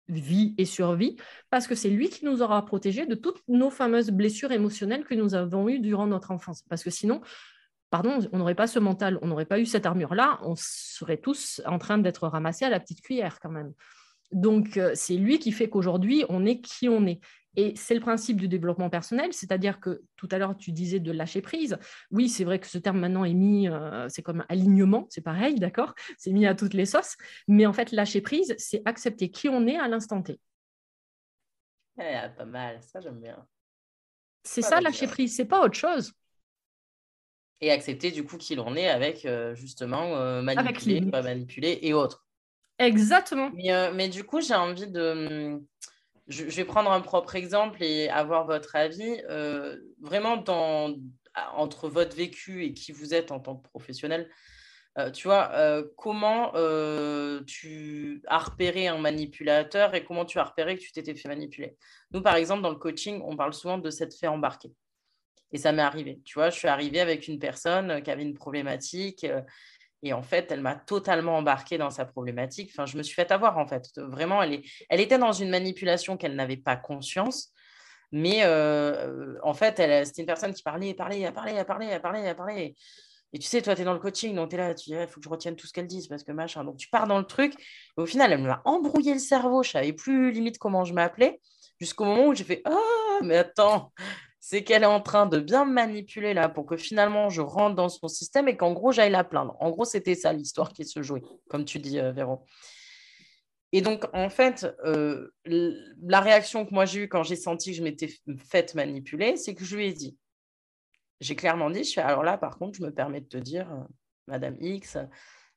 vie 0.08 0.54
et 0.58 0.64
survie, 0.64 1.16
parce 1.48 1.66
que 1.66 1.74
c'est 1.74 1.88
lui 1.88 2.08
qui 2.10 2.24
nous 2.24 2.42
aura 2.42 2.64
protégés 2.66 3.06
de 3.06 3.14
toutes 3.14 3.40
nos 3.48 3.70
fameuses 3.70 4.10
blessures 4.10 4.52
émotionnelles 4.52 5.04
que 5.04 5.14
nous 5.14 5.34
avons 5.34 5.68
eues 5.68 5.78
durant 5.78 6.06
notre 6.06 6.32
enfance. 6.32 6.62
Parce 6.68 6.82
que 6.82 6.90
sinon, 6.90 7.22
pardon, 7.92 8.18
on 8.32 8.38
n'aurait 8.38 8.54
pas 8.54 8.66
ce 8.66 8.78
mental, 8.78 9.18
on 9.20 9.26
n'aurait 9.26 9.44
pas 9.44 9.60
eu 9.60 9.66
cette 9.66 9.84
armure-là, 9.84 10.40
on 10.42 10.54
serait 10.56 11.18
tous 11.18 11.60
en 11.66 11.78
train 11.78 11.98
d'être 11.98 12.26
ramassés 12.26 12.64
à 12.64 12.70
la 12.70 12.80
petite 12.80 13.02
cuillère 13.02 13.38
quand 13.38 13.50
même. 13.50 13.74
Donc, 14.32 14.78
euh, 14.78 14.92
c'est 14.94 15.16
lui 15.16 15.38
qui 15.38 15.52
fait 15.52 15.68
qu'aujourd'hui, 15.68 16.24
on 16.30 16.46
est 16.46 16.62
qui 16.62 16.88
on 16.88 17.06
est. 17.06 17.20
Et 17.54 17.74
c'est 17.76 17.92
le 17.92 18.00
principe 18.00 18.38
du 18.38 18.48
développement 18.48 18.88
personnel, 18.88 19.34
c'est-à-dire 19.34 19.78
que 19.78 20.00
tout 20.16 20.26
à 20.30 20.38
l'heure, 20.38 20.56
tu 20.56 20.72
disais 20.72 21.00
de 21.00 21.12
lâcher 21.12 21.42
prise. 21.42 21.76
Oui, 22.10 22.30
c'est 22.30 22.44
vrai 22.44 22.58
que 22.58 22.66
ce 22.66 22.78
terme 22.78 22.98
maintenant 22.98 23.26
est 23.26 23.34
mis, 23.34 23.68
euh, 23.68 24.08
c'est 24.08 24.22
comme 24.22 24.42
alignement, 24.48 25.06
c'est 25.10 25.20
pareil, 25.20 25.56
d'accord 25.56 25.94
C'est 26.16 26.32
mis 26.32 26.46
à 26.46 26.54
toutes 26.54 26.72
les 26.72 26.86
sauces. 26.86 27.18
Mais 27.46 27.66
en 27.66 27.74
fait, 27.74 27.92
lâcher 27.92 28.22
prise, 28.22 28.54
c'est 28.56 28.80
accepter 28.86 29.30
qui 29.30 29.50
on 29.50 29.66
est 29.66 29.76
à 29.76 29.86
l'instant 29.86 30.22
T. 30.22 30.40
Eh, 32.00 32.28
pas 32.38 32.46
mal, 32.46 32.82
ça 32.82 33.00
j'aime 33.02 33.20
bien. 33.20 33.46
C'est 34.44 34.62
ça, 34.62 34.80
lâcher 34.80 35.06
prise, 35.08 35.36
c'est 35.36 35.44
pas 35.44 35.62
autre 35.62 35.76
chose 35.76 36.14
et 37.62 37.70
accepter 37.70 38.10
du 38.10 38.24
coup 38.24 38.36
qu'il 38.36 38.60
en 38.60 38.74
est 38.76 38.88
avec 38.88 39.24
euh, 39.24 39.54
justement 39.54 40.16
euh, 40.16 40.42
manipuler, 40.42 41.00
pas 41.00 41.22
manipuler 41.22 41.78
et 41.82 41.94
autres. 41.94 42.26
Exactement. 42.78 43.50
Mais, 43.54 43.72
euh, 43.72 43.92
mais 43.94 44.08
du 44.08 44.24
coup, 44.24 44.40
j'ai 44.40 44.54
envie 44.54 44.88
de. 44.88 45.60
Je, 46.26 46.44
vais 46.44 46.64
prendre 46.64 46.90
un 46.90 47.00
propre 47.00 47.36
exemple 47.36 47.82
et 47.82 48.08
avoir 48.08 48.46
votre 48.46 48.74
avis. 48.76 49.22
vraiment, 50.00 50.36
dans, 50.36 50.94
entre 51.54 51.88
votre 51.88 52.16
vécu 52.16 52.64
et 52.64 52.74
qui 52.74 52.92
vous 52.92 53.14
êtes 53.14 53.32
en 53.32 53.40
tant 53.40 53.56
que 53.56 53.68
professionnel, 53.68 54.30
tu 55.12 55.26
vois, 55.26 55.52
comment 55.96 56.52
tu 57.46 58.22
as 58.28 58.38
repéré 58.38 58.86
un 58.86 58.98
manipulateur 58.98 59.94
et 59.94 60.04
comment 60.04 60.24
tu 60.24 60.38
as 60.38 60.44
repéré 60.44 60.76
que 60.76 60.82
tu 60.82 60.92
t'étais 60.92 61.14
fait 61.14 61.28
manipuler? 61.28 61.76
Nous, 62.12 62.22
par 62.22 62.36
exemple, 62.36 62.62
dans 62.62 62.70
le 62.70 62.76
coaching, 62.76 63.20
on 63.24 63.36
parle 63.36 63.52
souvent 63.52 63.78
de 63.78 63.90
cette 63.90 64.14
fait 64.14 64.28
embarquer. 64.28 64.72
Et 65.52 65.58
ça 65.58 65.72
m'est 65.72 65.82
arrivé. 65.82 66.20
Tu 66.24 66.34
vois, 66.34 66.50
je 66.50 66.58
suis 66.58 66.68
arrivée 66.68 67.00
avec 67.00 67.28
une 67.28 67.38
personne 67.38 67.90
euh, 67.90 68.00
qui 68.00 68.10
avait 68.10 68.22
une 68.22 68.34
problématique. 68.34 69.24
Euh, 69.24 69.42
Et 70.04 70.12
en 70.12 70.22
fait, 70.22 70.50
elle 70.50 70.62
m'a 70.62 70.74
totalement 70.74 71.36
embarquée 71.36 71.78
dans 71.78 71.90
sa 71.90 72.04
problématique. 72.04 72.70
Enfin, 72.72 72.86
je 72.86 72.96
me 72.96 73.04
suis 73.04 73.14
fait 73.14 73.30
avoir, 73.30 73.56
en 73.56 73.66
fait. 73.68 73.84
Vraiment, 73.96 74.42
elle, 74.42 74.54
est... 74.54 74.62
elle 74.88 75.00
était 75.00 75.18
dans 75.18 75.32
une 75.32 75.50
manipulation 75.50 76.16
qu'elle 76.16 76.34
n'avait 76.34 76.56
pas 76.56 76.76
conscience. 76.76 77.52
Mais 78.10 78.40
euh, 78.42 79.38
en 79.42 79.54
fait, 79.54 79.76
c'était 80.04 80.22
une 80.22 80.26
personne 80.26 80.52
qui 80.52 80.62
parlait, 80.62 80.92
parlait, 80.92 81.30
parlait, 81.32 81.64
parlait, 81.64 82.00
parlait, 82.00 82.34
parlait. 82.34 82.74
Et 83.32 83.38
tu 83.38 83.46
sais, 83.46 83.62
toi, 83.62 83.74
tu 83.74 83.82
es 83.82 83.84
dans 83.84 83.94
le 83.94 84.00
coaching, 84.00 84.34
donc 84.34 84.50
tu 84.50 84.56
es 84.56 84.58
là, 84.58 84.74
tu 84.74 84.90
dis, 84.90 84.96
il 84.96 85.06
faut 85.06 85.20
que 85.20 85.24
je 85.24 85.30
retienne 85.30 85.56
tout 85.56 85.66
ce 85.66 85.72
qu'elle 85.72 85.86
dit, 85.86 86.06
parce 86.08 86.24
que 86.24 86.32
machin. 86.32 86.64
Donc 86.64 86.76
tu 86.76 86.88
pars 86.88 87.06
dans 87.06 87.18
le 87.18 87.24
truc. 87.24 87.54
Et 87.54 88.00
au 88.00 88.04
final, 88.06 88.32
elle 88.32 88.42
m'a 88.42 88.60
embrouillé 88.64 89.14
le 89.14 89.20
cerveau. 89.20 89.62
Je 89.62 89.70
savais 89.70 89.92
plus 89.92 90.32
limite 90.32 90.58
comment 90.58 90.84
je 90.84 90.92
m'appelais, 90.92 91.40
jusqu'au 91.80 92.04
moment 92.04 92.26
où 92.26 92.34
j'ai 92.34 92.44
fait, 92.44 92.60
ah, 92.66 93.18
mais 93.22 93.38
attends, 93.38 93.92
c'est 94.44 94.64
qu'elle 94.64 94.82
est 94.82 94.86
en 94.86 95.00
train 95.00 95.26
de 95.26 95.38
bien 95.38 95.64
me 95.64 95.72
manipuler 95.72 96.34
là 96.34 96.48
pour 96.48 96.66
que 96.66 96.76
finalement 96.76 97.30
je 97.30 97.40
rentre 97.40 97.76
dans 97.76 97.88
son 97.88 98.08
système 98.08 98.48
et 98.48 98.56
qu'en 98.56 98.72
gros, 98.72 98.90
j'aille 98.90 99.12
la 99.12 99.22
plaindre. 99.22 99.56
En 99.60 99.70
gros, 99.70 99.84
c'était 99.84 100.16
ça 100.16 100.32
l'histoire 100.32 100.72
qui 100.72 100.84
se 100.84 101.00
jouait, 101.00 101.22
comme 101.48 101.64
tu 101.64 101.78
dis, 101.78 102.00
euh, 102.00 102.10
Véro. 102.10 102.44
Et 103.70 103.82
donc, 103.82 104.04
en 104.12 104.28
fait, 104.28 104.66
euh, 104.84 105.30
la 105.44 106.20
réaction 106.20 106.66
que 106.66 106.74
moi 106.74 106.86
j'ai 106.86 107.04
eue 107.04 107.08
quand 107.08 107.22
j'ai 107.22 107.36
senti 107.36 107.70
que 107.70 107.76
je 107.76 107.84
m'étais 107.84 108.10
faite 108.36 108.74
manipuler, 108.74 109.36
c'est 109.36 109.54
que 109.54 109.64
je 109.64 109.76
lui 109.76 109.86
ai 109.86 109.92
dit, 109.92 110.18
j'ai 111.20 111.36
clairement 111.36 111.70
dit, 111.70 111.84
je 111.84 111.92
fais, 111.92 112.00
alors 112.00 112.24
là, 112.24 112.36
par 112.36 112.58
contre, 112.58 112.76
je 112.76 112.82
me 112.82 112.90
permets 112.92 113.20
de 113.20 113.28
te 113.28 113.38
dire, 113.38 113.70
euh, 113.70 113.84
Madame 114.26 114.56
X, 114.58 114.98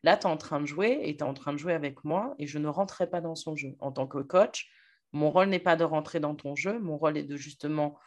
là, 0.04 0.16
tu 0.16 0.28
es 0.28 0.30
en 0.30 0.38
train 0.38 0.62
de 0.62 0.68
jouer 0.68 1.00
et 1.02 1.18
tu 1.18 1.24
es 1.24 1.28
en 1.28 1.34
train 1.34 1.54
de 1.54 1.58
jouer 1.58 1.74
avec 1.74 2.04
moi 2.04 2.36
et 2.38 2.46
je 2.46 2.60
ne 2.60 2.68
rentrerai 2.68 3.10
pas 3.10 3.20
dans 3.20 3.36
son 3.36 3.56
jeu. 3.56 3.76
En 3.80 3.92
tant 3.92 4.06
que 4.06 4.20
coach, 4.20 4.70
mon 5.12 5.32
rôle 5.32 5.48
n'est 5.48 5.58
pas 5.58 5.76
de 5.76 5.84
rentrer 5.84 6.20
dans 6.20 6.36
ton 6.36 6.56
jeu, 6.56 6.78
mon 6.78 7.00
rôle 7.00 7.18
est 7.18 7.24
de 7.24 7.36
justement 7.36 7.98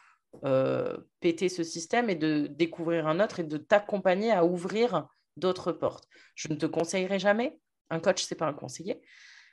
euh, 0.44 0.96
péter 1.20 1.48
ce 1.48 1.62
système 1.62 2.10
et 2.10 2.14
de 2.14 2.46
découvrir 2.46 3.06
un 3.06 3.20
autre 3.20 3.40
et 3.40 3.44
de 3.44 3.56
t'accompagner 3.56 4.30
à 4.30 4.44
ouvrir 4.44 5.06
d'autres 5.36 5.72
portes. 5.72 6.04
Je 6.34 6.48
ne 6.48 6.54
te 6.54 6.66
conseillerai 6.66 7.18
jamais. 7.18 7.58
Un 7.90 8.00
coach, 8.00 8.22
c'est 8.22 8.34
pas 8.34 8.46
un 8.46 8.52
conseiller. 8.52 9.00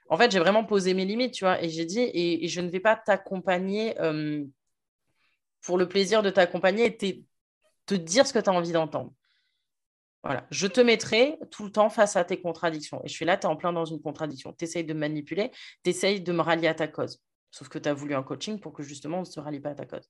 En 0.10 0.18
fait, 0.18 0.32
j'ai 0.32 0.40
vraiment 0.40 0.66
posé 0.66 0.94
mes 0.94 1.06
limites, 1.06 1.34
tu 1.34 1.46
vois, 1.46 1.64
et 1.64 1.70
j'ai 1.70 1.86
dit, 1.86 2.02
et, 2.14 2.48
je 2.48 2.62
ne 2.62 2.70
vais 2.70 2.80
pas 2.80 2.96
t'accompagner 2.96 4.00
euh, 4.00 4.44
pour 5.64 5.78
le 5.78 5.88
plaisir 5.88 6.22
de 6.22 6.30
t'accompagner 6.30 6.86
et 6.86 7.26
te 7.86 7.96
dire 7.96 8.28
ce 8.28 8.34
que 8.34 8.40
tu 8.40 8.50
as 8.50 8.54
envie 8.54 8.72
d'entendre. 8.72 9.14
Voilà, 10.26 10.48
je 10.50 10.66
te 10.66 10.82
mettrai 10.82 11.38
tout 11.52 11.66
le 11.66 11.72
temps 11.72 11.92
face 11.92 12.16
à 12.16 12.26
tes 12.26 12.42
contradictions. 12.42 13.00
Et 13.04 13.08
je 13.08 13.14
suis 13.14 13.26
là, 13.26 13.38
tu 13.38 13.46
es 13.46 13.50
en 13.50 13.56
plein 13.56 13.72
dans 13.72 13.86
une 13.86 14.02
contradiction. 14.02 14.54
Tu 14.54 14.66
essayes 14.66 14.84
de 14.84 14.94
me 14.94 15.00
manipuler, 15.00 15.52
tu 15.84 15.92
essayes 15.92 16.20
de 16.20 16.32
me 16.32 16.42
rallier 16.42 16.68
à 16.68 16.74
ta 16.74 16.88
cause. 16.88 17.22
Sauf 17.52 17.70
que 17.70 17.78
tu 17.78 17.88
as 17.88 17.94
voulu 17.94 18.16
un 18.16 18.24
coaching 18.24 18.60
pour 18.60 18.74
que 18.74 18.82
justement 18.82 19.18
on 19.18 19.22
ne 19.22 19.26
se 19.26 19.40
rallie 19.40 19.60
pas 19.60 19.70
à 19.70 19.76
ta 19.76 19.86
cause. 19.86 20.10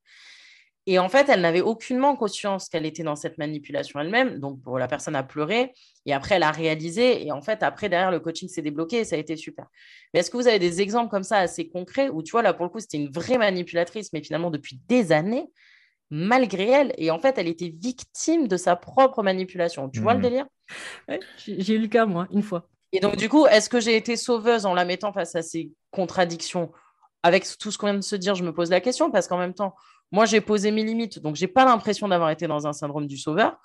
Et 0.88 1.00
en 1.00 1.10
fait, 1.10 1.30
elle 1.30 1.42
n'avait 1.42 1.62
aucunement 1.62 2.16
conscience 2.16 2.70
qu'elle 2.70 2.86
était 2.86 3.02
dans 3.02 3.16
cette 3.16 3.40
manipulation 3.40 4.00
elle-même. 4.00 4.40
Donc, 4.40 4.62
pour 4.62 4.78
la 4.78 4.88
personne 4.88 5.16
a 5.16 5.24
pleuré. 5.24 5.74
Et 6.06 6.14
après, 6.14 6.36
elle 6.36 6.44
a 6.44 6.52
réalisé. 6.52 7.26
Et 7.26 7.32
en 7.32 7.42
fait, 7.42 7.64
après, 7.64 7.90
derrière, 7.90 8.12
le 8.12 8.20
coaching 8.20 8.48
s'est 8.48 8.62
débloqué 8.62 8.98
et 8.98 9.04
ça 9.04 9.16
a 9.16 9.20
été 9.20 9.36
super. 9.36 9.66
Mais 10.14 10.20
est-ce 10.20 10.30
que 10.30 10.38
vous 10.38 10.48
avez 10.48 10.60
des 10.60 10.82
exemples 10.82 11.10
comme 11.10 11.24
ça 11.24 11.38
assez 11.38 11.68
concrets 11.68 12.10
où, 12.10 12.22
tu 12.22 12.32
vois, 12.32 12.44
là, 12.44 12.54
pour 12.54 12.66
le 12.66 12.70
coup, 12.70 12.80
c'était 12.80 12.98
une 12.98 13.10
vraie 13.10 13.40
manipulatrice, 13.40 14.14
mais 14.14 14.22
finalement, 14.22 14.52
depuis 14.52 14.80
des 14.88 15.12
années, 15.12 15.48
malgré 16.12 16.68
elle. 16.68 16.94
Et 17.00 17.10
en 17.10 17.18
fait, 17.18 17.40
elle 17.40 17.48
était 17.48 17.74
victime 17.76 18.48
de 18.48 18.56
sa 18.56 18.76
propre 18.76 19.24
manipulation. 19.24 19.90
Tu 19.90 20.02
vois 20.02 20.14
le 20.14 20.20
mmh. 20.20 20.22
délire? 20.22 20.46
J'ai 21.48 21.74
eu 21.74 21.80
le 21.80 21.88
cas, 21.88 22.06
moi, 22.06 22.28
une 22.32 22.44
fois. 22.44 22.70
Et 22.92 23.00
donc, 23.00 23.16
du 23.16 23.28
coup, 23.28 23.48
est-ce 23.48 23.70
que 23.70 23.80
j'ai 23.80 23.98
été 23.98 24.16
sauveuse 24.16 24.68
en 24.68 24.76
la 24.76 24.86
mettant 24.86 25.12
face 25.12 25.36
à 25.36 25.42
ces 25.42 25.72
contradictions? 25.90 26.72
Avec 27.24 27.46
tout 27.58 27.72
ce 27.72 27.80
qu'on 27.80 27.88
vient 27.88 27.96
de 27.96 28.02
se 28.02 28.16
dire, 28.16 28.36
je 28.36 28.44
me 28.44 28.54
pose 28.54 28.70
la 28.70 28.82
question 28.82 29.10
parce 29.10 29.28
qu'en 29.28 29.40
même 29.40 29.56
temps, 29.56 29.74
moi, 30.12 30.26
j'ai 30.26 30.42
posé 30.42 30.72
mes 30.72 30.84
limites, 30.84 31.20
donc 31.20 31.36
j'ai 31.36 31.48
pas 31.48 31.66
l'impression 31.66 32.08
d'avoir 32.08 32.30
été 32.30 32.48
dans 32.48 32.68
un 32.68 32.74
syndrome 32.74 33.08
du 33.08 33.18
sauveur. 33.18 33.58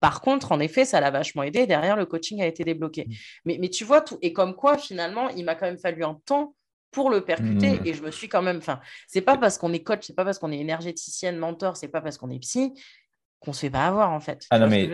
Par 0.00 0.22
contre, 0.22 0.52
en 0.52 0.60
effet, 0.60 0.84
ça 0.84 1.00
l'a 1.00 1.10
vachement 1.10 1.42
aidé. 1.42 1.66
Derrière, 1.66 1.96
le 1.96 2.06
coaching 2.06 2.40
a 2.40 2.46
été 2.46 2.64
débloqué. 2.64 3.04
Mmh. 3.04 3.12
Mais, 3.44 3.58
mais 3.60 3.68
tu 3.68 3.84
vois, 3.84 4.00
tout, 4.00 4.18
et 4.22 4.32
comme 4.32 4.54
quoi, 4.54 4.78
finalement, 4.78 5.28
il 5.28 5.44
m'a 5.44 5.54
quand 5.54 5.66
même 5.66 5.78
fallu 5.78 6.04
un 6.04 6.18
temps 6.24 6.54
pour 6.90 7.10
le 7.10 7.20
percuter 7.20 7.78
mmh. 7.78 7.86
et 7.86 7.94
je 7.94 8.02
me 8.02 8.10
suis 8.10 8.28
quand 8.28 8.42
même 8.42 8.56
enfin 8.56 8.80
c'est 9.06 9.20
pas 9.20 9.36
parce 9.36 9.58
qu'on 9.58 9.72
est 9.72 9.82
coach 9.82 10.00
c'est 10.02 10.16
pas 10.16 10.24
parce 10.24 10.40
qu'on 10.40 10.50
est 10.50 10.58
énergéticienne 10.58 11.38
mentor 11.38 11.76
c'est 11.76 11.86
pas 11.86 12.00
parce 12.00 12.18
qu'on 12.18 12.30
est 12.30 12.40
psy 12.40 12.72
qu'on 13.38 13.52
se 13.52 13.60
fait 13.60 13.70
pas 13.70 13.86
avoir 13.86 14.10
en 14.10 14.20
fait 14.20 14.46
ah 14.50 14.58
non 14.58 14.68
mais 14.68 14.90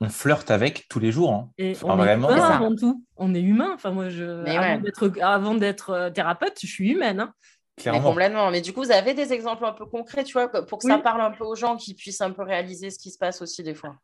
on, 0.00 0.08
flirte 0.08 0.50
avec 0.50 0.86
tous 0.88 1.00
les 1.00 1.10
jours 1.10 1.32
hein. 1.32 1.50
et 1.58 1.74
on 1.82 2.04
est 2.04 2.14
humain 2.14 2.28
avant 2.28 2.74
tout 2.74 3.02
on 3.16 3.34
est 3.34 3.40
humain 3.40 3.72
enfin 3.74 3.90
moi 3.90 4.08
je 4.10 4.44
avant 5.22 5.54
d'être 5.54 5.90
euh, 5.90 6.10
thérapeute 6.10 6.58
je 6.60 6.66
suis 6.66 6.90
humaine 6.90 7.20
hein. 7.20 7.32
Mais 7.86 8.00
complètement. 8.00 8.50
Mais 8.50 8.60
du 8.60 8.72
coup, 8.72 8.82
vous 8.82 8.90
avez 8.90 9.14
des 9.14 9.32
exemples 9.32 9.64
un 9.64 9.72
peu 9.72 9.86
concrets, 9.86 10.24
tu 10.24 10.32
vois, 10.32 10.48
pour 10.48 10.78
que 10.78 10.86
ça 10.86 10.98
parle 10.98 11.20
un 11.20 11.30
peu 11.30 11.44
aux 11.44 11.54
gens 11.54 11.76
qui 11.76 11.94
puissent 11.94 12.20
un 12.20 12.30
peu 12.30 12.42
réaliser 12.42 12.90
ce 12.90 12.98
qui 12.98 13.10
se 13.10 13.18
passe 13.18 13.42
aussi 13.42 13.62
des 13.62 13.74
fois. 13.74 13.96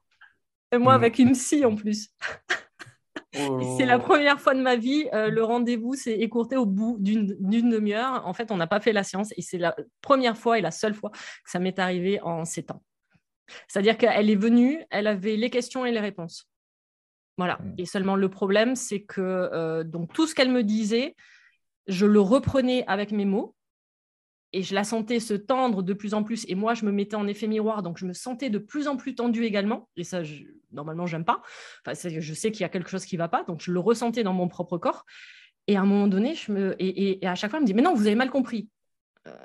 Et 0.73 0.79
moi, 0.79 0.95
avec 0.95 1.19
une 1.19 1.33
psy 1.33 1.65
en 1.65 1.75
plus. 1.75 2.11
Oh. 3.37 3.75
C'est 3.77 3.87
la 3.87 3.99
première 3.99 4.41
fois 4.41 4.55
de 4.55 4.61
ma 4.61 4.77
vie, 4.77 5.09
euh, 5.13 5.29
le 5.29 5.43
rendez-vous 5.43 5.95
s'est 5.95 6.19
écourté 6.21 6.57
au 6.57 6.67
bout 6.67 6.99
d'une 7.01 7.37
demi-heure. 7.69 8.25
En 8.27 8.33
fait, 8.33 8.53
on 8.53 8.57
n'a 8.57 8.69
pas 8.69 8.79
fait 8.79 8.93
la 8.93 9.03
séance 9.03 9.33
et 9.37 9.43
c'est 9.43 9.59
la 9.59 9.75
première 10.03 10.37
fois 10.37 10.59
et 10.59 10.63
la 10.63 10.71
seule 10.71 10.95
fois 10.95 11.11
que 11.11 11.19
ça 11.51 11.59
m'est 11.59 11.79
arrivé 11.81 12.21
en 12.21 12.45
sept 12.45 12.71
ans. 12.71 12.83
C'est-à-dire 13.67 13.99
qu'elle 13.99 14.31
est 14.31 14.37
venue, 14.37 14.85
elle 14.91 15.09
avait 15.09 15.37
les 15.37 15.51
questions 15.51 15.85
et 15.85 15.91
les 15.91 16.01
réponses. 16.01 16.49
Voilà. 17.37 17.59
Mm. 17.61 17.75
Et 17.79 17.87
seulement 17.87 18.17
le 18.17 18.29
problème, 18.29 18.77
c'est 18.77 19.03
que 19.03 19.21
euh, 19.21 19.85
donc 19.85 20.13
tout 20.13 20.27
ce 20.27 20.35
qu'elle 20.35 20.53
me 20.53 20.63
disait, 20.63 21.17
je 21.87 22.07
le 22.07 22.21
reprenais 22.21 22.85
avec 22.87 23.11
mes 23.11 23.25
mots 23.25 23.54
et 24.55 24.63
je 24.63 24.73
la 24.73 24.85
sentais 24.85 25.19
se 25.19 25.35
tendre 25.35 25.83
de 25.83 25.93
plus 25.93 26.15
en 26.15 26.23
plus. 26.23 26.47
Et 26.49 26.55
moi, 26.55 26.75
je 26.75 26.85
me 26.85 26.93
mettais 26.93 27.17
en 27.17 27.27
effet 27.27 27.49
miroir, 27.49 27.83
donc 27.83 27.99
je 27.99 28.07
me 28.07 28.13
sentais 28.13 28.51
de 28.51 28.59
plus 28.59 28.87
en 28.87 28.97
plus 28.97 29.17
tendue 29.17 29.45
également. 29.45 29.89
Et 29.97 30.05
ça, 30.05 30.23
je, 30.23 30.45
normalement, 30.71 31.07
j'aime 31.07 31.25
pas. 31.25 31.43
Enfin, 31.85 32.09
je 32.09 32.35
sais 32.35 32.53
qu'il 32.53 32.61
y 32.61 32.65
a 32.65 32.69
quelque 32.69 32.89
chose 32.89 33.05
qui 33.05 33.17
va 33.17 33.27
pas, 33.27 33.43
donc 33.43 33.61
je 33.61 33.73
le 33.73 33.81
ressentais 33.81 34.23
dans 34.23 34.33
mon 34.33 34.47
propre 34.47 34.79
corps. 34.79 35.05
Et 35.67 35.77
à 35.77 35.81
un 35.81 35.87
moment 35.87 36.07
donné, 36.07 36.35
je 36.37 36.53
me, 36.53 36.77
et, 36.79 37.19
à 37.27 37.35
chaque 37.35 37.51
fois, 37.51 37.59
elle 37.59 37.65
me 37.65 37.67
dit, 37.67 37.75
mais 37.75 37.83
non, 37.83 37.95
vous 37.95 38.07
avez 38.07 38.15
mal 38.15 38.31
compris. 38.31 38.69
Euh, 39.27 39.37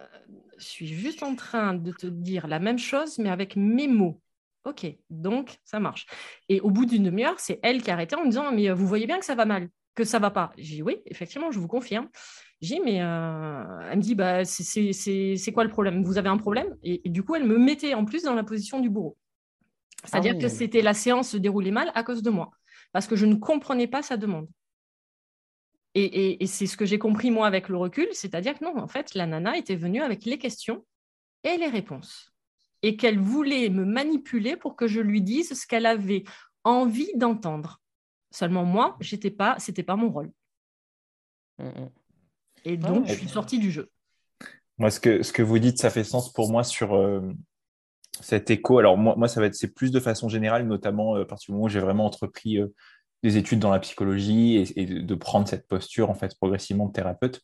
je 0.59 0.65
suis 0.65 0.87
juste 0.87 1.23
en 1.23 1.35
train 1.35 1.73
de 1.73 1.91
te 1.91 2.05
dire 2.05 2.47
la 2.47 2.59
même 2.59 2.77
chose, 2.77 3.17
mais 3.17 3.29
avec 3.29 3.55
mes 3.55 3.87
mots. 3.87 4.21
Ok, 4.63 4.85
donc 5.09 5.57
ça 5.63 5.79
marche. 5.79 6.05
Et 6.49 6.61
au 6.61 6.69
bout 6.69 6.85
d'une 6.85 7.03
demi-heure, 7.03 7.39
c'est 7.39 7.59
elle 7.63 7.81
qui 7.81 7.89
a 7.89 7.95
arrêté 7.95 8.15
en 8.15 8.25
me 8.25 8.29
disant, 8.29 8.51
mais 8.51 8.69
vous 8.69 8.85
voyez 8.85 9.07
bien 9.07 9.17
que 9.17 9.25
ça 9.25 9.33
va 9.33 9.45
mal, 9.45 9.69
que 9.95 10.03
ça 10.03 10.19
va 10.19 10.29
pas. 10.29 10.51
J'ai 10.55 10.75
dit, 10.75 10.83
oui, 10.83 10.97
effectivement, 11.07 11.49
je 11.49 11.59
vous 11.59 11.67
confirme. 11.67 12.09
J'ai 12.61 12.75
dit, 12.75 12.81
mais 12.83 13.01
euh, 13.01 13.89
elle 13.89 13.97
me 13.97 14.01
dit, 14.01 14.15
bah, 14.15 14.43
c'est 14.43 15.51
quoi 15.53 15.63
le 15.63 15.69
problème? 15.69 16.03
Vous 16.03 16.17
avez 16.17 16.29
un 16.29 16.37
problème? 16.37 16.75
Et, 16.83 17.01
du 17.05 17.23
coup, 17.23 17.35
elle 17.35 17.45
me 17.45 17.57
mettait 17.57 17.93
en 17.93 18.03
plus 18.03 18.23
dans 18.23 18.35
la 18.35 18.43
position 18.43 18.79
du 18.79 18.89
bourreau. 18.89 19.17
C'est-à-dire 20.03 20.37
que 20.37 20.45
ah 20.45 20.49
c'était 20.49 20.81
la 20.81 20.93
séance 20.93 21.29
se 21.29 21.37
déroulait 21.37 21.71
mal 21.71 21.91
à 21.93 22.03
cause 22.03 22.21
de 22.21 22.29
moi, 22.29 22.51
parce 22.93 23.05
que 23.05 23.17
je 23.17 23.25
ne 23.25 23.35
comprenais 23.35 23.87
pas 23.87 24.01
sa 24.01 24.17
demande. 24.17 24.47
Et, 25.95 26.45
c'est 26.47 26.67
ce 26.67 26.77
que 26.77 26.85
j'ai 26.85 26.99
compris 26.99 27.31
moi 27.31 27.47
avec 27.47 27.67
le 27.67 27.77
recul, 27.77 28.07
c'est-à-dire 28.11 28.57
que 28.57 28.63
non, 28.63 28.77
en 28.77 28.87
fait, 28.87 29.13
la 29.13 29.25
nana 29.25 29.57
était 29.57 29.75
venue 29.75 30.01
avec 30.01 30.25
les 30.25 30.37
questions 30.37 30.85
et 31.43 31.57
les 31.57 31.67
réponses, 31.67 32.33
et 32.81 32.95
qu'elle 32.95 33.19
voulait 33.19 33.69
me 33.69 33.85
manipuler 33.85 34.55
pour 34.55 34.75
que 34.75 34.87
je 34.87 35.01
lui 35.01 35.21
dise 35.21 35.53
ce 35.53 35.67
qu'elle 35.67 35.85
avait 35.85 36.23
envie 36.63 37.11
d'entendre. 37.15 37.81
Seulement 38.31 38.63
moi, 38.63 38.97
j'étais 38.99 39.31
pas, 39.31 39.55
c'était 39.59 39.83
pas 39.83 39.95
mon 39.95 40.09
rôle. 40.09 40.31
Mmh, 41.57 41.65
mmh. 41.65 41.89
Et 42.65 42.77
donc, 42.77 43.07
je 43.07 43.13
suis 43.13 43.27
sortie 43.27 43.59
du 43.59 43.71
jeu. 43.71 43.89
Moi, 44.79 44.89
ce 44.91 44.99
que, 45.01 45.23
ce 45.23 45.33
que 45.33 45.41
vous 45.41 45.59
dites, 45.59 45.77
ça 45.77 45.89
fait 45.89 46.05
sens 46.05 46.31
pour 46.31 46.49
moi 46.49 46.63
sur 46.63 46.95
euh, 46.95 47.21
cet 48.21 48.49
écho. 48.49 48.79
Alors, 48.79 48.97
moi, 48.97 49.13
moi 49.17 49.27
ça 49.27 49.41
va 49.41 49.47
être 49.47 49.55
c'est 49.55 49.73
plus 49.73 49.91
de 49.91 49.99
façon 49.99 50.29
générale, 50.29 50.65
notamment 50.65 51.17
euh, 51.17 51.23
à 51.23 51.25
partir 51.25 51.47
du 51.47 51.51
moment 51.51 51.65
où 51.65 51.69
j'ai 51.69 51.81
vraiment 51.81 52.05
entrepris 52.05 52.57
euh, 52.57 52.67
des 53.21 53.35
études 53.35 53.59
dans 53.59 53.71
la 53.71 53.79
psychologie 53.79 54.73
et, 54.77 54.85
de, 54.85 55.15
prendre 55.15 55.47
cette 55.49 55.67
posture, 55.67 56.09
en 56.09 56.13
fait, 56.13 56.33
progressivement 56.37 56.85
de 56.85 56.93
thérapeute, 56.93 57.41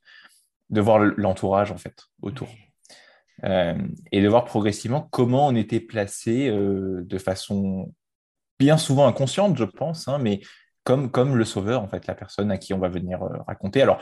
de 0.69 0.79
voir 0.79 0.99
l'entourage, 0.99 1.73
en 1.73 1.77
fait, 1.77 2.05
autour. 2.21 2.47
et 3.43 4.21
de 4.21 4.27
voir 4.29 4.45
progressivement 4.45 5.01
comment 5.11 5.47
on 5.47 5.55
était 5.55 5.81
placé 5.81 6.49
de 6.49 7.17
façon 7.17 7.93
bien 8.57 8.77
souvent 8.77 9.05
inconsciente, 9.05 9.57
je 9.57 9.65
pense, 9.65 10.07
hein, 10.07 10.17
mais 10.17 10.39
comme, 10.85 11.11
comme 11.11 11.35
le 11.35 11.43
sauveur, 11.43 11.81
en 11.81 11.89
fait, 11.89 12.07
la 12.07 12.15
personne 12.15 12.51
à 12.51 12.57
qui 12.57 12.73
on 12.73 12.79
va 12.79 12.87
venir 12.87 13.19
raconter. 13.45 13.81
Alors, 13.81 14.01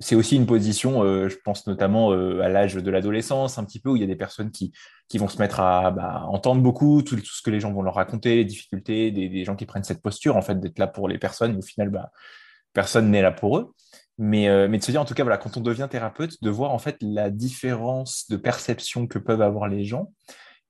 c'est 0.00 0.14
aussi 0.14 0.36
une 0.36 0.46
position, 0.46 1.02
euh, 1.02 1.28
je 1.28 1.36
pense 1.36 1.66
notamment 1.66 2.12
euh, 2.12 2.40
à 2.40 2.48
l'âge 2.48 2.74
de 2.74 2.90
l'adolescence, 2.90 3.58
un 3.58 3.64
petit 3.64 3.80
peu 3.80 3.90
où 3.90 3.96
il 3.96 4.00
y 4.00 4.04
a 4.04 4.08
des 4.08 4.16
personnes 4.16 4.52
qui, 4.52 4.72
vont 5.14 5.28
se 5.28 5.38
mettre 5.38 5.60
à 5.60 5.90
bah, 5.90 6.24
entendre 6.28 6.62
beaucoup 6.62 7.02
tout, 7.02 7.18
ce 7.18 7.42
que 7.42 7.50
les 7.50 7.58
gens 7.58 7.72
vont 7.72 7.82
leur 7.82 7.94
raconter, 7.94 8.36
les 8.36 8.44
difficultés, 8.44 9.10
des, 9.10 9.44
gens 9.44 9.56
qui 9.56 9.66
prennent 9.66 9.84
cette 9.84 10.02
posture, 10.02 10.36
en 10.36 10.42
fait, 10.42 10.60
d'être 10.60 10.78
là 10.78 10.86
pour 10.86 11.08
les 11.08 11.18
personnes, 11.18 11.56
au 11.56 11.62
final, 11.62 11.90
bah, 11.90 12.12
personne 12.72 13.10
n'est 13.10 13.22
là 13.22 13.32
pour 13.32 13.58
eux. 13.58 13.74
Mais, 14.18 14.48
euh, 14.48 14.68
mais 14.68 14.78
de 14.78 14.84
se 14.84 14.90
dire, 14.90 15.00
en 15.00 15.04
tout 15.04 15.14
cas, 15.14 15.24
voilà, 15.24 15.38
quand 15.38 15.56
on 15.56 15.60
devient 15.60 15.88
thérapeute, 15.90 16.42
de 16.42 16.50
voir 16.50 16.72
en 16.72 16.78
fait 16.78 16.96
la 17.00 17.30
différence 17.30 18.26
de 18.28 18.36
perception 18.36 19.06
que 19.06 19.18
peuvent 19.18 19.42
avoir 19.42 19.68
les 19.68 19.84
gens 19.84 20.12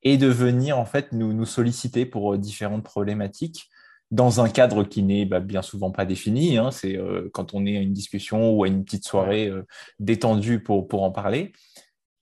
et 0.03 0.17
de 0.17 0.27
venir 0.29 0.79
en 0.79 0.85
fait 0.85 1.13
nous 1.13 1.45
solliciter 1.47 2.07
pour 2.07 2.37
différentes 2.39 2.85
problématiques 2.85 3.69
dans 4.11 4.41
un 4.41 4.49
cadre 4.49 4.85
qui 4.85 5.03
n'est 5.03 5.27
bah, 5.27 5.41
bien 5.41 5.63
souvent 5.63 5.91
pas 5.91 6.05
défini. 6.05 6.57
Hein. 6.57 6.71
c'est 6.71 6.97
euh, 6.97 7.29
quand 7.33 7.55
on 7.55 7.67
est 7.67 7.77
à 7.77 7.81
une 7.81 7.93
discussion 7.93 8.53
ou 8.53 8.65
à 8.65 8.69
une 8.69 8.85
petite 8.85 9.07
soirée 9.07 9.49
euh, 9.49 9.67
détendue 9.99 10.63
pour, 10.63 10.89
pour 10.89 11.03
en 11.03 11.11
parler. 11.11 11.53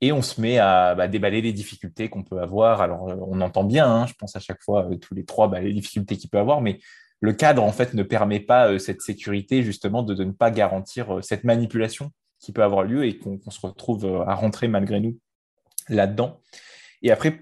Et 0.01 0.13
on 0.13 0.21
se 0.21 0.41
met 0.41 0.59
à 0.59 0.95
bah, 0.95 1.09
déballer 1.09 1.41
les 1.41 1.53
difficultés 1.53 2.11
qu'on 2.11 2.23
peut 2.23 2.41
avoir. 2.41 2.83
Alors, 2.83 3.09
euh, 3.09 3.17
on 3.27 3.41
entend 3.41 3.65
bien, 3.65 3.89
hein, 3.89 4.07
je 4.07 4.15
pense 4.15 4.37
à 4.37 4.41
chaque 4.41 4.63
fois, 4.63 4.89
tous 5.01 5.15
les 5.15 5.25
trois, 5.25 5.49
bah, 5.49 5.61
les 5.61 5.73
difficultés 5.73 6.17
qu'il 6.17 6.29
peut 6.29 6.39
avoir, 6.39 6.61
mais 6.61 6.81
le 7.21 7.33
cadre 7.33 7.63
en 7.63 7.73
fait 7.73 7.95
ne 7.95 8.03
permet 8.03 8.41
pas 8.41 8.79
cette 8.79 9.01
sécurité 9.01 9.63
justement 9.63 10.03
de, 10.03 10.23
ne 10.23 10.33
pas 10.33 10.51
garantir 10.51 11.21
cette 11.23 11.45
manipulation 11.45 12.11
qui 12.41 12.53
peut 12.53 12.63
avoir 12.63 12.83
lieu 12.83 13.07
et 13.07 13.19
qu'on 13.19 13.51
se 13.51 13.67
retrouve 13.67 14.23
à 14.27 14.35
rentrer 14.35 14.69
malgré 14.69 15.01
nous 15.01 15.19
là-dedans. 15.89 16.41
Et 17.03 17.11
après, 17.11 17.39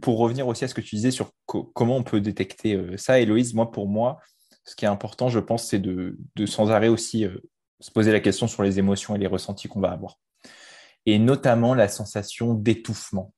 pour 0.00 0.18
revenir 0.18 0.46
aussi 0.46 0.64
à 0.64 0.68
ce 0.68 0.74
que 0.74 0.80
tu 0.80 0.96
disais 0.96 1.10
sur 1.10 1.32
comment 1.46 1.96
on 1.96 2.02
peut 2.02 2.20
détecter 2.20 2.80
ça, 2.96 3.20
Héloïse, 3.20 3.54
moi 3.54 3.70
pour 3.70 3.88
moi, 3.88 4.20
ce 4.64 4.76
qui 4.76 4.84
est 4.84 4.88
important, 4.88 5.28
je 5.28 5.40
pense, 5.40 5.66
c'est 5.66 5.80
de, 5.80 6.16
sans 6.46 6.70
arrêt 6.70 6.88
aussi 6.88 7.26
se 7.80 7.90
poser 7.90 8.12
la 8.12 8.20
question 8.20 8.46
sur 8.46 8.62
les 8.62 8.78
émotions 8.78 9.14
et 9.16 9.18
les 9.18 9.26
ressentis 9.26 9.68
qu'on 9.68 9.80
va 9.80 9.90
avoir. 9.90 10.18
Et 11.04 11.18
notamment 11.18 11.74
la 11.74 11.88
sensation 11.88 12.54
d'étouffement. 12.54 13.32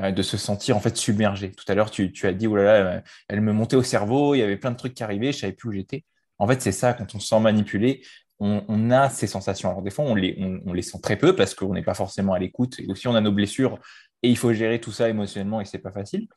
Euh, 0.00 0.10
de 0.10 0.22
se 0.22 0.36
sentir 0.36 0.76
en 0.76 0.80
fait 0.80 0.96
submergé. 0.96 1.52
Tout 1.52 1.64
à 1.68 1.74
l'heure, 1.76 1.88
tu, 1.88 2.10
as 2.24 2.32
dit, 2.32 2.48
oh 2.48 2.56
là 2.56 2.64
là, 2.64 3.02
elle 3.28 3.40
me 3.40 3.52
montait 3.52 3.76
au 3.76 3.82
cerveau, 3.84 4.34
il 4.34 4.38
y 4.38 4.42
avait 4.42 4.56
plein 4.56 4.72
de 4.72 4.76
trucs 4.76 4.92
qui 4.92 5.04
arrivaient, 5.04 5.30
je 5.30 5.38
savais 5.38 5.52
plus 5.52 5.68
où 5.68 5.72
j'étais. 5.72 6.04
En 6.38 6.48
fait, 6.48 6.60
c'est 6.60 6.72
ça, 6.72 6.94
quand 6.94 7.14
on 7.14 7.20
se 7.20 7.28
sent 7.28 7.38
manipulé, 7.38 8.02
on, 8.40 8.90
a 8.90 9.08
ces 9.08 9.28
sensations. 9.28 9.70
Alors 9.70 9.82
des 9.82 9.90
fois, 9.90 10.04
on 10.04 10.16
les, 10.16 10.36
on, 10.66 10.72
les 10.72 10.82
sent 10.82 10.98
très 11.00 11.16
peu 11.16 11.36
parce 11.36 11.54
qu'on 11.54 11.72
n'est 11.72 11.84
pas 11.84 11.94
forcément 11.94 12.32
à 12.32 12.40
l'écoute. 12.40 12.80
Et 12.80 12.90
aussi, 12.90 13.06
on 13.06 13.14
a 13.14 13.20
nos 13.20 13.30
blessures 13.30 13.78
et 14.24 14.28
il 14.28 14.38
faut 14.38 14.54
gérer 14.54 14.80
tout 14.80 14.90
ça 14.90 15.10
émotionnellement 15.10 15.60
et 15.60 15.66
c'est 15.66 15.78
pas 15.78 15.92
facile. 15.92 16.28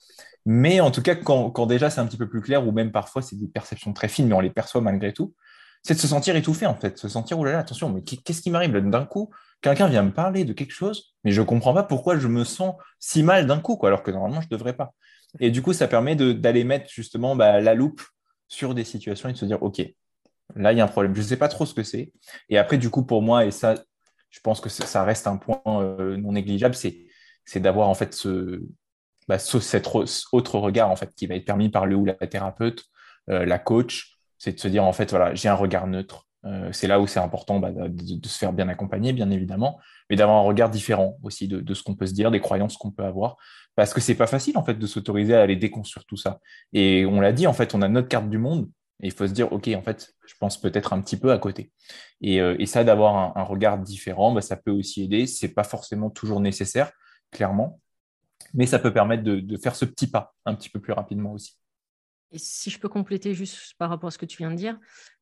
Mais 0.45 0.81
en 0.81 0.91
tout 0.91 1.01
cas, 1.01 1.15
quand, 1.15 1.65
déjà 1.67 1.89
c'est 1.89 2.01
un 2.01 2.05
petit 2.05 2.17
peu 2.17 2.27
plus 2.27 2.41
clair, 2.41 2.67
ou 2.67 2.73
même 2.73 2.91
parfois 2.91 3.21
c'est 3.21 3.38
des 3.38 3.47
perceptions 3.47 3.93
très 3.93 4.09
fines, 4.09 4.27
mais 4.27 4.33
on 4.33 4.41
les 4.41 4.49
perçoit 4.49 4.81
malgré 4.81 5.13
tout, 5.13 5.33
c'est 5.83 5.93
de 5.93 5.99
se 5.99 6.07
sentir 6.07 6.35
étouffé 6.35 6.65
en 6.65 6.75
fait, 6.75 6.97
se 6.97 7.07
sentir, 7.07 7.39
oh 7.39 7.45
là 7.45 7.53
là, 7.53 7.59
attention, 7.59 7.89
mais 7.89 8.01
qu'est-ce 8.01 8.41
qui 8.41 8.51
m'arrive 8.51 8.73
d'un 8.73 9.05
coup? 9.05 9.29
Quelqu'un 9.61 9.88
vient 9.88 10.03
me 10.03 10.11
parler 10.11 10.43
de 10.43 10.51
quelque 10.51 10.73
chose, 10.73 11.15
mais 11.23 11.31
je 11.31 11.41
comprends 11.41 11.73
pas 11.73 11.83
pourquoi 11.83 12.17
je 12.17 12.27
me 12.27 12.43
sens 12.43 12.75
si 12.99 13.23
mal 13.23 13.47
d'un 13.47 13.59
coup, 13.59 13.77
quoi, 13.77 13.88
alors 13.88 14.03
que 14.03 14.11
normalement, 14.11 14.41
je 14.41 14.49
devrais 14.49 14.73
pas. 14.73 14.93
Et 15.39 15.49
du 15.49 15.61
coup, 15.61 15.71
ça 15.71 15.88
permet 15.88 16.17
d'aller 16.17 16.65
mettre 16.65 16.89
justement 16.89 17.38
bah, 17.38 17.61
la 17.61 17.73
loupe 17.73 18.01
sur 18.49 18.75
des 18.75 18.83
situations 18.83 19.29
et 19.29 19.33
de 19.33 19.38
se 19.38 19.45
dire, 19.45 19.63
OK, 19.63 19.81
là, 20.55 20.73
il 20.73 20.77
y 20.77 20.81
a 20.81 20.83
un 20.83 20.89
problème. 20.89 21.15
Je 21.15 21.21
ne 21.21 21.25
sais 21.25 21.38
pas 21.38 21.47
trop 21.47 21.65
ce 21.65 21.73
que 21.73 21.83
c'est. 21.83 22.11
Et 22.49 22.57
après, 22.57 22.77
du 22.77 22.89
coup, 22.89 23.03
pour 23.03 23.21
moi, 23.21 23.45
et 23.45 23.51
ça, 23.51 23.75
je 24.29 24.39
pense 24.41 24.59
que 24.59 24.69
ça 24.69 25.03
reste 25.03 25.25
un 25.25 25.38
point 25.38 25.61
euh, 25.65 26.17
non 26.17 26.33
négligeable, 26.33 26.75
c'est 26.75 27.06
d'avoir 27.55 27.89
en 27.89 27.93
fait 27.93 28.13
ce, 28.13 28.61
bah, 29.27 29.39
cet 29.39 29.87
autre 30.31 30.59
regard 30.59 30.89
en 30.89 30.95
fait 30.95 31.13
qui 31.15 31.27
va 31.27 31.35
être 31.35 31.45
permis 31.45 31.69
par 31.69 31.85
le 31.85 31.95
ou 31.95 32.05
la 32.05 32.13
thérapeute, 32.13 32.83
euh, 33.29 33.45
la 33.45 33.59
coach, 33.59 34.17
c'est 34.37 34.53
de 34.53 34.59
se 34.59 34.67
dire 34.67 34.83
en 34.83 34.93
fait 34.93 35.09
voilà 35.09 35.33
j'ai 35.33 35.49
un 35.49 35.55
regard 35.55 35.87
neutre, 35.87 36.27
euh, 36.45 36.69
c'est 36.71 36.87
là 36.87 36.99
où 36.99 37.07
c'est 37.07 37.19
important 37.19 37.59
bah, 37.59 37.71
de, 37.71 38.27
se 38.27 38.37
faire 38.37 38.53
bien 38.53 38.69
accompagner, 38.69 39.11
bien 39.11 39.31
évidemment, 39.31 39.79
mais 40.09 40.15
d'avoir 40.15 40.37
un 40.37 40.41
regard 40.41 40.69
différent 40.69 41.17
aussi 41.23 41.47
de, 41.47 41.73
ce 41.73 41.83
qu'on 41.83 41.95
peut 41.95 42.05
se 42.05 42.13
dire, 42.13 42.31
des 42.31 42.39
croyances 42.39 42.77
qu'on 42.77 42.91
peut 42.91 43.03
avoir, 43.03 43.37
parce 43.75 43.93
que 43.93 44.01
c'est 44.01 44.15
pas 44.15 44.27
facile 44.27 44.57
en 44.57 44.63
fait 44.63 44.75
de 44.75 44.87
s'autoriser 44.87 45.35
à 45.35 45.41
aller 45.41 45.55
déconstruire 45.55 46.05
tout 46.05 46.17
ça. 46.17 46.39
Et 46.73 47.05
on 47.05 47.19
l'a 47.19 47.33
dit, 47.33 47.47
en 47.47 47.53
fait, 47.53 47.75
on 47.75 47.81
a 47.81 47.87
notre 47.87 48.07
carte 48.07 48.29
du 48.29 48.37
monde, 48.37 48.69
et 49.01 49.07
il 49.07 49.11
faut 49.11 49.27
se 49.27 49.33
dire, 49.33 49.51
ok, 49.51 49.69
en 49.75 49.81
fait, 49.81 50.13
je 50.25 50.33
pense 50.39 50.59
peut-être 50.59 50.93
un 50.93 51.01
petit 51.01 51.17
peu 51.17 51.31
à 51.31 51.37
côté. 51.37 51.71
Et, 52.21 52.41
euh, 52.41 52.65
ça, 52.65 52.83
d'avoir 52.83 53.37
un, 53.37 53.43
regard 53.43 53.77
différent, 53.77 54.31
bah, 54.31 54.41
ça 54.41 54.55
peut 54.57 54.71
aussi 54.71 55.03
aider. 55.03 55.27
C'est 55.27 55.53
pas 55.53 55.63
forcément 55.63 56.09
toujours 56.09 56.39
nécessaire, 56.39 56.91
clairement, 57.32 57.82
mais 58.53 58.65
ça 58.65 58.80
peut 58.80 58.93
permettre 58.93 59.23
de 59.23 59.57
faire 59.57 59.75
ce 59.75 59.86
petit 59.86 60.09
pas 60.09 60.36
un 60.45 60.55
petit 60.55 60.69
peu 60.69 60.80
plus 60.80 60.93
rapidement 60.93 61.34
aussi. 61.34 61.57
Et 62.32 62.38
si 62.38 62.69
je 62.69 62.80
peux 62.80 62.89
compléter 62.89 63.34
juste 63.34 63.75
par 63.78 63.89
rapport 63.89 64.07
à 64.07 64.11
ce 64.11 64.17
que 64.17 64.25
tu 64.25 64.38
viens 64.38 64.51
de 64.51 64.55
dire, 64.55 64.78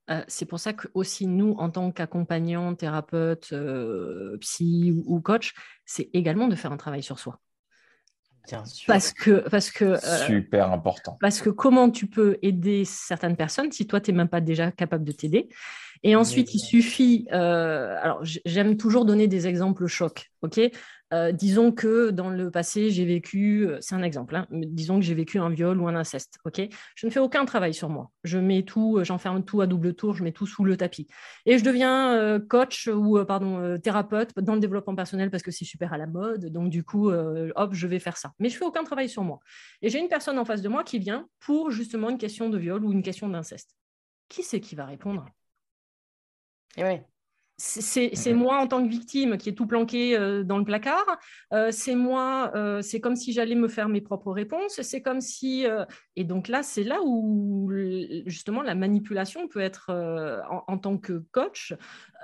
euh, 0.10 0.24
c'est 0.28 0.46
pour 0.46 0.60
ça 0.60 0.74
que 0.74 0.88
aussi 0.94 1.28
nous, 1.28 1.54
en 1.58 1.70
tant 1.70 1.92
qu'accompagnants, 1.92 2.76
thérapeutes, 2.76 3.50
euh, 3.54 4.38
psy 4.40 4.94
ou, 5.06 5.20
coach, 5.22 5.54
c'est 5.86 6.10
également 6.14 6.48
de 6.48 6.56
faire 6.56 6.72
un 6.72 6.78
travail 6.78 7.04
sur 7.04 7.20
soi. 7.20 7.40
Bien 8.48 8.64
sûr. 8.66 8.86
Parce 8.88 9.12
que, 9.14 9.48
parce 9.50 9.72
que 9.72 9.86
euh, 9.86 10.26
super 10.28 10.72
important. 10.72 11.18
Parce 11.20 11.42
que 11.42 11.50
comment 11.50 11.90
tu 11.90 12.08
peux 12.08 12.38
aider 12.44 12.86
certaines 12.86 13.36
personnes 13.36 13.72
si 13.72 13.88
toi 13.88 14.00
tu 14.00 14.12
n'es 14.12 14.18
même 14.18 14.30
pas 14.30 14.42
déjà 14.42 14.72
capable 14.72 15.04
de 15.04 15.12
t'aider? 15.12 15.50
Et 16.04 16.16
ensuite, 16.16 16.54
il 16.54 16.60
suffit. 16.60 17.28
alors, 17.30 18.22
j'aime 18.24 18.78
toujours 18.78 19.06
donner 19.06 19.28
des 19.28 19.48
exemples 19.48 19.88
chocs. 19.88 20.32
Ok? 20.42 20.60
Euh, 21.14 21.32
disons 21.32 21.72
que 21.72 22.10
dans 22.10 22.30
le 22.30 22.50
passé, 22.50 22.90
j'ai 22.90 23.06
vécu, 23.06 23.68
euh, 23.68 23.78
c'est 23.80 23.94
un 23.94 24.02
exemple, 24.02 24.36
hein, 24.36 24.48
disons 24.52 25.00
que 25.00 25.06
j'ai 25.06 25.14
vécu 25.14 25.38
un 25.38 25.50
viol 25.50 25.80
ou 25.80 25.88
un 25.88 25.96
inceste. 25.96 26.40
ok? 26.46 26.62
Je 26.96 27.06
ne 27.06 27.12
fais 27.12 27.20
aucun 27.20 27.46
travail 27.46 27.74
sur 27.74 27.90
moi. 27.90 28.10
Je 28.24 28.40
mets 28.40 28.64
tout, 28.64 28.98
euh, 28.98 29.04
j'enferme 29.04 29.44
tout 29.46 29.62
à 29.62 29.68
double 29.68 29.94
tour, 29.94 30.16
je 30.16 30.24
mets 30.24 30.32
tout 30.32 30.48
sous 30.48 30.66
le 30.66 30.78
tapis. 30.78 31.08
Et 31.46 31.58
je 31.60 31.64
deviens 31.64 32.40
coach 32.50 32.88
ou 32.88 33.24
pardon 33.26 33.78
thérapeute 33.80 34.32
dans 34.38 34.56
le 34.56 34.60
développement 34.60 34.96
personnel 34.96 35.30
parce 35.30 35.44
que 35.44 35.52
c'est 35.52 35.66
super 35.66 35.94
à 35.94 35.98
la 35.98 36.08
mode. 36.08 36.48
Donc 36.52 36.70
du 36.70 36.84
coup, 36.84 37.12
hop, 37.12 37.74
je 37.74 37.88
vais 37.88 38.00
faire 38.00 38.18
ça. 38.18 38.32
Mais 38.40 38.50
je 38.50 38.58
fais 38.58 38.66
aucun 38.66 38.84
travail 38.84 39.10
sur 39.10 39.24
moi. 39.24 39.40
Et 39.82 39.90
j'ai 39.90 40.00
une 40.00 40.08
personne 40.08 40.40
en 40.40 40.46
face 40.46 40.62
de 40.62 40.70
moi 40.70 40.84
qui 40.84 41.00
vient 41.00 41.28
pour 41.40 41.72
justement 41.72 42.10
une 42.10 42.18
question 42.18 42.50
de 42.50 42.58
viol 42.58 42.84
ou 42.84 42.92
une 42.92 43.04
question 43.04 43.30
d'inceste. 43.30 43.76
Qui 44.30 44.44
c'est 44.44 44.60
qui 44.60 44.76
va 44.76 44.86
répondre? 44.86 45.26
Oui. 46.78 47.00
C'est 47.58 48.34
moi 48.34 48.58
en 48.60 48.68
tant 48.68 48.84
que 48.84 48.90
victime 48.90 49.38
qui 49.38 49.48
est 49.48 49.54
tout 49.54 49.66
planqué 49.66 50.18
euh, 50.18 50.44
dans 50.44 50.58
le 50.58 50.66
placard. 50.66 51.06
Euh, 51.54 51.70
c'est 51.72 51.96
moi, 51.96 52.52
euh, 52.54 52.82
c'est 52.82 53.00
comme 53.00 53.16
si 53.16 53.32
j'allais 53.32 53.56
me 53.56 53.70
faire 53.70 53.88
mes 53.88 54.02
propres 54.02 54.34
réponses. 54.34 54.82
C'est 54.82 55.02
comme 55.02 55.22
si. 55.22 55.66
et 56.18 56.24
donc 56.26 56.50
là, 56.50 56.64
c'est 56.64 56.84
là 56.84 57.00
où 57.04 57.72
justement 58.26 58.62
la 58.62 58.76
manipulation 58.76 59.48
peut 59.48 59.62
être, 59.62 59.92
en, 60.68 60.78
tant 60.78 60.98
que 60.98 61.24
coach, 61.32 61.74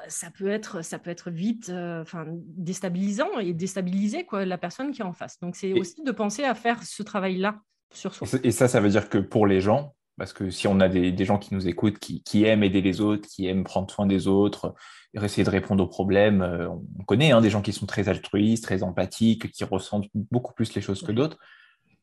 ça 0.08 0.30
peut 0.32 0.50
être, 0.50 0.84
ça 0.84 1.00
peut 1.00 1.10
être 1.10 1.32
vite 1.32 1.70
enfin, 1.70 2.26
déstabilisant 2.28 3.40
et 3.40 3.54
déstabiliser 3.54 4.26
quoi, 4.26 4.46
la 4.46 4.58
personne 4.58 4.92
qui 4.92 5.02
est 5.02 5.06
en 5.06 5.14
face. 5.14 5.40
Donc 5.40 5.56
c'est 5.56 5.72
aussi 5.74 6.04
de 6.04 6.12
penser 6.12 6.44
à 6.44 6.56
faire 6.56 6.84
ce 6.84 7.04
travail-là 7.04 7.62
sur 7.94 8.14
soi. 8.14 8.28
Et 8.44 8.52
ça, 8.52 8.68
ça 8.68 8.82
veut 8.82 8.90
dire 8.90 9.08
que 9.08 9.18
pour 9.18 9.48
les 9.48 9.62
gens, 9.62 9.96
parce 10.22 10.34
que 10.34 10.52
si 10.52 10.68
on 10.68 10.80
a 10.82 10.88
des, 10.88 11.26
gens 11.26 11.40
qui 11.40 11.52
nous 11.56 11.68
écoutent, 11.68 11.98
qui, 11.98 12.44
aiment 12.44 12.62
aider 12.64 12.84
les 12.84 13.02
autres, 13.02 13.28
qui 13.28 13.48
aiment 13.48 13.64
prendre 13.64 13.90
soin 13.90 14.06
des 14.06 14.28
autres, 14.28 14.76
essayer 15.16 15.44
de 15.44 15.50
répondre 15.50 15.84
aux 15.84 15.88
problèmes, 15.88 16.44
euh, 16.44 16.70
on 16.70 17.04
connaît 17.06 17.32
hein, 17.32 17.42
des 17.42 17.50
gens 17.50 17.64
qui 17.64 17.74
sont 17.74 17.88
très 17.88 18.08
altruistes, 18.08 18.64
très 18.64 18.84
empathiques, 18.84 19.52
qui 19.52 19.64
ressentent 19.64 20.06
beaucoup 20.14 20.54
plus 20.54 20.76
les 20.76 20.82
choses 20.82 21.02
que 21.02 21.12
d'autres. 21.12 21.40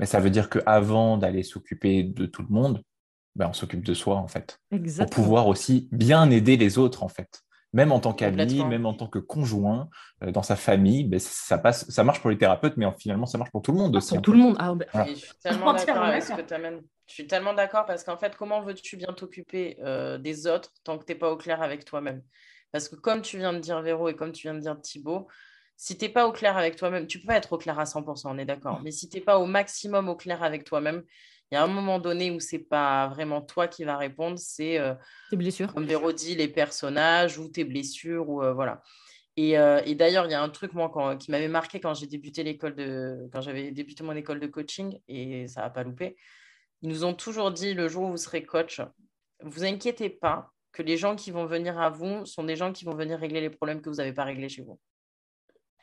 Mais 0.01 0.07
ça 0.07 0.19
veut 0.19 0.31
dire 0.31 0.51
qu'avant 0.51 1.16
d'aller 1.16 1.45
s'occuper 1.45 2.03
de 2.03 2.27
tout 2.27 2.43
le 2.43 2.49
monde, 2.49 2.83
ben, 3.37 3.47
on 3.51 3.53
s'occupe 3.53 3.85
de 3.85 3.95
soi, 3.95 4.16
en 4.16 4.27
fait. 4.27 4.59
Pour 4.97 5.11
pouvoir 5.11 5.47
aussi 5.47 5.89
bien 5.93 6.29
aider 6.29 6.57
les 6.57 6.77
autres, 6.77 7.05
en 7.05 7.09
fait 7.09 7.45
même 7.75 7.93
en 7.93 8.01
tant 8.01 8.14
qu'ami, 8.14 8.64
même 8.64 8.87
en 8.87 8.95
tant 8.95 9.09
que 9.09 9.19
conjoint, 9.19 9.91
euh, 10.25 10.33
dans 10.33 10.43
sa 10.43 10.57
famille, 10.57 11.05
ben, 11.05 11.21
ça, 11.21 11.59
passe, 11.59 11.89
ça 11.91 12.03
marche 12.03 12.21
pour 12.23 12.31
les 12.31 12.39
thérapeutes, 12.39 12.79
mais 12.79 12.87
finalement, 12.99 13.27
ça 13.27 13.37
marche 13.37 13.51
pour 13.51 13.61
tout 13.61 13.73
le 13.73 13.79
monde 13.79 13.93
ah, 13.95 13.99
aussi. 13.99 14.14
Pour 14.14 14.23
tout 14.23 14.33
le 14.33 14.39
monde. 14.39 14.57
Ah, 14.59 14.75
ben, 14.75 14.87
Je 15.07 15.14
suis 15.16 15.33
tellement 15.43 15.75
d'accord 15.75 16.03
avec 16.03 16.23
ce 16.23 16.33
que 16.33 16.41
tu 16.41 16.55
amènes. 16.55 16.81
Je 17.09 17.14
suis 17.14 17.26
tellement 17.26 17.54
d'accord 17.54 17.86
parce 17.86 18.04
qu'en 18.04 18.16
fait, 18.16 18.36
comment 18.36 18.61
veux-tu 18.61 18.96
bien 18.96 19.12
t'occuper 19.12 19.78
euh, 19.80 20.18
des 20.18 20.46
autres 20.46 20.72
tant 20.84 20.98
que 20.98 21.04
tu 21.04 21.12
n'es 21.12 21.18
pas 21.18 21.30
au 21.30 21.36
clair 21.36 21.62
avec 21.62 21.84
toi-même? 21.84 22.22
Parce 22.70 22.88
que 22.88 22.96
comme 22.96 23.22
tu 23.22 23.38
viens 23.38 23.52
de 23.52 23.59
dire 23.59 23.80
Véro 23.80 24.09
et 24.09 24.14
comme 24.14 24.32
tu 24.32 24.42
viens 24.42 24.54
de 24.54 24.61
dire 24.61 24.80
Thibaut, 24.80 25.26
si 25.76 25.96
tu 25.96 26.04
n'es 26.04 26.11
pas 26.11 26.26
au 26.26 26.32
clair 26.32 26.56
avec 26.56 26.76
toi-même, 26.76 27.06
tu 27.06 27.20
peux 27.20 27.28
pas 27.28 27.36
être 27.36 27.52
au 27.52 27.59
clair 27.59 27.78
à 27.78 27.84
100%, 27.84 28.28
on 28.30 28.38
est 28.38 28.44
d'accord. 28.44 28.80
Mais 28.82 28.90
si 28.90 29.09
tu 29.09 29.16
n'es 29.16 29.22
pas 29.22 29.38
au 29.38 29.46
maximum 29.46 30.09
au 30.09 30.16
clair 30.16 30.42
avec 30.42 30.64
toi-même, 30.64 31.02
il 31.50 31.54
y 31.54 31.59
a 31.59 31.62
un 31.62 31.68
moment 31.68 31.98
donné 31.98 32.30
où 32.30 32.40
c'est 32.40 32.59
pas 32.59 33.09
vraiment 33.09 33.40
toi 33.40 33.68
qui 33.68 33.84
va 33.84 33.96
répondre, 33.96 34.38
c'est 34.38 34.78
euh, 34.78 34.94
tes 35.30 35.36
blessures. 35.36 35.72
Comme 35.72 35.86
Véro 35.86 36.12
dit, 36.12 36.34
les 36.34 36.48
personnages 36.48 37.38
ou 37.38 37.48
tes 37.48 37.64
blessures 37.64 38.28
ou 38.28 38.42
euh, 38.42 38.52
voilà. 38.52 38.82
Et, 39.36 39.56
euh, 39.56 39.80
et 39.86 39.94
d'ailleurs, 39.94 40.26
il 40.26 40.32
y 40.32 40.34
a 40.34 40.42
un 40.42 40.48
truc 40.48 40.74
moi 40.74 41.16
qui 41.16 41.30
m'avait 41.30 41.48
marqué 41.48 41.80
quand 41.80 41.94
j'ai 41.94 42.09
débuté 42.09 42.42
l'école 42.42 42.74
de 42.74 43.28
quand 43.32 43.40
j'avais 43.40 43.70
débuté 43.70 44.02
mon 44.02 44.16
école 44.16 44.40
de 44.40 44.48
coaching 44.48 44.98
et 45.06 45.46
ça 45.46 45.62
n'a 45.62 45.70
pas 45.70 45.84
loupé. 45.84 46.16
Ils 46.83 46.89
nous 46.89 47.05
ont 47.05 47.14
toujours 47.14 47.51
dit 47.51 47.74
le 47.74 47.89
jour 47.89 48.05
où 48.05 48.11
vous 48.11 48.16
serez 48.16 48.45
coach, 48.45 48.81
vous 49.43 49.64
inquiétez 49.64 50.11
pas 50.11 50.53
que 50.72 50.83
les 50.83 50.97
gens 50.97 51.16
qui 51.16 51.31
vont 51.31 51.47
venir 51.47 51.81
à 51.81 51.91
vous 51.91 52.24
sont 52.26 52.45
des 52.45 52.57
gens 52.57 52.72
qui 52.72 52.85
vont 52.85 52.95
venir 52.95 53.18
régler 53.18 53.41
les 53.41 53.51
problèmes 53.51 53.81
que 53.81 53.89
vous 53.89 53.97
n'avez 53.97 54.12
pas 54.12 54.24
réglés 54.24 54.49
chez 54.49 54.62
vous. 54.62 54.79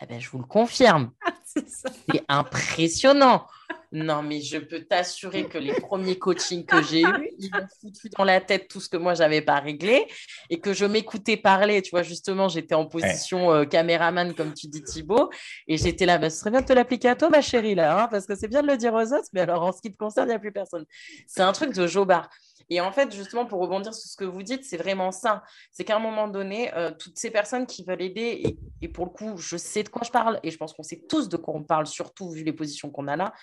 Eh 0.02 0.06
ben, 0.06 0.20
je 0.20 0.30
vous 0.30 0.40
le 0.40 0.46
confirme. 0.46 1.12
c'est 1.46 2.24
impressionnant. 2.28 3.48
Non, 3.92 4.22
mais 4.24 4.42
je 4.42 4.58
peux 4.58 4.84
t'assurer 4.84 5.46
que 5.46 5.58
les 5.58 5.74
premiers 5.74 6.18
coachings 6.18 6.66
que 6.66 6.82
j'ai 6.84 7.02
eus, 7.02 7.32
ils 7.40 7.50
m'ont 7.52 7.68
foutu 7.82 8.10
dans 8.10 8.24
la 8.24 8.42
tête 8.42 8.68
tout 8.68 8.80
ce 8.80 8.90
que 8.90 8.98
moi, 8.98 9.14
j'avais 9.14 9.42
pas 9.42 9.60
réglé 9.60 10.06
et 10.50 10.60
que 10.60 10.74
je 10.74 10.86
m'écoutais 10.86 11.38
parler. 11.38 11.82
Tu 11.82 11.92
vois, 11.92 12.04
justement, 12.04 12.48
j'étais 12.48 12.76
en 12.76 12.86
position 12.86 13.52
euh, 13.52 13.66
caméraman, 13.66 14.34
comme 14.34 14.54
tu 14.54 14.68
dis, 14.68 14.84
Thibaut, 14.84 15.30
et 15.68 15.78
j'étais 15.78 16.06
là, 16.06 16.18
bah, 16.18 16.30
ce 16.30 16.40
serait 16.40 16.52
bien 16.52 16.62
de 16.62 16.66
te 16.66 16.74
l'appliquer 16.74 17.10
à 17.10 17.16
toi, 17.16 17.30
ma 17.30 17.42
chérie, 17.42 17.76
là, 17.76 18.04
hein, 18.04 18.08
parce 18.10 18.26
que 18.26 18.36
c'est 18.36 18.48
bien 18.48 18.62
de 18.62 18.68
le 18.68 18.78
dire 18.78 18.94
aux 18.94 19.14
autres, 19.14 19.30
mais 19.34 19.42
alors 19.42 19.64
en 19.64 19.72
ce 19.72 19.82
qui 19.82 19.92
te 19.92 19.98
concerne, 19.98 20.28
il 20.28 20.32
n'y 20.32 20.36
a 20.36 20.40
plus 20.40 20.52
personne. 20.52 20.86
C'est 21.28 21.42
un 21.42 21.52
truc 21.52 21.74
de 21.74 21.88
jobard. 21.88 22.30
Et 22.70 22.82
en 22.82 22.92
fait, 22.92 23.14
justement, 23.14 23.46
pour 23.46 23.60
rebondir 23.62 23.94
sur 23.94 24.10
ce 24.10 24.16
que 24.16 24.26
vous 24.26 24.44
dites, 24.44 24.64
c'est 24.64 24.78
vraiment 24.78 25.12
ça. 25.12 25.44
C'est 25.72 25.84
qu'à 25.84 25.96
un 25.96 26.00
moment 26.00 26.28
donné, 26.28 26.74
euh, 26.76 26.92
toutes 26.92 27.18
ces 27.18 27.32
personnes 27.32 27.66
qui 27.66 27.84
veulent 27.84 28.02
aider, 28.02 28.58
et, 28.82 28.88
pour 28.88 29.06
le 29.06 29.12
coup, 29.12 29.38
je 29.38 29.58
sais 29.58 29.84
de 29.84 29.90
quoi 29.90 30.04
je 30.06 30.12
parle, 30.12 30.40
et 30.44 30.52
je 30.52 30.58
pense 30.58 30.74
qu'on 30.74 30.84
sait 30.84 31.04
tous 31.08 31.30
de 31.30 31.38
quoi 31.38 31.56
on 31.56 31.64
parle, 31.64 31.88
surtout 31.88 32.30
vu 32.30 32.44
les 32.44 32.54
positions 32.54 32.90
qu'on 32.90 33.08
a 33.08 33.16
là. 33.16 33.34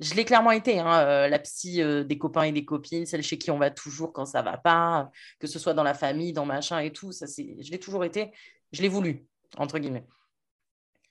Je 0.00 0.14
l'ai 0.14 0.24
clairement 0.24 0.50
été, 0.50 0.80
hein, 0.80 1.00
euh, 1.00 1.28
la 1.28 1.38
psy 1.38 1.82
euh, 1.82 2.02
des 2.02 2.18
copains 2.18 2.44
et 2.44 2.52
des 2.52 2.64
copines, 2.64 3.06
celle 3.06 3.22
chez 3.22 3.38
qui 3.38 3.50
on 3.50 3.58
va 3.58 3.70
toujours 3.70 4.12
quand 4.12 4.26
ça 4.26 4.42
va 4.42 4.56
pas, 4.56 5.10
que 5.38 5.46
ce 5.46 5.58
soit 5.58 5.74
dans 5.74 5.84
la 5.84 5.94
famille, 5.94 6.32
dans 6.32 6.46
machin 6.46 6.80
et 6.80 6.92
tout. 6.92 7.12
Ça, 7.12 7.26
c'est, 7.26 7.56
je 7.60 7.70
l'ai 7.70 7.78
toujours 7.78 8.04
été. 8.04 8.32
Je 8.72 8.82
l'ai 8.82 8.88
voulu, 8.88 9.26
entre 9.58 9.78
guillemets. 9.78 10.06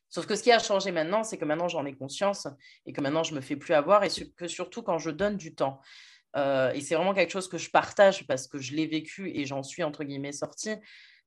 Sauf 0.09 0.25
que 0.25 0.35
ce 0.35 0.43
qui 0.43 0.51
a 0.51 0.59
changé 0.59 0.91
maintenant, 0.91 1.23
c'est 1.23 1.37
que 1.37 1.45
maintenant 1.45 1.69
j'en 1.69 1.85
ai 1.85 1.93
conscience 1.93 2.45
et 2.85 2.91
que 2.91 2.99
maintenant 2.99 3.23
je 3.23 3.33
me 3.33 3.39
fais 3.39 3.55
plus 3.55 3.73
avoir 3.73 4.03
et 4.03 4.09
que 4.35 4.47
surtout 4.47 4.83
quand 4.83 4.97
je 4.97 5.09
donne 5.09 5.37
du 5.37 5.55
temps. 5.55 5.79
Et 6.35 6.81
c'est 6.81 6.95
vraiment 6.95 7.13
quelque 7.13 7.31
chose 7.31 7.49
que 7.49 7.57
je 7.57 7.69
partage 7.69 8.25
parce 8.27 8.47
que 8.47 8.59
je 8.59 8.73
l'ai 8.73 8.87
vécu 8.87 9.29
et 9.35 9.45
j'en 9.45 9.63
suis 9.63 9.83
entre 9.83 10.03
guillemets 10.03 10.31
sortie, 10.31 10.75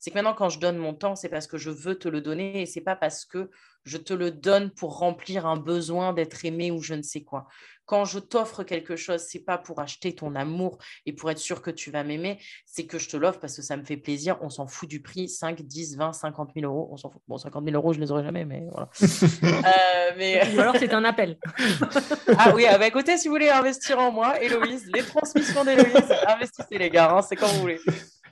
c'est 0.04 0.10
que 0.10 0.16
maintenant, 0.16 0.34
quand 0.34 0.50
je 0.50 0.60
donne 0.60 0.76
mon 0.76 0.92
temps, 0.92 1.16
c'est 1.16 1.30
parce 1.30 1.46
que 1.46 1.56
je 1.56 1.70
veux 1.70 1.94
te 1.94 2.08
le 2.08 2.20
donner 2.20 2.60
et 2.60 2.66
c'est 2.66 2.82
pas 2.82 2.94
parce 2.94 3.24
que 3.24 3.48
je 3.84 3.96
te 3.96 4.12
le 4.12 4.30
donne 4.30 4.70
pour 4.70 4.98
remplir 4.98 5.46
un 5.46 5.56
besoin 5.56 6.12
d'être 6.12 6.44
aimé 6.44 6.70
ou 6.70 6.82
je 6.82 6.92
ne 6.92 7.00
sais 7.00 7.22
quoi. 7.22 7.46
Quand 7.86 8.04
je 8.04 8.18
t'offre 8.18 8.64
quelque 8.64 8.96
chose, 8.96 9.22
c'est 9.26 9.46
pas 9.46 9.56
pour 9.56 9.80
acheter 9.80 10.14
ton 10.14 10.34
amour 10.34 10.76
et 11.06 11.14
pour 11.14 11.30
être 11.30 11.38
sûr 11.38 11.62
que 11.62 11.70
tu 11.70 11.90
vas 11.90 12.04
m'aimer, 12.04 12.38
c'est 12.66 12.84
que 12.84 12.98
je 12.98 13.08
te 13.08 13.16
l'offre 13.16 13.40
parce 13.40 13.56
que 13.56 13.62
ça 13.62 13.78
me 13.78 13.82
fait 13.82 13.96
plaisir. 13.96 14.36
On 14.42 14.50
s'en 14.50 14.66
fout 14.66 14.86
du 14.86 15.00
prix, 15.00 15.26
5, 15.26 15.62
10, 15.62 15.96
20, 15.96 16.12
50 16.12 16.50
000 16.54 16.70
euros. 16.70 16.90
On 16.92 16.98
s'en 16.98 17.08
fout. 17.08 17.22
Bon, 17.26 17.38
50 17.38 17.64
000 17.64 17.74
euros, 17.74 17.94
je 17.94 18.00
les 18.00 18.10
aurais 18.10 18.24
jamais, 18.24 18.44
mais 18.44 18.62
voilà. 18.70 18.90
Euh, 19.64 20.12
mais... 20.18 20.54
Ou 20.54 20.60
alors 20.60 20.76
c'est 20.78 20.92
un 20.92 21.04
appel. 21.04 21.38
ah 22.38 22.52
oui, 22.54 22.66
ah 22.68 22.76
bah, 22.76 22.86
écoutez, 22.86 23.16
si 23.16 23.28
vous 23.28 23.34
voulez 23.34 23.48
investir 23.48 23.98
en 23.98 24.12
moi, 24.12 24.38
Héloïse, 24.42 24.86
les 24.94 25.02
transmissions 25.02 25.64
d'Héloïse, 25.64 26.12
investissez 26.26 26.76
les 26.76 26.90
gars, 26.90 27.10
hein, 27.10 27.22
c'est 27.22 27.36
comme 27.36 27.48
vous 27.48 27.60
voulez. 27.60 27.80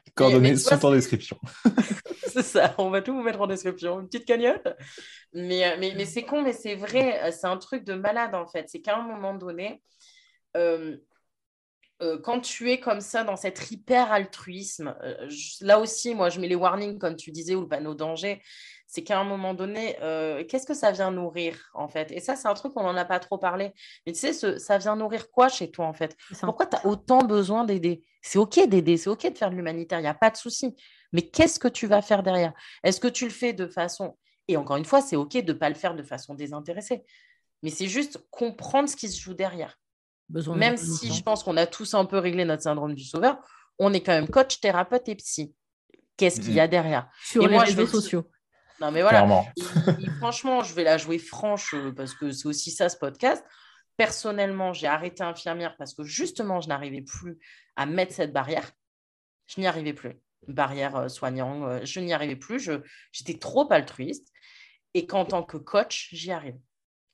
Coordonnées 0.14 0.57
sont 0.57 0.84
en 0.84 0.92
description. 0.92 1.38
c'est 2.28 2.42
ça, 2.42 2.74
on 2.78 2.90
va 2.90 3.03
tout 3.03 3.14
vous 3.14 3.22
mettre 3.22 3.40
en 3.40 3.46
description. 3.46 4.00
Une 4.00 4.07
petite 4.07 4.26
cagnotte. 4.26 4.68
Mais, 5.32 5.64
euh, 5.64 5.76
mais, 5.78 5.94
mais 5.96 6.05
c'est 6.05 6.24
con, 6.24 6.42
mais 6.42 6.53
c'est 6.53 6.74
vrai, 6.74 7.22
euh, 7.22 7.30
c'est 7.32 7.46
un 7.46 7.57
truc 7.57 7.84
de 7.84 7.94
malade 7.94 8.34
en 8.34 8.46
fait. 8.46 8.68
C'est 8.68 8.80
qu'à 8.80 8.96
un 8.96 9.03
moment 9.03 9.34
donné, 9.34 9.82
euh, 10.57 10.96
quand 12.24 12.40
tu 12.40 12.70
es 12.70 12.80
comme 12.80 13.00
ça 13.00 13.22
dans 13.22 13.36
cet 13.36 13.70
hyper 13.70 14.11
altruisme, 14.11 14.96
là 15.61 15.78
aussi, 15.78 16.16
moi 16.16 16.30
je 16.30 16.40
mets 16.40 16.48
les 16.48 16.57
warnings, 16.57 16.98
comme 16.98 17.14
tu 17.14 17.30
disais, 17.30 17.55
ou 17.55 17.61
le 17.61 17.68
panneau 17.68 17.94
danger, 17.94 18.42
c'est 18.95 19.03
qu'à 19.03 19.18
un 19.18 19.24
moment 19.24 19.55
donné, 19.55 19.97
qu'est-ce 20.51 20.66
que 20.66 20.74
ça 20.74 20.93
vient 20.93 21.11
nourrir 21.11 21.70
en 21.72 21.88
fait? 21.88 22.12
Et 22.12 22.20
ça, 22.20 22.36
c'est 22.36 22.47
un 22.47 22.53
truc 22.53 22.74
qu'on 22.74 22.82
n'en 22.82 22.95
a 22.95 23.07
pas 23.07 23.20
trop 23.20 23.38
parlé. 23.38 23.72
Mais 24.05 24.12
tu 24.12 24.18
sais, 24.18 24.59
ça 24.59 24.76
vient 24.76 24.97
nourrir 24.97 25.30
quoi 25.30 25.49
chez 25.49 25.70
toi 25.70 25.86
en 25.86 25.95
fait? 25.95 26.14
Pourquoi 26.43 26.66
tu 26.66 26.76
as 26.76 26.84
autant 26.84 27.22
besoin 27.22 27.64
d'aider? 27.64 28.05
C'est 28.20 28.38
OK 28.38 28.68
d'aider, 28.68 28.99
c'est 28.99 29.09
OK 29.09 29.32
de 29.32 29.38
faire 29.38 29.51
de 29.51 29.57
l'humanitaire, 29.57 29.99
il 29.99 30.03
n'y 30.03 30.09
a 30.09 30.14
pas 30.14 30.28
de 30.28 30.36
souci. 30.36 30.76
Mais 31.11 31.22
qu'est-ce 31.22 31.59
que 31.59 31.68
tu 31.68 31.86
vas 31.86 32.03
faire 32.03 32.22
derrière? 32.22 32.53
Est-ce 32.84 33.01
que 33.01 33.09
tu 33.09 33.24
le 33.24 33.30
fais 33.30 33.55
de 33.55 33.66
façon... 33.66 34.18
Et 34.47 34.59
encore 34.59 34.76
une 34.76 34.84
fois, 34.84 35.01
c'est 35.01 35.16
OK 35.16 35.32
de 35.32 35.53
ne 35.55 35.59
pas 35.59 35.70
le 35.70 35.74
faire 35.74 35.95
de 35.95 36.03
façon 36.03 36.34
désintéressée. 36.34 37.03
Mais 37.62 37.70
c'est 37.70 37.86
juste 37.86 38.22
comprendre 38.30 38.90
ce 38.90 38.97
qui 38.97 39.09
se 39.09 39.18
joue 39.18 39.32
derrière. 39.32 39.78
même 40.55 40.76
si 40.76 41.12
je 41.12 41.22
pense 41.22 41.43
qu'on 41.43 41.57
a 41.57 41.66
tous 41.66 41.95
un 41.95 42.05
peu 42.05 42.18
réglé 42.18 42.45
notre 42.45 42.62
syndrome 42.62 42.95
du 42.95 43.05
sauveur, 43.05 43.38
on 43.78 43.93
est 43.93 44.03
quand 44.03 44.12
même 44.12 44.28
coach, 44.28 44.61
thérapeute 44.61 45.09
et 45.09 45.14
psy. 45.14 45.55
Qu'est-ce 46.16 46.40
qu'il 46.40 46.53
y 46.53 46.61
a 46.61 46.68
derrière? 46.68 47.09
Sur 47.24 47.47
les 47.47 47.59
réseaux 47.59 47.86
sociaux. 47.86 48.28
Non, 48.81 48.91
mais 48.91 49.03
voilà. 49.03 49.27
franchement, 50.18 50.62
je 50.62 50.75
vais 50.75 50.85
la 50.85 50.99
jouer 50.99 51.18
franche 51.18 51.75
euh, 51.75 51.93
parce 51.93 52.14
que 52.14 52.33
c'est 52.33 52.47
aussi 52.47 52.70
ça 52.70 52.89
ce 52.89 52.97
podcast. 52.97 53.45
Personnellement, 53.97 54.73
j'ai 54.73 54.87
arrêté 54.87 55.23
infirmière 55.23 55.77
parce 55.77 55.95
que 55.95 56.03
justement, 56.05 56.61
je 56.61 56.68
n'arrivais 56.68 57.03
plus 57.03 57.39
à 57.77 57.87
mettre 57.87 58.12
cette 58.12 58.33
barrière. 58.33 58.70
Je 59.47 59.61
n'y 59.61 59.66
arrivais 59.66 59.93
plus 59.93 60.18
barrière 60.49 60.97
euh, 60.97 61.09
soignant. 61.09 61.68
Euh, 61.68 61.81
je 61.85 62.01
n'y 62.01 62.12
arrivais 62.12 62.37
plus. 62.37 62.70
J'étais 63.12 63.39
trop 63.39 63.70
altruiste. 63.73 64.29
Et 64.95 65.07
qu'en 65.07 65.25
tant 65.25 65.43
que 65.43 65.57
coach, 65.57 66.11
j'y 66.12 66.33
arrive. 66.33 66.59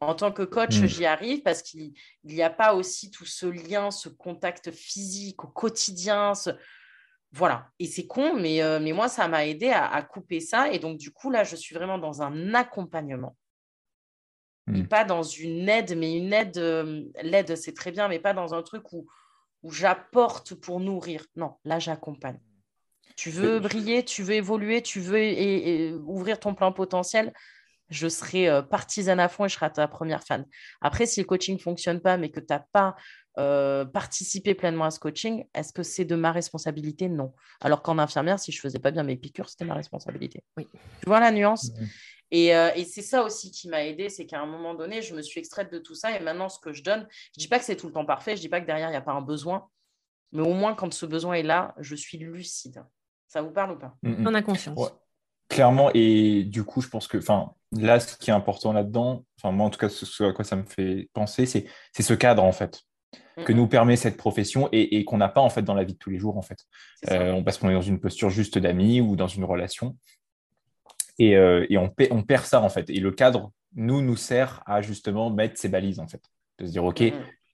En 0.00 0.14
tant 0.14 0.32
que 0.32 0.42
coach, 0.42 0.78
hmm. 0.78 0.86
j'y 0.86 1.06
arrive 1.06 1.42
parce 1.42 1.62
qu'il 1.62 1.92
n'y 2.24 2.42
a 2.42 2.50
pas 2.50 2.74
aussi 2.74 3.10
tout 3.10 3.24
ce 3.24 3.46
lien, 3.46 3.90
ce 3.90 4.08
contact 4.08 4.72
physique 4.72 5.44
au 5.44 5.48
quotidien. 5.48 6.32
Voilà. 7.32 7.70
Et 7.78 7.86
c'est 7.86 8.06
con, 8.06 8.34
mais, 8.34 8.62
euh, 8.62 8.80
mais 8.80 8.92
moi, 8.92 9.08
ça 9.08 9.28
m'a 9.28 9.46
aidé 9.46 9.70
à, 9.70 10.02
couper 10.02 10.40
ça. 10.40 10.72
Et 10.72 10.78
donc, 10.78 10.98
du 10.98 11.10
coup, 11.10 11.30
là, 11.30 11.44
je 11.44 11.56
suis 11.56 11.74
vraiment 11.74 11.98
dans 11.98 12.22
un 12.22 12.54
accompagnement. 12.54 13.36
Et 14.68 14.82
hmm. 14.82 14.88
pas 14.88 15.04
dans 15.04 15.22
une 15.22 15.68
aide, 15.68 15.96
mais 15.96 16.16
une 16.16 16.32
aide, 16.32 16.58
l'aide, 17.22 17.56
c'est 17.56 17.74
très 17.74 17.90
bien, 17.90 18.08
mais 18.08 18.18
pas 18.18 18.34
dans 18.34 18.54
un 18.54 18.62
truc 18.62 18.92
où, 18.92 19.06
où 19.62 19.70
j'apporte 19.70 20.54
pour 20.54 20.80
nourrir. 20.80 21.24
Non, 21.36 21.56
là, 21.64 21.78
j'accompagne. 21.78 22.40
Tu 23.18 23.30
veux 23.30 23.58
briller, 23.58 24.04
tu 24.04 24.22
veux 24.22 24.34
évoluer, 24.34 24.80
tu 24.80 25.00
veux 25.00 25.18
et, 25.18 25.92
ouvrir 25.92 26.38
ton 26.38 26.54
plein 26.54 26.70
potentiel, 26.70 27.32
je 27.90 28.06
serai 28.08 28.48
euh, 28.48 28.62
partisane 28.62 29.18
à 29.18 29.28
fond 29.28 29.44
et 29.44 29.48
je 29.48 29.54
serai 29.54 29.72
ta 29.72 29.88
première 29.88 30.22
fan. 30.22 30.46
Après, 30.80 31.04
si 31.04 31.20
le 31.20 31.26
coaching 31.26 31.56
ne 31.56 31.60
fonctionne 31.60 32.00
pas, 32.00 32.16
mais 32.16 32.30
que 32.30 32.38
tu 32.38 32.46
n'as 32.50 32.62
pas 32.72 32.94
euh, 33.38 33.84
participé 33.84 34.54
pleinement 34.54 34.84
à 34.84 34.90
ce 34.90 34.98
coaching, 34.98 35.44
est-ce 35.54 35.72
que 35.72 35.82
c'est 35.82 36.04
de 36.04 36.16
ma 36.16 36.32
responsabilité? 36.32 37.08
Non. 37.08 37.32
Alors 37.60 37.82
qu'en 37.82 37.98
infirmière, 37.98 38.38
si 38.38 38.50
je 38.50 38.58
ne 38.58 38.62
faisais 38.62 38.78
pas 38.78 38.90
bien 38.90 39.04
mes 39.04 39.16
piqûres, 39.16 39.48
c'était 39.48 39.64
ma 39.64 39.74
responsabilité. 39.74 40.42
Oui. 40.56 40.66
Tu 40.72 41.06
vois 41.06 41.20
la 41.20 41.30
nuance? 41.30 41.70
Et, 42.30 42.54
euh, 42.54 42.70
et 42.74 42.84
c'est 42.84 43.02
ça 43.02 43.22
aussi 43.22 43.50
qui 43.50 43.68
m'a 43.68 43.84
aidé, 43.84 44.08
c'est 44.08 44.26
qu'à 44.26 44.40
un 44.40 44.46
moment 44.46 44.74
donné, 44.74 45.00
je 45.02 45.14
me 45.14 45.22
suis 45.22 45.38
extraite 45.38 45.72
de 45.72 45.78
tout 45.78 45.94
ça 45.94 46.16
et 46.16 46.20
maintenant, 46.20 46.48
ce 46.48 46.58
que 46.58 46.72
je 46.72 46.82
donne, 46.82 47.06
je 47.10 47.40
ne 47.40 47.42
dis 47.42 47.48
pas 47.48 47.58
que 47.58 47.64
c'est 47.64 47.76
tout 47.76 47.86
le 47.86 47.92
temps 47.92 48.04
parfait, 48.04 48.32
je 48.32 48.40
ne 48.40 48.42
dis 48.42 48.48
pas 48.48 48.60
que 48.60 48.66
derrière, 48.66 48.88
il 48.88 48.92
n'y 48.92 48.96
a 48.96 49.02
pas 49.02 49.12
un 49.12 49.22
besoin, 49.22 49.68
mais 50.32 50.42
au 50.42 50.52
moins, 50.52 50.74
quand 50.74 50.92
ce 50.92 51.06
besoin 51.06 51.34
est 51.34 51.42
là, 51.42 51.74
je 51.78 51.94
suis 51.94 52.18
lucide. 52.18 52.84
Ça 53.28 53.40
vous 53.40 53.50
parle 53.50 53.72
ou 53.72 53.78
pas? 53.78 53.96
Mm, 54.02 54.22
mm. 54.22 54.26
On 54.26 54.34
a 54.34 54.42
conscience. 54.42 54.92
Clairement, 55.48 55.90
et 55.94 56.44
du 56.44 56.64
coup, 56.64 56.82
je 56.82 56.88
pense 56.88 57.08
que 57.08 57.18
là, 57.72 58.00
ce 58.00 58.16
qui 58.18 58.30
est 58.30 58.34
important 58.34 58.74
là-dedans, 58.74 59.24
moi 59.44 59.66
en 59.66 59.70
tout 59.70 59.78
cas, 59.78 59.88
ce 59.88 60.24
à 60.24 60.32
quoi 60.32 60.44
ça 60.44 60.56
me 60.56 60.64
fait 60.64 61.08
penser, 61.14 61.46
c'est 61.46 62.02
ce 62.02 62.12
cadre 62.12 62.42
en 62.42 62.52
fait 62.52 62.82
que 63.44 63.52
nous 63.52 63.66
permet 63.66 63.96
cette 63.96 64.16
profession 64.16 64.68
et, 64.72 65.04
qu'on 65.04 65.18
n'a 65.18 65.28
pas 65.28 65.40
en 65.40 65.50
fait 65.50 65.62
dans 65.62 65.74
la 65.74 65.84
vie 65.84 65.94
de 65.94 65.98
tous 65.98 66.10
les 66.10 66.18
jours 66.18 66.36
en 66.36 66.42
fait. 66.42 66.58
On 67.10 67.42
passe 67.44 67.58
qu'on 67.58 67.70
est 67.70 67.74
dans 67.74 67.80
une 67.80 68.00
posture 68.00 68.30
juste 68.30 68.58
d'amis 68.58 69.00
ou 69.00 69.16
dans 69.16 69.28
une 69.28 69.44
relation 69.44 69.96
et, 71.18 71.36
euh, 71.36 71.66
on, 71.72 71.92
on, 72.10 72.22
perd 72.22 72.44
ça 72.44 72.62
en 72.62 72.68
fait. 72.68 72.88
Et 72.90 73.00
le 73.00 73.10
cadre 73.10 73.52
nous 73.74 74.02
nous 74.02 74.16
sert 74.16 74.62
à 74.66 74.82
justement 74.82 75.30
mettre 75.30 75.58
ces 75.58 75.68
balises 75.68 76.00
en 76.00 76.08
fait, 76.08 76.22
de 76.58 76.66
se 76.66 76.72
dire 76.72 76.84
ok, 76.84 77.02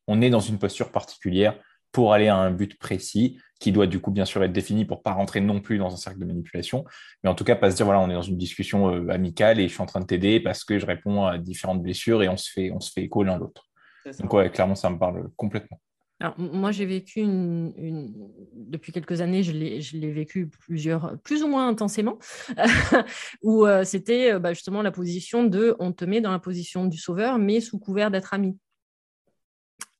on 0.07 0.20
est 0.20 0.30
dans 0.30 0.41
une 0.41 0.59
posture 0.59 0.91
particulière 0.91 1.59
pour 1.91 2.12
aller 2.12 2.28
à 2.28 2.37
un 2.37 2.51
but 2.51 2.76
précis 2.78 3.39
qui 3.61 3.72
doit 3.72 3.87
du 3.87 4.01
coup 4.01 4.11
bien 4.11 4.24
sûr 4.24 4.43
être 4.43 4.53
défini 4.53 4.85
pour 4.85 5.03
pas 5.03 5.12
rentrer 5.12 5.41
non 5.41 5.61
plus 5.61 5.78
dans 5.78 5.93
un 5.93 5.97
cercle 5.97 6.18
de 6.18 6.24
manipulation, 6.24 6.85
mais 7.22 7.30
en 7.30 7.35
tout 7.35 7.45
cas 7.45 7.57
pas 7.57 7.70
se 7.70 7.76
dire 7.76 7.87
voilà 7.87 8.01
on 8.01 8.11
est 8.11 8.14
dans 8.14 8.22
une 8.22 8.37
discussion 8.37 8.93
euh, 8.93 9.09
amicale 9.11 9.61
et 9.61 9.68
je 9.68 9.72
suis 9.72 9.82
en 9.82 9.87
train 9.87 10.01
de 10.01 10.07
t'aider 10.07 10.41
parce 10.41 10.64
que 10.64 10.78
je 10.78 10.87
réponds 10.87 11.24
à 11.24 11.39
différentes 11.39 11.82
blessures 11.82 12.22
et 12.22 12.28
on 12.28 12.37
se 12.37 12.51
fait 12.51 12.70
on 12.72 12.80
se 12.80 12.93
fait 12.93 13.03
écho 13.03 13.22
l'un 13.22 13.39
l'autre. 13.39 13.66
Donc 14.21 14.33
ouais, 14.33 14.51
clairement 14.51 14.75
ça 14.75 14.91
me 14.91 14.99
parle 14.99 15.31
complètement. 15.37 15.81
Alors, 16.21 16.39
moi, 16.39 16.71
j'ai 16.71 16.87
vécu 16.87 17.21
une, 17.21 18.13
depuis 18.55 18.93
quelques 18.93 19.21
années, 19.21 19.43
je 19.43 19.53
l'ai 19.53 20.13
vécu 20.13 20.49
plusieurs, 20.49 21.19
plus 21.25 21.43
ou 21.43 21.49
moins 21.49 21.69
intensément, 21.69 22.19
où 23.43 23.67
euh, 23.67 23.83
c'était 23.85 24.33
euh, 24.33 24.39
bah, 24.39 24.53
justement 24.53 24.81
la 24.81 24.93
position 24.93 25.45
de 25.45 25.75
on 25.81 25.93
te 25.93 26.05
met 26.05 26.21
dans 26.21 26.31
la 26.31 26.39
position 26.39 26.87
du 26.87 26.99
sauveur, 26.99 27.39
mais 27.39 27.61
sous 27.61 27.79
couvert 27.79 28.13
d'être 28.13 28.33
ami. 28.33 28.57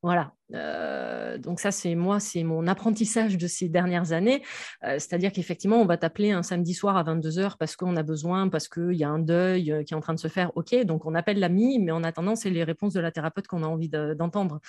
Voilà. 0.05 0.35
Euh, 0.53 1.39
donc 1.39 1.61
ça, 1.61 1.71
c'est 1.71 1.95
moi, 1.95 2.21
c'est 2.21 2.43
mon 2.43 2.67
apprentissage 2.67 3.39
de 3.39 3.47
ces 3.47 3.71
dernières 3.71 4.13
années. 4.13 4.43
Euh, 4.85 4.99
c'est-à-dire 4.99 5.33
qu'effectivement, 5.33 5.81
on 5.81 5.87
va 5.87 5.97
t'appeler 5.97 6.31
un 6.31 6.43
samedi 6.43 6.75
soir 6.75 6.99
à 6.99 7.05
22h 7.05 7.57
parce 7.59 7.75
qu'on 7.75 7.97
a 7.97 8.03
besoin, 8.03 8.51
parce 8.51 8.69
qu'il 8.69 8.93
y 8.93 9.03
a 9.03 9.09
un 9.09 9.19
deuil 9.19 9.73
euh, 9.73 9.83
qui 9.83 9.95
est 9.95 9.97
en 9.97 10.01
train 10.01 10.13
de 10.13 10.19
se 10.19 10.29
faire. 10.29 10.53
OK, 10.57 10.75
donc 10.85 11.07
on 11.07 11.15
appelle 11.15 11.39
l'ami, 11.39 11.79
mais 11.79 11.91
en 11.91 12.05
attendant, 12.05 12.37
c'est 12.37 12.51
les 12.51 12.65
réponses 12.65 12.93
de 12.93 13.01
la 13.01 13.13
thérapeute 13.13 13.47
qu'on 13.47 13.63
a 13.63 13.67
envie 13.67 13.89
d'entendre. 13.89 14.61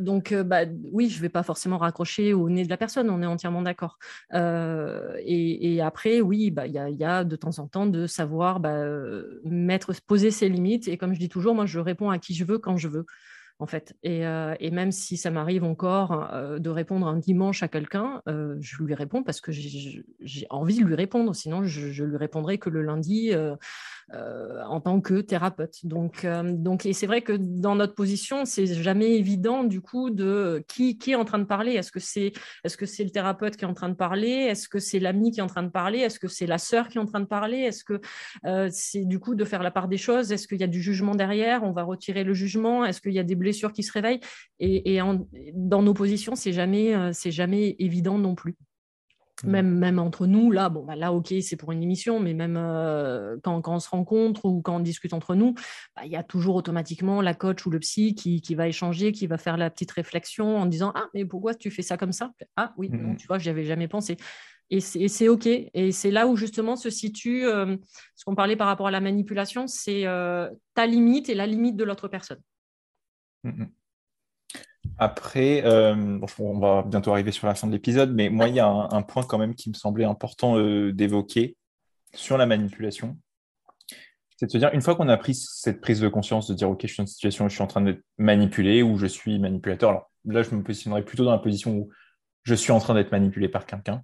donc, 0.00 0.34
bah, 0.34 0.64
oui, 0.90 1.08
je 1.08 1.18
ne 1.18 1.22
vais 1.22 1.28
pas 1.28 1.44
forcément 1.44 1.78
raccrocher 1.78 2.34
au 2.34 2.50
nez 2.50 2.64
de 2.64 2.70
la 2.70 2.76
personne, 2.76 3.08
on 3.10 3.22
est 3.22 3.26
entièrement 3.26 3.62
d'accord. 3.62 4.00
Et, 4.32 5.80
après, 5.80 6.20
oui, 6.22 6.50
bah, 6.50 6.66
il 6.66 6.72
y, 6.72 6.96
y, 6.96 7.04
a 7.04 7.22
de 7.22 7.36
temps 7.36 7.60
en 7.60 7.68
temps 7.68 7.86
de 7.86 8.08
savoir 8.08 8.58
bah, 8.58 8.84
mettre, 9.44 9.92
poser 10.08 10.32
ses 10.32 10.48
limites. 10.48 10.88
Et 10.88 10.98
comme 10.98 11.14
je 11.14 11.20
dis 11.20 11.28
toujours, 11.28 11.54
moi, 11.54 11.66
je 11.66 11.78
réponds 11.78 12.10
à 12.10 12.18
qui 12.18 12.34
je 12.34 12.44
veux 12.44 12.58
quand 12.58 12.76
je 12.76 12.88
veux 12.88 13.06
en 13.58 13.66
fait. 13.66 13.96
Et, 14.02 14.26
euh, 14.26 14.54
et 14.60 14.70
même 14.70 14.92
si 14.92 15.16
ça 15.16 15.30
m'arrive 15.30 15.64
encore 15.64 16.28
euh, 16.32 16.58
de 16.58 16.70
répondre 16.70 17.06
un 17.06 17.16
dimanche 17.16 17.62
à 17.62 17.68
quelqu'un, 17.68 18.22
euh, 18.28 18.56
je 18.60 18.82
lui 18.82 18.94
réponds 18.94 19.22
parce 19.22 19.40
que 19.40 19.52
j'ai 19.52 20.46
envie 20.50 20.80
de 20.80 20.84
lui 20.84 20.94
répondre. 20.94 21.34
Sinon, 21.34 21.64
je, 21.64 22.04
lui 22.04 22.16
répondrai 22.16 22.58
que 22.58 22.70
le 22.70 22.82
lundi 22.82 23.32
en 24.12 24.80
tant 24.80 25.00
que 25.00 25.20
thérapeute. 25.20 25.84
Donc, 25.84 26.24
euh, 26.24 26.42
donc 26.52 26.86
et 26.86 26.92
c'est 26.92 27.06
vrai 27.06 27.22
que 27.22 27.32
dans 27.32 27.74
notre 27.74 27.94
position, 27.94 28.44
c'est 28.44 28.66
jamais 28.66 29.16
évident 29.16 29.64
du 29.64 29.80
coup 29.80 30.10
de 30.10 30.62
qui, 30.68 30.98
qui 30.98 31.12
est 31.12 31.14
en 31.14 31.24
train 31.24 31.38
de 31.38 31.44
parler. 31.44 31.72
Est-ce 31.72 31.90
que 31.90 32.00
c'est 32.00 32.32
le 33.04 33.10
thérapeute 33.10 33.56
qui 33.56 33.64
est 33.64 33.68
en 33.68 33.74
train 33.74 33.88
de 33.88 33.94
parler? 33.94 34.28
Est-ce 34.28 34.68
que 34.68 34.78
c'est 34.78 34.98
l'ami 34.98 35.30
qui 35.30 35.40
est 35.40 35.42
en 35.42 35.46
train 35.48 35.62
de 35.62 35.70
parler? 35.70 36.00
Est-ce 36.00 36.18
que 36.18 36.28
c'est 36.28 36.46
la 36.46 36.58
sœur 36.58 36.88
qui 36.88 36.98
est 36.98 37.00
en 37.00 37.06
train 37.06 37.20
de 37.20 37.26
parler? 37.26 37.58
Est-ce 37.58 37.84
que 37.84 38.00
euh, 38.44 38.68
c'est 38.70 39.04
du 39.04 39.18
coup 39.18 39.34
de 39.34 39.44
faire 39.44 39.62
la 39.62 39.70
part 39.70 39.88
des 39.88 39.96
choses? 39.96 40.32
Est-ce 40.32 40.46
qu'il 40.46 40.60
y 40.60 40.64
a 40.64 40.68
du 40.68 40.82
jugement 40.82 41.14
derrière? 41.14 41.62
On 41.62 41.72
va 41.72 41.82
retirer 41.82 42.24
le 42.24 42.34
jugement? 42.34 42.84
Est-ce 42.84 43.00
qu'il 43.00 43.14
y 43.14 43.18
a 43.18 43.24
des 43.24 43.36
blessures 43.36 43.72
qui 43.72 43.82
se 43.82 43.92
réveillent? 43.92 44.20
Et, 44.60 44.96
et 44.96 45.00
dans 45.54 45.82
nos 45.82 45.94
positions, 45.94 46.34
c'est 46.34 46.52
jamais 46.52 46.94
c'est 47.12 47.30
jamais 47.30 47.76
évident 47.78 48.18
non 48.18 48.34
plus. 48.34 48.56
Mmh. 49.44 49.50
Même, 49.50 49.78
même 49.78 49.98
entre 49.98 50.26
nous, 50.26 50.50
là, 50.50 50.68
bon, 50.68 50.84
bah 50.84 50.96
là, 50.96 51.12
ok, 51.12 51.34
c'est 51.40 51.56
pour 51.56 51.72
une 51.72 51.82
émission, 51.82 52.20
mais 52.20 52.34
même 52.34 52.56
euh, 52.56 53.36
quand, 53.42 53.60
quand, 53.60 53.76
on 53.76 53.78
se 53.80 53.88
rencontre 53.88 54.44
ou 54.46 54.62
quand 54.62 54.76
on 54.76 54.80
discute 54.80 55.12
entre 55.12 55.34
nous, 55.34 55.54
bah, 55.94 56.02
il 56.04 56.10
y 56.10 56.16
a 56.16 56.22
toujours 56.22 56.56
automatiquement 56.56 57.20
la 57.20 57.34
coach 57.34 57.64
ou 57.66 57.70
le 57.70 57.78
psy 57.78 58.14
qui, 58.14 58.40
qui, 58.40 58.54
va 58.54 58.68
échanger, 58.68 59.12
qui 59.12 59.26
va 59.26 59.38
faire 59.38 59.56
la 59.56 59.70
petite 59.70 59.90
réflexion 59.90 60.58
en 60.58 60.66
disant 60.66 60.92
Ah, 60.94 61.06
mais 61.14 61.24
pourquoi 61.24 61.54
tu 61.54 61.70
fais 61.70 61.82
ça 61.82 61.96
comme 61.96 62.12
ça? 62.12 62.32
Ah, 62.56 62.72
oui, 62.76 62.88
mmh. 62.90 63.16
tu 63.16 63.26
vois, 63.26 63.38
j'y 63.38 63.50
avais 63.50 63.64
jamais 63.64 63.88
pensé. 63.88 64.16
Et 64.70 64.80
c'est 64.80 65.28
OK. 65.28 65.46
Et 65.46 65.92
c'est 65.92 66.10
là 66.10 66.26
où 66.26 66.36
justement 66.36 66.74
se 66.76 66.90
situe 66.90 67.46
euh, 67.46 67.76
ce 68.16 68.24
qu'on 68.24 68.34
parlait 68.34 68.56
par 68.56 68.66
rapport 68.66 68.86
à 68.86 68.90
la 68.90 69.00
manipulation 69.00 69.66
c'est 69.66 70.06
euh, 70.06 70.50
ta 70.74 70.86
limite 70.86 71.28
et 71.28 71.34
la 71.34 71.46
limite 71.46 71.76
de 71.76 71.84
l'autre 71.84 72.08
personne. 72.08 72.40
Mmh, 73.44 73.66
Après, 74.98 75.64
euh, 75.64 76.18
on 76.38 76.58
va 76.58 76.82
bientôt 76.82 77.12
arriver 77.12 77.32
sur 77.32 77.46
la 77.46 77.54
fin 77.54 77.66
de 77.66 77.72
l'épisode, 77.72 78.14
mais 78.14 78.28
moi, 78.28 78.48
il 78.48 78.54
y 78.54 78.60
a 78.60 78.66
un, 78.66 79.02
point 79.02 79.24
quand 79.24 79.38
même 79.38 79.54
qui 79.54 79.68
me 79.68 79.74
semblait 79.74 80.04
important 80.04 80.56
euh, 80.56 80.92
d'évoquer 80.92 81.56
sur 82.14 82.38
la 82.38 82.46
manipulation. 82.46 83.18
C'est 84.36 84.46
de 84.46 84.50
se 84.52 84.58
dire, 84.58 84.70
une 84.72 84.82
fois 84.82 84.94
qu'on 84.94 85.08
a 85.08 85.16
pris 85.16 85.34
cette 85.34 85.80
prise 85.80 86.00
de 86.00 86.08
conscience 86.08 86.48
de 86.48 86.54
dire, 86.54 86.70
OK, 86.70 86.82
je 86.82 86.86
suis 86.86 86.96
dans 86.98 87.04
une 87.04 87.08
situation 87.08 87.44
où 87.44 87.48
je 87.48 87.54
suis 87.54 87.62
en 87.62 87.66
train 87.66 87.80
d'être 87.80 88.02
manipulé 88.18 88.82
ou 88.82 88.96
je 88.96 89.06
suis 89.06 89.38
manipulateur. 89.38 89.90
Alors 89.90 90.10
là, 90.24 90.42
je 90.42 90.54
me 90.54 90.62
positionnerais 90.62 91.04
plutôt 91.04 91.24
dans 91.24 91.32
la 91.32 91.38
position 91.38 91.76
où 91.76 91.90
je 92.44 92.54
suis 92.54 92.72
en 92.72 92.78
train 92.78 92.94
d'être 92.94 93.10
manipulé 93.10 93.48
par 93.48 93.66
quelqu'un. 93.66 94.02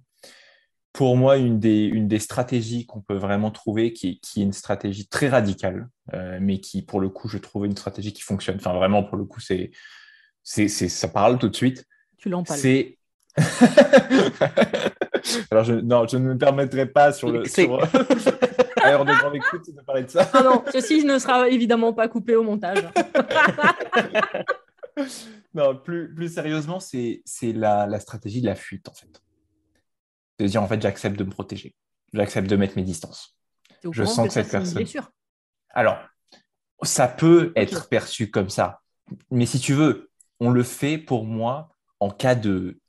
Pour 0.93 1.15
moi, 1.15 1.37
une 1.37 1.59
des, 1.59 2.19
stratégies 2.19 2.85
qu'on 2.85 3.01
peut 3.01 3.15
vraiment 3.15 3.49
trouver, 3.51 3.93
qui, 3.93 4.19
qui, 4.19 4.41
est 4.41 4.43
une 4.43 4.51
stratégie 4.51 5.07
très 5.07 5.29
radicale, 5.29 5.87
euh, 6.13 6.37
mais 6.41 6.59
qui, 6.59 6.81
pour 6.81 6.99
le 6.99 7.07
coup, 7.07 7.29
je 7.29 7.37
trouve 7.37 7.65
une 7.65 7.77
stratégie 7.77 8.11
qui 8.11 8.23
fonctionne. 8.23 8.57
Enfin, 8.57 8.73
vraiment, 8.73 9.03
pour 9.03 9.17
le 9.17 9.23
coup, 9.23 9.39
c'est, 9.39 9.71
c'est, 10.43 10.67
ça 10.67 11.07
parle 11.07 11.37
tout 11.37 11.49
de 11.49 11.55
suite. 11.55 11.85
Tu 12.17 12.29
l'empales. 12.29 12.57
C'est. 12.57 12.97
Alors, 15.51 15.63
je, 15.63 15.73
non, 15.73 16.07
je 16.07 16.17
ne 16.17 16.33
me 16.33 16.37
permettrai 16.37 16.85
pas 16.85 17.13
sur 17.13 17.31
le. 17.31 17.45
Sur... 17.45 17.75
Alors, 18.83 19.05
de 19.05 19.13
grande 19.13 19.35
écoute 19.35 19.69
de 19.73 19.81
parler 19.81 20.03
de 20.03 20.09
ça. 20.09 20.29
Ah 20.33 20.43
non, 20.43 20.63
ceci 20.71 21.05
ne 21.05 21.19
sera 21.19 21.47
évidemment 21.49 21.93
pas 21.93 22.07
coupé 22.07 22.35
au 22.35 22.43
montage. 22.43 22.83
non, 25.53 25.75
plus, 25.75 26.13
plus 26.13 26.33
sérieusement, 26.33 26.79
c'est 26.79 27.21
la, 27.41 27.85
la, 27.85 27.99
stratégie 27.99 28.41
de 28.41 28.47
la 28.47 28.55
fuite, 28.55 28.89
en 28.89 28.93
fait. 28.93 29.21
De 30.39 30.47
dire, 30.47 30.63
en 30.63 30.67
fait, 30.67 30.81
j'accepte 30.81 31.17
de 31.17 31.23
me 31.23 31.29
protéger. 31.29 31.75
J'accepte 32.13 32.49
de 32.49 32.55
mettre 32.55 32.75
mes 32.75 32.83
distances. 32.83 33.37
Je 33.89 34.03
sens 34.03 34.27
que, 34.27 34.33
cette 34.33 34.49
personne. 34.49 34.83
Alors, 35.69 35.99
ça 36.83 37.07
peut 37.07 37.53
être 37.55 37.87
perçu 37.87 38.29
comme 38.31 38.49
ça. 38.49 38.81
Mais 39.29 39.45
si 39.45 39.59
tu 39.59 39.73
veux, 39.73 40.10
on 40.41 40.49
le 40.49 40.63
fait 40.63 40.97
pour 40.97 41.23
moi 41.23 41.69
en 42.01 42.09
cas 42.09 42.35
de 42.35 42.79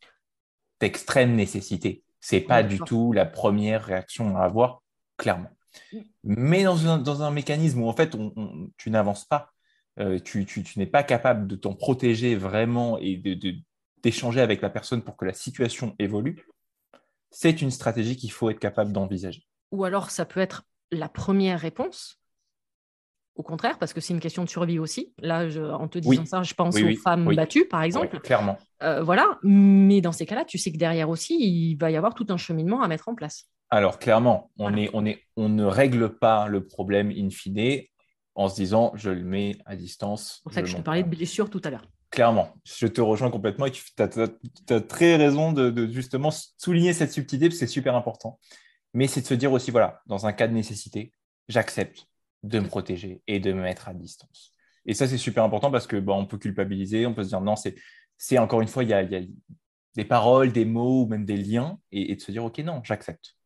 d'extrême 0.81 1.37
nécessité. 1.37 2.03
C'est 2.21 2.41
pas 2.41 2.65
du 2.65 2.81
tout 2.81 3.13
la 3.13 3.25
première 3.25 3.85
réaction 3.85 4.37
à 4.37 4.41
avoir, 4.41 4.83
clairement. 5.17 5.51
Mm. 5.93 5.99
Mais 6.25 6.65
dans 6.65 6.87
un, 6.89 6.99
dans 6.99 7.23
un 7.23 7.31
mécanisme 7.31 7.83
où 7.83 7.89
en 7.89 7.93
fait 7.93 8.17
tu 8.77 8.91
n'avances 8.91 9.27
pas, 9.27 9.53
euh, 10.01 10.19
tu, 10.19 10.47
n'es 10.77 10.87
pas 10.87 11.03
capable 11.03 11.47
de 11.47 11.55
t'en 11.55 11.75
protéger 11.75 12.35
vraiment 12.35 12.99
et 12.99 13.17
d'échanger 14.03 14.41
de, 14.41 14.45
avec 14.45 14.63
la 14.63 14.71
personne 14.71 15.03
pour 15.03 15.17
que 15.17 15.27
la 15.27 15.35
situation 15.35 15.95
évolue, 15.99 16.47
c'est 17.31 17.63
une 17.63 17.71
stratégie 17.71 18.17
qu'il 18.17 18.33
faut 18.33 18.51
être 18.51 18.59
capable 18.59 18.93
d'envisager. 18.93 19.45
Ou 19.71 19.85
alors 19.85 20.11
ça 20.11 20.25
peut 20.25 20.41
être 20.41 20.65
la 20.91 21.09
première 21.09 21.61
réponse, 21.61 22.22
au 23.35 23.43
contraire, 23.43 23.79
parce 23.79 23.93
que 23.93 24.01
c'est 24.01 24.13
une 24.13 24.21
question 24.21 24.45
de 24.45 24.49
survie 24.49 24.79
aussi. 24.79 25.13
Là, 25.19 25.47
en 25.79 25.89
te 25.89 25.99
disant 25.99 26.27
ça, 26.27 26.43
je 26.43 26.55
pense 26.55 26.77
aux 26.77 26.97
femmes 26.97 27.35
battues, 27.35 27.67
par 27.67 27.83
exemple. 27.83 28.21
clairement. 28.21 28.59
Euh, 28.83 29.03
voilà. 29.03 29.39
Mais 29.43 30.01
dans 30.01 30.13
ces 30.13 30.27
cas-là, 30.27 30.45
tu 30.45 30.59
sais 30.59 30.71
que 30.71 30.77
derrière 30.77 31.09
aussi, 31.09 31.37
il 31.41 31.77
va 31.77 31.91
y 31.91 31.97
avoir 31.97 32.15
tout 32.15 32.27
un 32.29 32.37
cheminement 32.37 32.83
à 32.83 32.89
mettre 32.89 33.09
en 33.09 33.15
place. 33.15 33.47
Alors, 33.71 33.99
clairement, 33.99 34.51
on, 34.59 34.77
est, 34.77 34.91
on, 34.93 35.07
est, 35.07 35.23
on 35.37 35.49
ne 35.49 35.65
règle 35.65 36.11
pas 36.19 36.47
le 36.47 36.67
problème 36.67 37.11
in 37.11 37.31
fine 37.31 37.83
en 38.35 38.49
se 38.49 38.55
disant 38.55 38.93
je 38.95 39.11
le 39.11 39.25
mets 39.25 39.57
à 39.65 39.77
distance. 39.77 40.35
C'est 40.37 40.43
pour 40.43 40.53
ça 40.53 40.63
que 40.63 40.69
je 40.69 40.77
te 40.77 40.83
parlais 40.83 41.03
de 41.03 41.09
blessure 41.09 41.49
tout 41.49 41.61
à 41.65 41.71
l'heure. 41.71 41.87
Clairement, 42.11 42.55
je 42.65 42.87
te 42.87 43.01
rejoins 43.01 43.31
complètement 43.31 43.65
et 43.65 43.71
tu 43.71 43.83
as, 43.99 44.81
très 44.83 45.17
raison 45.17 45.53
de, 45.53 45.71
de, 45.71 45.91
justement 45.91 46.29
souligner 46.59 46.93
cette 46.93 47.13
subtilité 47.13 47.49
parce 47.49 47.59
que 47.59 47.67
c'est 47.67 47.73
super 47.73 47.97
important. 47.97 48.39
Mais 48.93 49.07
c'est 49.07 49.23
de 49.23 49.27
se 49.27 49.33
dire 49.33 49.51
aussi, 49.53 49.71
voilà, 49.71 50.03
dans 50.07 50.27
un 50.27 50.35
cas 50.35 50.47
de 50.47 50.53
nécessité, 50.53 51.15
j'accepte 51.49 52.07
de 52.43 52.59
me 52.59 52.67
protéger 52.67 53.23
et 53.27 53.41
de 53.41 53.53
me 53.53 53.63
mettre 53.63 53.89
à 53.89 53.95
distance. 53.95 54.53
Et 54.87 54.95
ça, 54.95 55.07
c'est 55.07 55.19
super 55.19 55.45
important 55.45 55.71
parce 55.71 55.87
que 55.87 56.03
on 56.09 56.27
peut 56.27 56.39
culpabiliser, 56.39 57.07
on 57.07 57.15
peut 57.15 57.23
se 57.23 57.29
dire 57.29 57.41
non, 57.41 57.55
c'est 57.57 58.39
encore 58.39 58.61
une 58.61 58.69
fois, 58.69 58.83
il 58.83 58.91
y, 58.91 58.95
a, 58.95 59.05
des 59.95 60.05
paroles, 60.05 60.53
des 60.53 60.65
mots 60.65 61.03
ou 61.03 61.07
même 61.07 61.25
des 61.25 61.37
liens 61.37 61.79
et, 61.93 62.17
de 62.17 62.21
se 62.21 62.33
dire 62.33 62.45
ok, 62.45 62.59
non, 62.59 62.81
j'accepte. 62.85 63.37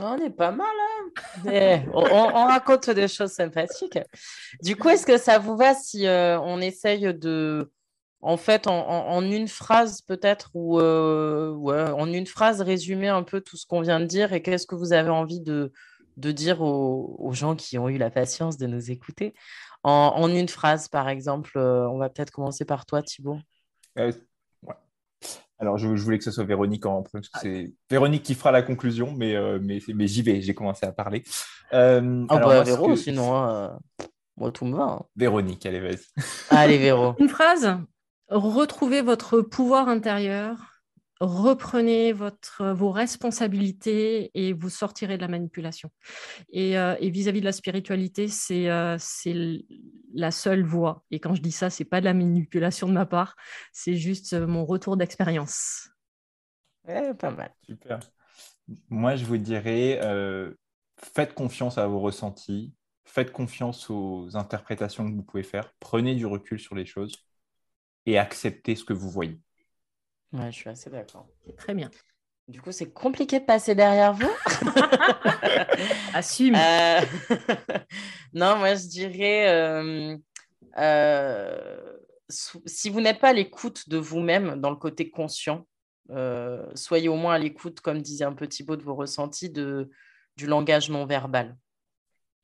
On 0.00 0.16
est 0.16 0.30
pas 0.30 0.50
mal, 0.50 0.66
hein 0.66 1.84
on, 1.92 2.46
raconte 2.46 2.90
des 2.90 3.06
choses 3.06 3.30
sympathiques. 3.30 3.98
Du 4.60 4.74
coup, 4.74 4.88
est-ce 4.88 5.06
que 5.06 5.18
ça 5.18 5.38
vous 5.38 5.56
va 5.56 5.74
si 5.74 6.08
euh, 6.08 6.40
on 6.40 6.60
essaye 6.60 7.14
de, 7.14 7.70
en 8.20 8.36
fait, 8.36 8.66
en, 8.66 9.22
une 9.22 9.46
phrase 9.46 10.00
peut-être, 10.00 10.50
ou 10.54 10.80
euh, 10.80 11.52
en 11.92 12.12
une 12.12 12.26
phrase, 12.26 12.60
résumer 12.60 13.08
un 13.08 13.22
peu 13.22 13.40
tout 13.40 13.56
ce 13.56 13.66
qu'on 13.66 13.82
vient 13.82 14.00
de 14.00 14.06
dire 14.06 14.32
et 14.32 14.42
qu'est-ce 14.42 14.66
que 14.66 14.74
vous 14.74 14.92
avez 14.92 15.10
envie 15.10 15.40
de, 15.40 15.72
de 16.16 16.32
dire 16.32 16.60
aux, 16.60 17.32
gens 17.32 17.56
qui 17.56 17.78
ont 17.78 17.88
eu 17.88 17.98
la 17.98 18.10
patience 18.10 18.56
de 18.56 18.66
nous 18.66 18.90
écouter 18.90 19.34
en, 19.82 20.28
une 20.28 20.48
phrase, 20.48 20.88
par 20.88 21.08
exemple. 21.08 21.52
Euh, 21.56 21.86
on 21.88 21.98
va 21.98 22.08
peut-être 22.08 22.30
commencer 22.30 22.64
par 22.64 22.86
toi, 22.86 23.02
Thibault. 23.02 23.38
Euh, 23.98 24.12
Alors, 25.58 25.76
je, 25.78 25.88
voulais 25.88 26.18
que 26.18 26.24
ce 26.24 26.30
soit 26.30 26.44
Véronique 26.44 26.86
en 26.86 27.02
premier, 27.02 27.26
ah. 27.34 27.38
c'est 27.42 27.72
Véronique 27.90 28.22
qui 28.22 28.34
fera 28.34 28.50
la 28.50 28.62
conclusion, 28.62 29.12
mais, 29.12 29.36
euh, 29.36 29.58
mais, 29.62 29.80
mais 29.94 30.06
j'y 30.06 30.22
vais, 30.22 30.40
j'ai 30.40 30.54
commencé 30.54 30.86
à 30.86 30.92
parler. 30.92 31.22
ah 31.70 32.00
bah, 32.00 32.62
Véro, 32.62 32.96
sinon, 32.96 33.70
moi, 34.36 34.50
tout 34.50 34.64
me 34.64 34.76
va. 34.76 34.84
Hein. 34.84 35.02
Véronique, 35.16 35.64
allez, 35.66 35.80
vas-y. 35.80 35.98
Allez, 36.50 36.78
Véro. 36.78 37.14
Une 37.18 37.28
phrase. 37.28 37.76
Retrouvez 38.28 39.02
votre 39.02 39.42
pouvoir 39.42 39.88
intérieur 39.88 40.73
reprenez 41.20 42.12
votre, 42.12 42.72
vos 42.72 42.90
responsabilités 42.90 44.30
et 44.34 44.52
vous 44.52 44.68
sortirez 44.68 45.16
de 45.16 45.22
la 45.22 45.28
manipulation. 45.28 45.90
Et 46.50 46.78
euh, 46.78 46.94
vis-à-vis 47.00 47.40
de 47.40 47.44
la 47.44 47.52
spiritualité, 47.52 48.28
euh, 48.50 48.96
c'est 48.98 49.34
la 50.14 50.30
seule 50.30 50.64
voie. 50.64 51.04
Et 51.10 51.20
quand 51.20 51.34
je 51.34 51.42
dis 51.42 51.52
ça, 51.52 51.70
c'est 51.70 51.84
pas 51.84 52.00
de 52.00 52.04
la 52.04 52.14
manipulation 52.14 52.88
de 52.88 52.92
ma 52.92 53.06
part, 53.06 53.36
c'est 53.72 53.96
juste 53.96 54.32
euh, 54.32 54.46
mon 54.46 54.64
retour 54.64 54.96
d'expérience. 54.96 55.88
pas 56.84 57.30
mal. 57.30 57.54
Super. 57.62 58.00
Moi, 58.88 59.16
je 59.16 59.24
vous 59.24 59.36
dirais, 59.36 60.00
faites 60.96 61.34
confiance 61.34 61.76
à 61.76 61.86
vos 61.86 62.00
ressentis, 62.00 62.74
faites 63.04 63.30
confiance 63.30 63.90
aux 63.90 64.34
interprétations 64.36 65.08
que 65.08 65.14
vous 65.14 65.22
pouvez 65.22 65.42
faire, 65.42 65.72
prenez 65.80 66.14
du 66.14 66.24
recul 66.24 66.58
sur 66.58 66.74
les 66.74 66.86
choses 66.86 67.14
et 68.06 68.18
acceptez 68.18 68.74
ce 68.74 68.84
que 68.84 68.94
vous 68.94 69.10
voyez. 69.10 69.38
Ouais, 70.34 70.50
je 70.50 70.56
suis 70.56 70.68
assez 70.68 70.90
d'accord. 70.90 71.28
Très 71.56 71.74
bien. 71.74 71.88
Du 72.48 72.60
coup, 72.60 72.72
c'est 72.72 72.92
compliqué 72.92 73.38
de 73.38 73.44
passer 73.44 73.74
derrière 73.76 74.12
vous. 74.12 74.30
Assume. 76.12 76.56
Euh, 76.56 77.00
non, 78.34 78.56
moi, 78.56 78.74
je 78.74 78.88
dirais, 78.88 79.48
euh, 79.48 80.16
euh, 80.76 81.92
si 82.28 82.90
vous 82.90 83.00
n'êtes 83.00 83.20
pas 83.20 83.28
à 83.28 83.32
l'écoute 83.32 83.88
de 83.88 83.96
vous-même 83.96 84.60
dans 84.60 84.70
le 84.70 84.76
côté 84.76 85.08
conscient, 85.08 85.66
soyez 86.74 87.08
au 87.08 87.16
moins 87.16 87.34
à 87.34 87.38
l'écoute, 87.38 87.80
comme 87.80 88.02
disait 88.02 88.24
un 88.24 88.34
petit 88.34 88.58
Thibaut, 88.58 88.76
de 88.76 88.82
vos 88.82 88.96
ressentis, 88.96 89.50
de, 89.50 89.88
du 90.36 90.46
langage 90.46 90.90
non 90.90 91.06
verbal. 91.06 91.56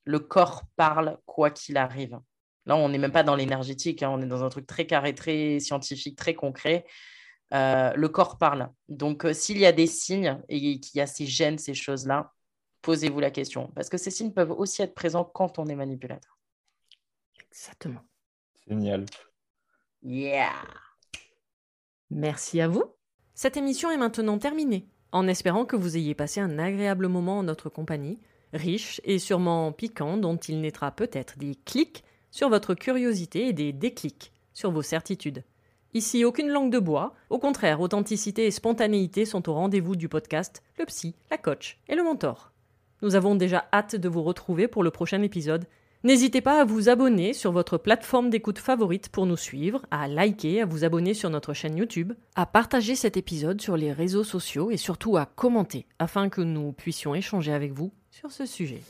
Le 0.05 0.21
corps 0.21 0.63
parle 0.77 1.19
quoi 1.27 1.51
qu'il 1.51 1.77
arrive. 1.77 2.21
Là, 2.67 2.77
on 2.77 2.89
n'est 2.89 2.99
même 2.99 3.13
pas 3.13 3.25
dans 3.25 3.35
l'énergétique, 3.35 4.05
hein, 4.05 4.11
on 4.11 4.23
est 4.23 4.27
dans 4.27 4.45
un 4.45 4.49
truc 4.49 4.67
très 4.67 4.87
carré, 4.87 5.13
très 5.13 5.59
scientifique, 5.59 6.17
très 6.17 6.35
concret. 6.35 6.87
Euh, 7.53 7.93
le 7.95 8.09
corps 8.09 8.39
parle. 8.39 8.71
Donc, 8.89 9.25
euh, 9.25 9.33
s'il 9.33 9.59
y 9.59 9.67
a 9.67 9.73
des 9.73 9.87
signes 9.87 10.41
et 10.49 10.79
qu'il 10.81 10.99
y 10.99 11.01
a 11.01 11.07
ces 11.07 11.27
gènes, 11.27 11.59
ces 11.59 11.75
choses-là, 11.75 12.33
posez-vous 12.83 13.21
la 13.21 13.31
question. 13.31 13.73
Parce 13.75 13.89
que 13.89 13.99
ces 13.99 14.11
signes 14.11 14.33
peuvent 14.33 14.53
aussi 14.53 14.83
être 14.83 14.95
présents 14.95 15.25
quand 15.25 15.59
on 15.59 15.67
est 15.67 15.75
manipulateur. 15.75 16.39
Exactement. 17.51 18.03
Génial. 18.69 19.05
Yeah. 20.03 20.53
Merci 22.11 22.61
à 22.61 22.69
vous. 22.69 22.85
Cette 23.35 23.57
émission 23.57 23.91
est 23.91 23.97
maintenant 23.97 24.39
terminée, 24.39 24.89
en 25.13 25.27
espérant 25.27 25.65
que 25.65 25.77
vous 25.77 25.97
ayez 25.97 26.15
passé 26.15 26.41
un 26.41 26.59
agréable 26.59 27.09
moment 27.09 27.39
en 27.39 27.43
notre 27.43 27.69
compagnie, 27.69 28.21
riche 28.53 29.01
et 29.05 29.19
sûrement 29.19 29.73
piquant, 29.73 30.17
dont 30.17 30.37
il 30.37 30.61
naîtra 30.61 30.93
peut-être 30.93 31.39
des 31.39 31.55
clics 31.55 32.05
sur 32.31 32.49
votre 32.49 32.75
curiosité 32.75 33.49
et 33.49 33.53
des 33.53 33.73
déclics 33.73 34.33
sur 34.53 34.71
vos 34.71 34.83
certitudes. 34.83 35.45
Ici, 35.93 36.25
aucune 36.25 36.49
langue 36.49 36.71
de 36.71 36.79
bois. 36.79 37.15
Au 37.31 37.39
contraire, 37.39 37.81
authenticité 37.81 38.47
et 38.47 38.53
spontanéité 38.53 39.25
sont 39.25 39.49
au 39.49 39.55
rendez-vous 39.55 39.97
du 39.97 40.09
podcast 40.09 40.63
Le 40.79 40.85
Psy, 40.85 41.17
la 41.33 41.37
Coach 41.37 41.79
et 41.89 41.97
le 41.97 42.05
Mentor. 42.05 42.53
Nous 43.03 43.17
avons 43.17 43.35
déjà 43.35 43.67
hâte 43.73 43.97
de 43.97 44.09
vous 44.09 44.23
retrouver 44.23 44.69
pour 44.69 44.85
le 44.85 44.93
prochain 44.93 45.21
épisode. 45.23 45.67
N'hésitez 46.05 46.41
pas 46.41 46.61
à 46.61 46.65
vous 46.65 46.89
abonner 46.89 47.33
sur 47.33 47.51
votre 47.51 47.77
plateforme 47.77 48.31
d'écoute 48.31 48.59
favorite 48.59 49.09
pour 49.09 49.27
nous 49.27 49.37
suivre, 49.37 49.85
à 49.91 50.07
liker, 50.07 50.61
à 50.63 50.65
vous 50.65 50.85
abonner 50.85 51.13
sur 51.13 51.29
notre 51.29 51.55
chaîne 51.55 51.77
YouTube, 51.77 52.13
à 52.37 52.47
partager 52.47 52.95
cet 52.95 53.17
épisode 53.17 53.61
sur 53.61 53.77
les 53.77 53.93
réseaux 53.93 54.25
sociaux 54.25 54.71
et 54.71 54.77
surtout 54.77 55.17
à 55.17 55.27
commenter 55.27 55.87
afin 55.99 56.29
que 56.29 56.41
nous 56.41 56.71
puissions 56.71 57.17
échanger 57.17 57.53
avec 57.53 57.73
vous 57.73 57.91
sur 58.11 58.31
ce 58.31 58.47
sujet. 58.47 58.83